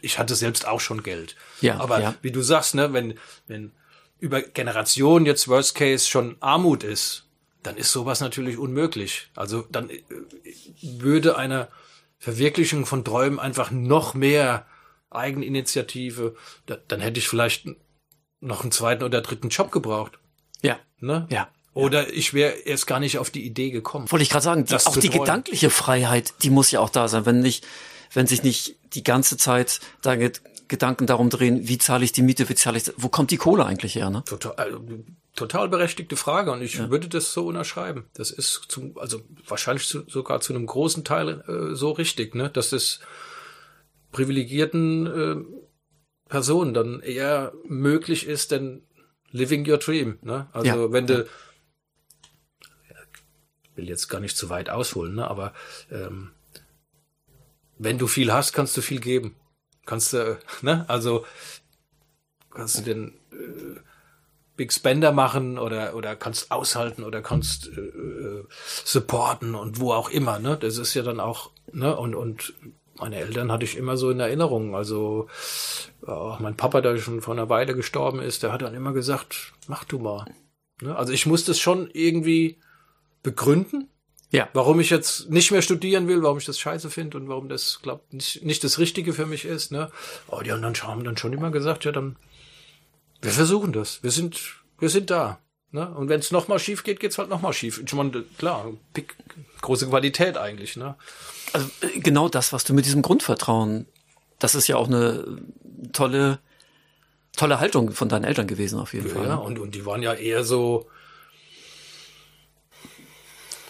ich 0.00 0.18
hatte 0.18 0.34
selbst 0.34 0.66
auch 0.66 0.80
schon 0.80 1.02
Geld. 1.02 1.36
Ja, 1.60 1.78
aber 1.78 2.00
ja. 2.00 2.14
wie 2.22 2.32
du 2.32 2.40
sagst, 2.40 2.74
ne, 2.74 2.94
wenn 2.94 3.18
wenn 3.46 3.72
über 4.18 4.40
Generationen 4.40 5.26
jetzt 5.26 5.46
Worst 5.46 5.74
Case 5.74 6.08
schon 6.08 6.36
Armut 6.40 6.84
ist, 6.84 7.26
dann 7.62 7.76
ist 7.76 7.92
sowas 7.92 8.20
natürlich 8.20 8.56
unmöglich. 8.56 9.28
Also 9.34 9.66
dann 9.70 9.90
äh, 9.90 10.02
würde 10.80 11.36
einer 11.36 11.68
Verwirklichung 12.18 12.86
von 12.86 13.04
Träumen 13.04 13.38
einfach 13.38 13.70
noch 13.70 14.14
mehr 14.14 14.64
Eigeninitiative, 15.16 16.34
da, 16.66 16.76
dann 16.88 17.00
hätte 17.00 17.18
ich 17.18 17.28
vielleicht 17.28 17.66
noch 18.40 18.62
einen 18.62 18.72
zweiten 18.72 19.02
oder 19.04 19.20
dritten 19.22 19.48
Job 19.48 19.72
gebraucht. 19.72 20.18
Ja, 20.62 20.78
Ne? 21.00 21.26
ja. 21.30 21.48
Oder 21.74 22.10
ich 22.14 22.32
wäre 22.32 22.52
erst 22.52 22.86
gar 22.86 23.00
nicht 23.00 23.18
auf 23.18 23.28
die 23.28 23.44
Idee 23.44 23.70
gekommen. 23.70 24.10
Wollte 24.10 24.22
ich 24.22 24.30
gerade 24.30 24.42
sagen, 24.44 24.64
Das 24.64 24.86
auch 24.86 24.96
die 24.96 25.08
träumen. 25.08 25.24
gedankliche 25.24 25.68
Freiheit, 25.68 26.32
die 26.42 26.48
muss 26.48 26.70
ja 26.70 26.80
auch 26.80 26.88
da 26.88 27.06
sein, 27.06 27.26
wenn 27.26 27.40
nicht, 27.40 27.66
wenn 28.14 28.26
sich 28.26 28.42
nicht 28.42 28.76
die 28.94 29.02
ganze 29.04 29.36
Zeit 29.36 29.80
deine 30.00 30.32
Gedanken 30.68 31.06
darum 31.06 31.28
drehen, 31.28 31.68
wie 31.68 31.76
zahle 31.76 32.02
ich 32.04 32.12
die 32.12 32.22
Miete, 32.22 32.48
wie 32.48 32.54
zahle 32.54 32.78
ich, 32.78 32.90
wo 32.96 33.10
kommt 33.10 33.30
die 33.30 33.36
Kohle 33.36 33.66
eigentlich 33.66 33.94
her, 33.96 34.08
ne? 34.08 34.24
Total, 34.24 34.54
also, 34.56 34.80
total 35.34 35.68
berechtigte 35.68 36.16
Frage 36.16 36.50
und 36.50 36.62
ich 36.62 36.78
würde 36.88 37.08
das 37.08 37.34
so 37.34 37.46
unterschreiben. 37.46 38.06
Das 38.14 38.30
ist 38.30 38.62
zum, 38.68 38.96
also 38.98 39.20
wahrscheinlich 39.46 39.86
zu, 39.86 40.02
sogar 40.08 40.40
zu 40.40 40.54
einem 40.54 40.64
großen 40.64 41.04
Teil 41.04 41.44
äh, 41.46 41.74
so 41.74 41.90
richtig, 41.90 42.34
ne, 42.34 42.48
dass 42.48 42.70
das 42.70 43.00
privilegierten 44.16 45.06
äh, 45.06 45.36
Personen 46.28 46.72
dann 46.72 47.00
eher 47.00 47.52
möglich 47.68 48.26
ist, 48.26 48.50
denn 48.50 48.82
living 49.30 49.68
your 49.68 49.76
dream. 49.76 50.18
Ne? 50.22 50.48
Also 50.52 50.86
Ja. 50.86 50.92
wenn 50.92 51.06
du 51.06 51.26
ich 53.62 53.76
will 53.76 53.88
jetzt 53.90 54.08
gar 54.08 54.20
nicht 54.20 54.38
zu 54.38 54.48
weit 54.48 54.70
ausholen, 54.70 55.14
ne? 55.16 55.28
aber 55.28 55.52
ähm, 55.90 56.30
wenn 57.78 57.98
du 57.98 58.06
viel 58.06 58.32
hast, 58.32 58.54
kannst 58.54 58.74
du 58.76 58.80
viel 58.80 59.00
geben. 59.00 59.36
Kannst 59.84 60.14
du, 60.14 60.38
ne? 60.62 60.86
Also 60.88 61.26
kannst 62.50 62.78
du 62.78 62.82
den 62.82 63.08
äh, 63.32 63.78
Big 64.56 64.72
Spender 64.72 65.12
machen 65.12 65.58
oder 65.58 65.94
oder 65.94 66.16
kannst 66.16 66.50
aushalten 66.50 67.04
oder 67.04 67.20
kannst 67.20 67.68
äh, 67.68 67.80
äh, 67.80 68.44
supporten 68.84 69.54
und 69.54 69.78
wo 69.78 69.92
auch 69.92 70.08
immer, 70.08 70.38
ne? 70.38 70.56
Das 70.56 70.78
ist 70.78 70.94
ja 70.94 71.02
dann 71.02 71.20
auch, 71.20 71.50
ne? 71.70 71.94
Und 71.94 72.14
und 72.14 72.54
meine 72.98 73.16
Eltern 73.16 73.52
hatte 73.52 73.64
ich 73.64 73.76
immer 73.76 73.96
so 73.96 74.10
in 74.10 74.20
Erinnerung. 74.20 74.74
Also 74.74 75.28
auch 76.06 76.40
mein 76.40 76.56
Papa, 76.56 76.80
der 76.80 76.98
schon 76.98 77.20
vor 77.22 77.34
einer 77.34 77.48
Weile 77.48 77.74
gestorben 77.74 78.20
ist, 78.20 78.42
der 78.42 78.52
hat 78.52 78.62
dann 78.62 78.74
immer 78.74 78.92
gesagt, 78.92 79.52
mach 79.66 79.84
du 79.84 79.98
mal. 79.98 80.24
Ne? 80.80 80.96
Also 80.96 81.12
ich 81.12 81.26
musste 81.26 81.52
es 81.52 81.60
schon 81.60 81.88
irgendwie 81.92 82.58
begründen, 83.22 83.88
Ja. 84.30 84.48
warum 84.52 84.80
ich 84.80 84.90
jetzt 84.90 85.30
nicht 85.30 85.50
mehr 85.50 85.62
studieren 85.62 86.08
will, 86.08 86.22
warum 86.22 86.38
ich 86.38 86.44
das 86.44 86.58
scheiße 86.58 86.90
finde 86.90 87.16
und 87.18 87.28
warum 87.28 87.48
das, 87.48 87.80
glaub, 87.82 88.12
nicht, 88.12 88.44
nicht 88.44 88.62
das 88.64 88.78
Richtige 88.78 89.12
für 89.12 89.26
mich 89.26 89.44
ist. 89.44 89.72
Ne? 89.72 89.90
Aber 90.28 90.42
die 90.42 90.50
dann, 90.50 90.62
haben 90.64 91.04
dann 91.04 91.16
schon 91.16 91.32
immer 91.32 91.50
gesagt, 91.50 91.84
ja, 91.84 91.92
dann, 91.92 92.16
wir 93.22 93.30
versuchen 93.30 93.72
das. 93.72 94.02
Wir 94.02 94.10
sind, 94.10 94.38
wir 94.78 94.88
sind 94.88 95.10
da. 95.10 95.40
Ne? 95.72 95.88
Und 95.88 96.08
wenn 96.08 96.20
es 96.20 96.30
nochmal 96.30 96.58
schief 96.58 96.84
geht, 96.84 97.00
geht's 97.00 97.18
halt 97.18 97.28
nochmal 97.28 97.52
schief. 97.52 97.82
Ich 97.84 97.92
meine, 97.92 98.24
klar, 98.38 98.72
pick, 98.94 99.16
große 99.60 99.88
Qualität 99.88 100.36
eigentlich. 100.36 100.76
Ne? 100.76 100.94
Also 101.52 101.68
äh, 101.80 102.00
genau 102.00 102.28
das, 102.28 102.52
was 102.52 102.64
du 102.64 102.74
mit 102.74 102.86
diesem 102.86 103.02
Grundvertrauen, 103.02 103.86
das 104.38 104.54
ist 104.54 104.68
ja 104.68 104.76
auch 104.76 104.86
eine 104.86 105.38
tolle, 105.92 106.38
tolle 107.36 107.60
Haltung 107.60 107.92
von 107.92 108.08
deinen 108.08 108.24
Eltern 108.24 108.46
gewesen 108.46 108.78
auf 108.78 108.94
jeden 108.94 109.08
Fall. 109.08 109.24
Ja, 109.24 109.36
ne? 109.36 109.40
und, 109.40 109.58
und 109.58 109.74
die 109.74 109.84
waren 109.86 110.02
ja 110.02 110.14
eher 110.14 110.44
so 110.44 110.86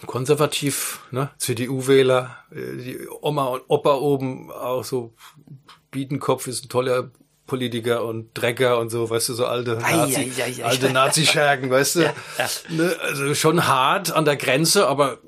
konservativ, 0.05 1.01
ne? 1.11 1.31
CDU-Wähler, 1.39 2.37
äh, 2.51 2.77
die 2.77 3.09
Oma 3.21 3.47
und 3.47 3.63
Opa 3.69 3.95
oben 3.95 4.51
auch 4.51 4.85
so 4.85 5.15
Biedenkopf 5.91 6.47
ist 6.47 6.65
ein 6.65 6.69
toller 6.69 7.11
Politiker 7.47 8.05
und 8.05 8.31
Drecker 8.35 8.79
und 8.79 8.91
so, 8.91 9.09
weißt 9.09 9.29
du, 9.29 9.35
so 9.35 9.47
alte, 9.47 9.77
Nazi, 9.77 10.17
ei, 10.17 10.43
ei, 10.43 10.55
ei. 10.59 10.65
alte 10.65 10.91
Nazi-Schergen, 10.91 11.71
weißt 11.71 11.97
du? 11.97 12.01
ja. 12.39 12.49
Ne? 12.71 12.97
Also 13.03 13.35
schon 13.35 13.67
hart 13.67 14.11
an 14.11 14.25
der 14.25 14.37
Grenze, 14.37 14.89
aber 14.89 15.19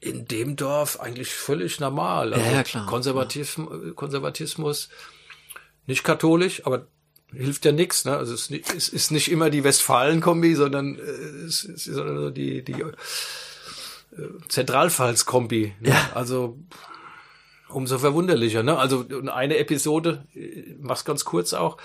in 0.00 0.26
dem 0.26 0.56
Dorf 0.56 1.00
eigentlich 1.00 1.34
völlig 1.34 1.80
normal. 1.80 2.32
Also 2.32 2.46
Ja, 2.46 2.52
ja, 2.52 2.62
klar. 2.62 2.86
Konservativ, 2.86 3.60
Konservatismus, 3.94 4.88
nicht 5.86 6.04
katholisch, 6.04 6.64
aber 6.64 6.86
hilft 7.32 7.64
ja 7.64 7.72
nichts. 7.72 8.04
Ne? 8.04 8.16
Also 8.16 8.34
es 8.34 8.42
ist 8.42 8.50
nicht, 8.50 8.74
es 8.74 8.88
ist 8.88 9.10
nicht 9.10 9.30
immer 9.30 9.50
die 9.50 9.64
Westfalen-Kombi, 9.64 10.54
sondern 10.54 10.98
äh, 10.98 11.00
es 11.00 11.64
ist 11.64 11.84
sondern 11.84 12.18
so 12.18 12.30
die, 12.30 12.62
die 12.62 12.72
äh, 12.72 12.92
Zentralpfalz-Kombi. 14.48 15.74
Ne? 15.80 15.90
Ja. 15.90 16.10
Also 16.14 16.58
umso 17.68 17.98
verwunderlicher. 17.98 18.62
Ne? 18.62 18.78
Also 18.78 19.04
eine 19.32 19.58
Episode, 19.58 20.24
äh, 20.34 20.74
mach's 20.80 21.04
ganz 21.04 21.24
kurz 21.24 21.52
auch, 21.52 21.76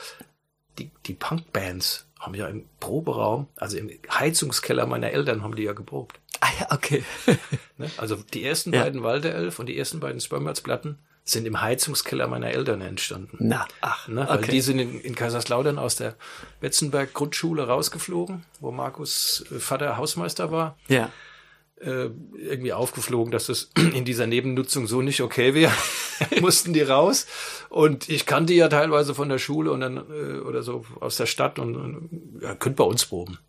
die, 0.80 0.92
die 1.06 1.14
Punkbands 1.14 2.06
haben 2.20 2.34
ja 2.36 2.48
im 2.48 2.66
Proberaum, 2.80 3.48
also 3.56 3.78
im 3.78 3.90
Heizungskeller 4.12 4.86
meiner 4.86 5.12
Eltern 5.12 5.44
haben 5.44 5.56
die 5.56 5.64
ja 5.64 5.74
geprobt. 5.74 6.20
Ah 6.40 6.48
ja, 6.60 6.68
okay. 6.72 7.04
Ne? 7.78 7.90
Also 7.98 8.16
die 8.16 8.44
ersten 8.46 8.74
Ja. 8.74 8.84
beiden 8.84 9.02
Walderelf 9.04 9.58
und 9.60 9.66
die 9.66 9.78
ersten 9.78 10.00
beiden 10.00 10.22
Spermats-Platten 10.22 11.00
sind 11.24 11.46
im 11.46 11.62
Heizungskeller 11.62 12.28
meiner 12.28 12.52
Eltern 12.52 12.82
entstanden. 12.82 13.38
Na, 13.40 13.68
ach, 13.82 14.08
Ne? 14.08 14.26
Weil 14.28 14.40
okay. 14.40 14.52
die 14.52 14.62
sind 14.62 14.80
in, 14.80 15.00
in 15.02 15.16
Kaiserslautern 15.16 15.78
aus 15.80 15.96
der 15.96 16.16
Betzenberg 16.60 17.14
Grundschule 17.14 17.68
rausgeflogen, 17.68 18.44
wo 18.60 18.72
Markus 18.72 19.44
äh, 19.52 19.60
Vater 19.60 19.98
Hausmeister 19.98 20.52
war. 20.52 20.78
ja. 20.88 21.10
Äh, 21.84 22.12
irgendwie 22.38 22.74
aufgeflogen, 22.74 23.32
dass 23.32 23.48
das 23.48 23.72
in 23.96 24.06
dieser 24.06 24.28
Nebennutzung 24.28 24.86
so 24.86 25.02
nicht 25.02 25.22
okay 25.22 25.56
wäre. 25.56 25.72
Mussten 26.42 26.74
die 26.74 26.82
raus. 26.82 27.26
Und 27.70 28.08
ich 28.08 28.28
kannte 28.28 28.54
ja 28.54 28.68
teilweise 28.68 29.16
von 29.16 29.30
der 29.30 29.40
Schule 29.40 29.72
und 29.72 29.80
dann 29.80 29.98
äh, 29.98 30.40
oder 30.42 30.62
so 30.62 30.86
aus 31.00 31.18
der 31.18 31.26
Stadt 31.26 31.58
und, 31.58 31.76
und 31.76 32.40
ja, 32.40 32.54
könnt 32.54 32.76
bei 32.76 32.84
uns 32.84 33.06
proben. 33.06 33.40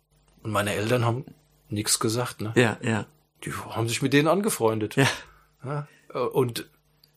Und 0.41 0.51
meine 0.51 0.73
Eltern 0.73 1.05
haben 1.05 1.25
nichts 1.69 1.99
gesagt. 1.99 2.41
Ne? 2.41 2.53
Ja, 2.55 2.77
ja. 2.81 3.05
Die 3.45 3.53
haben 3.53 3.87
sich 3.87 4.01
mit 4.01 4.13
denen 4.13 4.27
angefreundet. 4.27 4.95
Ja. 4.95 5.07
Ja, 5.63 5.87
äh, 6.13 6.17
und 6.17 6.69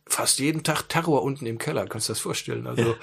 fast 0.07 0.39
jeden 0.39 0.63
Tag 0.63 0.89
Terror 0.89 1.23
unten 1.23 1.47
im 1.47 1.59
Keller, 1.59 1.87
kannst 1.87 2.09
du 2.09 2.13
das 2.13 2.21
vorstellen. 2.21 2.67
Also, 2.67 2.95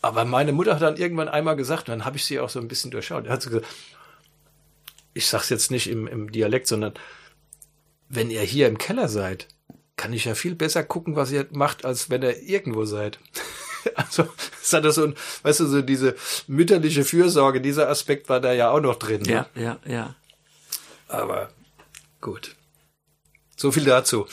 aber 0.00 0.24
meine 0.24 0.52
Mutter 0.52 0.74
hat 0.74 0.82
dann 0.82 0.96
irgendwann 0.96 1.28
einmal 1.28 1.56
gesagt, 1.56 1.88
und 1.88 1.98
dann 1.98 2.04
habe 2.04 2.16
ich 2.16 2.24
sie 2.24 2.40
auch 2.40 2.48
so 2.48 2.60
ein 2.60 2.68
bisschen 2.68 2.90
durchschaut. 2.90 3.26
Da 3.26 3.30
hat 3.30 3.42
sie 3.42 3.50
gesagt, 3.50 3.66
ich 5.16 5.26
sag's 5.26 5.48
jetzt 5.48 5.70
nicht 5.70 5.88
im, 5.88 6.06
im 6.06 6.30
Dialekt, 6.30 6.66
sondern 6.66 6.92
wenn 8.08 8.30
ihr 8.30 8.42
hier 8.42 8.68
im 8.68 8.78
Keller 8.78 9.08
seid, 9.08 9.48
kann 9.96 10.12
ich 10.12 10.26
ja 10.26 10.34
viel 10.34 10.54
besser 10.54 10.84
gucken, 10.84 11.16
was 11.16 11.32
ihr 11.32 11.46
macht, 11.50 11.84
als 11.84 12.10
wenn 12.10 12.22
ihr 12.22 12.42
irgendwo 12.42 12.84
seid. 12.84 13.18
Also, 13.94 14.26
es 14.60 14.72
hat 14.72 14.82
so 14.92 15.04
ein, 15.04 15.14
weißt 15.44 15.60
du, 15.60 15.66
so 15.66 15.80
diese 15.80 16.16
mütterliche 16.48 17.04
Fürsorge, 17.04 17.60
dieser 17.60 17.88
Aspekt 17.88 18.28
war 18.28 18.40
da 18.40 18.52
ja 18.52 18.70
auch 18.72 18.80
noch 18.80 18.96
drin. 18.96 19.22
Ne? 19.22 19.32
Ja, 19.32 19.48
ja, 19.54 19.78
ja. 19.86 20.16
Aber 21.06 21.50
gut. 22.20 22.56
So 23.56 23.70
viel 23.70 23.84
dazu. 23.84 24.26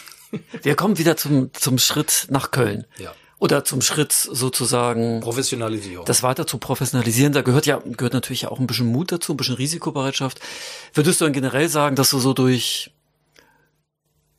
Wir 0.63 0.75
kommen 0.75 0.97
wieder 0.97 1.17
zum, 1.17 1.53
zum 1.53 1.77
Schritt 1.77 2.25
nach 2.31 2.49
Köln. 2.49 2.87
Ja. 2.97 3.13
Oder 3.43 3.65
zum 3.65 3.81
Schritt 3.81 4.13
sozusagen, 4.13 5.19
Professionalisierung. 5.19 6.05
das 6.05 6.23
weiter 6.23 6.47
zu 6.47 6.59
professionalisieren. 6.59 7.33
Da 7.33 7.41
gehört 7.41 7.65
ja, 7.65 7.81
gehört 7.83 8.13
natürlich 8.13 8.47
auch 8.47 8.57
ein 8.57 8.67
bisschen 8.67 8.85
Mut 8.85 9.11
dazu, 9.11 9.33
ein 9.33 9.37
bisschen 9.37 9.55
Risikobereitschaft. 9.55 10.39
Würdest 10.93 11.19
du 11.19 11.25
dann 11.25 11.33
generell 11.33 11.67
sagen, 11.67 11.97
dass 11.97 12.09
du 12.11 12.19
so 12.19 12.33
durch, 12.33 12.91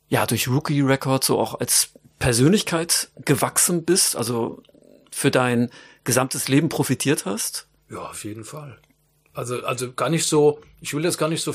ja, 0.09 0.25
durch 0.25 0.47
Rookie 0.47 0.81
Record 0.81 1.23
so 1.23 1.37
auch 1.37 1.59
als 1.59 1.89
Persönlichkeit 2.17 3.11
gewachsen 3.25 3.85
bist? 3.85 4.15
Also 4.15 4.63
für 5.11 5.29
dein 5.29 5.69
gesamtes 6.03 6.47
Leben 6.47 6.69
profitiert 6.69 7.25
hast? 7.27 7.67
Ja, 7.91 8.09
auf 8.09 8.23
jeden 8.23 8.43
Fall. 8.43 8.79
Also, 9.35 9.63
also 9.65 9.93
gar 9.93 10.09
nicht 10.09 10.25
so, 10.25 10.61
ich 10.81 10.95
will 10.95 11.03
das 11.03 11.19
gar 11.19 11.29
nicht 11.29 11.43
so 11.43 11.53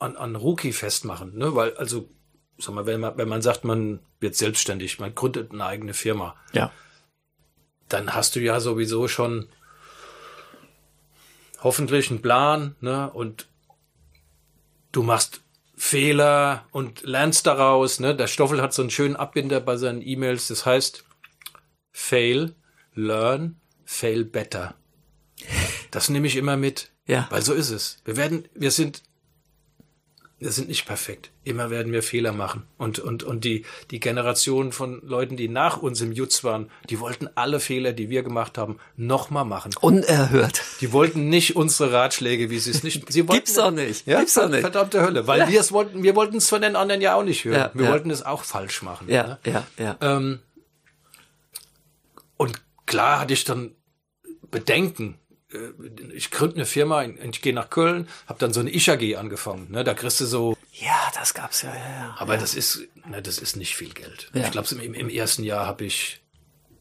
an, 0.00 0.16
an 0.16 0.36
Rookie 0.36 0.74
festmachen, 0.74 1.34
ne, 1.38 1.54
weil, 1.54 1.74
also, 1.78 2.10
sag 2.58 2.74
mal, 2.74 2.84
wenn 2.84 3.00
man, 3.00 3.16
wenn 3.16 3.28
man 3.28 3.40
sagt, 3.40 3.64
man 3.64 4.00
wird 4.18 4.36
selbstständig, 4.36 4.98
man 4.98 5.14
gründet 5.14 5.50
eine 5.50 5.64
eigene 5.64 5.94
Firma, 5.94 6.36
Ja. 6.52 6.70
Dann 7.92 8.14
hast 8.14 8.36
du 8.36 8.40
ja 8.40 8.60
sowieso 8.60 9.08
schon 9.08 9.48
hoffentlich 11.62 12.10
einen 12.10 12.22
Plan, 12.22 12.74
ne, 12.80 13.10
und 13.10 13.46
du 14.92 15.02
machst 15.02 15.42
Fehler 15.76 16.66
und 16.72 17.02
lernst 17.02 17.46
daraus, 17.46 18.00
ne. 18.00 18.14
Der 18.14 18.26
Stoffel 18.26 18.62
hat 18.62 18.72
so 18.72 18.82
einen 18.82 18.90
schönen 18.90 19.16
Abbinder 19.16 19.60
bei 19.60 19.76
seinen 19.76 20.02
E-Mails, 20.02 20.48
das 20.48 20.66
heißt, 20.66 21.04
fail, 21.92 22.54
learn, 22.94 23.60
fail 23.84 24.24
better. 24.24 24.74
Das 25.90 26.08
nehme 26.08 26.26
ich 26.26 26.36
immer 26.36 26.56
mit. 26.56 26.90
Ja. 27.06 27.26
Weil 27.30 27.42
so 27.42 27.52
ist 27.52 27.70
es. 27.70 28.00
Wir 28.04 28.16
werden, 28.16 28.48
wir 28.54 28.70
sind, 28.70 29.02
wir 30.40 30.50
sind 30.52 30.68
nicht 30.68 30.86
perfekt. 30.86 31.30
Immer 31.44 31.68
werden 31.68 31.92
wir 31.92 32.02
Fehler 32.02 32.32
machen. 32.32 32.62
Und, 32.78 32.98
und, 32.98 33.22
und 33.22 33.44
die, 33.44 33.66
die 33.90 34.00
Generation 34.00 34.72
von 34.72 35.02
Leuten, 35.02 35.36
die 35.36 35.48
nach 35.48 35.76
uns 35.76 36.00
im 36.00 36.12
Jutz 36.12 36.42
waren, 36.44 36.70
die 36.88 36.98
wollten 36.98 37.28
alle 37.34 37.60
Fehler, 37.60 37.92
die 37.92 38.08
wir 38.08 38.22
gemacht 38.22 38.56
haben, 38.56 38.78
nochmal 38.96 39.44
machen. 39.44 39.72
Unerhört. 39.82 40.62
Die 40.80 40.92
wollten 40.92 41.28
nicht 41.28 41.56
unsere 41.56 41.92
Ratschläge, 41.92 42.48
wie 42.48 42.58
sie 42.58 42.70
es 42.70 42.82
nicht, 42.82 43.12
sie 43.12 43.28
wollten. 43.28 43.34
Gibt's 43.34 43.54
doch 43.54 43.70
nicht. 43.70 44.06
Ja, 44.06 44.18
Gibt's 44.18 44.34
doch 44.34 44.48
nicht. 44.48 44.62
Verdammte 44.62 45.02
Hölle. 45.02 45.26
Weil 45.26 45.46
wir 45.48 45.60
es 45.60 45.72
wollten, 45.72 46.02
wir 46.02 46.16
wollten 46.16 46.38
es 46.38 46.48
von 46.48 46.62
den 46.62 46.74
anderen 46.74 47.02
ja 47.02 47.14
auch 47.14 47.24
nicht 47.24 47.44
hören. 47.44 47.58
Ja, 47.58 47.70
wir 47.74 47.84
ja. 47.84 47.92
wollten 47.92 48.10
es 48.10 48.24
auch 48.24 48.42
falsch 48.42 48.80
machen. 48.80 49.08
Ja, 49.10 49.26
ne? 49.26 49.38
ja, 49.44 49.66
ja. 49.76 49.96
Ähm, 50.00 50.40
und 52.38 52.62
klar 52.86 53.20
hatte 53.20 53.34
ich 53.34 53.44
dann 53.44 53.72
Bedenken. 54.50 55.19
Äh, 55.52 56.12
Ich 56.14 56.30
gründe 56.30 56.56
eine 56.56 56.66
Firma, 56.66 57.02
ich 57.04 57.40
gehe 57.42 57.54
nach 57.54 57.70
Köln, 57.70 58.08
habe 58.26 58.38
dann 58.38 58.52
so 58.52 58.60
eine 58.60 58.70
Ich-AG 58.70 59.16
angefangen. 59.16 59.70
Ne? 59.70 59.84
Da 59.84 59.94
kriegst 59.94 60.20
du 60.20 60.26
so, 60.26 60.56
Ja, 60.72 61.10
das 61.14 61.34
gab's 61.34 61.62
ja, 61.62 61.74
ja, 61.74 61.90
ja. 61.90 62.14
aber 62.18 62.36
das 62.36 62.54
ist, 62.54 62.88
ne, 63.06 63.20
das 63.22 63.38
ist 63.38 63.56
nicht 63.56 63.76
viel 63.76 63.92
Geld. 63.92 64.30
Ja. 64.34 64.44
Ich 64.44 64.50
glaube, 64.50 64.68
im, 64.74 64.94
im 64.94 65.08
ersten 65.08 65.42
Jahr 65.44 65.66
habe 65.66 65.84
ich 65.84 66.20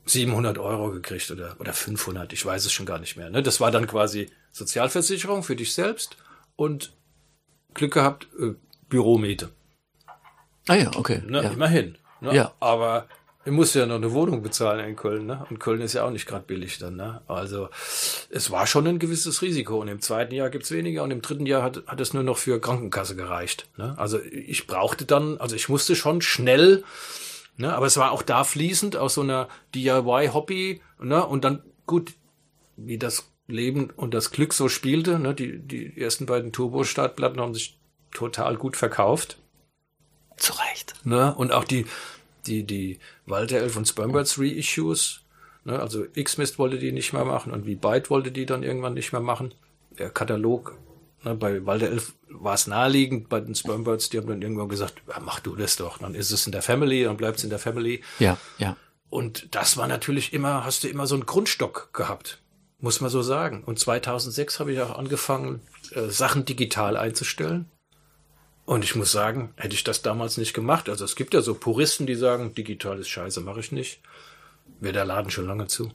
700 0.05 0.57
Euro 0.57 0.91
gekriegt 0.91 1.30
oder, 1.32 1.55
oder 1.59 1.74
500, 1.74 2.34
ich 2.34 2.45
weiß 2.45 2.65
es 2.65 2.72
schon 2.72 2.86
gar 2.86 2.99
nicht 2.99 3.15
mehr. 3.17 3.30
Ne? 3.30 3.43
Das 3.43 3.59
war 3.59 3.72
dann 3.72 3.88
quasi 3.88 4.30
Sozialversicherung 4.51 5.43
für 5.43 5.55
dich 5.55 5.74
selbst 5.74 6.17
und 6.55 6.93
Glück 7.74 7.93
gehabt, 7.93 8.28
äh, 8.39 8.53
Büromiete. 8.89 9.49
Ah 10.67 10.76
ja, 10.76 10.91
okay. 10.95 11.22
Ne? 11.26 11.43
Ja. 11.43 11.49
Immerhin. 11.51 11.97
Ne? 12.22 12.36
Ja. 12.36 12.53
Aber 12.59 13.07
Ich 13.46 13.52
musste 13.52 13.80
ja 13.80 13.86
noch 13.86 13.96
eine 13.96 14.12
Wohnung 14.12 14.42
bezahlen 14.42 14.86
in 14.86 14.98
Köln, 14.98 15.26
ne? 15.26 15.46
Und 15.50 15.60
Köln 15.60 15.80
ist 15.80 15.94
ja 15.94 16.04
auch 16.06 16.12
nicht 16.12 16.26
gerade 16.26 16.44
billig 16.46 16.78
dann, 16.78 16.98
ne? 16.98 17.22
Also 17.28 17.70
es 18.30 18.52
war 18.52 18.68
schon 18.68 18.86
ein 18.86 19.00
gewisses 19.00 19.42
Risiko. 19.42 19.80
Und 19.80 19.88
im 19.88 20.02
zweiten 20.02 20.36
Jahr 20.36 20.50
gibt's 20.50 20.72
weniger 20.72 21.04
und 21.04 21.12
im 21.12 21.22
dritten 21.22 21.46
Jahr 21.46 21.64
hat, 21.64 21.84
hat 21.88 22.02
es 22.02 22.14
nur 22.14 22.24
noch 22.24 22.38
für 22.38 22.60
Krankenkasse 22.60 23.16
gereicht. 23.16 23.70
Ne? 23.78 23.96
Also 23.98 24.20
ich 24.20 24.68
brauchte 24.68 25.06
dann, 25.06 25.38
also 25.38 25.56
ich 25.56 25.70
musste 25.70 25.96
schon 25.96 26.22
schnell, 26.22 26.84
ne? 27.56 27.74
Aber 27.74 27.86
es 27.86 27.96
war 27.96 28.12
auch 28.12 28.24
da 28.24 28.44
fließend 28.44 28.98
aus 28.98 29.14
so 29.14 29.22
einer 29.22 29.48
DIY-Hobby, 29.74 30.82
ne? 31.00 31.26
Und 31.26 31.46
dann 31.46 31.64
gut, 31.86 32.14
wie 32.76 32.98
das 32.98 33.32
Leben 33.48 33.90
und 33.90 34.14
das 34.14 34.32
Glück 34.32 34.54
so 34.54 34.68
spielte, 34.68 35.18
ne? 35.18 35.34
Die, 35.34 35.60
die 35.60 36.00
ersten 36.00 36.26
beiden 36.26 36.52
Turbo-Startplatten 36.52 37.40
haben 37.40 37.54
sich 37.54 37.80
total 38.12 38.58
gut 38.58 38.76
verkauft. 38.76 39.38
Zu 40.36 40.54
Recht. 40.54 40.94
Ne? 41.04 41.34
Und 41.36 41.52
auch 41.52 41.64
die, 41.64 41.86
die, 42.50 42.64
die 42.64 43.00
Walter 43.26 43.58
Elf 43.58 43.76
und 43.78 43.88
Spermbirds 43.88 44.39
Reissues, 44.39 45.22
ne? 45.64 45.80
also 45.80 46.06
X-Mist 46.14 46.60
wollte 46.60 46.80
die 46.80 46.91
nicht 46.91 47.14
mehr 47.14 47.26
machen 47.26 47.54
und 47.54 47.66
wie 47.66 47.76
Byte 47.76 48.10
wollte 48.10 48.32
die 48.32 48.45
dann 48.45 48.64
irgendwann 48.64 48.95
nicht 48.95 49.12
mehr 49.12 49.22
machen. 49.22 49.54
Der 49.97 50.10
Katalog, 50.10 50.78
ne? 51.24 51.36
bei 51.36 51.66
Walter 51.66 51.89
Elf 51.89 52.14
war 52.30 52.56
es 52.56 52.68
naheliegend, 52.68 53.30
bei 53.30 53.39
den 53.39 53.56
Spermbirds, 53.56 54.10
die 54.10 54.18
haben 54.18 54.28
dann 54.28 54.41
irgendwann 54.41 54.70
gesagt, 54.70 55.02
ja, 55.08 55.20
mach 55.20 55.39
du 55.39 55.56
das 55.56 55.76
doch, 55.76 56.00
dann 56.00 56.16
ist 56.16 56.32
es 56.32 56.45
in 56.45 56.52
der 56.52 56.62
Family, 56.62 57.04
dann 57.04 57.18
bleibt 57.18 57.38
es 57.38 57.43
in 57.43 57.50
der 57.50 57.60
Family. 57.60 58.02
Ja, 58.20 58.38
ja. 58.58 58.76
Und 59.10 59.56
das 59.56 59.78
war 59.78 59.88
natürlich 59.88 60.34
immer, 60.34 60.66
hast 60.66 60.84
du 60.84 60.88
immer 60.88 61.08
so 61.08 61.16
einen 61.16 61.26
Grundstock 61.26 61.93
gehabt, 61.93 62.41
muss 62.80 63.02
man 63.02 63.10
so 63.10 63.22
sagen. 63.22 63.64
Und 63.64 63.80
2006 63.80 64.60
habe 64.60 64.72
ich 64.72 64.82
auch 64.82 64.97
angefangen, 64.97 65.62
äh, 65.91 66.10
Sachen 66.10 66.45
digital 66.45 66.95
einzustellen. 66.95 67.66
Und 68.70 68.84
ich 68.84 68.93
muss 68.93 69.11
sagen, 69.11 69.51
hätte 69.55 69.74
ich 69.74 69.84
das 69.84 70.03
damals 70.03 70.38
nicht 70.38 70.53
gemacht. 70.53 70.89
Also 70.89 71.03
es 71.03 71.15
gibt 71.15 71.34
ja 71.34 71.41
so 71.41 71.55
Puristen, 71.55 72.05
die 72.05 72.13
sagen, 72.13 72.53
digital 72.53 72.99
ist 72.99 73.09
scheiße, 73.09 73.41
mache 73.41 73.61
ich 73.61 73.72
nicht. 73.72 73.99
Wäre 74.80 74.93
der 74.93 75.05
Laden 75.05 75.32
schon 75.32 75.47
lange 75.47 75.65
zu. 75.65 75.91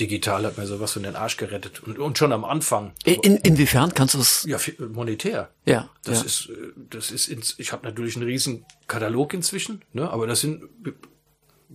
Digital 0.00 0.44
hat 0.44 0.58
mir 0.58 0.66
sowas 0.66 0.94
von 0.94 1.04
den 1.04 1.14
Arsch 1.14 1.36
gerettet. 1.36 1.80
Und, 1.84 2.00
und 2.00 2.18
schon 2.18 2.32
am 2.32 2.44
Anfang. 2.44 2.90
In, 3.04 3.36
inwiefern 3.36 3.94
kannst 3.94 4.14
du 4.14 4.18
es? 4.18 4.42
Ja, 4.48 4.58
monetär. 4.80 5.50
Ja. 5.64 5.90
Das 6.02 6.22
ja. 6.22 6.26
ist, 6.26 6.48
äh, 6.48 6.72
das 6.90 7.12
ist, 7.12 7.28
ins, 7.28 7.54
ich 7.58 7.70
habe 7.70 7.86
natürlich 7.86 8.16
einen 8.16 8.26
riesen 8.26 8.66
Katalog 8.88 9.32
inzwischen, 9.32 9.84
ne? 9.92 10.10
aber 10.10 10.26
das 10.26 10.40
sind, 10.40 10.64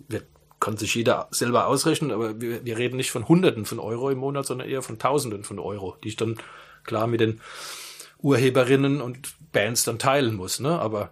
wir, 0.09 0.23
kann 0.59 0.75
sich 0.75 0.93
jeder 0.93 1.29
selber 1.31 1.67
ausrechnen, 1.67 2.11
aber 2.11 2.41
wir, 2.41 2.65
wir 2.65 2.77
reden 2.77 2.97
nicht 2.97 3.11
von 3.11 3.29
Hunderten 3.29 3.63
von 3.63 3.79
Euro 3.79 4.09
im 4.09 4.17
Monat, 4.17 4.45
sondern 4.45 4.67
eher 4.67 4.81
von 4.81 4.99
Tausenden 4.99 5.45
von 5.45 5.57
Euro, 5.57 5.95
die 6.03 6.09
ich 6.09 6.17
dann 6.17 6.37
klar 6.83 7.07
mit 7.07 7.21
den 7.21 7.39
Urheberinnen 8.19 8.99
und 8.99 9.37
Bands 9.57 9.83
dann 9.83 9.99
teilen 9.99 10.35
muss, 10.35 10.59
ne? 10.59 10.79
Aber 10.79 11.11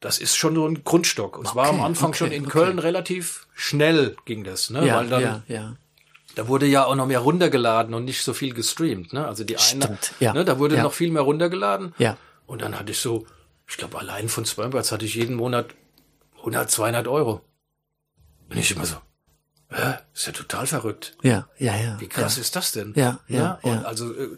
das 0.00 0.18
ist 0.18 0.36
schon 0.36 0.54
so 0.54 0.66
ein 0.66 0.82
Grundstock. 0.84 1.36
Und 1.38 1.46
es 1.46 1.54
war 1.54 1.68
am 1.68 1.80
Anfang 1.82 2.08
okay, 2.10 2.18
schon 2.18 2.32
in 2.32 2.42
okay. 2.46 2.52
Köln 2.52 2.78
relativ 2.78 3.46
schnell 3.54 4.16
ging 4.24 4.44
das, 4.44 4.70
ne? 4.70 4.86
ja, 4.86 4.96
Weil 4.96 5.08
dann, 5.08 5.22
ja, 5.22 5.42
ja. 5.48 5.76
da 6.36 6.48
wurde 6.48 6.66
ja 6.66 6.84
auch 6.86 6.94
noch 6.94 7.06
mehr 7.06 7.18
runtergeladen 7.20 7.92
und 7.94 8.04
nicht 8.06 8.22
so 8.22 8.32
viel 8.32 8.54
gestreamt, 8.54 9.12
ne? 9.12 9.26
Also 9.26 9.44
die 9.44 9.56
eine, 9.56 9.84
Stimmt, 9.84 10.12
ja. 10.20 10.32
ne? 10.32 10.44
Da 10.44 10.58
wurde 10.58 10.76
Ja. 10.76 10.82
noch 10.84 10.92
viel 10.94 11.10
mehr 11.10 11.22
runtergeladen. 11.22 11.94
Ja. 11.98 12.16
Und 12.46 12.62
dann 12.62 12.78
hatte 12.78 12.92
ich 12.92 12.98
so, 12.98 13.26
ich 13.68 13.76
glaube, 13.76 13.98
allein 13.98 14.28
von 14.28 14.44
Spermbirds 14.46 14.90
hatte 14.90 15.04
ich 15.04 15.14
jeden 15.14 15.36
Monat 15.36 15.66
100, 16.38 16.70
200 16.70 17.06
Euro. 17.06 17.42
Und 18.48 18.56
ich 18.56 18.70
immer 18.72 18.86
so? 18.86 18.96
Ist 20.12 20.26
ja 20.26 20.32
total 20.32 20.66
verrückt. 20.66 21.16
Ja, 21.22 21.48
ja, 21.58 21.76
ja. 21.76 22.00
Wie 22.00 22.08
krass 22.08 22.36
ja. 22.36 22.40
ist 22.40 22.56
das 22.56 22.72
denn? 22.72 22.92
Ja, 22.96 23.20
ja, 23.28 23.60
Und 23.62 23.72
ja. 23.72 23.82
also 23.82 24.12
äh, 24.12 24.36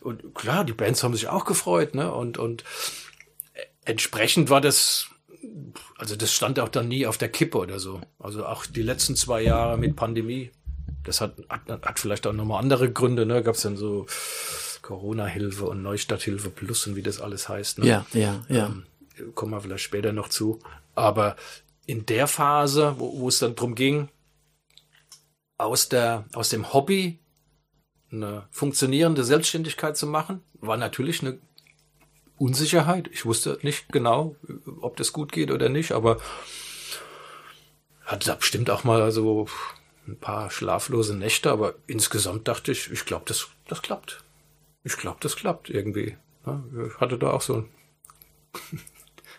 und 0.00 0.34
klar, 0.34 0.64
die 0.64 0.74
Bands 0.74 1.02
haben 1.02 1.14
sich 1.14 1.28
auch 1.28 1.46
gefreut, 1.46 1.94
ne? 1.94 2.12
Und 2.12 2.36
und 2.36 2.64
entsprechend 3.86 4.50
war 4.50 4.60
das, 4.60 5.06
also 5.96 6.16
das 6.16 6.32
stand 6.32 6.60
auch 6.60 6.68
dann 6.68 6.88
nie 6.88 7.06
auf 7.06 7.16
der 7.16 7.30
Kippe 7.30 7.58
oder 7.58 7.80
so. 7.80 8.02
Also 8.18 8.44
auch 8.44 8.66
die 8.66 8.82
letzten 8.82 9.16
zwei 9.16 9.40
Jahre 9.40 9.78
mit 9.78 9.96
Pandemie, 9.96 10.50
das 11.02 11.22
hat 11.22 11.36
hat, 11.48 11.62
hat 11.68 11.98
vielleicht 11.98 12.26
auch 12.26 12.34
nochmal 12.34 12.62
andere 12.62 12.92
Gründe, 12.92 13.24
ne? 13.24 13.42
Gab 13.42 13.54
es 13.54 13.62
dann 13.62 13.78
so 13.78 14.06
Corona-Hilfe 14.82 15.64
und 15.64 15.82
Neustadthilfe 15.82 16.50
Plus 16.50 16.86
und 16.86 16.94
wie 16.94 17.02
das 17.02 17.20
alles 17.22 17.48
heißt. 17.48 17.78
Ne? 17.78 17.86
Ja, 17.86 18.06
ja, 18.12 18.44
ja. 18.48 18.66
Ähm, 18.66 18.84
kommen 19.34 19.52
wir 19.52 19.60
vielleicht 19.62 19.84
später 19.84 20.12
noch 20.12 20.28
zu. 20.28 20.60
Aber 20.94 21.36
in 21.86 22.04
der 22.04 22.26
Phase, 22.26 22.96
wo, 22.98 23.20
wo 23.20 23.28
es 23.28 23.38
dann 23.38 23.56
drum 23.56 23.74
ging, 23.74 24.10
aus 25.58 25.88
der, 25.88 26.24
aus 26.32 26.48
dem 26.48 26.72
Hobby 26.72 27.18
eine 28.10 28.46
funktionierende 28.50 29.24
Selbstständigkeit 29.24 29.96
zu 29.96 30.06
machen, 30.06 30.42
war 30.54 30.76
natürlich 30.76 31.22
eine 31.22 31.38
Unsicherheit. 32.36 33.08
Ich 33.12 33.24
wusste 33.24 33.58
nicht 33.62 33.88
genau, 33.90 34.36
ob 34.80 34.96
das 34.96 35.12
gut 35.12 35.32
geht 35.32 35.50
oder 35.50 35.68
nicht, 35.68 35.92
aber 35.92 36.18
hatte 38.04 38.26
da 38.26 38.34
bestimmt 38.34 38.70
auch 38.70 38.84
mal 38.84 39.10
so 39.12 39.46
ein 40.06 40.18
paar 40.18 40.50
schlaflose 40.50 41.16
Nächte, 41.16 41.50
aber 41.50 41.74
insgesamt 41.86 42.48
dachte 42.48 42.72
ich, 42.72 42.90
ich 42.90 43.04
glaube, 43.06 43.24
das, 43.26 43.48
das 43.68 43.82
klappt. 43.82 44.22
Ich 44.82 44.96
glaube, 44.96 45.18
das 45.20 45.36
klappt 45.36 45.70
irgendwie. 45.70 46.16
Ja, 46.44 46.62
ich 46.86 47.00
hatte 47.00 47.18
da 47.18 47.30
auch 47.30 47.40
so 47.40 47.54
ein 47.54 47.68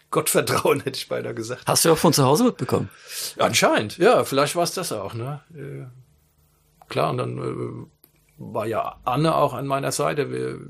Gottvertrauen, 0.09 0.81
hätte 0.81 0.97
ich 0.97 1.07
beinahe 1.07 1.35
gesagt. 1.35 1.63
Hast 1.67 1.85
du 1.85 1.91
auch 1.91 1.97
von 1.97 2.13
zu 2.13 2.23
Hause 2.23 2.45
mitbekommen? 2.45 2.89
Anscheinend, 3.37 3.97
ja, 3.97 4.23
vielleicht 4.23 4.55
war 4.55 4.63
es 4.63 4.73
das 4.73 4.91
auch, 4.91 5.13
ne? 5.13 5.43
Klar, 6.95 7.09
und 7.09 7.17
dann 7.17 7.37
äh, 7.37 7.87
war 8.37 8.67
ja 8.67 9.01
Anne 9.03 9.35
auch 9.35 9.53
an 9.53 9.67
meiner 9.67 9.91
Seite. 9.91 10.31
Wir 10.31 10.61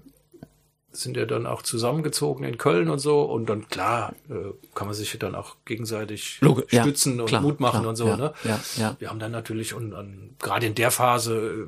sind 0.91 1.15
ja 1.17 1.27
dann 1.27 1.45
auch 1.45 1.61
zusammengezogen 1.61 2.43
in 2.45 2.57
Köln 2.57 2.89
und 2.89 2.97
so. 2.97 3.21
Und 3.21 3.47
dann, 3.47 3.69
klar, 3.69 4.15
äh, 4.27 4.53
kann 4.73 4.87
man 4.87 4.95
sich 4.95 5.15
dann 5.19 5.35
auch 5.35 5.57
gegenseitig 5.65 6.39
Logisch, 6.41 6.73
ja, 6.73 6.81
stützen 6.81 7.21
und 7.21 7.27
klar, 7.27 7.41
Mut 7.43 7.59
machen 7.59 7.81
klar, 7.81 7.89
und 7.89 7.95
so, 7.95 8.07
ja, 8.07 8.17
ne? 8.17 8.33
ja, 8.43 8.59
ja. 8.77 8.95
Wir 8.97 9.09
haben 9.11 9.19
dann 9.19 9.31
natürlich, 9.31 9.75
und, 9.75 9.93
und 9.93 10.35
gerade 10.39 10.65
in 10.65 10.73
der 10.73 10.89
Phase 10.89 11.67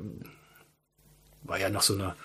war 1.44 1.60
ja 1.60 1.70
noch 1.70 1.82
so 1.82 1.94
eine 1.94 2.16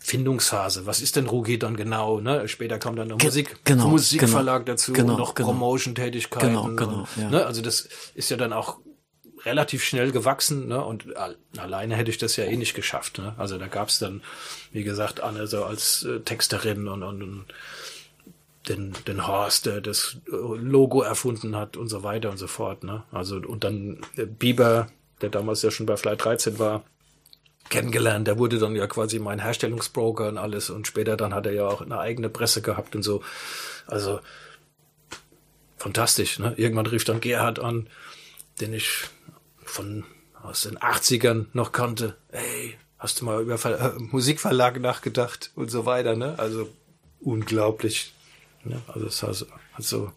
Findungsphase. 0.00 0.84
Was 0.84 1.00
ist 1.00 1.14
denn 1.14 1.26
Rugi 1.28 1.60
dann 1.60 1.76
genau? 1.76 2.18
Ne? 2.18 2.48
Später 2.48 2.80
kam 2.80 2.96
dann 2.96 3.06
noch 3.06 3.18
Ge- 3.18 3.28
Musik, 3.28 3.60
genau, 3.62 3.86
Musikverlag 3.86 4.66
dazu, 4.66 4.92
genau, 4.92 5.16
noch 5.16 5.36
genau. 5.36 5.50
Promotion-Tätigkeiten. 5.50 6.48
Genau, 6.48 6.74
genau, 6.74 6.98
und, 6.98 7.08
ja. 7.22 7.30
ne? 7.30 7.46
Also 7.46 7.62
das 7.62 7.88
ist 8.16 8.30
ja 8.30 8.36
dann 8.36 8.52
auch 8.52 8.78
relativ 9.44 9.84
schnell 9.84 10.10
gewachsen, 10.12 10.68
ne? 10.68 10.82
Und 10.82 11.16
al- 11.16 11.36
alleine 11.56 11.96
hätte 11.96 12.10
ich 12.10 12.18
das 12.18 12.36
ja 12.36 12.44
eh 12.44 12.56
nicht 12.56 12.74
geschafft. 12.74 13.18
Ne? 13.18 13.34
Also 13.36 13.58
da 13.58 13.66
gab's 13.66 13.98
dann, 13.98 14.22
wie 14.72 14.84
gesagt, 14.84 15.20
Anne 15.20 15.46
so 15.46 15.64
als 15.64 16.02
äh, 16.04 16.20
Texterin 16.20 16.88
und, 16.88 17.02
und, 17.02 17.22
und 17.22 17.44
den, 18.68 18.94
den 19.06 19.26
Horst, 19.26 19.66
der 19.66 19.80
das 19.80 20.16
äh, 20.26 20.30
Logo 20.32 21.02
erfunden 21.02 21.56
hat 21.56 21.76
und 21.76 21.88
so 21.88 22.02
weiter 22.02 22.30
und 22.30 22.38
so 22.38 22.46
fort. 22.46 22.84
Ne? 22.84 23.02
Also 23.12 23.36
und 23.36 23.64
dann 23.64 24.00
äh, 24.16 24.24
Bieber, 24.24 24.88
der 25.20 25.28
damals 25.28 25.62
ja 25.62 25.70
schon 25.70 25.86
bei 25.86 25.96
Fly 25.96 26.16
13 26.16 26.58
war, 26.58 26.82
kennengelernt. 27.68 28.26
Der 28.26 28.38
wurde 28.38 28.58
dann 28.58 28.76
ja 28.76 28.86
quasi 28.86 29.18
mein 29.18 29.40
Herstellungsbroker 29.40 30.28
und 30.28 30.38
alles. 30.38 30.70
Und 30.70 30.86
später 30.86 31.16
dann 31.16 31.34
hat 31.34 31.46
er 31.46 31.52
ja 31.52 31.66
auch 31.66 31.80
eine 31.82 31.98
eigene 31.98 32.28
Presse 32.28 32.62
gehabt 32.62 32.94
und 32.96 33.02
so. 33.02 33.22
Also 33.86 34.20
fantastisch. 35.76 36.38
Ne? 36.38 36.54
Irgendwann 36.56 36.86
rief 36.86 37.04
dann 37.04 37.20
Gerhard 37.20 37.58
an, 37.58 37.88
den 38.60 38.72
ich 38.72 39.04
von 39.74 40.04
aus 40.42 40.62
den 40.62 40.78
80ern 40.78 41.46
noch 41.52 41.72
kannte. 41.72 42.16
Hey, 42.30 42.78
hast 42.98 43.20
du 43.20 43.24
mal 43.24 43.42
über 43.42 43.58
Ver 43.58 43.96
äh, 43.96 43.98
Musikverlag 43.98 44.80
nachgedacht 44.80 45.50
und 45.54 45.70
so 45.70 45.84
weiter. 45.84 46.16
Ne? 46.16 46.38
Also 46.38 46.68
unglaublich. 47.20 48.14
Ne? 48.62 48.80
Also 48.86 49.06
es 49.06 49.22
war 49.22 49.34
so, 49.78 50.12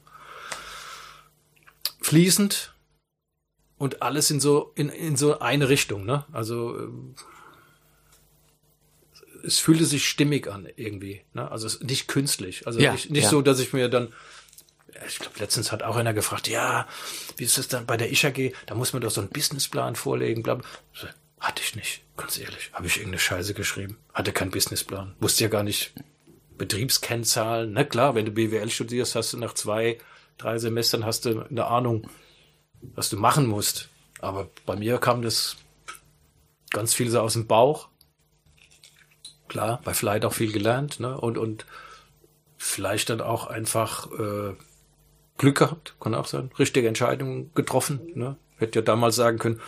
fließend 2.01 2.73
und 3.77 4.01
alles 4.01 4.31
in 4.31 4.39
so 4.39 4.71
in, 4.75 4.89
in 4.89 5.17
so 5.17 5.39
eine 5.39 5.69
Richtung. 5.69 6.05
Ne? 6.05 6.23
Also 6.31 6.77
ähm, 6.77 7.15
es 9.43 9.59
fühlte 9.59 9.85
sich 9.85 10.07
stimmig 10.07 10.47
an 10.47 10.67
irgendwie. 10.75 11.21
Ne? 11.33 11.49
Also 11.49 11.67
es, 11.67 11.81
nicht 11.81 12.07
künstlich. 12.07 12.67
Also 12.67 12.79
Ja, 12.79 12.91
nicht, 12.91 13.09
nicht 13.09 13.23
ja. 13.23 13.29
so, 13.29 13.41
dass 13.41 13.59
ich 13.59 13.73
mir 13.73 13.89
dann 13.89 14.13
ich 15.05 15.19
glaube, 15.19 15.39
letztens 15.39 15.71
hat 15.71 15.83
auch 15.83 15.95
einer 15.95 16.13
gefragt, 16.13 16.47
ja, 16.47 16.87
wie 17.35 17.43
ist 17.43 17.57
es 17.57 17.67
dann 17.67 17.85
bei 17.85 17.97
der 17.97 18.11
ISHG? 18.11 18.53
Da 18.65 18.75
muss 18.75 18.93
man 18.93 19.01
doch 19.01 19.11
so 19.11 19.21
einen 19.21 19.29
Businessplan 19.29 19.95
vorlegen, 19.95 20.43
bla, 20.43 20.59
Hatte 21.39 21.61
ich 21.61 21.75
nicht, 21.75 22.03
ganz 22.15 22.37
ehrlich. 22.37 22.71
Habe 22.73 22.87
ich 22.87 22.97
irgendeine 22.97 23.19
Scheiße 23.19 23.53
geschrieben. 23.53 23.97
Hatte 24.13 24.31
keinen 24.31 24.51
Businessplan. 24.51 25.15
Wusste 25.19 25.43
ja 25.43 25.49
gar 25.49 25.63
nicht 25.63 25.93
Betriebskennzahlen. 26.57 27.73
Na 27.73 27.83
klar, 27.83 28.15
wenn 28.15 28.25
du 28.25 28.31
BWL 28.31 28.69
studierst, 28.69 29.15
hast 29.15 29.33
du 29.33 29.37
nach 29.37 29.53
zwei, 29.53 29.99
drei 30.37 30.57
Semestern 30.57 31.05
hast 31.05 31.25
du 31.25 31.45
eine 31.47 31.65
Ahnung, 31.65 32.09
was 32.81 33.09
du 33.09 33.17
machen 33.17 33.47
musst. 33.47 33.89
Aber 34.19 34.49
bei 34.65 34.75
mir 34.75 34.97
kam 34.97 35.21
das 35.21 35.57
ganz 36.71 36.93
viel 36.93 37.09
so 37.09 37.19
aus 37.19 37.33
dem 37.33 37.47
Bauch. 37.47 37.89
Klar, 39.47 39.79
bei 39.83 39.93
Flight 39.93 40.25
auch 40.25 40.33
viel 40.33 40.51
gelernt, 40.51 40.99
ne? 40.99 41.19
Und, 41.19 41.37
und 41.37 41.65
vielleicht 42.57 43.09
dann 43.09 43.21
auch 43.21 43.47
einfach 43.47 44.11
äh, 44.11 44.55
Glück 45.37 45.57
gehabt, 45.57 45.95
kann 45.99 46.15
auch 46.15 46.25
sein. 46.27 46.51
Richtige 46.57 46.87
Entscheidungen 46.87 47.51
getroffen. 47.53 48.01
Ne? 48.15 48.37
Hätte 48.57 48.79
ja 48.79 48.83
damals 48.85 49.15
sagen 49.15 49.37
können, 49.37 49.61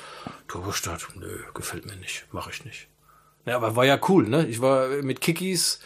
Turbostadt, 0.47 1.07
nö, 1.15 1.28
gefällt 1.53 1.86
mir 1.86 1.95
nicht, 1.97 2.26
mache 2.32 2.49
ich 2.51 2.65
nicht. 2.65 2.88
Ja, 3.45 3.55
aber 3.55 3.76
war 3.76 3.86
ja 3.86 3.99
cool, 4.09 4.28
ne? 4.28 4.47
Ich 4.47 4.61
war 4.61 4.88
mit 5.03 5.22
Kikis 5.22 5.80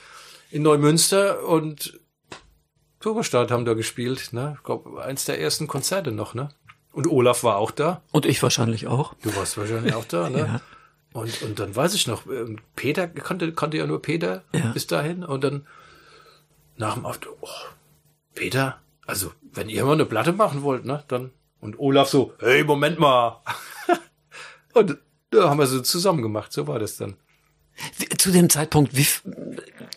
in 0.52 0.62
Neumünster 0.64 1.46
und 1.46 2.00
Turbostadt 3.00 3.52
haben 3.52 3.66
da 3.66 3.74
gespielt, 3.74 4.30
ne? 4.32 4.56
Ich 4.58 4.64
glaube, 4.64 5.04
eins 5.04 5.26
der 5.26 5.40
ersten 5.42 5.68
Konzerte 5.68 6.12
noch, 6.12 6.34
ne? 6.34 6.50
Und 6.94 7.08
Olaf 7.08 7.44
war 7.44 7.58
auch 7.58 7.72
da. 7.72 8.02
Und 8.12 8.26
ich 8.26 8.42
wahrscheinlich 8.44 8.88
auch. 8.88 9.14
Du 9.24 9.36
warst 9.36 9.58
wahrscheinlich 9.58 9.94
auch 9.96 10.06
da, 10.06 10.30
ne? 10.30 10.40
Ja. 11.14 11.20
Und, 11.20 11.44
und 11.44 11.60
dann 11.60 11.76
weiß 11.76 11.94
ich 11.94 12.08
noch, 12.08 12.26
ähm, 12.26 12.58
Peter 12.76 13.08
kannte, 13.08 13.52
kannte 13.54 13.78
ja 13.78 13.86
nur 13.86 14.02
Peter 14.02 14.44
Ja. 14.52 14.72
bis 14.72 14.88
dahin. 14.88 15.24
Und 15.24 15.44
dann 15.44 15.68
nach 16.76 16.96
dem 16.96 17.06
Auftritt, 17.06 17.34
oh, 17.42 17.48
Peter, 18.34 18.82
also 19.06 19.32
wenn 19.54 19.70
ihr 19.70 19.86
mal 19.86 19.94
eine 19.94 20.06
Platte 20.06 20.34
machen 20.34 20.64
wollt, 20.64 20.86
ne, 20.86 21.04
dann. 21.08 21.32
Und 21.60 21.80
Olaf 21.80 22.10
so, 22.10 22.34
hey, 22.40 22.64
Moment 22.64 23.00
mal. 23.00 23.42
und 24.74 24.98
da 25.30 25.50
haben 25.50 25.60
wir 25.60 25.68
so 25.68 25.82
zusammen 25.82 26.22
gemacht, 26.22 26.52
so 26.52 26.68
war 26.68 26.80
das 26.80 26.98
dann. 26.98 27.16
Zu 28.18 28.32
dem 28.32 28.50
Zeitpunkt, 28.50 28.96
wie, 28.96 29.08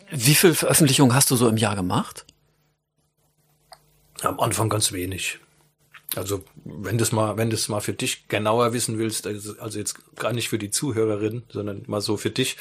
wie 0.09 0.35
viel 0.35 0.53
Veröffentlichungen 0.53 1.13
hast 1.13 1.29
du 1.29 1.35
so 1.35 1.47
im 1.47 1.57
Jahr 1.57 1.75
gemacht? 1.75 2.25
Am 4.21 4.39
Anfang 4.39 4.69
ganz 4.69 4.91
wenig. 4.91 5.39
Also, 6.15 6.43
wenn 6.63 6.97
das 6.97 7.11
mal, 7.11 7.37
wenn 7.37 7.49
das 7.49 7.67
mal 7.67 7.81
für 7.81 7.93
dich 7.93 8.27
genauer 8.27 8.73
wissen 8.73 8.97
willst, 8.97 9.27
also 9.27 9.59
also 9.59 9.77
jetzt 9.77 10.15
gar 10.15 10.33
nicht 10.33 10.49
für 10.49 10.57
die 10.57 10.71
Zuhörerin, 10.71 11.43
sondern 11.49 11.83
mal 11.85 12.01
so 12.01 12.17
für 12.17 12.31
dich, 12.31 12.57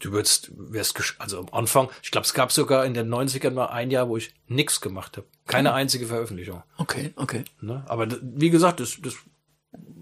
du 0.00 0.12
würdest, 0.12 0.52
wärst, 0.54 1.16
also 1.18 1.40
am 1.40 1.48
Anfang, 1.50 1.88
ich 2.02 2.10
glaube, 2.10 2.26
es 2.26 2.34
gab 2.34 2.52
sogar 2.52 2.84
in 2.84 2.94
den 2.94 3.12
90ern 3.12 3.50
mal 3.50 3.66
ein 3.66 3.90
Jahr, 3.90 4.08
wo 4.08 4.16
ich 4.16 4.34
nix 4.46 4.80
gemacht 4.80 5.16
habe. 5.16 5.26
Keine 5.48 5.72
einzige 5.74 6.06
Veröffentlichung. 6.06 6.62
Okay, 6.76 7.12
okay. 7.16 7.44
Ne? 7.60 7.84
Aber 7.88 8.06
wie 8.22 8.50
gesagt, 8.50 8.80
das, 8.80 8.98
das 9.02 9.14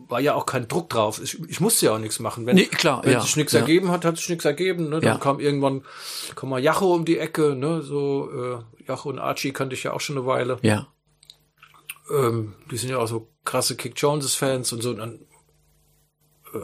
war 0.08 0.20
ja 0.20 0.34
auch 0.34 0.46
kein 0.46 0.68
Druck 0.68 0.88
drauf. 0.90 1.20
Ich, 1.22 1.40
ich 1.48 1.60
musste 1.60 1.86
ja 1.86 1.94
auch 1.94 1.98
nichts 1.98 2.18
machen. 2.20 2.46
Wenn, 2.46 2.56
Nee, 2.56 2.66
klar, 2.66 3.02
wenn 3.04 3.12
ja, 3.12 3.20
sich 3.20 3.36
nichts 3.36 3.52
ja. 3.52 3.60
ergeben 3.60 3.90
hat, 3.90 4.04
hat 4.04 4.16
sich 4.18 4.28
nichts 4.28 4.44
ergeben. 4.44 4.84
Ne? 4.88 5.00
Dann 5.00 5.14
Ja. 5.14 5.18
kam 5.18 5.40
irgendwann, 5.40 5.84
kam 6.36 6.50
mal 6.50 6.60
Jacho 6.62 6.94
um 6.94 7.04
die 7.04 7.18
Ecke, 7.18 7.56
ne? 7.56 7.82
So, 7.82 8.30
äh, 8.78 8.84
Jacho 8.86 9.08
und 9.08 9.18
Archie 9.18 9.52
kannte 9.52 9.74
ich 9.74 9.82
ja 9.82 9.92
auch 9.92 10.00
schon 10.00 10.16
eine 10.18 10.26
Weile. 10.26 10.58
Ja. 10.62 10.86
Ähm, 12.10 12.54
die 12.70 12.76
sind 12.76 12.90
ja 12.90 12.98
auch 12.98 13.08
so 13.08 13.28
krasse 13.44 13.76
Kick 13.76 13.94
Joneses-Fans 14.00 14.72
und 14.72 14.82
so. 14.82 14.90
Und 14.90 14.98
dann 14.98 15.14
äh, 16.54 16.58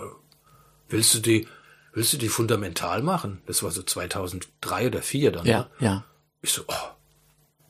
willst 0.89 1.15
du 1.15 1.19
die, 1.19 1.49
willst 1.95 2.13
du 2.13 2.19
die 2.19 2.29
fundamental 2.29 3.03
machen? 3.03 3.43
Das 3.47 3.63
war 3.63 3.71
so 3.73 3.83
2003 3.83 4.87
oder 4.87 5.03
2004 5.03 5.33
dann. 5.33 5.47
Ja, 5.47 5.59
Ne? 5.59 5.67
ja. 5.81 6.05
Ich 6.43 6.53
so, 6.53 6.63
oh, 6.69 6.75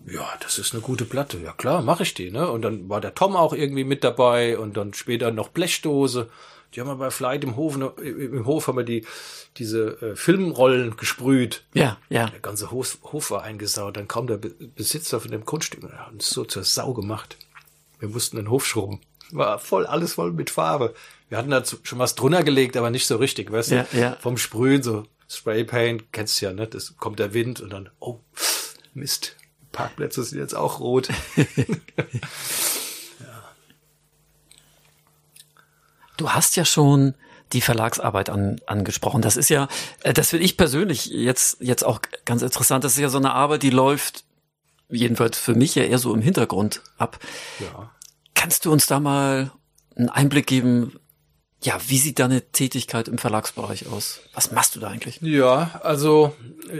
ja, 0.06 0.28
das 0.40 0.58
ist 0.58 0.72
eine 0.72 0.82
gute 0.82 1.04
Platte. 1.04 1.38
Ja 1.38 1.52
klar, 1.52 1.82
mache 1.82 2.02
ich 2.02 2.14
die. 2.14 2.30
Ne? 2.30 2.50
Und 2.50 2.62
dann 2.62 2.88
war 2.88 3.00
der 3.00 3.14
Tom 3.14 3.36
auch 3.36 3.52
irgendwie 3.52 3.84
mit 3.84 4.04
dabei 4.04 4.58
und 4.58 4.76
dann 4.76 4.94
später 4.94 5.30
noch 5.30 5.48
Blechdose. 5.48 6.28
Die 6.74 6.80
haben 6.80 6.88
wir 6.88 6.96
bei 6.96 7.10
Flight 7.10 7.44
im 7.44 7.56
Hof, 7.56 7.76
im 7.76 8.46
Hof 8.46 8.66
haben 8.66 8.78
wir 8.78 8.84
die, 8.84 9.04
diese 9.58 10.00
äh, 10.00 10.16
Filmrollen 10.16 10.96
gesprüht. 10.96 11.64
Ja, 11.74 11.98
ja. 12.08 12.28
Der 12.30 12.40
ganze 12.40 12.70
Hof, 12.70 12.98
Hof 13.04 13.30
war 13.30 13.42
eingesaut. 13.42 13.96
Dann 13.96 14.08
kam 14.08 14.26
der 14.26 14.38
Be 14.38 14.48
Besitzer 14.48 15.20
von 15.20 15.30
dem 15.30 15.44
Grundstück 15.44 15.84
und 15.84 15.92
hat 15.92 16.12
uns 16.12 16.30
so 16.30 16.44
zur 16.44 16.64
Sau 16.64 16.94
gemacht. 16.94 17.36
Wir 18.00 18.08
mussten 18.08 18.36
den 18.36 18.48
Hof 18.48 18.66
schrubben. 18.66 19.00
War 19.32 19.58
voll, 19.58 19.86
alles 19.86 20.14
voll 20.14 20.32
mit 20.32 20.50
Farbe. 20.50 20.94
Wir 21.28 21.38
hatten 21.38 21.50
da 21.50 21.62
schon 21.64 21.98
was 21.98 22.14
drunter 22.14 22.42
gelegt, 22.42 22.76
aber 22.76 22.90
nicht 22.90 23.06
so 23.06 23.16
richtig, 23.16 23.50
weißt 23.50 23.70
du? 23.70 23.74
Ja, 23.76 23.86
ja. 23.92 24.16
Vom 24.20 24.36
Sprühen, 24.36 24.82
so 24.82 25.04
Spraypaint, 25.28 26.12
kennst 26.12 26.40
du 26.40 26.46
ja, 26.46 26.52
ne? 26.52 26.66
Das 26.66 26.96
kommt 26.96 27.18
der 27.18 27.32
Wind 27.32 27.60
und 27.60 27.70
dann, 27.70 27.88
oh, 28.00 28.20
Mist. 28.94 29.36
Parkplätze 29.72 30.22
sind 30.22 30.38
jetzt 30.38 30.54
auch 30.54 30.80
rot. 30.80 31.08
Du 36.18 36.30
hast 36.30 36.56
ja 36.56 36.64
schon 36.64 37.14
die 37.52 37.60
Verlagsarbeit 37.60 38.30
an, 38.30 38.60
angesprochen. 38.66 39.22
Das 39.22 39.36
ist 39.36 39.48
ja, 39.48 39.68
äh, 40.02 40.12
das 40.12 40.30
finde 40.30 40.44
ich 40.44 40.56
persönlich 40.56 41.06
jetzt, 41.06 41.56
jetzt 41.60 41.84
auch 41.84 42.00
ganz 42.24 42.42
interessant. 42.42 42.84
Das 42.84 42.92
ist 42.92 42.98
ja 42.98 43.08
so 43.08 43.18
eine 43.18 43.32
Arbeit, 43.32 43.62
die 43.62 43.70
läuft 43.70 44.24
jedenfalls 44.88 45.38
für 45.38 45.54
mich 45.54 45.74
ja 45.74 45.82
eher 45.84 45.98
so 45.98 46.14
im 46.14 46.22
Hintergrund 46.22 46.82
ab. 46.98 47.18
ja. 47.58 47.90
Kannst 48.34 48.64
du 48.64 48.72
uns 48.72 48.86
da 48.86 48.98
mal 48.98 49.52
einen 49.96 50.08
Einblick 50.08 50.46
geben? 50.46 50.98
Ja, 51.62 51.78
wie 51.86 51.98
sieht 51.98 52.18
deine 52.18 52.42
Tätigkeit 52.50 53.06
im 53.06 53.18
Verlagsbereich 53.18 53.86
aus? 53.86 54.20
Was 54.34 54.50
machst 54.50 54.74
du 54.74 54.80
da 54.80 54.88
eigentlich? 54.88 55.20
Ja, 55.20 55.80
also 55.84 56.34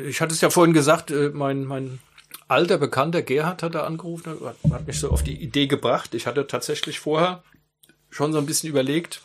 ich 0.07 0.21
hatte 0.21 0.35
es 0.35 0.41
ja 0.41 0.51
vorhin 0.51 0.73
gesagt, 0.73 1.11
äh, 1.13 1.31
mein, 1.33 1.65
mein 1.65 2.01
alter 2.49 2.79
Bekannter 2.79 3.23
Gerhard 3.23 3.63
hat 3.63 3.75
da 3.75 3.85
angerufen, 3.85 4.37
hat, 4.71 4.87
mich 4.87 4.99
so 4.99 5.11
auf 5.11 5.23
die 5.23 5.41
Idee 5.41 5.67
gebracht. 5.67 6.15
Ich 6.15 6.27
hatte 6.27 6.47
tatsächlich 6.47 7.01
vorher 7.01 7.43
schon 8.11 8.33
so 8.33 8.39
ein 8.39 8.47
bisschen 8.47 8.69
überlegt, 8.69 9.23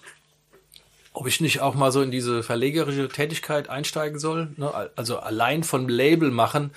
ob 1.13 1.27
ich 1.27 1.41
nicht 1.41 1.61
auch 1.61 1.75
mal 1.75 1.91
so 1.91 2.01
in 2.01 2.11
diese 2.11 2.43
verlegerische 2.43 3.09
Tätigkeit 3.09 3.69
einsteigen 3.69 4.19
soll. 4.19 4.49
Ne? 4.57 4.71
Also 4.95 5.19
allein 5.19 5.63
vom 5.63 5.89
Label 5.89 6.31
machen 6.31 6.71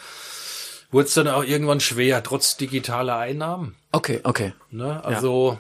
wurde 0.91 1.07
es 1.07 1.15
dann 1.15 1.29
auch 1.29 1.45
irgendwann 1.45 1.81
schwer, 1.81 2.23
trotz 2.23 2.57
digitaler 2.57 3.17
Einnahmen. 3.17 3.77
Okay, 3.93 4.21
okay. 4.25 4.53
Ne? 4.71 5.05
Also 5.05 5.59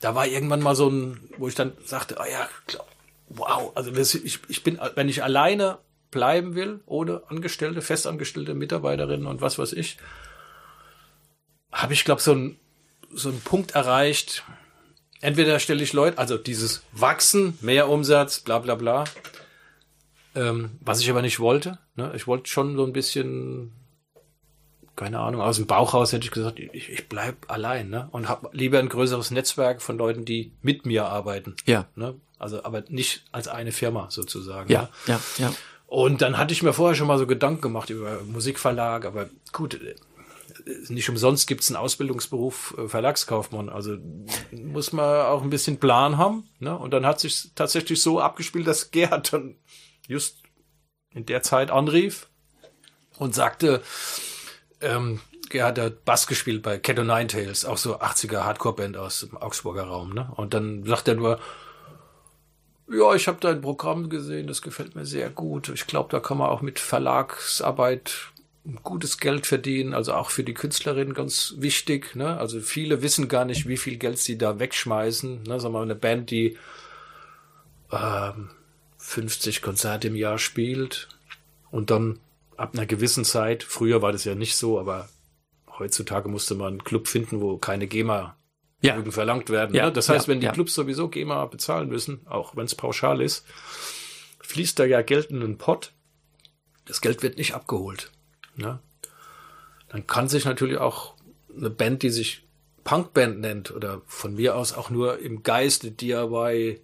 da 0.00 0.14
war 0.14 0.26
irgendwann 0.26 0.62
mal 0.62 0.74
so 0.74 0.88
ein, 0.88 1.20
wo 1.36 1.48
ich 1.48 1.54
dann 1.54 1.72
sagte, 1.84 2.18
ah 2.20 2.26
ja, 2.26 2.48
klar, 2.66 2.86
wow, 3.28 3.72
also 3.74 3.92
ich, 3.92 4.40
ich 4.48 4.62
bin, 4.62 4.78
wenn 4.94 5.08
ich 5.08 5.22
alleine 5.22 5.78
bleiben 6.10 6.54
will, 6.54 6.80
ohne 6.86 7.22
Angestellte, 7.28 7.82
festangestellte 7.82 8.54
Mitarbeiterinnen 8.54 9.26
und 9.26 9.40
was 9.40 9.58
weiß 9.58 9.72
ich, 9.72 9.96
habe 11.72 11.92
ich, 11.92 12.04
glaube 12.04 12.20
so 12.20 12.32
ein 12.32 12.56
so 13.12 13.28
einen 13.28 13.40
Punkt 13.40 13.72
erreicht. 13.72 14.44
Entweder 15.20 15.58
stelle 15.58 15.82
ich 15.82 15.92
Leute, 15.92 16.18
also 16.18 16.38
dieses 16.38 16.82
Wachsen, 16.92 17.58
mehr 17.60 17.88
Umsatz, 17.88 18.40
bla 18.40 18.58
bla 18.60 18.76
bla, 18.76 19.04
ähm, 20.34 20.78
was 20.80 21.00
ich 21.00 21.10
aber 21.10 21.22
nicht 21.22 21.40
wollte. 21.40 21.78
Ne? 21.96 22.12
Ich 22.14 22.26
wollte 22.26 22.48
schon 22.48 22.76
so 22.76 22.84
ein 22.84 22.92
bisschen 22.92 23.72
keine 25.00 25.18
Ahnung, 25.18 25.40
aus 25.40 25.56
dem 25.56 25.66
Bauch 25.66 25.94
raus 25.94 26.12
hätte 26.12 26.26
ich 26.26 26.30
gesagt, 26.30 26.58
ich, 26.58 26.90
ich 26.90 27.08
bleib 27.08 27.50
allein, 27.50 27.88
ne? 27.88 28.08
Und 28.12 28.28
habe 28.28 28.50
lieber 28.52 28.78
ein 28.78 28.90
größeres 28.90 29.30
Netzwerk 29.30 29.80
von 29.80 29.96
Leuten, 29.96 30.26
die 30.26 30.52
mit 30.60 30.84
mir 30.84 31.06
arbeiten. 31.06 31.56
Ja. 31.64 31.86
Ne? 31.94 32.16
Also, 32.38 32.64
aber 32.64 32.84
nicht 32.88 33.24
als 33.32 33.48
eine 33.48 33.72
Firma 33.72 34.10
sozusagen. 34.10 34.70
Ja, 34.70 34.82
Ne? 34.82 34.88
ja, 35.06 35.20
ja. 35.38 35.54
Und 35.90 36.22
dann 36.22 36.38
hatte 36.38 36.52
ich 36.52 36.62
mir 36.62 36.72
vorher 36.72 36.94
schon 36.94 37.08
mal 37.08 37.18
so 37.18 37.26
Gedanken 37.26 37.62
gemacht 37.62 37.90
über 37.90 38.22
Musikverlag, 38.22 39.04
aber 39.04 39.28
gut, 39.52 39.80
nicht 40.88 41.08
umsonst 41.08 41.48
gibt's 41.48 41.68
einen 41.68 41.78
Ausbildungsberuf 41.84 42.76
äh, 42.78 42.86
Verlagskaufmann. 42.86 43.68
Also 43.68 43.96
muss 44.52 44.92
man 44.92 45.26
auch 45.26 45.42
ein 45.42 45.50
bisschen 45.50 45.80
Plan 45.80 46.16
haben. 46.16 46.48
Ne? 46.60 46.78
Und 46.78 46.92
dann 46.92 47.04
hat 47.04 47.18
sich 47.18 47.50
tatsächlich 47.56 48.00
so 48.00 48.20
abgespielt, 48.20 48.68
dass 48.68 48.92
Gerhard 48.92 49.32
dann 49.32 49.56
just 50.06 50.36
in 51.12 51.26
der 51.26 51.42
Zeit 51.42 51.72
anrief 51.72 52.28
und 53.18 53.34
sagte, 53.34 53.82
ähm, 54.80 55.18
Gerhard 55.48 55.80
hat 55.80 56.04
Bass 56.04 56.28
gespielt 56.28 56.62
bei 56.62 56.78
Cat 56.78 56.98
Nine 56.98 57.26
Tails, 57.26 57.64
auch 57.64 57.78
so 57.78 57.98
80er 57.98 58.44
Hardcore-Band 58.44 58.96
aus 58.96 59.20
dem 59.20 59.36
Augsburger 59.36 59.88
Raum. 59.88 60.14
Ne? 60.14 60.30
Und 60.36 60.54
dann 60.54 60.84
sagt 60.84 61.08
er 61.08 61.16
nur, 61.16 61.40
ja, 62.90 63.14
ich 63.14 63.28
habe 63.28 63.38
dein 63.40 63.60
Programm 63.60 64.08
gesehen, 64.08 64.46
das 64.46 64.62
gefällt 64.62 64.94
mir 64.94 65.06
sehr 65.06 65.30
gut. 65.30 65.68
Ich 65.68 65.86
glaube, 65.86 66.08
da 66.10 66.20
kann 66.20 66.38
man 66.38 66.48
auch 66.48 66.60
mit 66.60 66.78
Verlagsarbeit 66.78 68.32
gutes 68.82 69.18
Geld 69.18 69.46
verdienen, 69.46 69.94
also 69.94 70.12
auch 70.12 70.30
für 70.30 70.44
die 70.44 70.54
Künstlerinnen 70.54 71.14
ganz 71.14 71.54
wichtig. 71.58 72.14
Ne? 72.14 72.36
Also 72.38 72.60
viele 72.60 73.00
wissen 73.02 73.28
gar 73.28 73.44
nicht, 73.44 73.66
wie 73.66 73.76
viel 73.76 73.96
Geld 73.96 74.18
sie 74.18 74.36
da 74.36 74.58
wegschmeißen. 74.58 75.44
Ne? 75.44 75.60
Sagen 75.60 75.72
wir 75.74 75.78
mal, 75.78 75.82
eine 75.82 75.94
Band, 75.94 76.30
die 76.30 76.58
ähm, 77.92 78.50
50 78.98 79.62
Konzerte 79.62 80.08
im 80.08 80.16
Jahr 80.16 80.38
spielt 80.38 81.08
und 81.70 81.90
dann 81.90 82.18
ab 82.56 82.74
einer 82.74 82.86
gewissen 82.86 83.24
Zeit, 83.24 83.62
früher 83.62 84.02
war 84.02 84.12
das 84.12 84.24
ja 84.24 84.34
nicht 84.34 84.56
so, 84.56 84.78
aber 84.78 85.08
heutzutage 85.78 86.28
musste 86.28 86.54
man 86.54 86.68
einen 86.68 86.84
Club 86.84 87.08
finden, 87.08 87.40
wo 87.40 87.56
keine 87.56 87.86
GEMA 87.86 88.36
Ja. 88.82 88.92
Vermögen 88.92 89.12
verlangt 89.12 89.50
werden. 89.50 89.74
Ja, 89.74 89.86
ne? 89.86 89.92
Das 89.92 90.08
heißt, 90.08 90.26
ja, 90.26 90.32
wenn 90.32 90.40
die. 90.40 90.48
Clubs 90.48 90.74
sowieso 90.74 91.08
GEMA 91.08 91.44
bezahlen 91.46 91.88
müssen, 91.88 92.26
auch 92.26 92.56
wenn 92.56 92.64
es 92.64 92.74
pauschal 92.74 93.20
ist, 93.20 93.46
fließt 94.40 94.78
da 94.78 94.84
ja 94.84 95.02
Geld 95.02 95.30
in 95.30 95.42
einen 95.42 95.58
Pott. 95.58 95.92
Das 96.86 97.00
Geld 97.00 97.22
wird 97.22 97.36
nicht 97.36 97.54
abgeholt. 97.54 98.10
Ne? 98.56 98.80
Dann 99.88 100.06
kann 100.06 100.28
sich 100.28 100.44
natürlich 100.44 100.78
auch 100.78 101.14
eine 101.54 101.70
Band, 101.70 102.02
die 102.02 102.10
sich 102.10 102.46
Punkband 102.84 103.40
nennt 103.40 103.70
oder 103.70 104.00
von 104.06 104.34
mir 104.34 104.56
aus 104.56 104.72
auch 104.72 104.90
nur 104.90 105.18
im 105.18 105.42
Geiste 105.42 105.90
DIY 105.90 106.80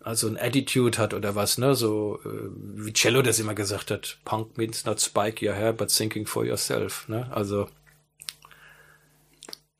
also 0.00 0.28
ein 0.28 0.38
Attitude 0.38 0.96
hat 0.96 1.12
oder 1.12 1.34
was, 1.34 1.58
ne? 1.58 1.74
So 1.74 2.20
äh, 2.24 2.48
wie 2.76 2.92
Cello 2.92 3.20
das 3.20 3.40
immer 3.40 3.54
gesagt 3.54 3.90
hat, 3.90 4.18
Punk 4.24 4.56
means 4.56 4.84
not 4.84 5.00
spike 5.00 5.46
your 5.46 5.54
hair, 5.54 5.72
but 5.72 5.94
thinking 5.94 6.26
for 6.26 6.44
yourself. 6.44 7.08
Ne? 7.08 7.30
Also 7.30 7.68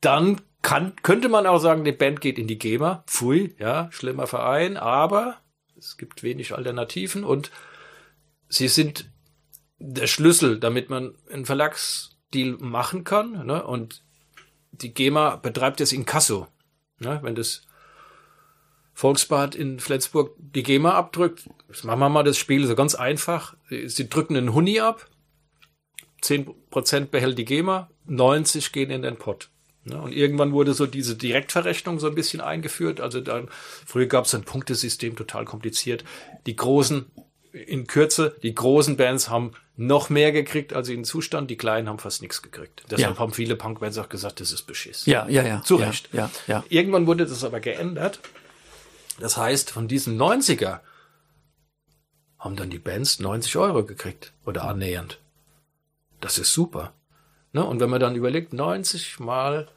dann 0.01 0.41
kann, 0.61 0.95
könnte 1.03 1.29
man 1.29 1.45
auch 1.45 1.59
sagen, 1.59 1.83
die 1.83 1.91
Band 1.91 2.21
geht 2.21 2.37
in 2.37 2.47
die 2.47 2.59
GEMA. 2.59 3.03
Pfui, 3.07 3.55
ja, 3.59 3.89
schlimmer 3.91 4.27
Verein, 4.27 4.77
aber 4.77 5.37
es 5.77 5.97
gibt 5.97 6.23
wenig 6.23 6.53
Alternativen 6.53 7.23
und 7.23 7.51
sie 8.49 8.67
sind 8.67 9.09
der 9.77 10.07
Schlüssel, 10.07 10.59
damit 10.59 10.89
man 10.89 11.15
einen 11.31 11.45
Verlagsdeal 11.45 12.57
machen 12.59 13.03
kann. 13.05 13.45
Ne? 13.45 13.65
Und 13.65 14.03
die 14.71 14.93
GEMA 14.93 15.37
betreibt 15.37 15.79
jetzt 15.79 15.93
Inkasso. 15.93 16.47
Ne? 16.99 17.19
Wenn 17.23 17.35
das 17.35 17.61
Volksbad 18.93 19.55
in 19.55 19.79
Flensburg 19.79 20.35
die 20.37 20.63
GEMA 20.63 20.91
abdrückt, 20.91 21.49
jetzt 21.69 21.85
machen 21.85 21.99
wir 21.99 22.09
mal 22.09 22.23
das 22.23 22.37
Spiel 22.37 22.67
so 22.67 22.75
ganz 22.75 22.95
einfach. 22.95 23.55
Sie, 23.69 23.87
sie 23.87 24.09
drücken 24.09 24.35
einen 24.35 24.53
Huni 24.53 24.81
ab, 24.81 25.07
10% 26.21 27.05
behält 27.05 27.37
die 27.37 27.45
GEMA, 27.45 27.89
90 28.05 28.73
gehen 28.73 28.91
in 28.91 29.01
den 29.01 29.15
Pott. 29.15 29.49
Ja, 29.85 29.99
und 29.99 30.11
irgendwann 30.11 30.51
wurde 30.51 30.73
so 30.73 30.85
diese 30.85 31.15
Direktverrechnung 31.15 31.99
so 31.99 32.07
ein 32.07 32.15
bisschen 32.15 32.41
eingeführt. 32.41 32.99
Also 33.01 33.21
dann, 33.21 33.49
früher 33.85 34.07
gab 34.07 34.25
es 34.25 34.35
ein 34.35 34.43
Punktesystem, 34.43 35.15
total 35.15 35.45
kompliziert. 35.45 36.03
Die 36.45 36.55
großen, 36.55 37.05
in 37.53 37.87
Kürze, 37.87 38.35
die 38.43 38.53
großen 38.53 38.97
Bands 38.97 39.29
haben 39.29 39.53
noch 39.77 40.09
mehr 40.09 40.33
gekriegt 40.33 40.73
als 40.73 40.89
in 40.89 41.05
Zustand, 41.05 41.49
die 41.49 41.55
kleinen 41.55 41.87
haben 41.87 41.99
fast 41.99 42.21
nichts 42.21 42.41
gekriegt. 42.41 42.83
Deshalb 42.91 43.15
Ja. 43.15 43.19
haben 43.19 43.33
viele 43.33 43.55
Punkbands 43.55 43.97
auch 43.97 44.09
gesagt, 44.09 44.41
das 44.41 44.51
ist 44.51 44.63
Beschiss. 44.63 45.05
Ja, 45.05 45.27
ja, 45.29 45.43
ja. 45.43 45.63
Zu 45.63 45.79
ja, 45.79 45.87
Recht. 45.87 46.09
Ja, 46.11 46.29
ja. 46.47 46.63
Irgendwann 46.69 47.07
wurde 47.07 47.25
das 47.25 47.43
aber 47.45 47.61
geändert. 47.61 48.19
Das 49.19 49.37
heißt, 49.37 49.71
von 49.71 49.87
diesen 49.87 50.17
90er 50.21 50.81
haben 52.37 52.55
dann 52.55 52.69
die 52.69 52.79
Bands 52.79 53.19
90 53.19 53.55
Euro 53.55 53.85
gekriegt 53.85 54.33
oder 54.45 54.65
annähernd. 54.65 55.19
Das 56.21 56.37
ist 56.37 56.53
super. 56.53 56.93
Ne? 57.53 57.65
Und 57.65 57.79
wenn 57.79 57.89
man 57.89 57.99
dann 57.99 58.15
überlegt, 58.15 58.53
90 58.53 59.19
mal 59.19 59.67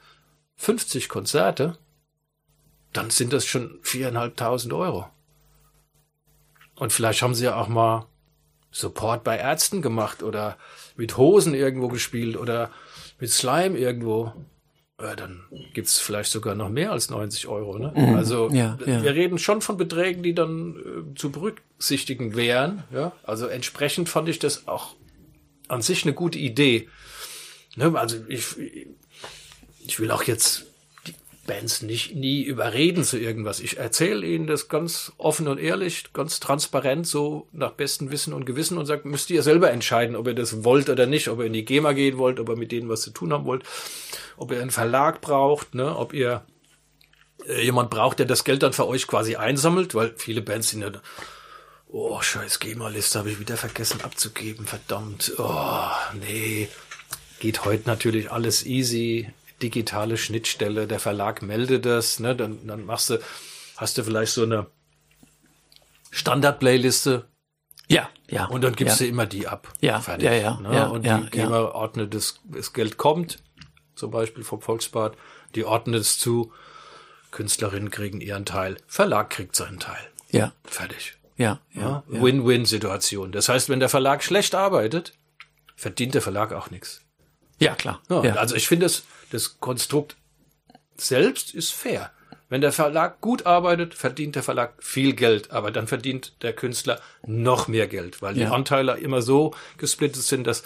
50 0.57 1.09
Konzerte, 1.09 1.79
dann 2.93 3.11
sind 3.11 3.33
das 3.33 3.47
schon 3.47 3.79
viereinhalbtausend 3.83 4.73
Euro. 4.73 5.09
Und 6.77 6.93
vielleicht 6.93 7.23
haben 7.23 7.35
sie 7.35 7.45
ja 7.45 7.57
auch 7.57 7.69
mal 7.69 8.07
Support 8.71 9.25
bei 9.25 9.37
Ärzten 9.37 9.83
gemacht 9.83 10.23
oder 10.23 10.57
mit 10.97 11.17
Hosen 11.17 11.55
irgendwo 11.55 11.89
gespielt 11.89 12.37
oder 12.37 12.71
mit 13.19 13.31
Slime 13.31 13.79
irgendwo. 13.79 14.33
Ja, 15.01 15.17
dann 15.17 15.43
gibt's 15.75 15.99
vielleicht 15.99 16.31
sogar 16.31 16.55
noch 16.55 16.69
mehr 16.69 16.93
als 16.93 17.11
90 17.11 17.49
Euro. 17.49 17.79
Ne? 17.79 17.93
Also 18.17 18.51
Ja, 18.51 18.79
ja. 18.87 19.03
wir 19.03 19.15
reden 19.15 19.39
schon 19.39 19.61
von 19.61 19.77
Beträgen, 19.77 20.23
die 20.23 20.35
dann 20.35 20.77
äh, 20.77 21.15
zu 21.15 21.31
berücksichtigen 21.33 22.37
wären. 22.37 22.85
Also 23.25 23.47
entsprechend 23.47 24.09
fand 24.09 24.29
ich 24.29 24.39
das 24.39 24.69
auch 24.69 24.95
an 25.69 25.83
sich 25.83 26.05
eine 26.05 26.15
gute 26.15 26.39
Idee. 26.39 26.89
Ne? 27.77 27.93
Also 27.99 28.19
ich, 28.29 28.45
ich 29.85 30.01
will 30.01 30.11
auch 30.11 30.23
jetzt 30.25 30.65
die 31.07 31.15
Bands 31.47 31.83
nicht 31.83 32.15
nie 32.15 32.43
überreden 32.43 33.05
zu 33.05 33.19
irgendwas. 33.19 33.61
Ich 33.61 33.79
erzähle 33.79 34.27
ihnen 34.27 34.47
das 34.47 34.69
ganz 34.69 35.13
offen 35.19 35.49
und 35.49 35.59
ehrlich, 35.59 36.13
ganz 36.13 36.41
transparent, 36.41 37.07
so 37.07 37.49
nach 37.53 37.73
bestem 37.73 38.11
Wissen 38.11 38.33
und 38.33 38.47
Gewissen 38.47 38.79
und 38.79 38.87
sage, 38.87 39.09
müsst 39.09 39.31
ihr 39.31 39.43
selber 39.43 39.71
entscheiden, 39.71 40.17
ob 40.17 40.27
ihr 40.27 40.35
das 40.35 40.65
wollt 40.65 40.89
oder 40.89 41.07
nicht, 41.07 41.29
ob 41.29 41.41
ihr 41.41 41.47
in 41.47 41.53
die 41.53 41.65
GEMA 41.65 41.93
gehen 41.93 42.19
wollt, 42.19 42.39
ob 42.39 42.49
ihr 42.49 42.57
mit 42.57 42.73
denen 42.73 42.89
was 42.89 43.03
zu 43.03 43.11
tun 43.11 43.33
haben 43.33 43.45
wollt, 43.45 43.65
ob 44.37 44.53
ihr 44.53 44.61
einen 44.61 44.71
Verlag 44.71 45.21
braucht, 45.21 45.75
ne? 45.75 45.97
ob 45.97 46.13
ihr 46.13 46.45
äh, 47.47 47.65
jemand 47.65 47.91
braucht, 47.91 48.19
der 48.19 48.27
das 48.27 48.45
Geld 48.45 48.63
dann 48.63 48.73
für 48.73 48.87
euch 48.87 49.07
quasi 49.07 49.37
einsammelt, 49.37 49.95
weil 49.95 50.15
viele 50.17 50.43
Bands 50.43 50.71
sind 50.71 50.83
ja, 50.83 50.93
oh, 51.89 52.21
scheiß 52.21 52.61
GEMA-Liste 52.61 53.19
habe 53.19 53.31
ich 53.31 53.41
wieder 53.41 53.57
vergessen 53.57 54.01
abzugeben, 54.03 54.67
verdammt, 54.67 55.33
oh, 55.39 55.91
nee. 56.21 56.69
Geht 57.43 57.65
heute 57.65 57.89
natürlich 57.89 58.31
alles 58.31 58.65
easy, 58.65 59.29
digitale 59.61 60.17
Schnittstelle, 60.17 60.87
der 60.87 61.01
Verlag 61.01 61.43
meldet 61.43 61.85
das, 61.85 62.21
ne, 62.21 62.37
dann, 62.37 62.65
dann 62.69 62.87
machst 62.87 63.11
du, 63.11 63.19
hast 63.77 63.99
du 63.99 64.05
vielleicht 64.05 64.31
so 64.31 64.45
eine 64.45 64.69
Standard-Playliste 66.13 67.27
Ja, 67.89 68.09
ja. 68.31 68.45
und 68.45 68.61
dann 68.63 68.77
gibst 68.77 69.01
ja. 69.01 69.07
du 69.07 69.11
immer 69.11 69.27
die 69.27 69.49
ab. 69.49 69.73
Ja, 69.81 69.99
Fertig, 69.99 70.27
ja, 70.27 70.35
ja, 70.35 70.61
ne? 70.61 70.73
ja, 70.73 70.87
und 70.87 71.05
ja, 71.05 71.19
die 71.19 71.31
GEMA 71.31 71.63
ordnet 71.63 72.15
das, 72.15 72.39
das 72.45 72.73
Geld 72.73 72.97
kommt, 72.97 73.43
zum 73.97 74.13
Beispiel 74.13 74.45
vom 74.45 74.61
Volksbad, 74.63 75.17
die 75.57 75.65
ordnet 75.65 76.03
es 76.03 76.21
zu, 76.21 76.53
Künstlerinnen 77.33 77.91
kriegen 77.91 78.21
ihren 78.21 78.47
Teil, 78.47 78.77
Verlag 78.87 79.31
kriegt 79.31 79.57
seinen 79.57 79.81
Teil. 79.81 80.09
Ja, 80.31 80.53
Fertig. 80.63 81.17
ja, 81.37 81.59
ja. 81.75 81.81
Ja? 81.83 82.05
ja. 82.09 82.23
Win-Win-Situation. 82.23 83.33
Das 83.33 83.49
heißt, 83.49 83.69
wenn 83.69 83.81
der 83.81 83.89
Verlag 83.89 84.23
schlecht 84.23 84.55
arbeitet, 84.55 85.15
verdient 85.75 86.15
der 86.15 86.23
Verlag 86.23 86.53
auch 86.53 86.71
nichts. 86.71 87.02
Ja, 87.65 87.75
klar. 87.75 88.01
Ja, 88.09 88.23
Ja. 88.25 88.35
Also 88.37 88.55
ich 88.55 88.67
finde, 88.69 88.87
das, 88.87 89.03
das 89.31 89.59
Konstrukt 89.61 90.17
selbst 90.97 91.55
ist 91.55 91.73
fair. 91.73 92.11
Wenn 92.49 92.61
der 92.61 92.73
Verlag 92.73 93.21
gut 93.23 93.47
arbeitet, 93.47 93.95
verdient 93.95 94.37
der 94.37 94.43
Verlag 94.43 94.75
viel 94.81 95.15
Geld, 95.15 95.51
aber 95.53 95.71
dann 95.71 95.87
verdient 95.87 96.35
der 96.43 96.53
Künstler 96.53 97.01
noch 97.27 97.67
mehr 97.67 97.87
Geld, 97.87 98.21
weil 98.21 98.37
Ja. 98.37 98.47
die 98.49 98.53
Anteile 98.55 98.99
immer 98.99 99.23
so 99.23 99.55
gesplittet 99.79 100.23
sind, 100.23 100.47
dass 100.47 100.63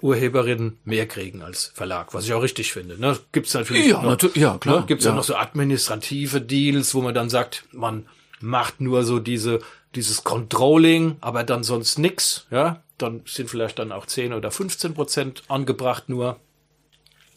Urheberinnen 0.00 0.78
mehr 0.84 1.06
kriegen 1.08 1.42
als 1.42 1.72
Verlag, 1.74 2.14
was 2.14 2.24
ich 2.24 2.32
auch 2.32 2.42
richtig 2.42 2.72
finde. 2.72 3.00
Ne? 3.00 3.18
Gibt's 3.32 3.54
natürlich 3.54 3.86
Ja, 3.86 4.02
noch, 4.02 4.16
natu- 4.16 4.38
ja, 4.38 4.58
klar. 4.58 4.80
Ne? 4.80 4.86
Gibt's 4.86 5.04
Ja. 5.06 5.10
auch 5.12 5.16
noch 5.16 5.24
so 5.24 5.34
administrative 5.34 6.40
Deals, 6.40 6.94
wo 6.94 7.00
man 7.00 7.14
dann 7.14 7.30
sagt, 7.30 7.64
man 7.72 8.06
macht 8.40 8.80
nur 8.80 9.02
so 9.04 9.18
diese 9.18 9.60
dieses 9.94 10.22
Controlling, 10.22 11.16
aber 11.22 11.42
dann 11.44 11.62
sonst 11.64 11.98
nix. 11.98 12.46
Ja, 12.50 12.82
dann 12.98 13.22
sind 13.26 13.48
vielleicht 13.50 13.78
dann 13.78 13.92
auch 13.92 14.06
10 14.06 14.32
oder 14.32 14.50
15 14.50 14.94
Prozent 14.94 15.42
angebracht 15.48 16.08
nur. 16.08 16.38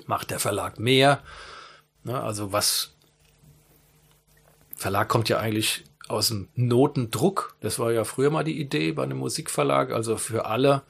Macht 0.05 0.31
der 0.31 0.39
Verlag 0.39 0.79
mehr. 0.79 1.21
Ne? 2.03 2.21
Also 2.21 2.51
was 2.51 2.93
Verlag 4.75 5.09
kommt 5.09 5.29
ja 5.29 5.39
eigentlich 5.39 5.83
aus 6.07 6.29
dem 6.29 6.49
Notendruck. 6.55 7.55
Das 7.61 7.79
war 7.79 7.91
ja 7.91 8.03
früher 8.03 8.31
mal 8.31 8.43
die 8.43 8.59
Idee 8.59 8.91
bei 8.91 9.03
einem 9.03 9.19
Musikverlag, 9.19 9.91
also 9.91 10.17
für 10.17 10.45
alle. 10.45 10.81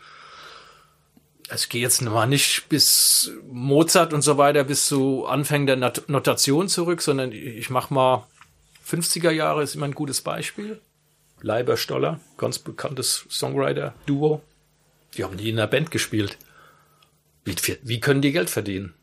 Also 1.49 1.63
Ich 1.63 1.69
gehe 1.69 1.81
jetzt 1.81 2.01
mal 2.01 2.25
nicht 2.25 2.69
bis 2.69 3.31
Mozart 3.45 4.13
und 4.13 4.21
so 4.21 4.37
weiter, 4.37 4.63
bis 4.63 4.87
zu 4.87 5.25
Anfängen 5.25 5.67
der 5.67 5.75
Not 5.75 6.07
Notation 6.07 6.69
zurück, 6.69 7.01
sondern 7.01 7.33
ich 7.33 7.69
mache 7.69 7.93
mal 7.93 8.25
50er 8.87 9.31
Jahre 9.31 9.63
ist 9.63 9.75
immer 9.75 9.85
ein 9.85 9.95
gutes 9.95 10.21
Beispiel. 10.21 10.81
Leiber 11.41 11.75
Stoller, 11.77 12.19
ganz 12.37 12.59
bekanntes 12.59 13.25
Songwriter-Duo. 13.29 14.41
Die 15.15 15.23
haben 15.23 15.35
nie 15.35 15.49
in 15.49 15.59
einer 15.59 15.67
Band 15.67 15.91
gespielt. 15.91 16.37
Wie, 17.43 17.55
wie 17.83 17.99
können 17.99 18.21
die 18.21 18.31
Geld 18.31 18.49
verdienen? 18.49 18.93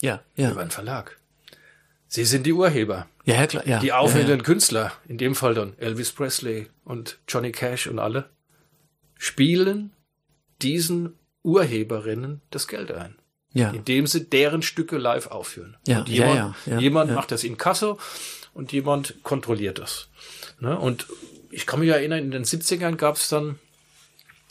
Ja, 0.00 0.22
ja. 0.36 0.50
Über 0.50 0.60
einen 0.60 0.70
Verlag. 0.70 1.18
Sie 2.06 2.24
sind 2.24 2.46
die 2.46 2.52
Urheber. 2.52 3.06
Ja, 3.24 3.34
ja, 3.34 3.46
klar. 3.46 3.66
Ja, 3.66 3.80
Die 3.80 3.88
ja, 3.88 3.98
aufwendenden 3.98 4.42
Künstler, 4.42 4.92
in 5.06 5.18
dem 5.18 5.34
Fall 5.34 5.54
dann 5.54 5.74
Elvis 5.78 6.12
Presley 6.12 6.68
und 6.84 7.18
Johnny 7.28 7.52
Cash 7.52 7.86
und 7.86 7.98
alle, 7.98 8.30
spielen 9.18 9.92
diesen 10.62 11.14
Urheberinnen 11.42 12.40
das 12.50 12.68
Geld 12.68 12.90
ein. 12.92 13.16
Ja, 13.52 13.70
Indem 13.70 14.06
sie 14.06 14.24
deren 14.24 14.62
Stücke 14.62 14.98
live 14.98 15.28
aufführen. 15.28 15.76
Ja, 15.86 16.00
und 16.00 16.08
ja, 16.08 16.14
jemand, 16.14 16.56
ja, 16.66 16.72
ja, 16.72 16.78
jemand 16.78 17.10
ja. 17.10 17.16
macht 17.16 17.30
das 17.30 17.44
in 17.44 17.56
Kasso 17.56 17.98
und 18.54 18.72
jemand 18.72 19.22
kontrolliert 19.22 19.78
das. 19.78 20.08
Ne? 20.60 20.78
Und 20.78 21.06
ich 21.50 21.66
kann 21.66 21.80
mich 21.80 21.88
erinnern, 21.88 22.20
in 22.20 22.30
den 22.30 22.44
70ern 22.44 22.96
gab 22.96 23.16
es 23.16 23.28
dann, 23.28 23.58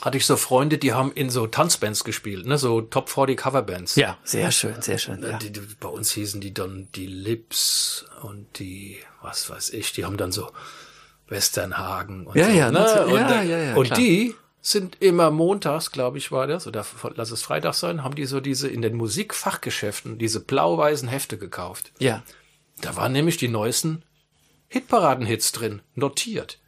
hatte 0.00 0.16
ich 0.16 0.26
so 0.26 0.36
Freunde, 0.36 0.78
die 0.78 0.92
haben 0.92 1.10
in 1.12 1.28
so 1.28 1.46
Tanzbands 1.48 2.04
gespielt, 2.04 2.46
ne? 2.46 2.56
so 2.58 2.80
Top 2.80 3.08
40 3.08 3.36
Coverbands. 3.36 3.96
ja, 3.96 4.16
sehr 4.22 4.50
schön, 4.52 4.80
sehr 4.80 4.98
schön. 4.98 5.22
Ja. 5.22 5.38
Die, 5.38 5.50
die, 5.52 5.60
bei 5.80 5.88
uns 5.88 6.12
hießen 6.12 6.40
die 6.40 6.54
dann 6.54 6.88
die 6.94 7.06
Lips 7.06 8.06
und 8.22 8.58
die, 8.60 8.98
was 9.22 9.50
weiß 9.50 9.70
ich, 9.70 9.92
die 9.92 10.04
haben 10.04 10.16
dann 10.16 10.30
so 10.30 10.50
Westernhagen 11.28 12.26
und 12.26 12.36
Ja, 12.36 12.46
so. 12.46 12.50
ja, 12.52 12.70
ne? 12.70 13.06
und, 13.06 13.14
ja, 13.14 13.42
äh, 13.42 13.48
ja, 13.48 13.58
ja, 13.58 13.74
und 13.76 13.86
klar. 13.86 13.98
die 13.98 14.34
sind 14.60 15.00
immer 15.00 15.30
montags, 15.30 15.90
glaube 15.92 16.18
ich, 16.18 16.30
war 16.30 16.46
das, 16.46 16.66
oder 16.66 16.84
lass 17.14 17.30
es 17.30 17.42
Freitag 17.42 17.74
sein, 17.74 18.04
haben 18.04 18.14
die 18.14 18.26
so 18.26 18.40
diese 18.40 18.68
in 18.68 18.82
den 18.82 18.96
Musikfachgeschäften 18.96 20.18
diese 20.18 20.40
blau-weißen 20.40 21.08
Hefte 21.08 21.38
gekauft. 21.38 21.92
ja, 21.98 22.22
Da 22.80 22.94
waren 22.96 23.12
nämlich 23.12 23.36
die 23.36 23.48
neuesten 23.48 24.02
Hitparaden-Hits 24.68 25.52
drin, 25.52 25.80
notiert. 25.94 26.58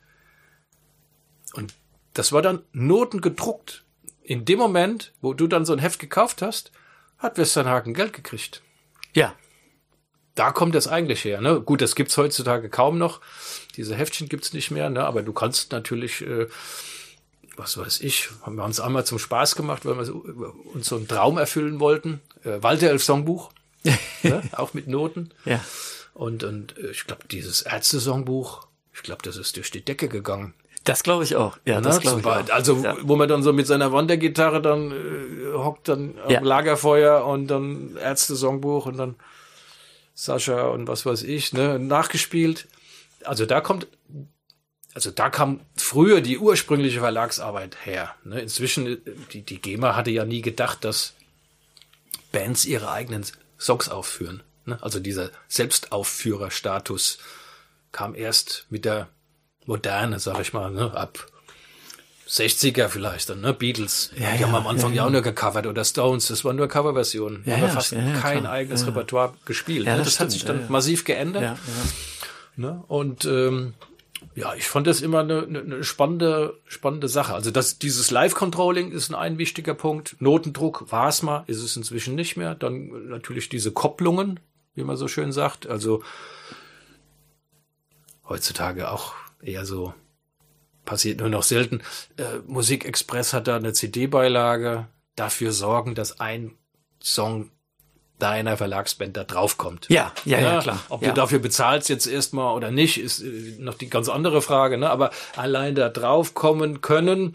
Und 1.53 1.75
das 2.21 2.33
war 2.33 2.43
dann 2.43 2.63
notengedruckt. 2.75 3.83
In 4.21 4.45
dem 4.45 4.59
Moment, 4.59 5.15
wo 5.23 5.33
du 5.33 5.47
dann 5.47 5.65
so 5.65 5.73
ein 5.73 5.79
Heft 5.79 5.99
gekauft 5.99 6.43
hast, 6.43 6.71
hat 7.17 7.39
Westernhagen 7.39 7.95
Geld 7.95 8.13
gekriegt. 8.13 8.61
ja, 9.15 9.35
Da 10.35 10.53
kommt 10.53 10.75
das 10.75 10.87
eigentlich 10.87 11.25
her. 11.25 11.41
Ne? 11.41 11.63
Gut, 11.63 11.81
das 11.81 11.95
gibt's 11.95 12.19
heutzutage 12.19 12.69
kaum 12.69 12.99
noch. 12.99 13.23
Diese 13.79 13.95
Heftchen 13.95 14.29
gibt's 14.29 14.53
nicht 14.53 14.71
mehr, 14.71 14.91
ne? 14.91 15.03
aber 15.03 15.23
du 15.23 15.33
kannst 15.33 15.73
natürlich, 15.73 16.21
äh, 16.21 16.47
was 17.57 17.79
weiß 17.79 18.03
ich, 18.03 18.29
haben 18.43 18.57
wir 18.57 18.65
uns 18.65 18.81
einmal 18.81 19.07
zum 19.07 19.19
Spaß 19.19 19.57
gemacht, 19.57 19.87
weil 19.87 19.97
wir 19.97 20.05
so, 20.05 20.23
uns 20.75 20.89
so 20.89 20.97
einen 20.97 21.09
Traum 21.09 21.39
erfüllen 21.39 21.81
wollten. 21.81 22.21
Äh, 22.45 22.63
Walter 22.63 22.91
Elf 22.91 23.03
Songbuch, 23.03 23.51
ne? 24.23 24.43
auch 24.53 24.75
mit 24.75 24.89
Noten. 24.89 25.31
ja. 25.47 25.65
Und, 26.13 26.45
und 26.45 26.77
äh, 26.77 26.91
ich 26.91 27.07
glaube, 27.07 27.23
dieses 27.31 27.63
Ärzte-Songbuch, 27.63 28.67
ich 28.93 29.03
glaube, 29.03 29.23
das 29.23 29.39
ist 29.39 29.57
durch 29.57 29.71
die 29.71 29.83
Decke 29.83 30.09
gegangen. 30.11 30.53
Das 30.91 31.03
glaube 31.03 31.25
ich 31.25 31.37
auch. 31.37 31.57
Ja, 31.65 31.81
das 31.81 31.97
Ne? 31.97 32.01
glaube 32.03 32.21
ich 32.21 32.27
auch. 32.27 32.51
Also, 32.51 32.77
ja. 32.83 32.97
wo 33.03 33.17
man 33.17 33.29
dann 33.29 33.43
so 33.43 33.53
mit 33.53 33.67
seiner 33.67 33.93
Wandergitarre 33.93 34.61
dann 34.61 34.91
äh, 34.91 35.53
hockt 35.55 35.89
dann 35.89 36.15
am 36.25 36.31
Ja. 36.31 36.41
Lagerfeuer 36.41 37.25
und 37.25 37.47
dann 37.49 37.97
Ärzte-Songbuch 37.97 38.87
und 38.87 38.97
dann 38.99 39.15
Sascha 40.15 40.69
und 40.69 40.89
was 40.89 41.07
weiß 41.07 41.23
ich, 41.23 41.53
ne, 41.53 41.79
nachgespielt. 41.79 42.67
Also 43.25 43.47
da 43.47 43.61
kommt, 43.61 43.87
also 44.95 45.11
da 45.11 45.31
kam 45.31 45.61
früher 45.77 46.21
die 46.21 46.39
ursprüngliche 46.39 47.01
Verlagsarbeit 47.01 47.77
her. 47.87 48.15
Ne? 48.25 48.41
Inzwischen, 48.41 48.87
äh, 48.87 48.99
die, 49.33 49.43
die 49.43 49.61
GEMA 49.61 49.95
hatte 49.97 50.11
ja 50.11 50.25
nie 50.25 50.43
gedacht, 50.43 50.85
dass 50.85 51.15
Bands 52.33 52.65
ihre 52.65 52.91
eigenen 52.91 53.25
Songs 53.59 53.89
aufführen. 53.89 54.43
Ne? 54.67 54.79
Also 54.83 55.01
dieser 55.01 55.31
Selbstaufführerstatus 55.49 57.19
kam 57.93 58.15
erst 58.15 58.67
mit 58.71 58.85
der 58.85 59.09
Moderne, 59.71 60.19
sag 60.19 60.41
ich 60.41 60.53
mal, 60.53 60.73
ne? 60.73 60.93
ab 60.95 61.29
60er 62.29 62.89
vielleicht 62.89 63.31
dann, 63.31 63.41
ne? 63.41 63.55
Beatles. 63.55 64.11
Ja, 64.19 64.33
die 64.37 64.43
haben 64.43 64.51
ja, 64.51 64.59
am 64.59 64.67
Anfang 64.67 64.91
ja, 64.91 64.97
ja, 64.97 65.07
auch 65.07 65.11
nur 65.11 65.23
gecovert 65.23 65.69
oder 65.69 65.85
Stones. 65.85 66.27
Das 66.27 66.45
waren 66.45 66.57
nur 66.57 66.67
Coverversionen. 66.67 67.45
Ja, 67.47 67.55
haben 67.55 67.63
ja, 67.63 67.69
fast 67.69 67.93
kein 67.93 68.41
klar. 68.41 68.51
eigenes. 68.51 68.85
Repertoire 68.85 69.33
gespielt. 69.45 69.87
Ja, 69.87 69.93
ne? 69.93 69.99
das 69.99 70.07
das, 70.09 70.21
hat 70.21 70.33
sich 70.33 70.45
dann 70.45 70.69
massiv 70.69 71.05
geändert. 71.05 71.57
Ne? 72.57 72.83
Und 72.89 73.25
ähm, 73.27 73.75
ja, 74.35 74.55
ich 74.55 74.67
fand 74.67 74.89
das 74.89 75.03
immer 75.03 75.21
eine, 75.21 75.45
eine, 75.45 75.61
eine 75.61 75.85
spannende, 75.85 76.59
spannende 76.67 77.09
Sache. 77.09 77.33
Also 77.33 77.53
das, 77.53 77.79
dieses 77.79 78.11
Live-Controlling 78.11 78.91
ist 78.91 79.11
ein, 79.11 79.15
ein 79.15 79.39
wichtiger 79.39 79.75
Punkt. 79.75 80.17
Notendruck 80.19 80.91
war 80.91 81.09
es 81.09 81.23
mal, 81.23 81.45
ist 81.47 81.63
es 81.63 81.77
inzwischen 81.77 82.17
nicht 82.17 82.37
mehr. 82.37 82.57
Dann 82.57 83.09
natürlich 83.09 83.49
diese 83.49 83.71
Kopplungen, 83.71 84.41
wie 84.75 84.83
man 84.83 84.97
so 84.97 85.07
schön 85.07 85.31
sagt. 85.31 85.69
Also 85.69 86.03
heutzutage 88.29 88.91
auch 88.91 89.15
eher 89.43 89.65
so 89.67 89.95
passiert 90.85 91.21
nur 91.21 91.29
noch 91.29 91.43
selten. 91.43 91.83
Äh, 92.17 92.39
Musikexpress 92.47 93.33
hat 93.33 93.49
da 93.49 93.57
eine 93.57 93.73
CD-Beilage, 93.73 94.89
dafür 95.17 95.53
sorgen, 95.53 95.95
dass 95.95 96.21
ein 96.21 96.53
Song 97.03 97.51
deiner 98.19 98.57
Verlagsband 98.57 99.17
da 99.17 99.25
draufkommt. 99.25 99.87
Ja, 99.89 100.13
ja, 100.25 100.39
ja, 100.39 100.61
klar. 100.61 100.81
Ob 100.89 101.03
ja. 101.03 101.09
du 101.09 101.15
dafür 101.15 101.39
bezahlst 101.39 101.89
jetzt 101.89 102.07
erstmal 102.07 102.55
oder 102.55 102.71
nicht, 102.71 102.99
ist 102.99 103.21
äh, 103.21 103.57
noch 103.59 103.75
die 103.75 103.89
ganz 103.89 104.09
andere 104.09 104.43
Frage. 104.43 104.79
Ne? 104.79 104.91
Aber 104.91 105.11
allein 105.37 105.75
da 105.75 105.89
drauf 105.89 106.35
kommen 106.35 106.81
können, 106.81 107.35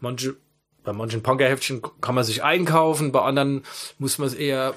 manche, 0.00 0.36
bei 0.82 0.92
manchen 0.92 1.22
Punkerheftchen 1.22 1.82
kann 2.00 2.14
man 2.14 2.24
sich 2.24 2.42
einkaufen, 2.42 3.12
bei 3.12 3.22
anderen 3.22 3.64
muss 3.98 4.18
man 4.18 4.28
es 4.28 4.34
eher 4.34 4.74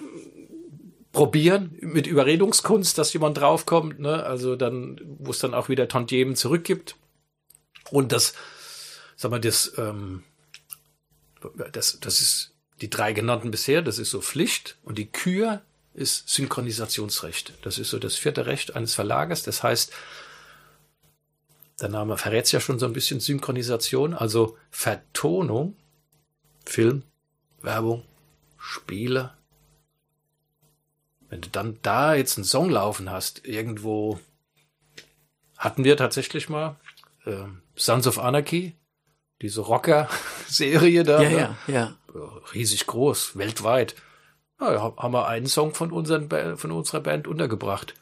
probieren 1.18 1.76
mit 1.82 2.06
Überredungskunst, 2.06 2.96
dass 2.96 3.12
jemand 3.12 3.40
draufkommt. 3.40 3.98
Ne? 3.98 4.24
Also 4.24 4.56
dann, 4.56 5.02
wo 5.18 5.32
es 5.32 5.40
dann 5.40 5.56
auch 5.56 5.68
wieder 5.68 5.88
Tantiemen 5.88 6.36
zurückgibt. 6.36 6.96
Und 7.90 8.12
das, 8.12 8.36
sag 9.16 9.32
mal, 9.32 9.42
das, 9.42 9.74
ähm, 9.80 10.22
das, 11.72 12.00
das 12.00 12.22
ist 12.22 12.54
die 12.82 12.92
drei 12.92 13.14
genannten 13.14 13.50
bisher, 13.50 13.82
das 13.82 13.98
ist 13.98 14.12
so 14.12 14.22
Pflicht 14.22 14.78
und 14.84 15.00
die 15.00 15.08
Kür 15.08 15.64
ist 15.96 16.30
Synchronisationsrecht. 16.30 17.54
Das 17.64 17.80
ist 17.80 17.90
so 17.90 17.98
das 17.98 18.16
vierte 18.16 18.46
Recht 18.46 18.76
eines 18.76 18.94
Verlages. 18.94 19.42
Das 19.42 19.64
heißt, 19.64 19.92
der 21.82 21.90
Name 21.90 22.18
verrät 22.18 22.52
ja 22.52 22.60
schon 22.60 22.78
so 22.78 22.86
ein 22.86 22.94
bisschen 22.94 23.20
Synchronisation, 23.20 24.14
also 24.14 24.56
Vertonung, 24.70 25.76
Film, 26.64 27.02
Werbung, 27.64 28.06
Spiele. 28.60 29.37
Wenn 31.30 31.42
du 31.42 31.50
dann 31.50 31.80
da 31.82 32.16
jetzt 32.16 32.38
einen 32.38 32.46
Song 32.46 32.70
laufen 32.70 33.12
hast, 33.12 33.46
irgendwo 33.46 34.20
hatten 35.58 35.84
wir 35.84 35.98
tatsächlich 35.98 36.50
mal 36.50 36.78
äh, 37.26 37.46
Sons 37.76 38.08
of 38.08 38.20
Anarchy, 38.20 38.76
diese 39.42 39.62
Rocker-Serie 39.62 41.04
da. 41.04 41.22
Ja, 41.22 41.30
ne? 41.30 41.58
ja, 41.68 41.74
ja. 41.74 41.98
riesig 42.54 42.88
groß, 42.88 43.38
weltweit. 43.38 43.96
Ja, 44.60 44.96
haben 44.98 45.14
wir 45.14 45.28
einen 45.28 45.48
Song 45.48 45.74
von, 45.74 45.92
unseren, 45.92 46.30
von 46.58 46.72
unserer 46.72 47.02
Band 47.02 47.28
untergebracht. 47.28 47.94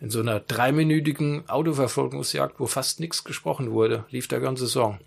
In 0.00 0.10
so 0.10 0.20
einer 0.20 0.38
dreiminütigen 0.38 1.48
Autoverfolgungsjagd, 1.48 2.60
wo 2.60 2.66
fast 2.66 3.00
nichts 3.00 3.24
gesprochen 3.24 3.72
wurde, 3.72 4.04
lief 4.10 4.28
der 4.28 4.38
ganze 4.38 4.68
Song. 4.68 5.00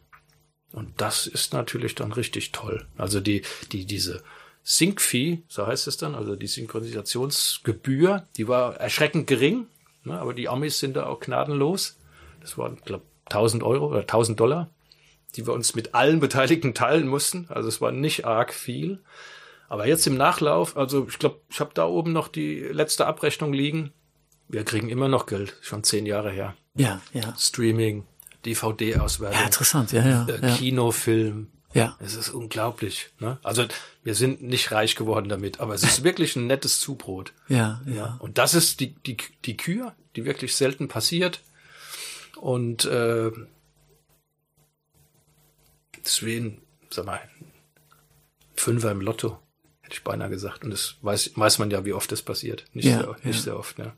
Und 0.73 0.99
das 0.99 1.27
ist 1.27 1.53
natürlich 1.53 1.95
dann 1.95 2.11
richtig 2.11 2.51
toll. 2.51 2.85
Also 2.97 3.21
die, 3.21 3.43
die, 3.71 3.85
diese 3.85 4.21
Sync-Fee, 4.63 5.41
so 5.47 5.65
heißt 5.65 5.87
es 5.87 5.97
dann, 5.97 6.15
also 6.15 6.35
die 6.35 6.47
Synchronisationsgebühr, 6.47 8.27
die 8.37 8.47
war 8.47 8.75
erschreckend 8.77 9.27
gering, 9.27 9.67
ne, 10.03 10.19
aber 10.19 10.33
die 10.33 10.49
Amis 10.49 10.79
sind 10.79 10.95
da 10.95 11.07
auch 11.07 11.19
gnadenlos. 11.19 11.97
Das 12.41 12.57
waren, 12.57 12.77
glaube 12.85 13.03
1000 13.25 13.63
Euro 13.63 13.87
oder 13.87 14.01
1000 14.01 14.39
Dollar, 14.39 14.69
die 15.35 15.47
wir 15.47 15.53
uns 15.53 15.75
mit 15.75 15.95
allen 15.95 16.19
Beteiligten 16.19 16.73
teilen 16.73 17.07
mussten. 17.07 17.45
Also 17.49 17.69
es 17.69 17.81
war 17.81 17.91
nicht 17.91 18.25
arg 18.25 18.53
viel. 18.53 18.99
Aber 19.69 19.87
jetzt 19.87 20.05
im 20.05 20.15
Nachlauf, 20.15 20.75
also 20.75 21.07
ich 21.07 21.17
glaube, 21.17 21.39
ich 21.49 21.59
habe 21.61 21.71
da 21.73 21.85
oben 21.85 22.11
noch 22.11 22.27
die 22.27 22.59
letzte 22.59 23.05
Abrechnung 23.07 23.53
liegen. 23.53 23.93
Wir 24.49 24.65
kriegen 24.65 24.89
immer 24.89 25.07
noch 25.07 25.27
Geld, 25.27 25.55
schon 25.61 25.83
zehn 25.83 26.05
Jahre 26.05 26.29
her. 26.31 26.55
Ja, 26.75 26.99
ja. 27.13 27.33
Streaming, 27.37 28.05
DVD-Auswertung, 28.45 29.39
Ja, 29.39 29.45
interessant, 29.45 29.93
ja, 29.93 30.05
ja. 30.05 30.27
äh, 30.27 30.41
Ja, 30.45 30.55
Kinofilm. 30.55 31.47
Ja. 31.73 31.97
Es 31.99 32.15
ist 32.15 32.29
unglaublich. 32.29 33.09
Ne? 33.19 33.37
Also 33.43 33.65
wir 34.03 34.15
sind 34.15 34.41
nicht 34.41 34.71
reich 34.71 34.95
geworden 34.95 35.29
damit, 35.29 35.59
aber 35.59 35.73
es 35.73 35.83
ist 35.83 36.03
wirklich 36.03 36.35
ein 36.35 36.47
nettes 36.47 36.79
Zubrot. 36.79 37.33
ja, 37.47 37.81
ja. 37.85 38.17
Und 38.19 38.37
das 38.37 38.53
ist 38.53 38.79
die, 38.79 38.93
die, 38.93 39.17
die 39.45 39.57
Kür, 39.57 39.95
die 40.15 40.25
wirklich 40.25 40.55
selten 40.55 40.87
passiert. 40.87 41.41
Und 42.35 42.85
äh, 42.85 43.31
deswegen, 46.05 46.61
sag 46.89 47.05
mal, 47.05 47.21
Fünfer 48.55 48.91
im 48.91 49.01
Lotto, 49.01 49.39
hätte 49.81 49.95
ich 49.95 50.03
beinahe 50.03 50.29
gesagt. 50.29 50.63
Und 50.63 50.71
das 50.71 50.95
weiß, 51.01 51.31
weiß 51.35 51.59
man 51.59 51.71
ja, 51.71 51.85
wie 51.85 51.93
oft 51.93 52.11
das 52.11 52.21
passiert. 52.21 52.65
Nicht, 52.73 52.85
Ja, 52.85 52.99
sehr, 52.99 53.15
nicht 53.23 53.37
ja. 53.37 53.41
sehr 53.41 53.57
oft, 53.57 53.77
ne? 53.79 53.93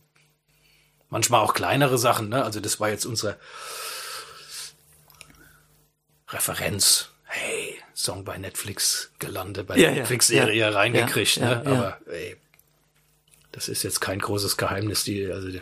Manchmal 1.09 1.41
auch 1.41 1.53
kleinere 1.53 1.97
Sachen, 1.97 2.29
ne? 2.29 2.43
Also 2.43 2.59
das 2.59 2.79
war 2.79 2.89
jetzt 2.89 3.05
unsere 3.05 3.37
Referenz. 6.29 7.09
Song 7.93 8.23
bei 8.23 8.37
Netflix 8.37 9.11
gelandet, 9.19 9.67
bei 9.67 9.77
Ja, 9.77 9.89
der 9.89 9.99
Netflix-Serie 9.99 10.55
ja, 10.55 10.69
reingekriegt, 10.69 11.39
ne? 11.39 11.63
Aber 11.65 11.97
ey, 12.11 12.37
das 13.51 13.69
ist 13.69 13.83
jetzt 13.83 14.01
kein 14.01 14.19
großes 14.19 14.57
Geheimnis, 14.57 15.03
die, 15.03 15.31
also 15.31 15.49
die 15.49 15.61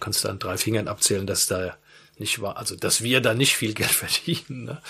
kannst 0.00 0.24
du 0.24 0.28
an 0.28 0.38
drei 0.38 0.58
Fingern 0.58 0.88
abzählen, 0.88 1.26
dass 1.26 1.46
da 1.46 1.76
nicht 2.18 2.40
war, 2.40 2.56
also 2.56 2.76
dass 2.76 3.02
wir 3.02 3.20
da 3.20 3.34
nicht 3.34 3.56
viel 3.56 3.74
Geld 3.74 3.90
verdienen. 3.90 4.64
Ne? 4.64 4.82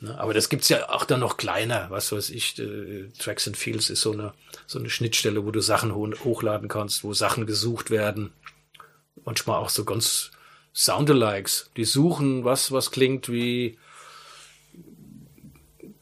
Ne? 0.00 0.18
Aber 0.18 0.34
das 0.34 0.48
gibt's 0.48 0.68
ja 0.68 0.88
auch 0.90 1.04
dann 1.04 1.20
noch 1.20 1.36
kleiner, 1.36 1.90
was 1.90 2.12
weiß 2.12 2.30
ich, 2.30 2.58
äh, 2.58 3.08
Tracks 3.18 3.46
and 3.46 3.56
Fields 3.56 3.90
ist 3.90 4.02
so 4.02 4.12
eine 4.12 4.32
so 4.66 4.78
eine 4.78 4.90
Schnittstelle, 4.90 5.44
wo 5.44 5.50
du 5.50 5.60
Sachen 5.60 5.94
ho 5.94 6.08
hochladen 6.24 6.68
kannst, 6.68 7.04
wo 7.04 7.12
Sachen 7.14 7.46
gesucht 7.46 7.90
werden. 7.90 8.32
Manchmal 9.24 9.58
auch 9.58 9.70
so 9.70 9.84
ganz 9.84 10.30
Soundalikes, 10.74 11.70
die 11.76 11.84
suchen 11.84 12.44
was, 12.44 12.70
was 12.70 12.90
klingt 12.90 13.28
wie 13.28 13.78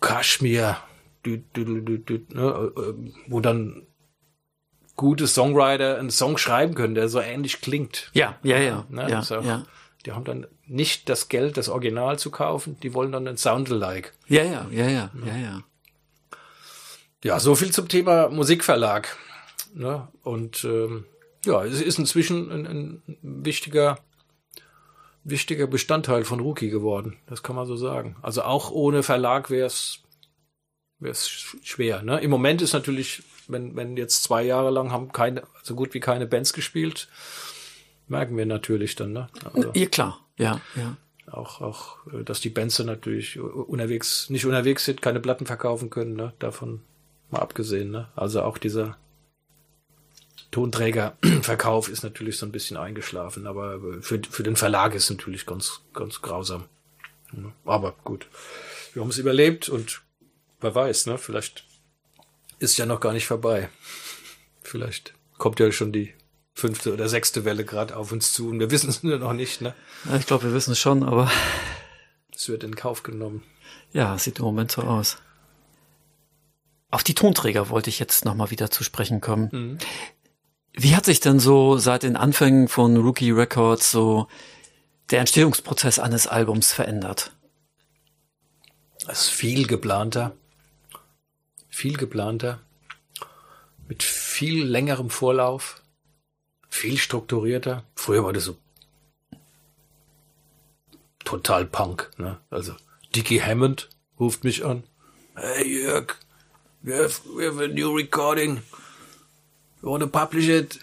Kaschmir, 0.07 0.77
ne? 2.35 2.73
äh, 2.77 2.95
wo 3.29 3.41
dann 3.41 3.87
gute 4.97 5.27
Songwriter 5.27 5.99
einen 5.99 6.11
Song 6.11 6.39
schreiben 6.39 6.75
können, 6.75 6.95
der 6.95 7.09
so 7.09 7.21
ähnlich 7.21 7.61
klingt. 7.61 8.11
Ja, 8.15 8.39
ja, 8.43 8.59
ja. 8.59 8.87
Ne? 8.89 9.11
ja, 9.11 9.21
auch- 9.21 9.45
ja. 9.45 9.65
Die 10.05 10.13
haben 10.13 10.25
dann 10.25 10.47
nicht 10.67 11.09
das 11.09 11.29
Geld, 11.29 11.57
das 11.57 11.69
Original 11.69 12.19
zu 12.19 12.31
kaufen, 12.31 12.79
die 12.83 12.95
wollen 12.95 13.11
dann 13.13 13.27
ein 13.27 13.37
Soundalike. 13.37 14.11
Ja, 14.29 14.45
ja, 14.45 14.67
ja, 14.71 14.89
ja, 14.89 15.11
ja, 15.27 15.37
ja. 15.37 15.63
Ja, 17.25 17.41
so 17.41 17.55
viel 17.57 17.73
zum 17.73 17.89
Thema 17.89 18.29
Musikverlag. 18.29 19.17
Ne? 19.75 20.07
Und 20.23 20.63
ähm, 20.65 21.07
ja, 21.45 21.65
es 21.65 21.81
ist 21.81 21.99
inzwischen 21.99 22.51
ein, 22.53 22.67
ein 22.67 23.03
wichtiger, 23.23 23.99
wichtiger 25.29 25.67
Bestandteil 25.67 26.25
von 26.25 26.41
Rookie 26.41 26.71
geworden. 26.71 27.17
Das 27.27 27.43
kann 27.43 27.57
man 27.57 27.67
so 27.67 27.77
sagen. 27.77 28.17
Also 28.23 28.43
auch 28.43 28.71
ohne 28.71 29.03
Verlag 29.03 29.51
wäre 29.51 29.67
es 29.67 30.01
wäre 30.99 31.13
es 31.13 31.29
schwer. 31.63 32.03
Ne? 32.03 32.21
Im 32.21 32.31
Moment 32.31 32.63
ist 32.63 32.73
natürlich, 32.73 33.23
wenn, 33.49 33.77
wenn 33.77 33.97
jetzt 33.97 34.23
zwei 34.23 34.43
Jahre 34.43 34.71
lang 34.71 34.93
haben 34.93 35.13
keine, 35.13 35.43
so 35.63 35.75
gut 35.75 35.95
wie 35.95 36.01
keine 36.01 36.27
Bands 36.27 36.53
gespielt, 36.53 37.09
merken 38.09 38.37
wir 38.37 38.47
natürlich 38.47 38.95
dann. 38.95 39.13
Ne? 39.13 39.29
Also, 39.53 39.73
Ja, 39.75 39.87
klar. 39.87 40.21
Ja, 40.39 40.61
ja. 40.75 40.97
auch, 41.31 41.61
auch, 41.61 42.07
äh, 42.13 42.23
dass 42.23 42.41
die 42.41 42.51
Bands 42.51 42.77
dann 42.77 42.87
natürlich 42.87 43.39
unterwegs, 43.39 44.31
nicht 44.31 44.47
unterwegs 44.47 44.85
sind, 44.85 45.03
keine 45.03 45.21
Platten 45.21 45.47
verkaufen 45.47 45.91
können, 45.91 46.15
ne? 46.15 46.35
Davon 46.39 46.83
mal 47.31 47.41
abgesehen, 47.41 47.91
ne? 47.91 48.09
Also 48.15 48.43
auch 48.43 48.59
dieser 48.59 48.97
Tonträgerverkauf 50.57 51.89
ist 51.91 52.03
natürlich 52.03 52.39
so 52.39 52.47
ein 52.47 52.53
bisschen 52.53 52.79
eingeschlafen, 52.79 53.47
aber 53.47 53.79
für, 54.01 54.23
für 54.31 54.43
den 54.43 54.57
Verlag 54.57 54.95
ist 54.95 55.05
es 55.05 55.11
natürlich 55.11 55.45
ganz, 55.45 55.83
ganz 55.93 56.23
grausam. 56.23 56.65
Aber 57.67 57.95
gut. 58.05 58.27
Wir 58.95 59.03
haben 59.03 59.11
es 59.11 59.19
überlebt 59.19 59.69
und 59.69 60.01
wer 60.61 60.75
weiß, 60.75 61.07
ne? 61.07 61.19
Vielleicht 61.19 61.65
ist 62.59 62.79
ja 62.79 62.87
noch 62.87 63.01
gar 63.01 63.13
nicht 63.13 63.27
vorbei. 63.27 63.69
Vielleicht 64.63 65.13
kommt 65.37 65.61
ja 65.61 65.71
schon 65.73 65.93
die 65.93 66.15
fünfte 66.55 66.95
oder 66.95 67.11
sechste 67.11 67.45
Welle 67.45 67.67
gerade 67.67 67.95
auf 67.95 68.11
uns 68.11 68.33
zu 68.33 68.49
und 68.49 68.59
wir 68.59 68.71
wissen 68.71 68.89
es 68.89 69.03
nur 69.03 69.19
noch 69.19 69.35
nicht, 69.35 69.61
ne? 69.61 69.75
Ja, 70.07 70.17
Ich 70.17 70.27
glaube, 70.27 70.45
wir 70.45 70.55
wissen 70.55 70.73
es 70.73 70.79
schon, 70.79 71.03
aber 71.03 71.31
Es 72.35 72.49
wird 72.49 72.65
in 72.65 72.77
Kauf 72.77 73.03
genommen. 73.03 73.43
ja, 73.93 74.17
sieht 74.19 74.39
im 74.39 74.47
Moment 74.47 74.71
so 74.73 74.81
aus. 74.81 75.19
Auf 76.91 77.03
die 77.03 77.15
Tonträger 77.15 77.69
wollte 77.69 77.91
ich 77.91 77.99
jetzt 77.99 78.25
nochmal 78.25 78.51
wieder 78.51 78.71
zu 78.71 78.85
sprechen 78.85 79.21
kommen. 79.21 79.49
Mhm. 79.53 79.79
Wie 80.79 80.95
hat 80.95 81.07
sich 81.07 81.21
denn 81.21 81.41
so 81.41 81.79
seit 81.79 82.03
den 82.03 82.17
Anfängen 82.17 82.69
von 82.69 82.99
Rookie 82.99 83.31
Records 83.31 83.91
so 83.91 84.29
der 85.11 85.21
Entstehungsprozess 85.21 85.99
eines 85.99 86.27
Albums 86.27 86.71
verändert? 86.71 87.33
Es 89.09 89.23
ist 89.23 89.31
viel 89.31 89.67
geplanter. 89.67 90.37
Viel 91.71 91.97
geplanter. 91.97 92.61
Mit 93.89 94.03
viel 94.03 94.65
längerem 94.65 95.09
Vorlauf. 95.09 95.83
Viel 96.69 96.99
strukturierter. 96.99 97.85
Früher 97.95 98.23
war 98.23 98.35
das 98.35 98.45
so 98.45 98.59
total 101.25 101.65
Punk. 101.65 102.11
Ne? 102.19 102.39
Also 102.51 102.75
Dickie 103.15 103.41
Hammond, 103.41 103.89
ruft 104.21 104.45
mich 104.45 104.63
an. 104.63 104.83
Hey 105.37 105.85
Jörg, 105.85 106.17
we 106.83 106.95
have, 106.95 107.23
we 107.35 107.47
have 107.47 107.65
a 107.65 107.67
new 107.67 107.97
recording. 107.97 108.61
You 109.83 109.91
want 109.91 110.03
to 110.03 110.09
publish 110.09 110.49
it? 110.49 110.79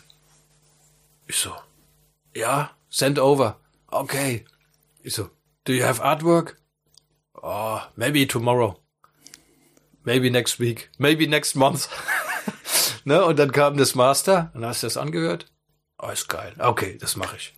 Ich 1.28 1.38
so, 1.38 1.54
ja, 2.36 2.72
send 2.90 3.20
over. 3.20 3.60
Okay. 3.88 4.46
Ich 5.04 5.14
so, 5.14 5.30
do 5.66 5.74
you 5.74 5.84
have 5.84 6.02
artwork? 6.02 6.58
Oh, 7.42 7.82
maybe 7.96 8.26
tomorrow. 8.26 8.80
Maybe 10.04 10.30
next 10.30 10.60
week. 10.60 10.90
Maybe 10.98 11.28
next 11.28 11.56
month. 11.56 11.90
ne? 13.06 13.24
Und 13.26 13.40
dann 13.40 13.52
kam 13.52 13.78
das 13.78 13.96
Master. 13.96 14.52
Und 14.54 14.66
hast 14.66 14.84
du 14.84 14.88
das 14.88 14.98
angehört? 14.98 15.52
Oh, 15.98 16.12
geil. 16.28 16.54
Okay, 16.60 16.98
das 17.00 17.16
mache 17.16 17.38
ich. 17.38 17.54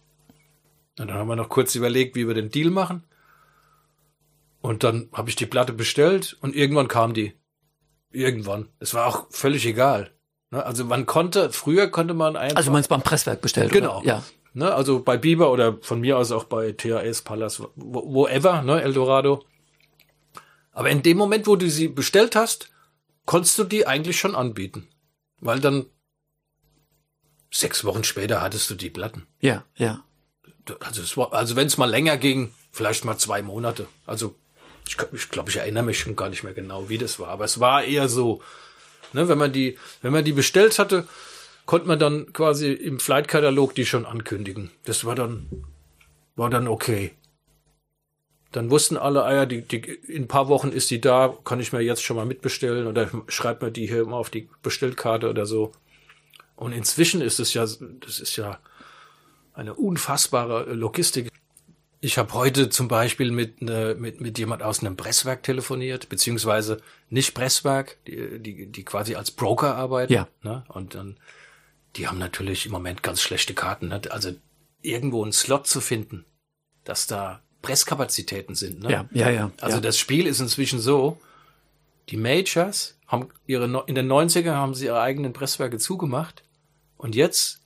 Und 1.00 1.08
dann 1.08 1.18
haben 1.18 1.28
wir 1.28 1.36
noch 1.36 1.50
kurz 1.50 1.76
überlegt, 1.76 2.16
wie 2.16 2.28
wir 2.28 2.34
den 2.34 2.50
Deal 2.50 2.72
machen. 2.72 3.04
Und 4.62 4.84
dann 4.84 5.10
habe 5.14 5.30
ich 5.30 5.36
die 5.36 5.46
Platte 5.46 5.74
bestellt 5.74 6.38
und 6.42 6.56
irgendwann 6.56 6.88
kam 6.88 7.14
die. 7.14 7.34
Irgendwann. 8.12 8.70
Es 8.80 8.94
war 8.94 9.08
auch 9.08 9.28
völlig 9.30 9.66
egal. 9.66 10.15
Ne? 10.56 10.66
Also 10.66 10.86
man 10.86 11.06
konnte, 11.06 11.52
früher 11.52 11.88
konnte 11.88 12.14
man 12.14 12.36
einfach. 12.36 12.58
Also 12.58 12.72
meinst 12.72 12.90
beim 12.90 13.02
Presswerk 13.02 13.42
bestellt, 13.42 13.72
Genau. 13.72 14.00
Oder? 14.00 14.08
Ja. 14.08 14.24
Ne, 14.54 14.74
also 14.74 15.02
bei 15.02 15.18
Bieber 15.18 15.52
oder 15.52 15.78
von 15.82 16.00
mir 16.00 16.18
aus 16.18 16.32
auch 16.32 16.46
bei 16.46 16.72
THS, 16.72 17.24
Palace, 17.24 17.62
wo- 17.76 18.26
whoever, 18.26 18.62
ne, 18.62 18.82
Eldorado. 18.82 19.44
Aber 20.72 20.90
in 20.90 21.04
dem 21.04 21.18
Moment, 21.18 21.46
wo 21.48 21.58
du 21.58 21.70
sie 21.70 21.90
bestellt 21.90 22.38
hast, 22.38 22.70
konntest 23.26 23.58
du 23.58 23.66
die 23.66 23.86
eigentlich 23.86 24.18
schon 24.18 24.34
anbieten. 24.34 24.88
Weil 25.42 25.60
dann 25.60 25.88
sechs 27.52 27.84
Wochen 27.84 28.04
später 28.06 28.42
hattest 28.42 28.70
du 28.70 28.76
die 28.76 28.90
Platten. 28.90 29.28
Ja, 29.42 29.66
ja. 29.76 30.04
Also, 30.80 31.02
es 31.02 31.16
war, 31.18 31.34
also 31.34 31.56
wenn 31.58 31.68
es 31.68 31.78
mal 31.78 31.90
länger 31.90 32.18
ging, 32.18 32.54
vielleicht 32.72 33.04
mal 33.06 33.18
zwei 33.18 33.42
Monate. 33.42 33.88
Also 34.06 34.36
ich 34.88 34.98
glaube, 34.98 35.16
ich, 35.18 35.30
glaub, 35.30 35.50
ich 35.50 35.58
erinnere 35.58 35.84
mich 35.84 36.00
schon 36.00 36.16
gar 36.16 36.30
nicht 36.30 36.44
mehr 36.44 36.54
genau, 36.54 36.88
wie 36.90 36.98
das 36.98 37.20
war. 37.20 37.28
Aber 37.28 37.44
es 37.46 37.60
war 37.60 37.84
eher 37.84 38.08
so, 38.08 38.42
ne, 39.14 39.28
wenn 39.28 39.38
man 39.38 39.52
die, 39.52 39.78
wenn 40.02 40.14
man 40.14 40.26
die 40.26 40.34
bestellt 40.34 40.80
hatte, 40.80 41.08
konnte 41.66 41.88
man 41.88 42.00
dann 42.00 42.32
quasi 42.34 42.72
im 42.72 43.00
Flight-Katalog 43.00 43.76
die 43.76 43.86
schon 43.86 44.06
ankündigen. 44.06 44.72
Das 44.86 45.06
war 45.06 45.16
dann, 45.16 45.48
war 46.36 46.50
dann 46.50 46.68
okay. 46.68 47.12
Dann 48.52 48.70
wussten 48.70 48.96
alle, 48.98 49.24
ah 49.24 49.34
ja, 49.34 49.46
die, 49.46 49.62
die, 49.62 49.78
in 49.78 50.24
ein 50.24 50.28
paar 50.28 50.48
Wochen 50.48 50.70
ist 50.70 50.90
die 50.90 51.02
da, 51.02 51.36
kann 51.44 51.60
ich 51.60 51.74
mir 51.74 51.82
jetzt 51.82 52.04
schon 52.04 52.16
mal 52.16 52.26
mitbestellen 52.26 52.88
oder 52.88 53.10
schreibt 53.28 53.62
mir 53.62 53.72
die 53.72 53.88
hier 53.88 54.02
immer 54.02 54.16
auf 54.16 54.30
die 54.30 54.48
Bestellkarte 54.62 55.30
oder 55.30 55.46
so. 55.46 55.74
Und 56.56 56.72
inzwischen 56.72 57.22
ist 57.22 57.40
es 57.40 57.54
ja, 57.54 57.66
das 57.66 58.20
ist 58.20 58.38
ja 58.38 58.60
eine 59.54 59.74
unfassbare 59.74 60.74
Logistik. 60.74 61.30
Ich 62.06 62.20
habe 62.20 62.32
heute 62.34 62.70
zum 62.70 62.88
Beispiel 62.88 63.32
mit, 63.32 63.64
ne, 63.64 63.96
mit, 63.98 64.22
mit 64.22 64.38
jemand 64.38 64.62
aus 64.62 64.82
einem 64.82 64.96
Presswerk 64.96 65.42
telefoniert, 65.42 66.08
beziehungsweise 66.08 66.80
nicht 67.10 67.34
Presswerk, 67.34 67.98
die, 68.06 68.38
die, 68.38 68.68
die 68.68 68.86
quasi 68.86 69.16
als 69.16 69.32
Broker 69.32 69.76
arbeiten. 69.76 70.14
Ja. 70.14 70.28
Ne? 70.44 70.64
Und 70.68 70.94
dann, 70.94 71.18
die 71.96 72.08
haben 72.08 72.20
natürlich 72.20 72.68
im 72.68 72.74
Moment 72.74 73.02
ganz 73.02 73.24
schlechte 73.24 73.56
Karten. 73.56 73.88
Ne? 73.88 74.02
Also 74.12 74.34
irgendwo 74.84 75.24
einen 75.24 75.34
Slot 75.34 75.66
zu 75.66 75.82
finden, 75.82 76.26
dass 76.84 77.08
da 77.08 77.42
Presskapazitäten 77.64 78.54
sind. 78.54 78.84
Ne? 78.84 78.92
Ja, 78.92 79.10
ja, 79.12 79.32
ja. 79.32 79.52
Also 79.60 79.78
ja. 79.78 79.82
das 79.82 79.98
Spiel 79.98 80.28
ist 80.28 80.40
inzwischen 80.40 80.80
so, 80.80 81.20
die 82.10 82.18
Majors 82.18 83.00
haben 83.08 83.30
ihre, 83.48 83.84
in 83.88 83.96
den 83.96 84.08
90er 84.08 84.52
haben 84.52 84.76
sie 84.76 84.86
ihre 84.86 85.02
eigenen 85.02 85.34
Presswerke 85.34 85.80
zugemacht 85.80 86.44
und 86.98 87.16
jetzt 87.16 87.64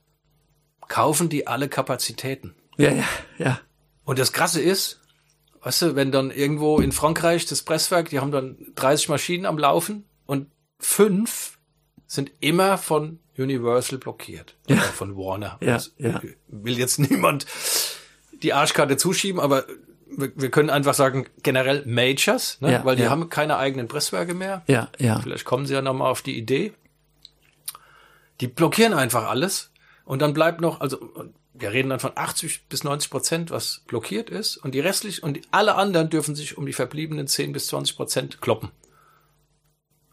kaufen 0.87 1.27
die 1.27 1.45
alle 1.45 1.67
Kapazitäten. 1.67 2.55
ja, 2.77 2.91
ja, 2.93 3.03
ja. 3.37 3.59
Und 4.03 4.19
das 4.19 4.33
Krasse 4.33 4.61
ist, 4.61 5.01
weißt 5.61 5.81
du, 5.81 5.95
wenn 5.95 6.11
dann 6.11 6.31
irgendwo 6.31 6.79
in 6.79 6.91
Frankreich 6.91 7.45
das 7.45 7.63
Presswerk, 7.63 8.09
die 8.09 8.19
haben 8.19 8.31
dann 8.31 8.57
30 8.75 9.09
Maschinen 9.09 9.45
am 9.45 9.57
Laufen 9.57 10.05
und 10.25 10.47
fünf 10.79 11.57
sind 12.07 12.31
immer 12.39 12.77
von 12.77 13.19
Universal 13.37 13.99
blockiert. 13.99 14.55
Oder 14.67 14.77
von 14.81 15.15
Warner. 15.15 15.57
Ja, 15.61 15.73
Das 15.73 15.93
ja. 15.97 16.21
Will 16.47 16.77
jetzt 16.77 16.99
niemand 17.09 17.45
die 18.41 18.53
Arschkarte 18.53 18.97
zuschieben, 18.97 19.39
aber 19.39 19.65
wir, 20.09 20.31
wir 20.35 20.49
können 20.49 20.69
einfach 20.69 20.93
sagen, 20.93 21.27
generell 21.43 21.83
Majors, 21.85 22.59
ne? 22.61 22.71
Ja, 22.71 22.85
weil 22.85 22.95
die 22.95 23.03
ja. 23.03 23.09
haben 23.09 23.29
keine 23.29 23.57
eigenen 23.57 23.87
Presswerke 23.87 24.33
mehr. 24.33 24.63
Ja, 24.67 24.89
ja. 24.97 25.19
Vielleicht 25.19 25.45
kommen 25.45 25.65
sie 25.65 25.73
ja 25.73 25.81
nochmal 25.81 26.09
auf 26.09 26.21
die 26.21 26.37
Idee. 26.37 26.73
Die 28.41 28.47
blockieren 28.47 28.93
einfach 28.93 29.29
alles 29.29 29.71
und 30.05 30.21
dann 30.21 30.33
bleibt 30.33 30.61
noch, 30.61 30.81
also 30.81 30.97
wir 31.59 31.71
reden 31.71 31.89
dann 31.89 31.99
von 31.99 32.13
80 32.15 32.67
bis 32.67 32.83
90 32.83 33.11
Prozent, 33.11 33.51
was 33.51 33.83
blockiert 33.87 34.29
ist 34.29 34.57
und 34.57 34.73
die 34.73 34.79
restlich 34.79 35.23
und 35.23 35.39
alle 35.51 35.75
anderen 35.75 36.09
dürfen 36.09 36.35
sich 36.35 36.57
um 36.57 36.65
die 36.65 36.73
verbliebenen 36.73 37.27
10 37.27 37.51
bis 37.51 37.67
20 37.67 37.95
Prozent 37.95 38.41
kloppen. 38.41 38.71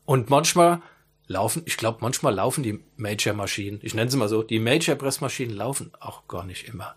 Und 0.04 0.30
manchmal 0.30 0.82
laufen, 1.26 1.62
ich 1.66 1.76
glaube, 1.76 1.98
manchmal 2.00 2.34
laufen 2.34 2.62
die 2.62 2.82
Major-Maschinen, 2.96 3.80
ich 3.82 3.94
nenne 3.94 4.10
sie 4.10 4.16
mal 4.16 4.28
so, 4.28 4.42
die 4.42 4.58
Major-Pressmaschinen 4.58 5.56
laufen 5.56 5.92
auch 6.00 6.28
gar 6.28 6.44
nicht 6.44 6.68
immer. 6.68 6.94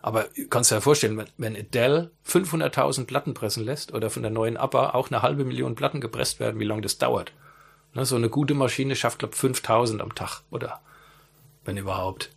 Aber 0.00 0.24
du 0.36 0.46
kannst 0.48 0.70
dir 0.70 0.76
ja 0.76 0.80
vorstellen, 0.80 1.16
wenn, 1.16 1.26
wenn 1.36 1.56
Adele 1.56 2.12
500.000 2.26 3.06
Platten 3.06 3.34
pressen 3.34 3.64
lässt 3.64 3.92
oder 3.92 4.08
von 4.08 4.22
der 4.22 4.30
neuen 4.30 4.56
ABBA 4.56 4.90
auch 4.90 5.10
eine 5.10 5.22
halbe 5.22 5.44
Million 5.44 5.74
Platten 5.74 6.00
gepresst 6.00 6.38
werden, 6.38 6.60
wie 6.60 6.64
lange 6.64 6.82
das 6.82 6.98
dauert. 6.98 7.32
Ne, 7.92 8.04
so 8.04 8.16
eine 8.16 8.28
gute 8.28 8.54
Maschine 8.54 8.94
schafft, 8.94 9.18
glaube 9.18 9.34
5000 9.34 10.00
am 10.00 10.14
Tag 10.14 10.42
oder 10.50 10.80
wenn 11.64 11.76
überhaupt. 11.76 12.30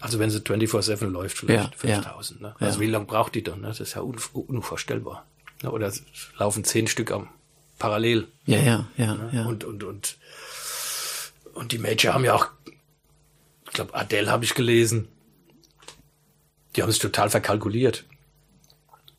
Also 0.00 0.18
wenn 0.18 0.30
sie 0.30 0.38
24-7 0.40 1.06
läuft, 1.08 1.38
vielleicht 1.38 1.82
Ja, 1.82 1.88
ja. 1.90 1.96
5000. 1.96 2.40
Ne? 2.40 2.54
Also 2.58 2.80
Ja. 2.80 2.86
wie 2.86 2.90
lange 2.90 3.04
braucht 3.04 3.34
die 3.34 3.42
dann? 3.42 3.60
Ne? 3.60 3.68
Das 3.68 3.80
ist 3.80 3.94
ja 3.94 4.02
un 4.02 4.16
unvorstellbar. 4.32 5.26
Ne? 5.62 5.70
Oder 5.70 5.92
laufen 6.38 6.64
zehn 6.64 6.86
Stück 6.86 7.10
am 7.12 7.28
parallel. 7.78 8.26
Ja, 8.46 8.58
ja, 8.58 8.86
ja, 8.96 9.28
ja. 9.32 9.44
Und, 9.44 9.64
und, 9.64 9.84
und, 9.84 10.16
und 11.54 11.72
die 11.72 11.78
Major 11.78 12.14
haben 12.14 12.24
ja 12.24 12.34
auch, 12.34 12.48
ich 13.66 13.72
glaube, 13.72 13.94
Adele 13.94 14.30
habe 14.30 14.44
ich 14.44 14.54
gelesen. 14.54 15.08
Die 16.76 16.82
haben 16.82 16.90
es 16.90 16.98
total 16.98 17.30
verkalkuliert. 17.30 18.04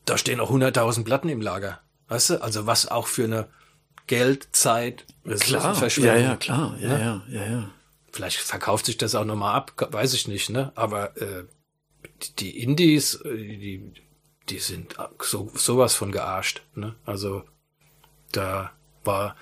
Da 0.04 0.18
stehen 0.18 0.40
auch 0.40 0.50
100.000 0.50 1.04
Platten 1.04 1.28
im 1.28 1.40
Lager. 1.40 1.80
Weißt 2.08 2.30
du? 2.30 2.42
Also 2.42 2.66
was 2.66 2.88
auch 2.88 3.06
für 3.06 3.24
eine 3.24 3.46
Geld, 4.08 4.48
Zeit, 4.52 5.04
Klar, 5.06 5.12
ja, 5.24 5.32
Ressourcenverschwendung. 5.34 6.22
ja, 6.24 6.36
klar, 6.36 6.76
ja, 6.80 6.98
ja, 6.98 7.22
ja, 7.28 7.44
ja. 7.46 7.70
Vielleicht 8.12 8.36
verkauft 8.38 8.86
sich 8.86 8.98
das 8.98 9.14
auch 9.14 9.24
nochmal 9.24 9.54
ab, 9.54 9.72
weiß 9.90 10.12
ich 10.14 10.28
nicht, 10.28 10.50
ne? 10.50 10.70
Aber 10.74 11.16
äh, 11.20 11.44
die- 12.22 12.36
die 12.38 12.62
Indies, 12.62 13.14
äh, 13.16 13.34
die, 13.36 13.92
die 14.48 14.58
sind 14.58 14.96
so 15.20 15.50
sowas 15.54 15.94
von 15.94 16.12
gearscht, 16.12 16.62
ne? 16.74 16.94
Also 17.06 17.42
da 18.32 18.72
war 19.04 19.36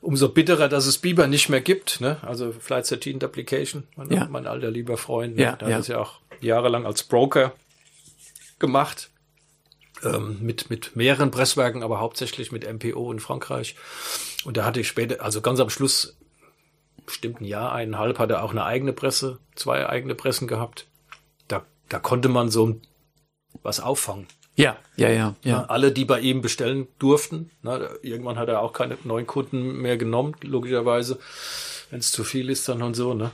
umso 0.00 0.28
bitterer, 0.28 0.68
dass 0.68 0.86
es 0.86 0.98
Bieber 0.98 1.26
nicht 1.28 1.48
mehr 1.48 1.60
gibt, 1.60 2.00
ne? 2.00 2.18
Also 2.22 2.52
Flight 2.52 2.90
13 2.90 3.22
Application, 3.22 3.84
mein, 3.96 4.10
Ja. 4.12 4.26
mein 4.26 4.46
alter 4.46 4.70
lieber 4.70 4.96
Freund, 4.96 5.36
ne? 5.36 5.42
Ja, 5.42 5.56
der 5.56 5.68
ja. 5.68 5.74
hat 5.76 5.82
es 5.82 5.88
ja 5.88 5.98
auch 5.98 6.20
jahrelang 6.40 6.86
als 6.86 7.04
Broker 7.04 7.54
gemacht. 8.58 9.10
Ähm, 10.02 10.36
mit, 10.42 10.68
mit 10.68 10.94
mehreren 10.94 11.30
Presswerken, 11.30 11.82
aber 11.82 12.00
hauptsächlich 12.00 12.52
mit 12.52 12.70
MPO 12.70 13.10
in 13.12 13.18
Frankreich. 13.18 13.76
Und 14.44 14.58
da 14.58 14.66
hatte 14.66 14.78
ich 14.80 14.88
später, 14.88 15.22
also 15.24 15.40
ganz 15.40 15.58
am 15.58 15.70
Schluss 15.70 16.15
bestimmt 17.06 17.40
ein 17.40 17.44
Jahr, 17.44 17.72
eineinhalb, 17.72 18.18
hat 18.18 18.30
er 18.30 18.42
auch 18.42 18.50
eine 18.50 18.64
eigene 18.64 18.92
Presse, 18.92 19.38
zwei 19.54 19.88
eigene 19.88 20.14
Pressen 20.14 20.48
gehabt. 20.48 20.86
Da, 21.48 21.64
da 21.88 21.98
konnte 21.98 22.28
man 22.28 22.50
so 22.50 22.80
was 23.62 23.80
auffangen. 23.80 24.26
Ja, 24.56 24.78
ja, 24.96 25.10
ja, 25.10 25.34
ja. 25.42 25.64
Alle, 25.64 25.92
die 25.92 26.06
bei 26.06 26.18
ihm 26.20 26.40
bestellen 26.40 26.88
durften. 26.98 27.50
Ne, 27.62 27.90
irgendwann 28.02 28.38
hat 28.38 28.48
er 28.48 28.62
auch 28.62 28.72
keine 28.72 28.96
neuen 29.04 29.26
Kunden 29.26 29.82
mehr 29.82 29.98
genommen, 29.98 30.34
logischerweise. 30.42 31.18
Wenn 31.90 32.00
es 32.00 32.10
zu 32.10 32.24
viel 32.24 32.48
ist 32.48 32.68
dann 32.68 32.82
und 32.82 32.94
so. 32.94 33.12
Ne? 33.12 33.32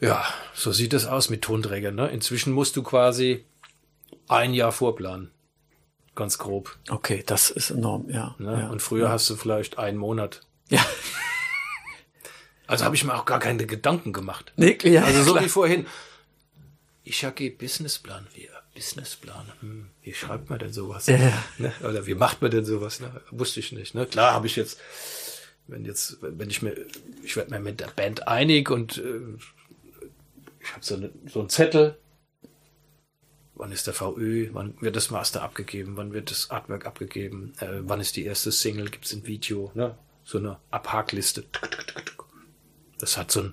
Ja, 0.00 0.24
so 0.54 0.72
sieht 0.72 0.92
es 0.92 1.06
aus 1.06 1.30
mit 1.30 1.42
Tonträgern. 1.42 1.94
Ne? 1.94 2.08
Inzwischen 2.08 2.52
musst 2.52 2.76
du 2.76 2.82
quasi 2.82 3.44
ein 4.28 4.54
Jahr 4.54 4.72
vorplanen. 4.72 5.30
Ganz 6.16 6.36
grob. 6.36 6.76
Okay, 6.90 7.22
das 7.24 7.50
ist 7.50 7.70
enorm, 7.70 8.10
ja. 8.10 8.34
Ne? 8.38 8.62
ja. 8.62 8.68
Und 8.70 8.82
früher 8.82 9.08
hast 9.08 9.30
du 9.30 9.36
vielleicht 9.36 9.78
einen 9.78 9.98
Monat. 9.98 10.40
Ja. 10.68 10.84
Also 12.72 12.86
habe 12.86 12.96
ich 12.96 13.04
mir 13.04 13.14
auch 13.14 13.26
gar 13.26 13.38
keine 13.38 13.66
Gedanken 13.66 14.14
gemacht. 14.14 14.54
Nee, 14.56 14.78
ja, 14.84 15.04
Also 15.04 15.24
so 15.24 15.32
klar. 15.32 15.44
wie 15.44 15.48
vorhin. 15.50 15.86
Ich 17.04 17.22
HG 17.22 17.50
Businessplan. 17.50 18.26
Wie 18.34 18.48
Businessplan? 18.74 19.52
Hm, 19.60 19.88
wie 20.02 20.14
schreibt 20.14 20.48
man 20.48 20.58
denn 20.58 20.72
sowas? 20.72 21.06
Ja. 21.06 21.18
Ne? 21.58 21.70
Oder 21.82 22.06
wie 22.06 22.14
macht 22.14 22.40
man 22.40 22.50
denn 22.50 22.64
sowas? 22.64 23.00
Ne? 23.00 23.20
Wusste 23.30 23.60
ich 23.60 23.72
nicht. 23.72 23.94
Ne? 23.94 24.06
Klar 24.06 24.32
habe 24.32 24.46
ich 24.46 24.56
jetzt, 24.56 24.80
wenn 25.66 25.84
jetzt, 25.84 26.16
wenn 26.22 26.48
ich 26.48 26.62
mir, 26.62 26.74
ich 27.22 27.36
werde 27.36 27.50
mir 27.50 27.60
mit 27.60 27.78
der 27.80 27.88
Band 27.88 28.26
einig 28.26 28.70
und 28.70 28.96
äh, 28.96 29.20
ich 30.60 30.72
habe 30.72 30.82
so, 30.82 30.94
eine, 30.94 31.10
so 31.26 31.40
einen 31.40 31.50
Zettel. 31.50 31.98
Wann 33.54 33.70
ist 33.70 33.86
der 33.86 33.92
VÖ? 33.92 34.48
Wann 34.52 34.80
wird 34.80 34.96
das 34.96 35.10
Master 35.10 35.42
abgegeben? 35.42 35.98
Wann 35.98 36.14
wird 36.14 36.30
das 36.30 36.50
Artwork 36.50 36.86
abgegeben? 36.86 37.52
Äh, 37.60 37.80
wann 37.82 38.00
ist 38.00 38.16
die 38.16 38.24
erste 38.24 38.50
Single? 38.50 38.88
Gibt 38.88 39.04
es 39.04 39.12
ein 39.12 39.26
Video? 39.26 39.70
Ne? 39.74 39.94
So 40.24 40.38
eine 40.38 40.56
Abhakliste. 40.70 41.44
Das 43.02 43.16
hat 43.16 43.32
so 43.32 43.40
ein 43.40 43.52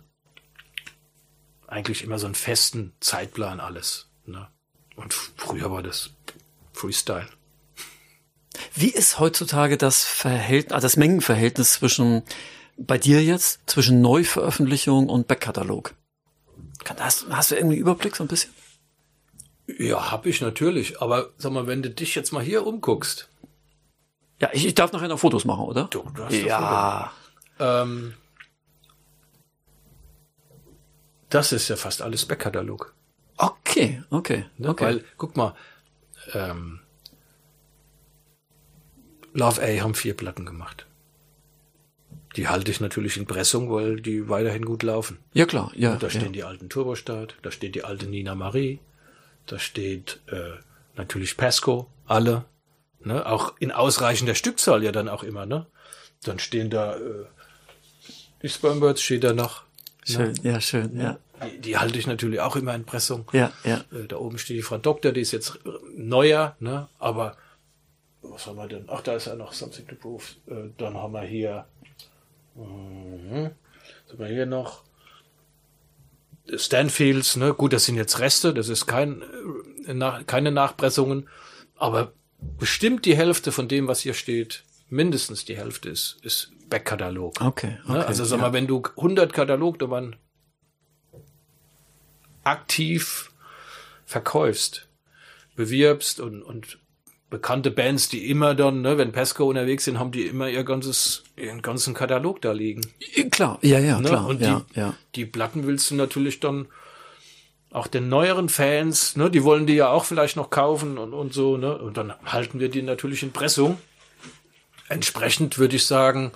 eigentlich 1.65 2.03
immer 2.03 2.19
so 2.19 2.27
einen 2.27 2.35
festen 2.35 2.93
Zeitplan 2.99 3.59
alles. 3.59 4.07
Ne? 4.27 4.47
Und 4.95 5.11
früher 5.11 5.71
war 5.71 5.81
das 5.81 6.11
Freestyle. 6.71 7.27
Wie 8.75 8.91
ist 8.91 9.19
heutzutage 9.19 9.77
das 9.77 10.03
Verhältnis, 10.03 10.73
also 10.73 10.85
das 10.85 10.97
Mengenverhältnis 10.97 11.73
zwischen 11.73 12.21
bei 12.77 12.99
dir 12.99 13.23
jetzt 13.23 13.61
zwischen 13.65 14.01
Neuveröffentlichung 14.01 15.09
und 15.09 15.27
Backkatalog? 15.27 15.95
Hast, 16.99 17.25
hast 17.31 17.49
du 17.49 17.55
irgendwie 17.55 17.77
Überblick 17.77 18.15
so 18.15 18.23
ein 18.23 18.27
bisschen? 18.27 18.53
Ja, 19.65 20.11
hab 20.11 20.27
ich 20.27 20.41
natürlich. 20.41 21.01
Aber 21.01 21.31
sag 21.37 21.51
mal, 21.53 21.65
wenn 21.65 21.81
du 21.81 21.89
dich 21.89 22.13
jetzt 22.13 22.31
mal 22.31 22.43
hier 22.43 22.67
umguckst. 22.67 23.29
Ja, 24.39 24.51
ich, 24.53 24.67
ich 24.67 24.75
darf 24.75 24.91
nachher 24.91 25.07
noch 25.07 25.19
Fotos 25.19 25.43
machen, 25.43 25.65
oder? 25.65 25.85
Du, 25.85 26.07
du 26.13 26.23
hast 26.23 26.33
ja. 26.33 27.11
Ähm, 27.59 28.13
das 31.29 31.51
ist 31.51 31.67
ja 31.69 31.75
fast 31.75 32.01
alles 32.01 32.25
Backkatalog. 32.25 32.93
Okay, 33.37 34.03
okay, 34.09 34.45
Ne? 34.57 34.69
okay. 34.69 34.83
Weil, 34.85 35.03
guck 35.17 35.37
mal, 35.37 35.55
ähm, 36.33 36.81
Love 39.33 39.61
A 39.61 39.81
haben 39.81 39.93
vier 39.95 40.15
Platten 40.15 40.45
gemacht. 40.45 40.85
Die 42.35 42.47
halte 42.47 42.71
ich 42.71 42.79
natürlich 42.79 43.17
in 43.17 43.25
Pressung, 43.25 43.71
weil 43.71 44.01
die 44.01 44.29
weiterhin 44.29 44.65
gut 44.65 44.83
laufen. 44.83 45.17
ja 45.33 45.45
klar, 45.45 45.71
ja. 45.75 45.95
Da 45.95 46.07
ja. 46.07 46.11
stehen 46.11 46.33
die 46.33 46.43
alten 46.43 46.69
Turbostart, 46.69 47.35
da 47.41 47.51
steht 47.51 47.75
die 47.75 47.83
alte 47.83 48.05
Nina 48.07 48.35
Marie, 48.35 48.79
da 49.45 49.57
steht 49.57 50.19
äh, 50.27 50.51
natürlich 50.95 51.37
Pesco, 51.37 51.89
alle, 52.05 52.45
ne? 52.99 53.25
auch 53.25 53.53
in 53.59 53.71
ausreichender 53.71 54.35
Stückzahl 54.35 54.83
ja 54.83 54.91
dann 54.91 55.09
auch 55.09 55.23
immer, 55.23 55.45
ne? 55.45 55.65
Dann 56.23 56.37
stehen 56.39 56.69
da 56.69 56.97
äh, 56.97 57.25
die 58.41 58.49
Spermbirds 58.49 59.01
steht 59.01 59.23
da 59.23 59.33
noch. 59.33 59.63
Schön, 60.03 60.33
ja, 60.43 60.59
schön, 60.61 60.97
ja. 60.99 61.17
Die, 61.43 61.59
die 61.61 61.77
halte 61.77 61.99
ich 61.99 62.07
natürlich 62.07 62.39
auch 62.39 62.55
immer 62.55 62.73
in 62.75 62.85
Pressung. 62.85 63.25
Ja, 63.33 63.51
ja. 63.63 63.83
Äh, 63.91 64.07
Da 64.07 64.17
oben 64.17 64.37
steht 64.37 64.57
die 64.57 64.61
Frau 64.61 64.77
Doktor, 64.77 65.11
die 65.11 65.21
ist 65.21 65.31
jetzt 65.31 65.59
neuer, 65.95 66.55
ne? 66.59 66.87
Aber 66.99 67.37
was 68.21 68.45
haben 68.47 68.57
wir 68.57 68.67
denn? 68.67 68.85
Ach, 68.87 69.01
da 69.01 69.15
ist 69.15 69.27
ja 69.27 69.35
noch 69.35 69.53
Something 69.53 69.87
to 69.87 69.95
Prove. 69.95 70.23
Äh, 70.47 70.69
Dann 70.77 70.95
haben 70.97 71.13
wir 71.13 71.21
hier. 71.23 71.65
Mhm. 72.55 73.51
Was 74.05 74.13
haben 74.13 74.19
wir 74.19 74.27
hier 74.27 74.45
noch? 74.45 74.83
Stanfields, 76.55 77.35
ne? 77.35 77.53
Gut, 77.53 77.73
das 77.73 77.85
sind 77.85 77.95
jetzt 77.95 78.19
Reste, 78.19 78.53
das 78.53 78.69
ist 78.69 78.87
kein, 78.87 79.21
äh, 79.85 79.93
nach, 79.93 80.25
keine 80.25 80.51
Nachpressungen, 80.51 81.29
aber 81.75 82.11
bestimmt 82.57 83.05
die 83.05 83.15
Hälfte 83.15 83.51
von 83.51 83.67
dem, 83.67 83.87
was 83.87 83.99
hier 83.99 84.13
steht, 84.13 84.63
mindestens 84.89 85.45
die 85.45 85.57
Hälfte 85.57 85.89
ist, 85.89 86.17
ist 86.23 86.51
Backkatalog. 86.69 87.41
Okay, 87.41 87.77
okay. 87.83 87.93
Ne? 87.93 88.05
Also 88.05 88.23
sag 88.25 88.37
ja. 88.37 88.43
mal, 88.43 88.53
wenn 88.53 88.67
du 88.67 88.83
100 88.97 89.33
Katalognummern 89.33 90.15
aktiv 92.43 93.31
verkaufst, 94.05 94.87
bewirbst 95.55 96.19
und, 96.19 96.41
und 96.41 96.79
bekannte 97.29 97.69
Bands, 97.69 98.09
die 98.09 98.29
immer 98.29 98.55
dann, 98.55 98.81
ne, 98.81 98.97
wenn 98.97 99.11
Pesco 99.11 99.47
unterwegs 99.47 99.85
sind, 99.85 99.99
haben 99.99 100.11
die 100.11 100.25
immer 100.25 100.49
ihr 100.49 100.63
ganzes, 100.63 101.23
ihren 101.35 101.61
ganzen 101.61 101.93
Katalog 101.93 102.41
da 102.41 102.51
liegen. 102.51 102.81
Klar, 103.31 103.59
ja, 103.61 103.79
ja, 103.79 103.99
Ne? 103.99 104.09
klar. 104.09 104.25
Und 104.25 104.41
ja, 104.41 104.65
die, 104.73 104.79
ja. 104.79 104.95
die 105.15 105.25
Platten 105.25 105.67
willst 105.67 105.91
du 105.91 105.95
natürlich 105.95 106.39
dann 106.39 106.67
auch 107.71 107.85
den 107.85 108.09
neueren 108.09 108.49
Fans, 108.49 109.15
ne, 109.15 109.29
die 109.29 109.43
wollen 109.43 109.67
die 109.67 109.75
ja 109.75 109.89
auch 109.89 110.05
vielleicht 110.05 110.35
noch 110.35 110.49
kaufen 110.49 110.97
und, 110.97 111.13
und 111.13 111.33
so, 111.33 111.57
ne? 111.57 111.77
Und 111.77 111.97
dann 111.97 112.13
halten 112.25 112.59
wir 112.59 112.69
die 112.69 112.81
natürlich 112.81 113.21
in 113.21 113.31
Pressung. 113.31 113.77
Entsprechend 114.87 115.59
würde 115.59 115.75
ich 115.75 115.85
sagen, 115.85 116.31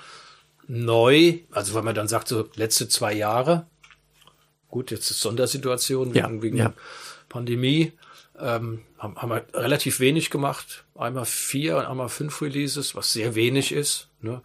neu, 0.67 1.39
also 1.51 1.73
wenn 1.75 1.85
man 1.85 1.95
dann 1.95 2.07
sagt, 2.07 2.27
so 2.27 2.49
letzte 2.55 2.87
zwei 2.87 3.13
Jahre, 3.13 3.67
gut, 4.69 4.91
jetzt 4.91 5.09
ist 5.11 5.19
Sondersituation 5.19 6.13
Ja, 6.13 6.27
wegen, 6.27 6.41
wegen 6.41 6.57
ja. 6.57 6.73
Pandemie, 7.29 7.93
ähm, 8.39 8.81
haben, 8.97 9.15
haben 9.17 9.29
wir 9.29 9.45
relativ 9.53 9.99
wenig 9.99 10.29
gemacht. 10.29 10.85
Einmal 10.95 11.25
vier 11.25 11.77
und 11.77 11.85
einmal 11.85 12.09
fünf 12.09 12.41
Releases, 12.41 12.95
was 12.95 13.13
sehr 13.13 13.35
wenig 13.35 13.71
ist. 13.71 14.07
Ne? 14.21 14.41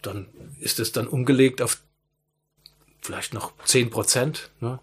Dann 0.00 0.26
ist 0.60 0.80
es 0.80 0.92
dann 0.92 1.06
umgelegt 1.06 1.60
auf 1.60 1.78
vielleicht 3.02 3.34
noch 3.34 3.52
zehn 3.64 3.90
Prozent, 3.90 4.50
ne? 4.60 4.78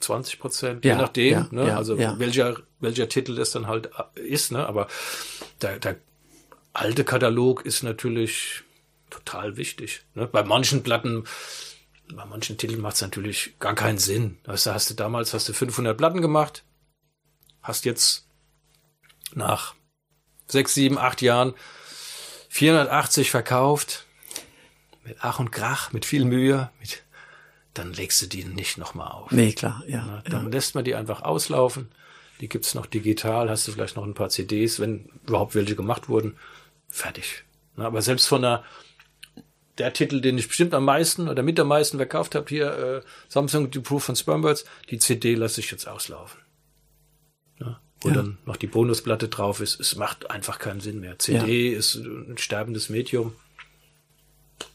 20 0.00 0.38
Prozent, 0.38 0.84
je 0.84 0.92
Ja, 0.92 0.96
nachdem, 0.96 1.32
ja, 1.32 1.48
ne? 1.50 1.76
also 1.76 1.98
welcher 1.98 2.56
welcher 2.78 3.08
Titel 3.08 3.34
das 3.34 3.50
dann 3.50 3.66
halt 3.66 3.90
ist, 4.14 4.52
ne? 4.52 4.64
Aber 4.66 4.86
der, 5.60 5.80
der 5.80 5.96
alte 6.72 7.02
Katalog 7.02 7.64
ist 7.66 7.82
natürlich 7.82 8.62
total 9.28 9.56
wichtig. 9.56 10.04
Ne? 10.14 10.26
Bei 10.26 10.42
manchen 10.42 10.82
Platten, 10.82 11.24
bei 12.12 12.24
manchen 12.24 12.56
Titeln 12.56 12.80
macht 12.80 12.96
es 12.96 13.02
natürlich 13.02 13.54
gar 13.58 13.74
keinen 13.74 13.98
Sinn. 13.98 14.38
Weißt 14.44 14.66
du, 14.66 14.74
hast 14.74 14.90
du 14.90 14.94
damals 14.94 15.34
hast 15.34 15.48
du 15.48 15.52
500 15.52 15.96
Platten 15.96 16.22
gemacht, 16.22 16.64
hast 17.62 17.84
jetzt 17.84 18.26
nach 19.34 19.74
sechs, 20.46 20.74
sieben, 20.74 20.98
acht 20.98 21.20
Jahren 21.20 21.54
480 22.48 23.30
verkauft, 23.30 24.06
mit 25.04 25.16
Ach 25.20 25.38
und 25.38 25.52
Krach, 25.52 25.92
mit 25.92 26.06
viel 26.06 26.24
Mühe, 26.24 26.70
mit, 26.80 27.02
dann 27.74 27.92
legst 27.92 28.22
du 28.22 28.26
die 28.26 28.44
nicht 28.44 28.78
nochmal 28.78 29.08
auf. 29.08 29.30
Nee, 29.30 29.52
klar, 29.52 29.82
ja. 29.86 30.04
Ne? 30.04 30.22
ja. 30.24 30.30
Dann 30.30 30.50
lässt 30.50 30.74
man 30.74 30.84
die 30.84 30.94
einfach 30.94 31.22
auslaufen. 31.22 31.90
Die 32.40 32.48
gibt's 32.48 32.74
noch 32.74 32.86
digital, 32.86 33.50
hast 33.50 33.66
du 33.68 33.72
vielleicht 33.72 33.96
noch 33.96 34.04
ein 34.04 34.14
paar 34.14 34.28
CDs, 34.28 34.80
wenn 34.80 35.10
überhaupt 35.26 35.54
welche 35.54 35.76
gemacht 35.76 36.08
wurden. 36.08 36.38
Fertig. 36.88 37.44
Ne? 37.76 37.84
Aber 37.84 38.00
selbst 38.00 38.26
von 38.26 38.42
der, 38.42 38.64
der 39.78 39.92
Titel, 39.92 40.20
den 40.20 40.38
ich 40.38 40.48
bestimmt 40.48 40.74
am 40.74 40.84
meisten 40.84 41.28
oder 41.28 41.42
mit 41.42 41.58
am 41.60 41.68
meisten 41.68 41.96
verkauft 41.98 42.34
habe, 42.34 42.46
hier 42.48 42.72
äh, 42.72 43.00
Samsung 43.28 43.70
The 43.72 43.80
Proof 43.80 44.04
von 44.04 44.16
Spermbirds, 44.16 44.64
die 44.90 44.98
CD 44.98 45.34
lasse 45.34 45.60
ich 45.60 45.70
jetzt 45.70 45.86
auslaufen. 45.86 46.40
Ne? 47.58 47.78
Wo 48.00 48.08
Ja. 48.08 48.14
dann 48.14 48.38
noch 48.44 48.56
die 48.56 48.66
Bonusplatte 48.66 49.28
drauf 49.28 49.60
ist. 49.60 49.78
Es 49.80 49.96
macht 49.96 50.30
einfach 50.30 50.58
keinen 50.58 50.80
Sinn 50.80 51.00
mehr. 51.00 51.18
CD 51.18 51.68
ist 51.72 51.94
ein 51.96 52.36
sterbendes 52.38 52.88
Medium. 52.88 53.34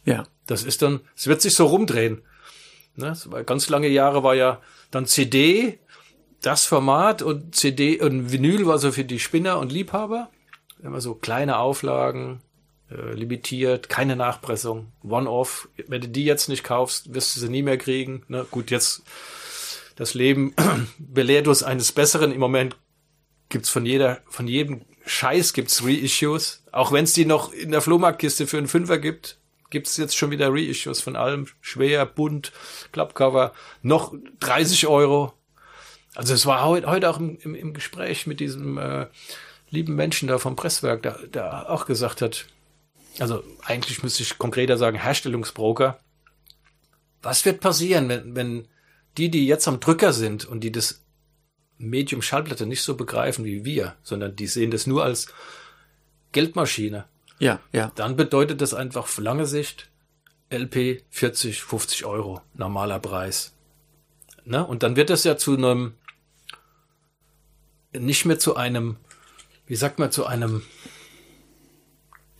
ja. 0.06 0.26
Das 0.46 0.64
ist 0.64 0.82
dann, 0.82 1.00
es 1.16 1.28
wird 1.28 1.42
sich 1.42 1.56
so 1.56 1.68
rumdrehen. 1.68 2.22
Ne? 2.98 3.14
ganz 3.46 3.70
lange 3.70 3.88
Jahre 3.88 4.24
war 4.24 4.36
ja 4.36 4.62
dann 4.92 5.06
CD 5.06 5.80
das 6.42 6.66
Format 6.66 7.22
und 7.22 7.56
CD 7.56 8.02
und 8.02 8.32
Vinyl 8.34 8.66
war 8.68 8.78
so 8.78 8.92
für 8.92 9.06
die 9.06 9.20
Spinner 9.20 9.58
und 9.60 9.72
Liebhaber. 9.72 10.30
Immer 10.84 11.00
so 11.00 11.16
kleine 11.16 11.60
Auflagen, 11.60 12.42
äh, 12.92 13.14
limitiert, 13.14 13.90
keine 13.90 14.16
Nachpressung, 14.16 14.92
One-Off. 15.04 15.70
Wenn 15.88 16.02
du 16.02 16.10
die 16.10 16.26
jetzt 16.26 16.50
nicht 16.50 16.64
kaufst, 16.64 17.14
wirst 17.14 17.36
du 17.36 17.40
sie 17.40 17.50
nie 17.50 17.64
mehr 17.64 17.78
kriegen. 17.78 18.24
Ne? 18.28 18.46
Gut, 18.50 18.72
jetzt 18.72 19.04
das 19.96 20.14
Leben 20.14 20.54
belehrt 20.98 21.48
uns 21.48 21.64
eines 21.64 21.92
Besseren. 21.92 22.32
Im 22.32 22.40
Moment 22.40 22.76
gibt's 23.50 23.70
von 23.70 23.86
jeder, 23.86 24.22
von 24.28 24.48
jedem 24.48 24.82
Scheiß 25.06 25.54
gibt's 25.54 25.84
Reissues. 25.84 26.64
Auch 26.72 26.92
wenn 26.92 27.04
es 27.04 27.14
die 27.14 27.26
noch 27.26 27.52
in 27.54 27.72
der 27.72 27.82
Flohmarktkiste 27.82 28.48
für 28.48 28.58
einen 28.58 28.68
Fünfer 28.68 28.98
gibt, 28.98 29.38
gibt's 29.70 29.98
jetzt 29.98 30.16
schon 30.16 30.32
wieder 30.32 30.50
Reissues 30.52 31.02
von 31.02 31.16
allem. 31.16 31.48
Schwer, 31.62 32.06
bunt, 32.06 32.52
Klappcover, 32.92 33.54
noch 33.82 34.14
30 34.40 34.88
Euro. 34.88 35.34
Also 36.16 36.34
es 36.34 36.46
war 36.46 36.66
heute, 36.66 36.88
heute 36.88 37.10
auch 37.10 37.20
im, 37.20 37.38
im, 37.42 37.56
im 37.56 37.74
Gespräch 37.74 38.28
mit 38.28 38.40
diesem 38.40 38.78
äh, 38.78 39.08
lieben 39.70 39.96
Menschen 39.96 40.28
da 40.28 40.38
vom 40.38 40.56
Presswerk, 40.56 41.02
der, 41.02 41.18
der 41.28 41.70
auch 41.70 41.86
gesagt 41.86 42.22
hat, 42.22 42.46
also 43.20 43.44
eigentlich 43.64 44.04
müsste 44.04 44.24
ich 44.24 44.38
konkreter 44.38 44.78
sagen, 44.78 44.98
Herstellungsbroker. 44.98 46.00
Was 47.22 47.46
wird 47.46 47.62
passieren, 47.62 48.10
wenn, 48.10 48.36
wenn 48.36 48.68
die, 49.18 49.30
die 49.30 49.48
jetzt 49.48 49.68
am 49.68 49.80
Drücker 49.80 50.14
sind 50.14 50.46
und 50.46 50.62
die 50.62 50.72
das 50.72 51.04
Medium 51.78 52.22
Schallplatte 52.22 52.66
nicht 52.66 52.82
so 52.82 52.96
begreifen 52.96 53.46
wie 53.46 53.66
wir, 53.66 53.96
sondern 54.04 54.36
die 54.36 54.48
sehen 54.48 54.72
das 54.72 54.88
nur 54.88 55.04
als 55.04 55.28
Geldmaschine, 56.32 57.06
Ja, 57.40 57.60
ja. 57.72 57.92
dann 57.96 58.16
bedeutet 58.16 58.62
das 58.62 58.74
einfach 58.74 59.04
auf 59.04 59.18
lange 59.20 59.46
Sicht 59.46 59.90
LP 60.50 61.04
40, 61.10 61.64
50 61.64 62.06
Euro, 62.06 62.42
normaler 62.54 63.00
Preis. 63.00 63.54
Ne? 64.46 64.66
Und 64.66 64.84
dann 64.84 64.96
wird 64.96 65.10
das 65.10 65.24
ja 65.24 65.38
zu 65.38 65.56
einem, 65.56 65.94
nicht 67.98 68.26
mehr 68.26 68.40
zu 68.40 68.56
einem, 68.56 68.98
wie 69.68 69.76
sagt 69.76 70.00
man, 70.00 70.12
zu 70.12 70.26
einem 70.26 70.64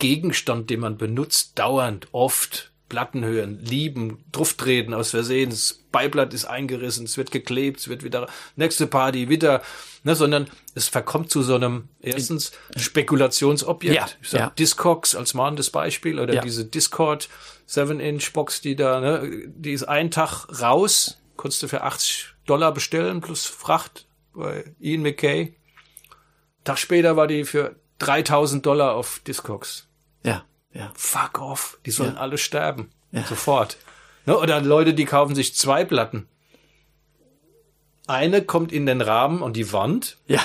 Gegenstand, 0.04 0.70
den 0.70 0.82
man 0.82 0.98
benutzt, 0.98 1.58
dauernd, 1.58 2.10
oft, 2.12 2.74
Platten 2.90 3.24
hören, 3.24 3.58
lieben, 3.64 4.22
Drufftreten 4.34 4.94
aus 4.94 5.12
Versehen, 5.12 5.50
das 5.50 5.80
Beiblatt 5.94 6.34
ist 6.34 6.44
eingerissen, 6.44 7.06
es 7.06 7.16
wird 7.16 7.32
geklebt, 7.32 7.80
es 7.80 7.88
wird 7.88 8.04
wieder, 8.04 8.28
nächste 8.58 8.86
Party, 8.86 9.30
wieder, 9.30 9.62
ne, 10.04 10.14
sondern 10.14 10.50
es 10.76 10.90
verkommt 10.90 11.32
zu 11.32 11.42
so 11.42 11.56
einem, 11.56 11.88
erstens, 12.02 12.52
Spekulationsobjekt. 12.76 13.96
Ja, 13.96 14.10
ich 14.22 14.30
sag, 14.30 14.40
ja. 14.42 14.50
Discogs 14.50 15.16
als 15.16 15.34
mahnendes 15.34 15.70
Beispiel 15.70 16.20
oder 16.20 16.34
Ja. 16.34 16.42
diese 16.42 16.66
Discord 16.66 17.30
7-Inch-Box, 17.70 18.60
die 18.60 18.76
da, 18.76 19.00
ne, 19.00 19.48
die 19.56 19.72
ist 19.72 19.84
einen 19.84 20.12
Tag 20.12 20.48
raus, 20.62 21.22
konntest 21.38 21.64
du 21.64 21.70
für 21.70 21.82
80 21.84 22.36
Dollar 22.46 22.74
bestellen 22.74 23.22
plus 23.22 23.46
Fracht 23.46 24.06
bei 24.34 24.66
Ian 24.82 25.02
McKay. 25.02 25.56
Tag 26.66 26.78
später 26.78 27.16
war 27.16 27.28
die 27.28 27.46
für 27.46 27.78
3000 28.00 28.66
Dollar 28.66 28.96
auf 28.96 29.22
Discogs. 29.26 29.88
Ja, 30.24 30.44
ja. 30.74 30.92
Fuck 30.96 31.40
off, 31.40 31.78
die 31.86 31.92
sollen 31.92 32.16
Ja. 32.16 32.20
alle 32.22 32.38
sterben. 32.38 32.90
Ja. 33.12 33.24
Sofort. 33.26 33.78
Ne, 34.26 34.38
oder 34.38 34.62
Leute, 34.62 34.94
die 34.94 35.06
kaufen 35.06 35.36
sich 35.36 35.56
zwei 35.56 35.84
Platten. 35.86 36.28
Eine 38.08 38.44
kommt 38.44 38.72
in 38.72 38.86
den 38.86 39.02
Rahmen 39.02 39.42
und 39.42 39.56
die 39.56 39.72
Wand. 39.72 40.18
Ja. 40.28 40.42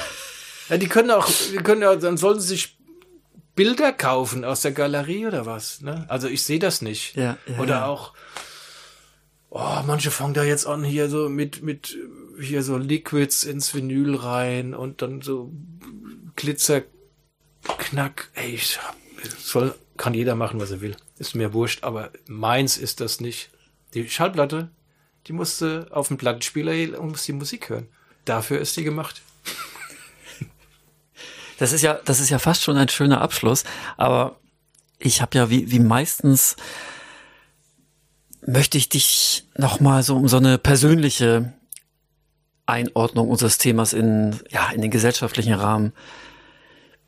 Ja, 0.69 0.77
die 0.77 0.87
können 0.89 1.11
auch, 1.11 1.29
die 1.53 1.57
können 1.59 1.83
ja, 1.83 1.97
dann 1.97 2.17
sollen 2.17 2.41
sie 2.41 2.49
sich 2.49 2.77
Bilder 3.55 3.93
kaufen 3.93 4.45
aus 4.45 4.61
der 4.61 4.73
Galerie 4.73 5.27
oder 5.27 5.47
was. 5.47 5.81
Ne? 5.81 6.05
Also 6.09 6.29
ich 6.29 6.45
sehe 6.45 6.59
das 6.59 6.83
nicht. 6.83 7.17
Ja, 7.17 7.39
ja, 7.47 7.59
oder 7.59 7.75
ja. 7.77 7.87
auch, 7.87 8.13
oh, 9.51 9.81
manche 9.87 10.11
fangen 10.11 10.35
da 10.35 10.45
jetzt 10.45 10.67
an 10.67 10.85
hier 10.85 11.09
so 11.09 11.29
mit 11.29 11.63
mit 11.63 11.97
hier 12.41 12.63
so 12.63 12.77
Liquids 12.77 13.43
ins 13.45 13.75
Vinyl 13.75 14.15
rein 14.15 14.75
und 14.75 15.03
dann 15.03 15.23
so 15.23 15.51
Glitzer 16.37 16.83
Knack. 17.79 18.31
Ey, 18.35 18.55
ich 18.55 18.79
hab, 18.81 18.95
soll 19.39 19.74
kann 19.97 20.15
jeder 20.15 20.35
machen, 20.35 20.61
was 20.61 20.70
er 20.70 20.81
will. 20.81 20.97
Ist 21.19 21.35
mir 21.35 21.53
wurscht, 21.53 21.82
aber 21.82 22.11
meins 22.27 22.78
ist 22.78 23.01
das 23.01 23.20
nicht. 23.20 23.51
Die 23.95 24.09
Schallplatte, 24.09 24.70
die 25.27 25.32
musste 25.32 25.89
auf 25.90 26.09
den 26.09 26.16
Plattenspieler 26.16 26.99
und 26.99 27.11
muss 27.11 27.24
die 27.24 27.32
Musik 27.32 27.69
hören. 27.69 27.89
Dafür 28.24 28.61
ist 28.61 28.77
die 28.77 28.85
gemacht. 28.85 29.20
Das 31.59 31.73
ist 31.73 31.82
ja, 31.82 31.95
das 32.05 32.20
ist 32.20 32.28
ja 32.28 32.39
fast 32.39 32.62
schon 32.62 32.77
ein 32.77 32.89
schöner 32.89 33.20
Abschluss, 33.20 33.65
aber 33.97 34.39
ich 35.01 35.20
habe 35.20 35.36
ja 35.36 35.51
wie, 35.51 35.73
wie 35.73 35.81
meistens 35.81 36.55
möchte 38.47 38.78
ich 38.78 38.89
dich 38.89 39.45
noch 39.57 39.81
mal 39.81 40.05
so 40.05 40.15
um 40.15 40.28
so 40.28 40.36
eine 40.36 40.59
persönliche 40.59 41.53
Einordnung 42.66 43.28
unseres 43.28 43.59
Themas 43.59 43.93
in 43.93 44.39
ja 44.51 44.70
in 44.70 44.82
den 44.82 44.93
gesellschaftlichen 44.93 45.55
Rahmen 45.55 45.93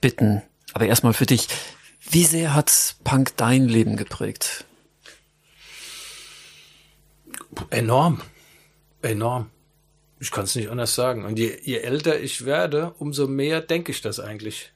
bitten. 0.01 0.43
Aber 0.73 0.87
erstmal 0.87 1.13
für 1.13 1.27
dich, 1.27 1.47
wie 2.11 2.25
sehr 2.25 2.55
hat 2.55 2.97
Punk 3.05 3.37
dein 3.37 3.67
Leben 3.69 3.97
geprägt? 3.97 4.65
Enorm. 7.71 8.21
Enorm. 9.03 9.51
Ich 10.19 10.31
kann 10.31 10.45
es 10.45 10.55
nicht 10.55 10.69
anders 10.69 10.95
sagen. 10.95 11.25
Und 11.25 11.39
je, 11.39 11.59
je 11.63 11.79
älter 11.79 12.21
ich 12.21 12.45
werde, 12.45 12.95
umso 12.99 13.27
mehr 13.27 13.61
denke 13.61 13.91
ich 13.93 14.03
das 14.03 14.21
eigentlich. 14.21 14.73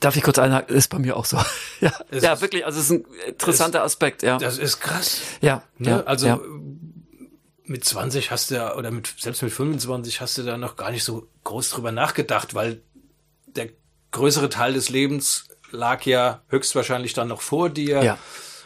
Darf 0.00 0.16
ich 0.16 0.22
kurz 0.22 0.38
einhaken? 0.38 0.74
Ist 0.74 0.88
bei 0.88 0.98
mir 0.98 1.16
auch 1.16 1.24
so. 1.26 1.36
ja, 1.80 1.92
Es 2.10 2.22
ja 2.22 2.32
ist- 2.32 2.40
wirklich. 2.40 2.64
Also 2.64 2.80
es 2.80 2.86
ist 2.86 2.90
ein 2.92 3.04
interessanter 3.28 3.82
Aspekt. 3.82 4.22
Ja, 4.22 4.38
Das 4.38 4.58
ist 4.58 4.80
krass. 4.80 5.20
ja, 5.40 5.62
Ne? 5.78 5.90
ja. 5.90 6.00
also 6.04 6.26
ja. 6.26 6.40
mit 7.64 7.84
20 7.84 8.30
hast 8.30 8.50
du 8.50 8.56
ja, 8.56 8.74
oder 8.76 8.90
mit, 8.90 9.14
selbst 9.18 9.42
mit 9.42 9.52
25 9.52 10.20
hast 10.20 10.38
du 10.38 10.42
da 10.42 10.56
noch 10.56 10.76
gar 10.76 10.90
nicht 10.90 11.04
so 11.04 11.28
groß 11.44 11.70
drüber 11.70 11.92
nachgedacht, 11.92 12.54
weil 12.54 12.80
der 13.46 13.68
größere 14.10 14.48
Teil 14.48 14.72
des 14.72 14.88
Lebens 14.88 15.46
lag 15.70 16.04
ja 16.04 16.42
höchstwahrscheinlich 16.48 17.12
dann 17.12 17.28
noch 17.28 17.42
vor 17.42 17.70
dir. 17.70 18.02
Ja. 18.02 18.18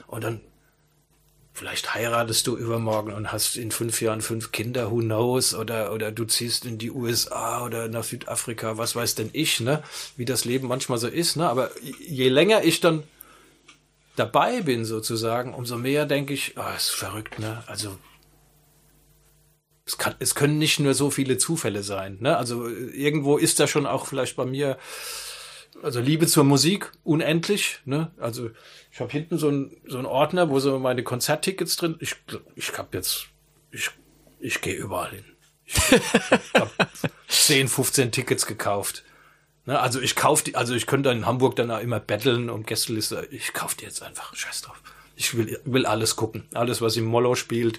Und 0.06 0.24
dann 0.24 0.40
vielleicht 1.60 1.94
heiratest 1.94 2.46
du 2.46 2.56
übermorgen 2.56 3.12
und 3.12 3.32
hast 3.32 3.56
in 3.56 3.70
fünf 3.70 4.00
Jahren 4.00 4.22
fünf 4.22 4.50
Kinder, 4.50 4.90
who 4.90 5.00
knows, 5.00 5.54
oder, 5.54 5.92
oder 5.92 6.10
du 6.10 6.24
ziehst 6.24 6.64
in 6.64 6.78
die 6.78 6.90
USA 6.90 7.62
oder 7.62 7.86
nach 7.88 8.02
Südafrika, 8.02 8.78
was 8.78 8.96
weiß 8.96 9.14
denn 9.16 9.28
ich, 9.34 9.60
ne, 9.60 9.82
wie 10.16 10.24
das 10.24 10.46
Leben 10.46 10.68
manchmal 10.68 10.96
so 10.96 11.06
ist, 11.06 11.36
ne, 11.36 11.48
aber 11.50 11.70
je 12.00 12.30
länger 12.30 12.64
ich 12.64 12.80
dann 12.80 13.02
dabei 14.16 14.62
bin 14.62 14.86
sozusagen, 14.86 15.52
umso 15.52 15.76
mehr 15.76 16.06
denke 16.06 16.32
ich, 16.32 16.56
ah, 16.56 16.74
ist 16.74 16.92
verrückt, 16.92 17.38
ne, 17.38 17.62
also 17.66 17.94
es, 19.84 19.98
kann, 19.98 20.14
es 20.18 20.34
können 20.34 20.56
nicht 20.56 20.80
nur 20.80 20.94
so 20.94 21.10
viele 21.10 21.36
Zufälle 21.36 21.82
sein, 21.82 22.16
ne, 22.20 22.38
also 22.38 22.68
irgendwo 22.68 23.36
ist 23.36 23.60
da 23.60 23.66
schon 23.66 23.84
auch 23.84 24.06
vielleicht 24.06 24.36
bei 24.36 24.46
mir 24.46 24.78
also 25.82 26.00
Liebe 26.00 26.26
zur 26.26 26.44
Musik, 26.44 26.92
unendlich. 27.04 27.80
Ne? 27.84 28.10
Also 28.18 28.50
ich 28.92 29.00
habe 29.00 29.10
hinten 29.10 29.38
so 29.38 29.48
einen 29.48 29.76
so 29.86 29.98
einen 29.98 30.06
Ordner, 30.06 30.50
wo 30.50 30.58
so 30.60 30.78
meine 30.78 31.02
Konzerttickets 31.02 31.76
drin. 31.76 31.96
Ich 32.00 32.16
ich 32.56 32.76
habe 32.76 32.96
jetzt 32.96 33.26
ich 33.70 33.90
ich 34.38 34.60
gehe 34.60 34.74
überall 34.74 35.10
hin. 35.10 35.24
Ich 35.66 36.54
habe 36.54 36.70
10, 37.28 37.68
15 37.68 38.10
Tickets 38.12 38.46
gekauft. 38.46 39.04
Ne? 39.66 39.78
Also 39.78 40.00
ich 40.00 40.16
kauf 40.16 40.42
die, 40.42 40.56
also 40.56 40.74
ich 40.74 40.86
könnte 40.86 41.10
in 41.10 41.26
Hamburg 41.26 41.56
dann 41.56 41.70
auch 41.70 41.80
immer 41.80 42.00
betteln 42.00 42.50
um 42.50 42.64
Gästeliste. 42.64 43.28
Ich 43.30 43.52
kauf 43.52 43.74
die 43.74 43.84
jetzt 43.84 44.02
einfach. 44.02 44.34
Scheiß 44.34 44.62
drauf. 44.62 44.82
Ich 45.16 45.36
will 45.36 45.60
will 45.64 45.86
alles 45.86 46.16
gucken, 46.16 46.48
alles 46.54 46.80
was 46.80 46.96
im 46.96 47.04
Mollo 47.04 47.34
spielt. 47.34 47.78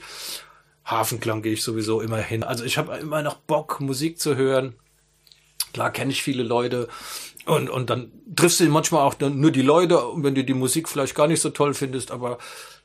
Hafenklang 0.85 1.41
gehe 1.41 1.53
ich 1.53 1.63
sowieso 1.63 2.01
immer 2.01 2.17
hin. 2.17 2.43
Also 2.43 2.63
ich 2.63 2.77
habe 2.77 2.97
immer 2.97 3.21
noch 3.21 3.35
Bock 3.35 3.79
Musik 3.81 4.19
zu 4.19 4.35
hören. 4.35 4.75
Klar 5.73 5.91
kenne 5.91 6.11
ich 6.11 6.21
viele 6.21 6.43
Leute 6.43 6.87
und, 7.51 7.69
und 7.69 7.89
dann 7.89 8.11
triffst 8.35 8.61
du 8.61 8.65
manchmal 8.69 9.01
auch 9.01 9.19
nur 9.19 9.51
die 9.51 9.61
Leute, 9.61 9.99
und 10.05 10.23
wenn 10.23 10.35
du 10.35 10.43
die 10.43 10.53
Musik 10.53 10.87
vielleicht 10.87 11.15
gar 11.15 11.27
nicht 11.27 11.41
so 11.41 11.49
toll 11.49 11.73
findest, 11.73 12.11
aber 12.11 12.37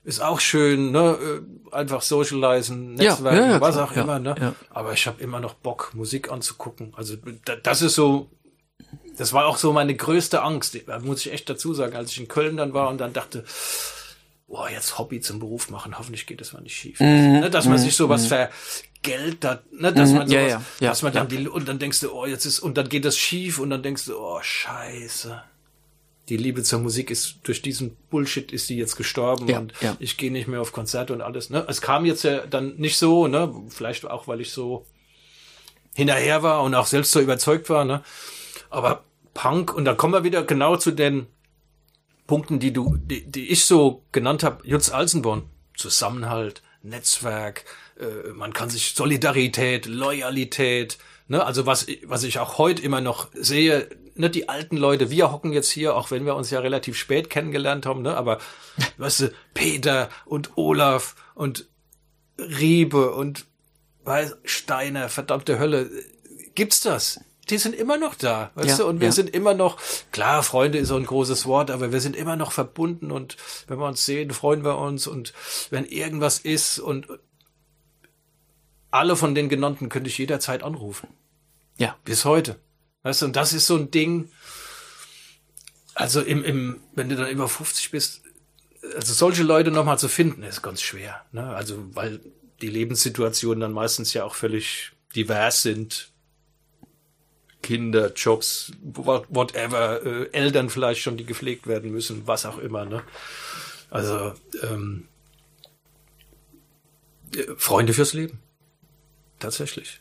ist 0.03 0.21
auch 0.21 0.41
schön, 0.41 0.91
ne? 0.91 1.17
äh, 1.21 1.75
Einfach 1.75 2.03
socialisen, 2.03 2.97
Ja, 2.97 3.11
Netzwerken, 3.11 3.39
ja, 3.39 3.51
ja, 3.53 3.61
was 3.61 3.75
klar, 3.77 3.87
auch 3.89 3.97
ja, 3.97 4.03
immer, 4.03 4.19
ne? 4.19 4.35
ja. 4.41 4.55
Aber 4.71 4.93
ich 4.93 5.07
habe 5.07 5.23
immer 5.23 5.39
noch 5.41 5.55
Bock, 5.55 5.93
Musik 5.95 6.33
anzugucken. 6.33 6.93
Also 6.97 7.17
da, 7.45 7.57
das 7.57 7.83
ist 7.83 7.95
so, 7.95 8.29
das 9.17 9.33
war 9.33 9.47
auch 9.47 9.57
so 9.57 9.73
meine 9.73 9.95
größte 9.95 10.43
Angst, 10.43 10.77
muss 11.03 11.25
ich 11.27 11.33
echt 11.33 11.49
dazu 11.49 11.73
sagen, 11.73 11.95
als 11.95 12.11
ich 12.11 12.19
in 12.19 12.29
Köln 12.29 12.57
dann 12.57 12.73
war 12.75 12.89
und 12.89 12.99
dann 12.99 13.13
dachte, 13.13 13.45
boah, 14.49 14.69
jetzt 14.71 14.99
Hobby 14.99 15.21
zum 15.21 15.39
Beruf 15.39 15.71
machen, 15.71 15.99
hoffentlich 15.99 16.27
geht 16.27 16.41
das 16.41 16.53
mal 16.53 16.63
nicht 16.63 16.77
schief. 16.77 16.99
ne, 17.01 17.51
dass 17.51 17.67
man 17.67 17.79
sich 17.79 17.95
sowas 17.95 18.27
vergeltert, 19.07 19.73
ne, 19.73 19.93
dass 19.93 20.13
man 20.13 20.27
Mhm, 20.27 20.33
ja, 20.33 20.41
sowas, 20.41 20.53
ja, 20.81 20.87
ja, 20.87 20.91
dass 20.91 21.03
man 21.03 21.13
dann 21.13 21.29
die, 21.29 21.49
und 21.49 21.69
dann 21.69 21.79
denkst 21.79 22.01
du, 22.01 22.13
oh, 22.13 22.27
jetzt 22.27 22.45
ist, 22.45 22.61
und 22.61 22.77
dann 22.77 22.89
geht 22.89 23.05
das 23.05 23.17
schief 23.17 23.59
und 23.59 23.71
dann 23.71 23.83
denkst 23.83 24.07
du, 24.07 24.19
oh, 24.19 24.41
scheiße. 24.43 25.43
Die 26.29 26.37
Liebe 26.37 26.65
zur 26.65 26.81
Musik 26.81 27.11
ist, 27.11 27.37
durch 27.45 27.63
diesen 27.63 27.97
Bullshit 28.11 28.51
ist 28.51 28.69
die 28.69 28.77
jetzt 28.77 28.97
gestorben 28.97 29.47
und 29.59 29.73
ich 30.01 30.17
gehe 30.17 30.33
nicht 30.33 30.49
mehr 30.49 30.61
auf 30.61 30.73
Konzerte 30.73 31.13
und 31.13 31.21
alles, 31.23 31.51
ne. 31.51 31.65
Es 31.69 31.81
kam 31.81 32.05
jetzt 32.05 32.25
ja 32.25 32.47
dann 32.47 32.77
nicht 32.77 32.99
so, 32.99 33.29
ne, 33.29 33.53
vielleicht 33.69 34.05
auch, 34.07 34.27
weil 34.27 34.41
ich 34.41 34.51
so 34.51 34.87
hinterher 35.95 36.43
war 36.43 36.63
und 36.63 36.75
auch 36.75 36.87
selbst 36.87 37.13
so 37.13 37.21
überzeugt 37.21 37.71
war, 37.71 37.85
ne. 37.85 38.03
Aber 38.71 39.05
Punk, 39.35 39.73
und 39.73 39.85
da 39.85 39.95
kommen 39.95 40.15
wir 40.15 40.25
wieder 40.25 40.43
genau 40.43 40.77
zu 40.77 40.91
den 40.91 41.27
Punkten, 42.27 42.59
die 42.59 42.73
du, 42.73 42.97
die, 42.97 43.25
die 43.25 43.51
ich 43.51 43.65
so 43.65 44.03
genannt 44.11 44.43
habe, 44.43 44.67
Jutz 44.67 44.91
Alsenborn, 44.91 45.45
Zusammenhalt, 45.77 46.63
Netzwerk, 46.83 47.65
äh, 47.99 48.33
man 48.33 48.53
kann 48.53 48.71
sich 48.71 48.95
Solidarität, 48.95 49.87
Loyalität, 49.87 50.99
ne, 51.29 51.45
also 51.45 51.67
was, 51.67 51.87
was 52.05 52.25
ich 52.25 52.39
auch 52.39 52.59
heute 52.59 52.83
immer 52.83 53.01
noch 53.01 53.29
sehe, 53.35 53.89
ne, 54.15 54.31
die 54.31 54.49
alten 54.49 54.77
Leute, 54.77 55.11
wir 55.11 55.33
hocken 55.33 55.53
jetzt 55.53 55.71
hier, 55.71 55.97
auch 55.97 56.11
wenn 56.11 56.27
wir 56.27 56.35
uns 56.37 56.51
ja 56.51 56.61
relativ 56.61 56.97
spät 56.97 57.31
kennengelernt 57.31 57.87
haben, 57.87 58.03
ne, 58.03 58.17
aber 58.17 58.39
weißt 58.99 59.21
du, 59.21 59.33
Peter 59.55 60.09
und 60.25 60.57
Olaf 60.57 61.15
und 61.35 61.67
Riebe 62.39 63.13
und 63.13 63.47
weiß, 64.05 64.37
Steiner, 64.45 65.09
verdammte 65.09 65.59
Hölle, 65.59 65.91
gibt's 66.55 66.81
das? 66.81 67.21
Die 67.49 67.59
sind 67.59 67.77
immer 67.77 67.97
noch 67.97 68.17
da, 68.17 68.51
weißt 68.57 68.71
Ja, 68.71 68.77
du? 68.79 68.87
Und 68.87 69.01
wir 69.01 69.09
ja. 69.09 69.13
sind 69.13 69.31
immer 69.31 69.55
noch, 69.55 69.79
klar, 70.11 70.43
Freunde 70.43 70.79
ist 70.79 70.89
so 70.89 70.97
ein 70.97 71.07
großes 71.07 71.47
Wort, 71.47 71.71
aber 71.71 71.93
wir 71.93 72.01
sind 72.01 72.17
immer 72.17 72.35
noch 72.35 72.51
verbunden 72.51 73.13
und 73.13 73.37
wenn 73.69 73.79
wir 73.79 73.87
uns 73.87 74.05
sehen, 74.05 74.33
freuen 74.33 74.65
wir 74.65 74.79
uns 74.79 75.07
und 75.07 75.33
wenn 75.71 75.85
irgendwas 75.85 76.39
ist 76.39 76.81
und 76.81 77.07
alle 78.91 79.17
von 79.17 79.35
den 79.35 79.49
genannten 79.49 79.89
könnte 79.89 80.09
ich 80.09 80.19
jederzeit 80.19 80.63
anrufen. 80.63 81.09
Ja. 81.79 81.97
Bis 82.05 82.25
heute. 82.25 82.59
Weißt 83.03 83.23
du, 83.23 83.27
und 83.27 83.37
das 83.37 83.53
ist 83.53 83.67
so 83.67 83.77
ein 83.77 83.91
Ding, 83.91 84.31
also 85.95 86.21
im, 86.21 86.43
im, 86.45 86.81
wenn 86.95 87.09
du 87.09 87.17
dann 87.17 87.29
über 87.31 87.49
50 87.49 87.91
bist, 87.91 88.23
also 88.95 89.13
solche 89.13 89.43
Leute 89.43 89.71
nochmal 89.71 89.99
zu 89.99 90.09
finden, 90.09 90.43
ist 90.43 90.63
ganz 90.63 90.81
schwer. 90.83 91.25
Ne? 91.33 91.49
Also, 91.55 91.85
weil 91.95 92.21
die 92.63 92.69
Lebenssituationen 92.69 93.61
dann 93.61 93.73
meistens 93.73 94.13
ja 94.15 94.25
auch 94.25 94.35
völlig 94.35 94.93
divers 95.15 95.63
sind. 95.63 96.11
Kinder, 97.63 98.13
Jobs, 98.15 98.71
what- 98.83 99.27
whatever, 99.29 100.05
äh, 100.05 100.31
Eltern 100.33 100.71
vielleicht 100.71 101.01
schon, 101.01 101.17
die 101.17 101.25
gepflegt 101.25 101.67
werden 101.67 101.91
müssen, 101.91 102.27
was 102.27 102.47
auch 102.47 102.59
immer. 102.59 102.85
Ne? 102.85 103.03
Also 103.91 104.35
ähm, 104.63 105.09
äh, 107.35 107.45
Freunde 107.57 107.93
fürs 107.93 108.13
Leben. 108.13 108.41
Tatsächlich. 109.39 110.01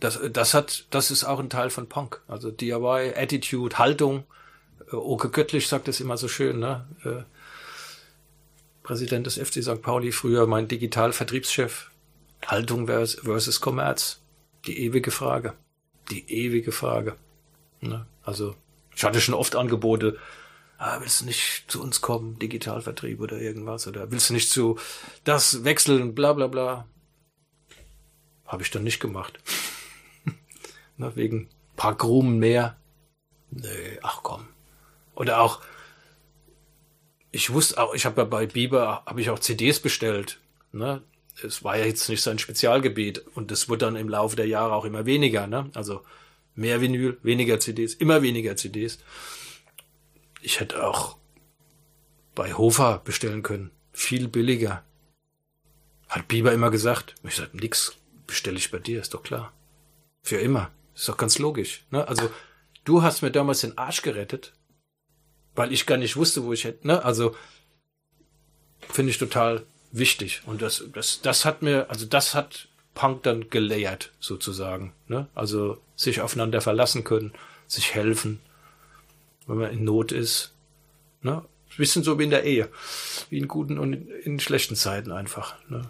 Das, 0.00 0.18
das 0.32 0.54
hat, 0.54 0.86
das 0.90 1.10
ist 1.10 1.24
auch 1.24 1.38
ein 1.38 1.50
Teil 1.50 1.70
von 1.70 1.88
Punk. 1.88 2.20
Also 2.26 2.50
DIY, 2.50 3.14
Attitude, 3.16 3.78
Haltung. 3.78 4.24
Äh, 4.92 4.96
Oke 4.96 5.28
Göttlich 5.30 5.68
sagt 5.68 5.88
es 5.88 6.00
immer 6.00 6.16
so 6.16 6.28
schön, 6.28 6.58
ne? 6.58 6.86
Äh, 7.04 7.22
Präsident 8.82 9.26
des 9.26 9.38
FC 9.38 9.62
St. 9.62 9.80
Pauli, 9.80 10.10
früher 10.10 10.46
mein 10.46 10.66
Digital-Vertriebschef. 10.68 11.90
Haltung 12.46 12.86
vers- 12.88 13.18
versus 13.22 13.60
Kommerz. 13.60 14.20
Die 14.66 14.80
ewige 14.80 15.12
Frage. 15.12 15.54
Die 16.10 16.28
ewige 16.28 16.72
Frage. 16.72 17.14
Ne? 17.80 18.06
Also, 18.24 18.56
ich 18.94 19.04
hatte 19.04 19.20
schon 19.20 19.34
oft 19.34 19.54
Angebote, 19.54 20.18
ah, 20.78 20.98
willst 21.00 21.20
du 21.20 21.24
nicht 21.26 21.64
zu 21.68 21.80
uns 21.80 22.00
kommen, 22.00 22.38
Digitalvertrieb 22.40 23.20
oder 23.20 23.38
irgendwas, 23.40 23.86
oder 23.86 24.10
willst 24.10 24.30
du 24.30 24.34
nicht 24.34 24.50
zu 24.50 24.78
das 25.24 25.62
wechseln, 25.64 26.14
bla 26.14 26.32
bla 26.32 26.48
bla. 26.48 26.86
Habe 28.52 28.62
ich 28.62 28.70
dann 28.70 28.84
nicht 28.84 29.00
gemacht. 29.00 29.40
ne, 30.98 31.16
wegen 31.16 31.48
paar 31.74 31.96
Krumen 31.96 32.38
mehr. 32.38 32.76
Nee, 33.50 33.98
ach 34.02 34.22
komm. 34.22 34.46
Oder 35.14 35.40
auch, 35.40 35.62
ich 37.30 37.50
wusste 37.50 37.82
auch, 37.82 37.94
ich 37.94 38.04
habe 38.04 38.20
ja 38.20 38.24
bei 38.26 38.44
Bieber, 38.44 39.04
habe 39.06 39.22
ich 39.22 39.30
auch 39.30 39.38
CDs 39.38 39.80
bestellt. 39.80 40.38
Ne? 40.70 41.02
Es 41.42 41.64
war 41.64 41.78
ja 41.78 41.86
jetzt 41.86 42.10
nicht 42.10 42.20
sein 42.20 42.38
Spezialgebiet 42.38 43.24
und 43.34 43.50
es 43.50 43.70
wurde 43.70 43.86
dann 43.86 43.96
im 43.96 44.10
Laufe 44.10 44.36
der 44.36 44.46
Jahre 44.46 44.74
auch 44.74 44.84
immer 44.84 45.06
weniger. 45.06 45.46
Ne? 45.46 45.70
Also 45.72 46.02
mehr 46.54 46.82
Vinyl, 46.82 47.16
weniger 47.22 47.58
CDs, 47.58 47.94
immer 47.94 48.20
weniger 48.20 48.54
CDs. 48.56 48.98
ich 50.42 50.60
hätte 50.60 50.86
auch 50.86 51.16
bei 52.34 52.52
Hofer 52.52 53.00
bestellen 53.02 53.42
können. 53.42 53.70
Viel 53.94 54.28
billiger. 54.28 54.84
Hat 56.10 56.28
Biber 56.28 56.52
immer 56.52 56.70
gesagt. 56.70 57.14
Ich 57.24 57.36
sag, 57.36 57.54
nix 57.54 57.96
bestelle 58.32 58.56
ich 58.56 58.70
bei 58.70 58.78
dir, 58.78 59.00
ist 59.00 59.14
doch 59.14 59.22
klar. 59.22 59.52
Für 60.22 60.38
immer. 60.38 60.70
Ist 60.94 61.08
doch 61.08 61.16
ganz 61.16 61.38
logisch. 61.38 61.84
Ne? 61.90 62.06
Also, 62.08 62.30
du 62.84 63.02
hast 63.02 63.22
mir 63.22 63.30
damals 63.30 63.60
den 63.60 63.78
Arsch 63.78 64.02
gerettet, 64.02 64.52
weil 65.54 65.72
ich 65.72 65.86
gar 65.86 65.98
nicht 65.98 66.16
wusste, 66.16 66.44
wo 66.44 66.52
ich 66.52 66.64
hätte. 66.64 66.86
Ne? 66.86 67.04
Also, 67.04 67.36
finde 68.88 69.10
ich 69.10 69.18
total 69.18 69.64
wichtig. 69.90 70.42
Und 70.46 70.62
das, 70.62 70.84
das, 70.92 71.20
das 71.20 71.44
hat 71.44 71.62
mir, 71.62 71.90
also 71.90 72.06
das 72.06 72.34
hat 72.34 72.68
Punk 72.94 73.22
dann 73.22 73.50
gelayert, 73.50 74.12
sozusagen. 74.18 74.92
Ne? 75.08 75.28
Also 75.34 75.78
sich 75.94 76.20
aufeinander 76.20 76.60
verlassen 76.60 77.04
können, 77.04 77.32
sich 77.66 77.94
helfen, 77.94 78.40
wenn 79.46 79.58
man 79.58 79.72
in 79.72 79.84
Not 79.84 80.12
ist. 80.12 80.52
Ne? 81.20 81.44
Bisschen 81.76 82.02
so 82.02 82.18
wie 82.18 82.24
in 82.24 82.30
der 82.30 82.44
Ehe. 82.44 82.68
Wie 83.30 83.38
in 83.38 83.48
guten 83.48 83.78
und 83.78 83.92
in 83.92 84.40
schlechten 84.40 84.76
Zeiten 84.76 85.10
einfach. 85.10 85.54
Ne? 85.68 85.88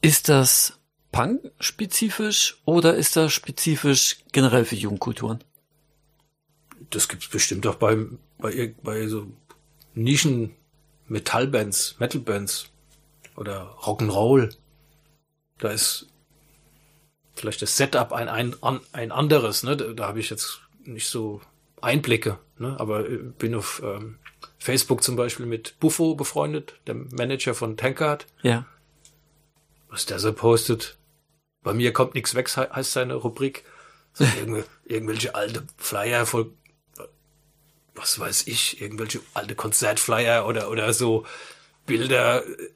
Ist 0.00 0.28
das 0.28 0.78
Punk-spezifisch 1.12 2.60
oder 2.64 2.94
ist 2.94 3.16
das 3.16 3.32
spezifisch 3.32 4.18
generell 4.32 4.64
für 4.64 4.76
Jugendkulturen? 4.76 5.42
Das 6.90 7.08
gibt's 7.08 7.28
bestimmt 7.28 7.66
auch 7.66 7.74
bei, 7.74 7.96
bei, 8.38 8.74
bei 8.82 9.08
so 9.08 9.26
Nischen 9.94 10.54
Metallbands, 11.08 11.96
Metalbands 11.98 12.70
oder 13.36 13.74
Rock'n'Roll. 13.80 14.54
Da 15.58 15.70
ist 15.70 16.06
vielleicht 17.34 17.62
das 17.62 17.76
Setup 17.76 18.12
ein, 18.12 18.28
ein, 18.28 18.54
ein 18.92 19.12
anderes, 19.12 19.62
ne? 19.62 19.76
Da, 19.76 19.92
da 19.92 20.06
habe 20.08 20.20
ich 20.20 20.30
jetzt 20.30 20.60
nicht 20.84 21.08
so 21.08 21.40
Einblicke, 21.80 22.38
ne? 22.58 22.76
Aber 22.78 23.02
bin 23.02 23.54
auf 23.54 23.82
ähm, 23.84 24.18
Facebook 24.58 25.02
zum 25.02 25.16
Beispiel 25.16 25.46
mit 25.46 25.78
Buffo 25.80 26.14
befreundet, 26.14 26.74
dem 26.86 27.08
Manager 27.10 27.54
von 27.54 27.76
Tankard. 27.76 28.26
Ja. 28.42 28.66
Was 29.88 30.06
der 30.06 30.18
so 30.18 30.32
postet. 30.32 30.96
Bei 31.62 31.72
mir 31.72 31.92
kommt 31.92 32.14
nichts 32.14 32.34
weg, 32.34 32.48
heißt 32.56 32.92
seine 32.92 33.14
Rubrik. 33.14 33.64
So 34.12 34.24
irgendwelche, 34.84 35.34
alte 35.34 35.66
Flyer 35.76 36.26
voll 36.26 36.52
was 37.98 38.18
weiß 38.18 38.46
ich, 38.46 38.80
irgendwelche 38.80 39.20
alte 39.34 39.54
Konzertflyer 39.54 40.46
oder, 40.46 40.70
oder 40.70 40.92
so 40.92 41.26
Bilder 41.86 42.44
äh, 42.46 42.70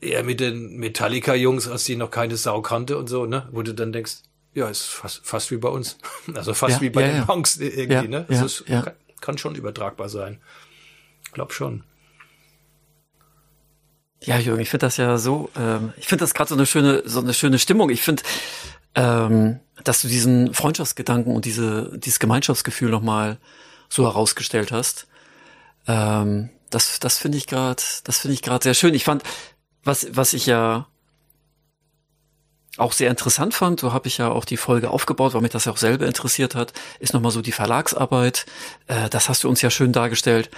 eher 0.00 0.22
mit 0.22 0.40
den 0.40 0.76
Metallica-Jungs, 0.76 1.68
als 1.68 1.84
die 1.84 1.96
noch 1.96 2.10
keine 2.10 2.36
Sau 2.36 2.62
kannte 2.62 2.98
und 2.98 3.08
so, 3.08 3.26
ne? 3.26 3.48
Wo 3.52 3.62
du 3.62 3.74
dann 3.74 3.92
denkst, 3.92 4.18
ja, 4.54 4.68
ist 4.68 4.86
fast, 4.86 5.20
fast 5.24 5.50
wie 5.50 5.56
bei 5.56 5.68
uns. 5.68 5.98
Also 6.34 6.54
fast 6.54 6.76
ja, 6.76 6.80
wie 6.82 6.90
bei 6.90 7.02
ja, 7.02 7.06
den 7.08 7.16
ja. 7.16 7.24
Punks 7.24 7.56
irgendwie, 7.56 7.94
Ja, 7.94 8.02
ne? 8.02 8.26
ist, 8.28 8.64
ja. 8.66 8.82
kann, 8.82 8.94
kann 9.20 9.38
schon 9.38 9.54
übertragbar 9.54 10.08
sein. 10.08 10.40
Glaub 11.32 11.52
schon. 11.52 11.84
Ja, 14.22 14.38
Jürgen, 14.38 14.60
ich 14.60 14.68
finde 14.68 14.86
das 14.86 14.98
ja 14.98 15.16
so, 15.16 15.50
ähm, 15.56 15.92
ich 15.96 16.06
finde 16.06 16.22
das 16.22 16.34
gerade 16.34 16.48
so 16.48 16.54
eine 16.54 16.66
schöne, 16.66 17.02
so 17.06 17.20
eine 17.20 17.32
schöne 17.32 17.58
Stimmung. 17.58 17.88
Ich 17.88 18.02
finde, 18.02 18.22
ähm, 18.94 19.60
dass 19.82 20.02
du 20.02 20.08
diesen 20.08 20.52
Freundschaftsgedanken 20.52 21.34
und 21.34 21.46
diese, 21.46 21.98
dieses 21.98 22.18
Gemeinschaftsgefühl 22.18 22.90
nochmal 22.90 23.38
so 23.88 24.04
herausgestellt 24.04 24.72
hast. 24.72 25.06
Ähm, 25.86 26.50
das, 26.68 27.00
das 27.00 27.18
finde 27.18 27.38
ich 27.38 27.46
gerade, 27.46 27.82
das 28.04 28.18
finde 28.18 28.34
ich 28.34 28.42
gerade 28.42 28.62
sehr 28.62 28.74
schön. 28.74 28.94
Ich 28.94 29.04
fand, 29.04 29.22
was, 29.84 30.06
was 30.12 30.34
ich 30.34 30.46
ja 30.46 30.86
auch 32.76 32.92
sehr 32.92 33.10
interessant 33.10 33.54
fand, 33.54 33.80
so 33.80 33.92
habe 33.92 34.06
ich 34.06 34.18
ja 34.18 34.30
auch 34.30 34.44
die 34.44 34.56
Folge 34.56 34.90
aufgebaut, 34.90 35.34
weil 35.34 35.40
mich 35.40 35.50
das 35.50 35.64
ja 35.64 35.72
auch 35.72 35.76
selber 35.76 36.06
interessiert 36.06 36.54
hat, 36.54 36.72
ist 36.98 37.14
nochmal 37.14 37.32
so 37.32 37.42
die 37.42 37.52
Verlagsarbeit. 37.52 38.46
Äh, 38.86 39.08
das 39.08 39.28
hast 39.28 39.44
du 39.44 39.48
uns 39.48 39.62
ja 39.62 39.70
schön 39.70 39.92
dargestellt. 39.92 40.50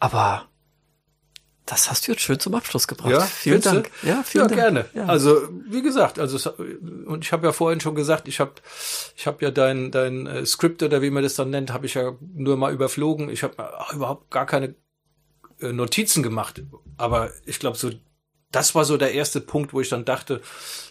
Aber 0.00 0.46
das 1.66 1.88
hast 1.90 2.06
du 2.06 2.12
jetzt 2.12 2.22
schön 2.22 2.40
zum 2.40 2.54
Abschluss 2.54 2.88
gebracht. 2.88 3.10
Ja, 3.10 3.20
vielen 3.20 3.60
Dank. 3.60 3.90
du? 4.02 4.08
Ja, 4.08 4.22
vielen 4.24 4.44
ja, 4.44 4.48
Dank. 4.48 4.60
gerne. 4.60 4.84
Ja. 4.94 5.06
Also, 5.06 5.48
wie 5.68 5.82
gesagt, 5.82 6.18
also 6.18 6.36
es- 6.36 6.46
und 6.46 7.24
ich 7.24 7.32
habe 7.32 7.46
ja 7.46 7.52
vorhin 7.52 7.80
schon 7.80 7.94
gesagt, 7.94 8.26
ich 8.28 8.40
habe 8.40 8.52
ich 9.16 9.26
habe 9.26 9.44
ja 9.44 9.50
dein 9.50 9.90
dein 9.90 10.26
äh, 10.26 10.44
Skript 10.46 10.82
oder 10.82 11.02
wie 11.02 11.10
man 11.10 11.22
das 11.22 11.34
dann 11.34 11.50
nennt, 11.50 11.72
habe 11.72 11.86
ich 11.86 11.94
ja 11.94 12.12
nur 12.34 12.56
mal 12.56 12.72
überflogen. 12.72 13.28
Ich 13.30 13.42
habe 13.42 13.54
überhaupt 13.92 14.30
gar 14.30 14.46
keine 14.46 14.74
äh, 15.60 15.72
Notizen 15.72 16.22
gemacht, 16.22 16.62
aber 16.96 17.30
ich 17.46 17.58
glaube 17.60 17.76
so 17.78 17.90
das 18.50 18.74
war 18.74 18.84
so 18.84 18.96
der 18.98 19.14
erste 19.14 19.40
Punkt, 19.40 19.72
wo 19.72 19.80
ich 19.80 19.88
dann 19.88 20.04
dachte, 20.04 20.42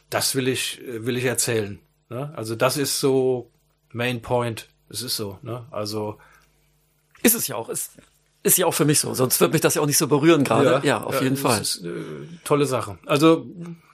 das 0.10 0.35
will 0.35 0.48
ich 0.48 0.81
äh, 0.81 1.06
will 1.06 1.18
ich 1.18 1.26
erzählen, 1.26 1.80
ne? 2.10 2.34
Also, 2.35 2.56
das 2.56 2.77
ist 2.77 2.99
so 2.99 3.52
Main 3.91 4.22
Point. 4.22 4.68
Es 4.89 5.02
ist 5.03 5.15
so, 5.15 5.38
ne? 5.41 5.65
Also 5.69 6.18
Ist 7.23 7.35
es 7.35 7.48
ja 7.48 7.56
auch. 7.56 7.69
Ist, 7.69 7.91
ist 8.43 8.57
ja 8.57 8.65
auch 8.65 8.73
für 8.73 8.85
mich 8.85 8.99
so. 8.99 9.13
Sonst 9.13 9.39
wird 9.39 9.53
mich 9.53 9.61
das 9.61 9.76
ja 9.76 9.81
auch 9.81 9.85
nicht 9.85 9.97
so 9.97 10.07
berühren 10.07 10.43
gerade. 10.43 10.85
Ja, 10.85 11.03
auf 11.03 11.22
jeden 11.22 11.35
das 11.35 11.41
Fall. 11.41 11.61
Ist, 11.61 11.85
äh, 11.85 11.89
tolle 12.43 12.65
Sache. 12.65 12.97
Also 13.05 13.45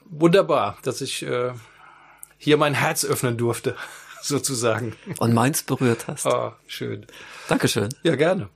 wunderbar, 0.06 0.78
dass 0.84 1.02
ich 1.02 1.24
äh, 1.24 1.52
hier 2.38 2.57
mein 2.57 2.74
Herz 2.74 3.03
öffnen 3.06 3.38
durfte, 3.38 3.76
sozusagen. 4.22 4.95
Und 5.19 5.34
meins 5.34 5.64
berührt 5.64 6.07
hast. 6.07 6.26
Ah, 6.26 6.56
schön. 6.68 7.06
Dankeschön. 7.48 7.90
Ja, 8.03 8.15
gerne. 8.15 8.49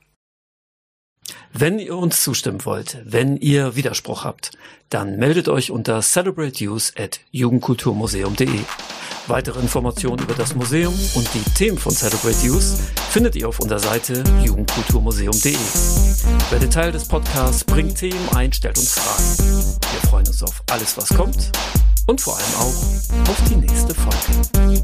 Wenn 1.54 1.80
ihr 1.80 1.98
uns 1.98 2.24
zustimmen 2.24 2.66
wollt, 2.66 2.98
wenn 3.04 3.38
ihr 3.38 3.76
Widerspruch 3.76 4.24
habt, 4.24 4.52
dann 4.90 5.18
meldet 5.18 5.50
euch 5.50 5.70
unter 5.70 6.02
celebrateuse 6.02 6.94
at 6.98 7.20
jugendkulturmuseum.de. 7.32 8.62
Weitere 9.28 9.60
Informationen 9.60 10.24
über 10.24 10.34
das 10.34 10.56
Museum 10.56 10.94
und 11.16 11.30
die 11.34 11.44
Themen 11.54 11.78
von 11.78 11.94
Celebrate 11.94 12.46
Youth 12.46 12.64
findet 13.12 13.36
ihr 13.36 13.48
auf 13.48 13.60
unserer 13.60 13.80
Seite 13.80 14.24
jugendkulturmuseum.de. 14.44 15.56
Werdet 16.50 16.74
Teil 16.74 16.92
des 16.92 17.08
Podcasts, 17.08 17.64
bringt 17.64 17.98
Themen 17.98 18.30
ein, 18.34 18.52
stellt 18.52 18.78
uns 18.78 18.94
Fragen. 18.94 19.78
Wir 19.92 20.10
freuen 20.10 20.28
uns 20.28 20.42
auf 20.44 20.64
alles, 20.72 20.98
was 20.98 21.10
kommt 21.10 21.52
und 22.08 22.22
vor 22.22 22.38
allem 22.38 22.56
auch 22.56 23.30
auf 23.30 23.38
die 23.50 23.58
nächste 23.58 23.94
Folge. 23.94 24.82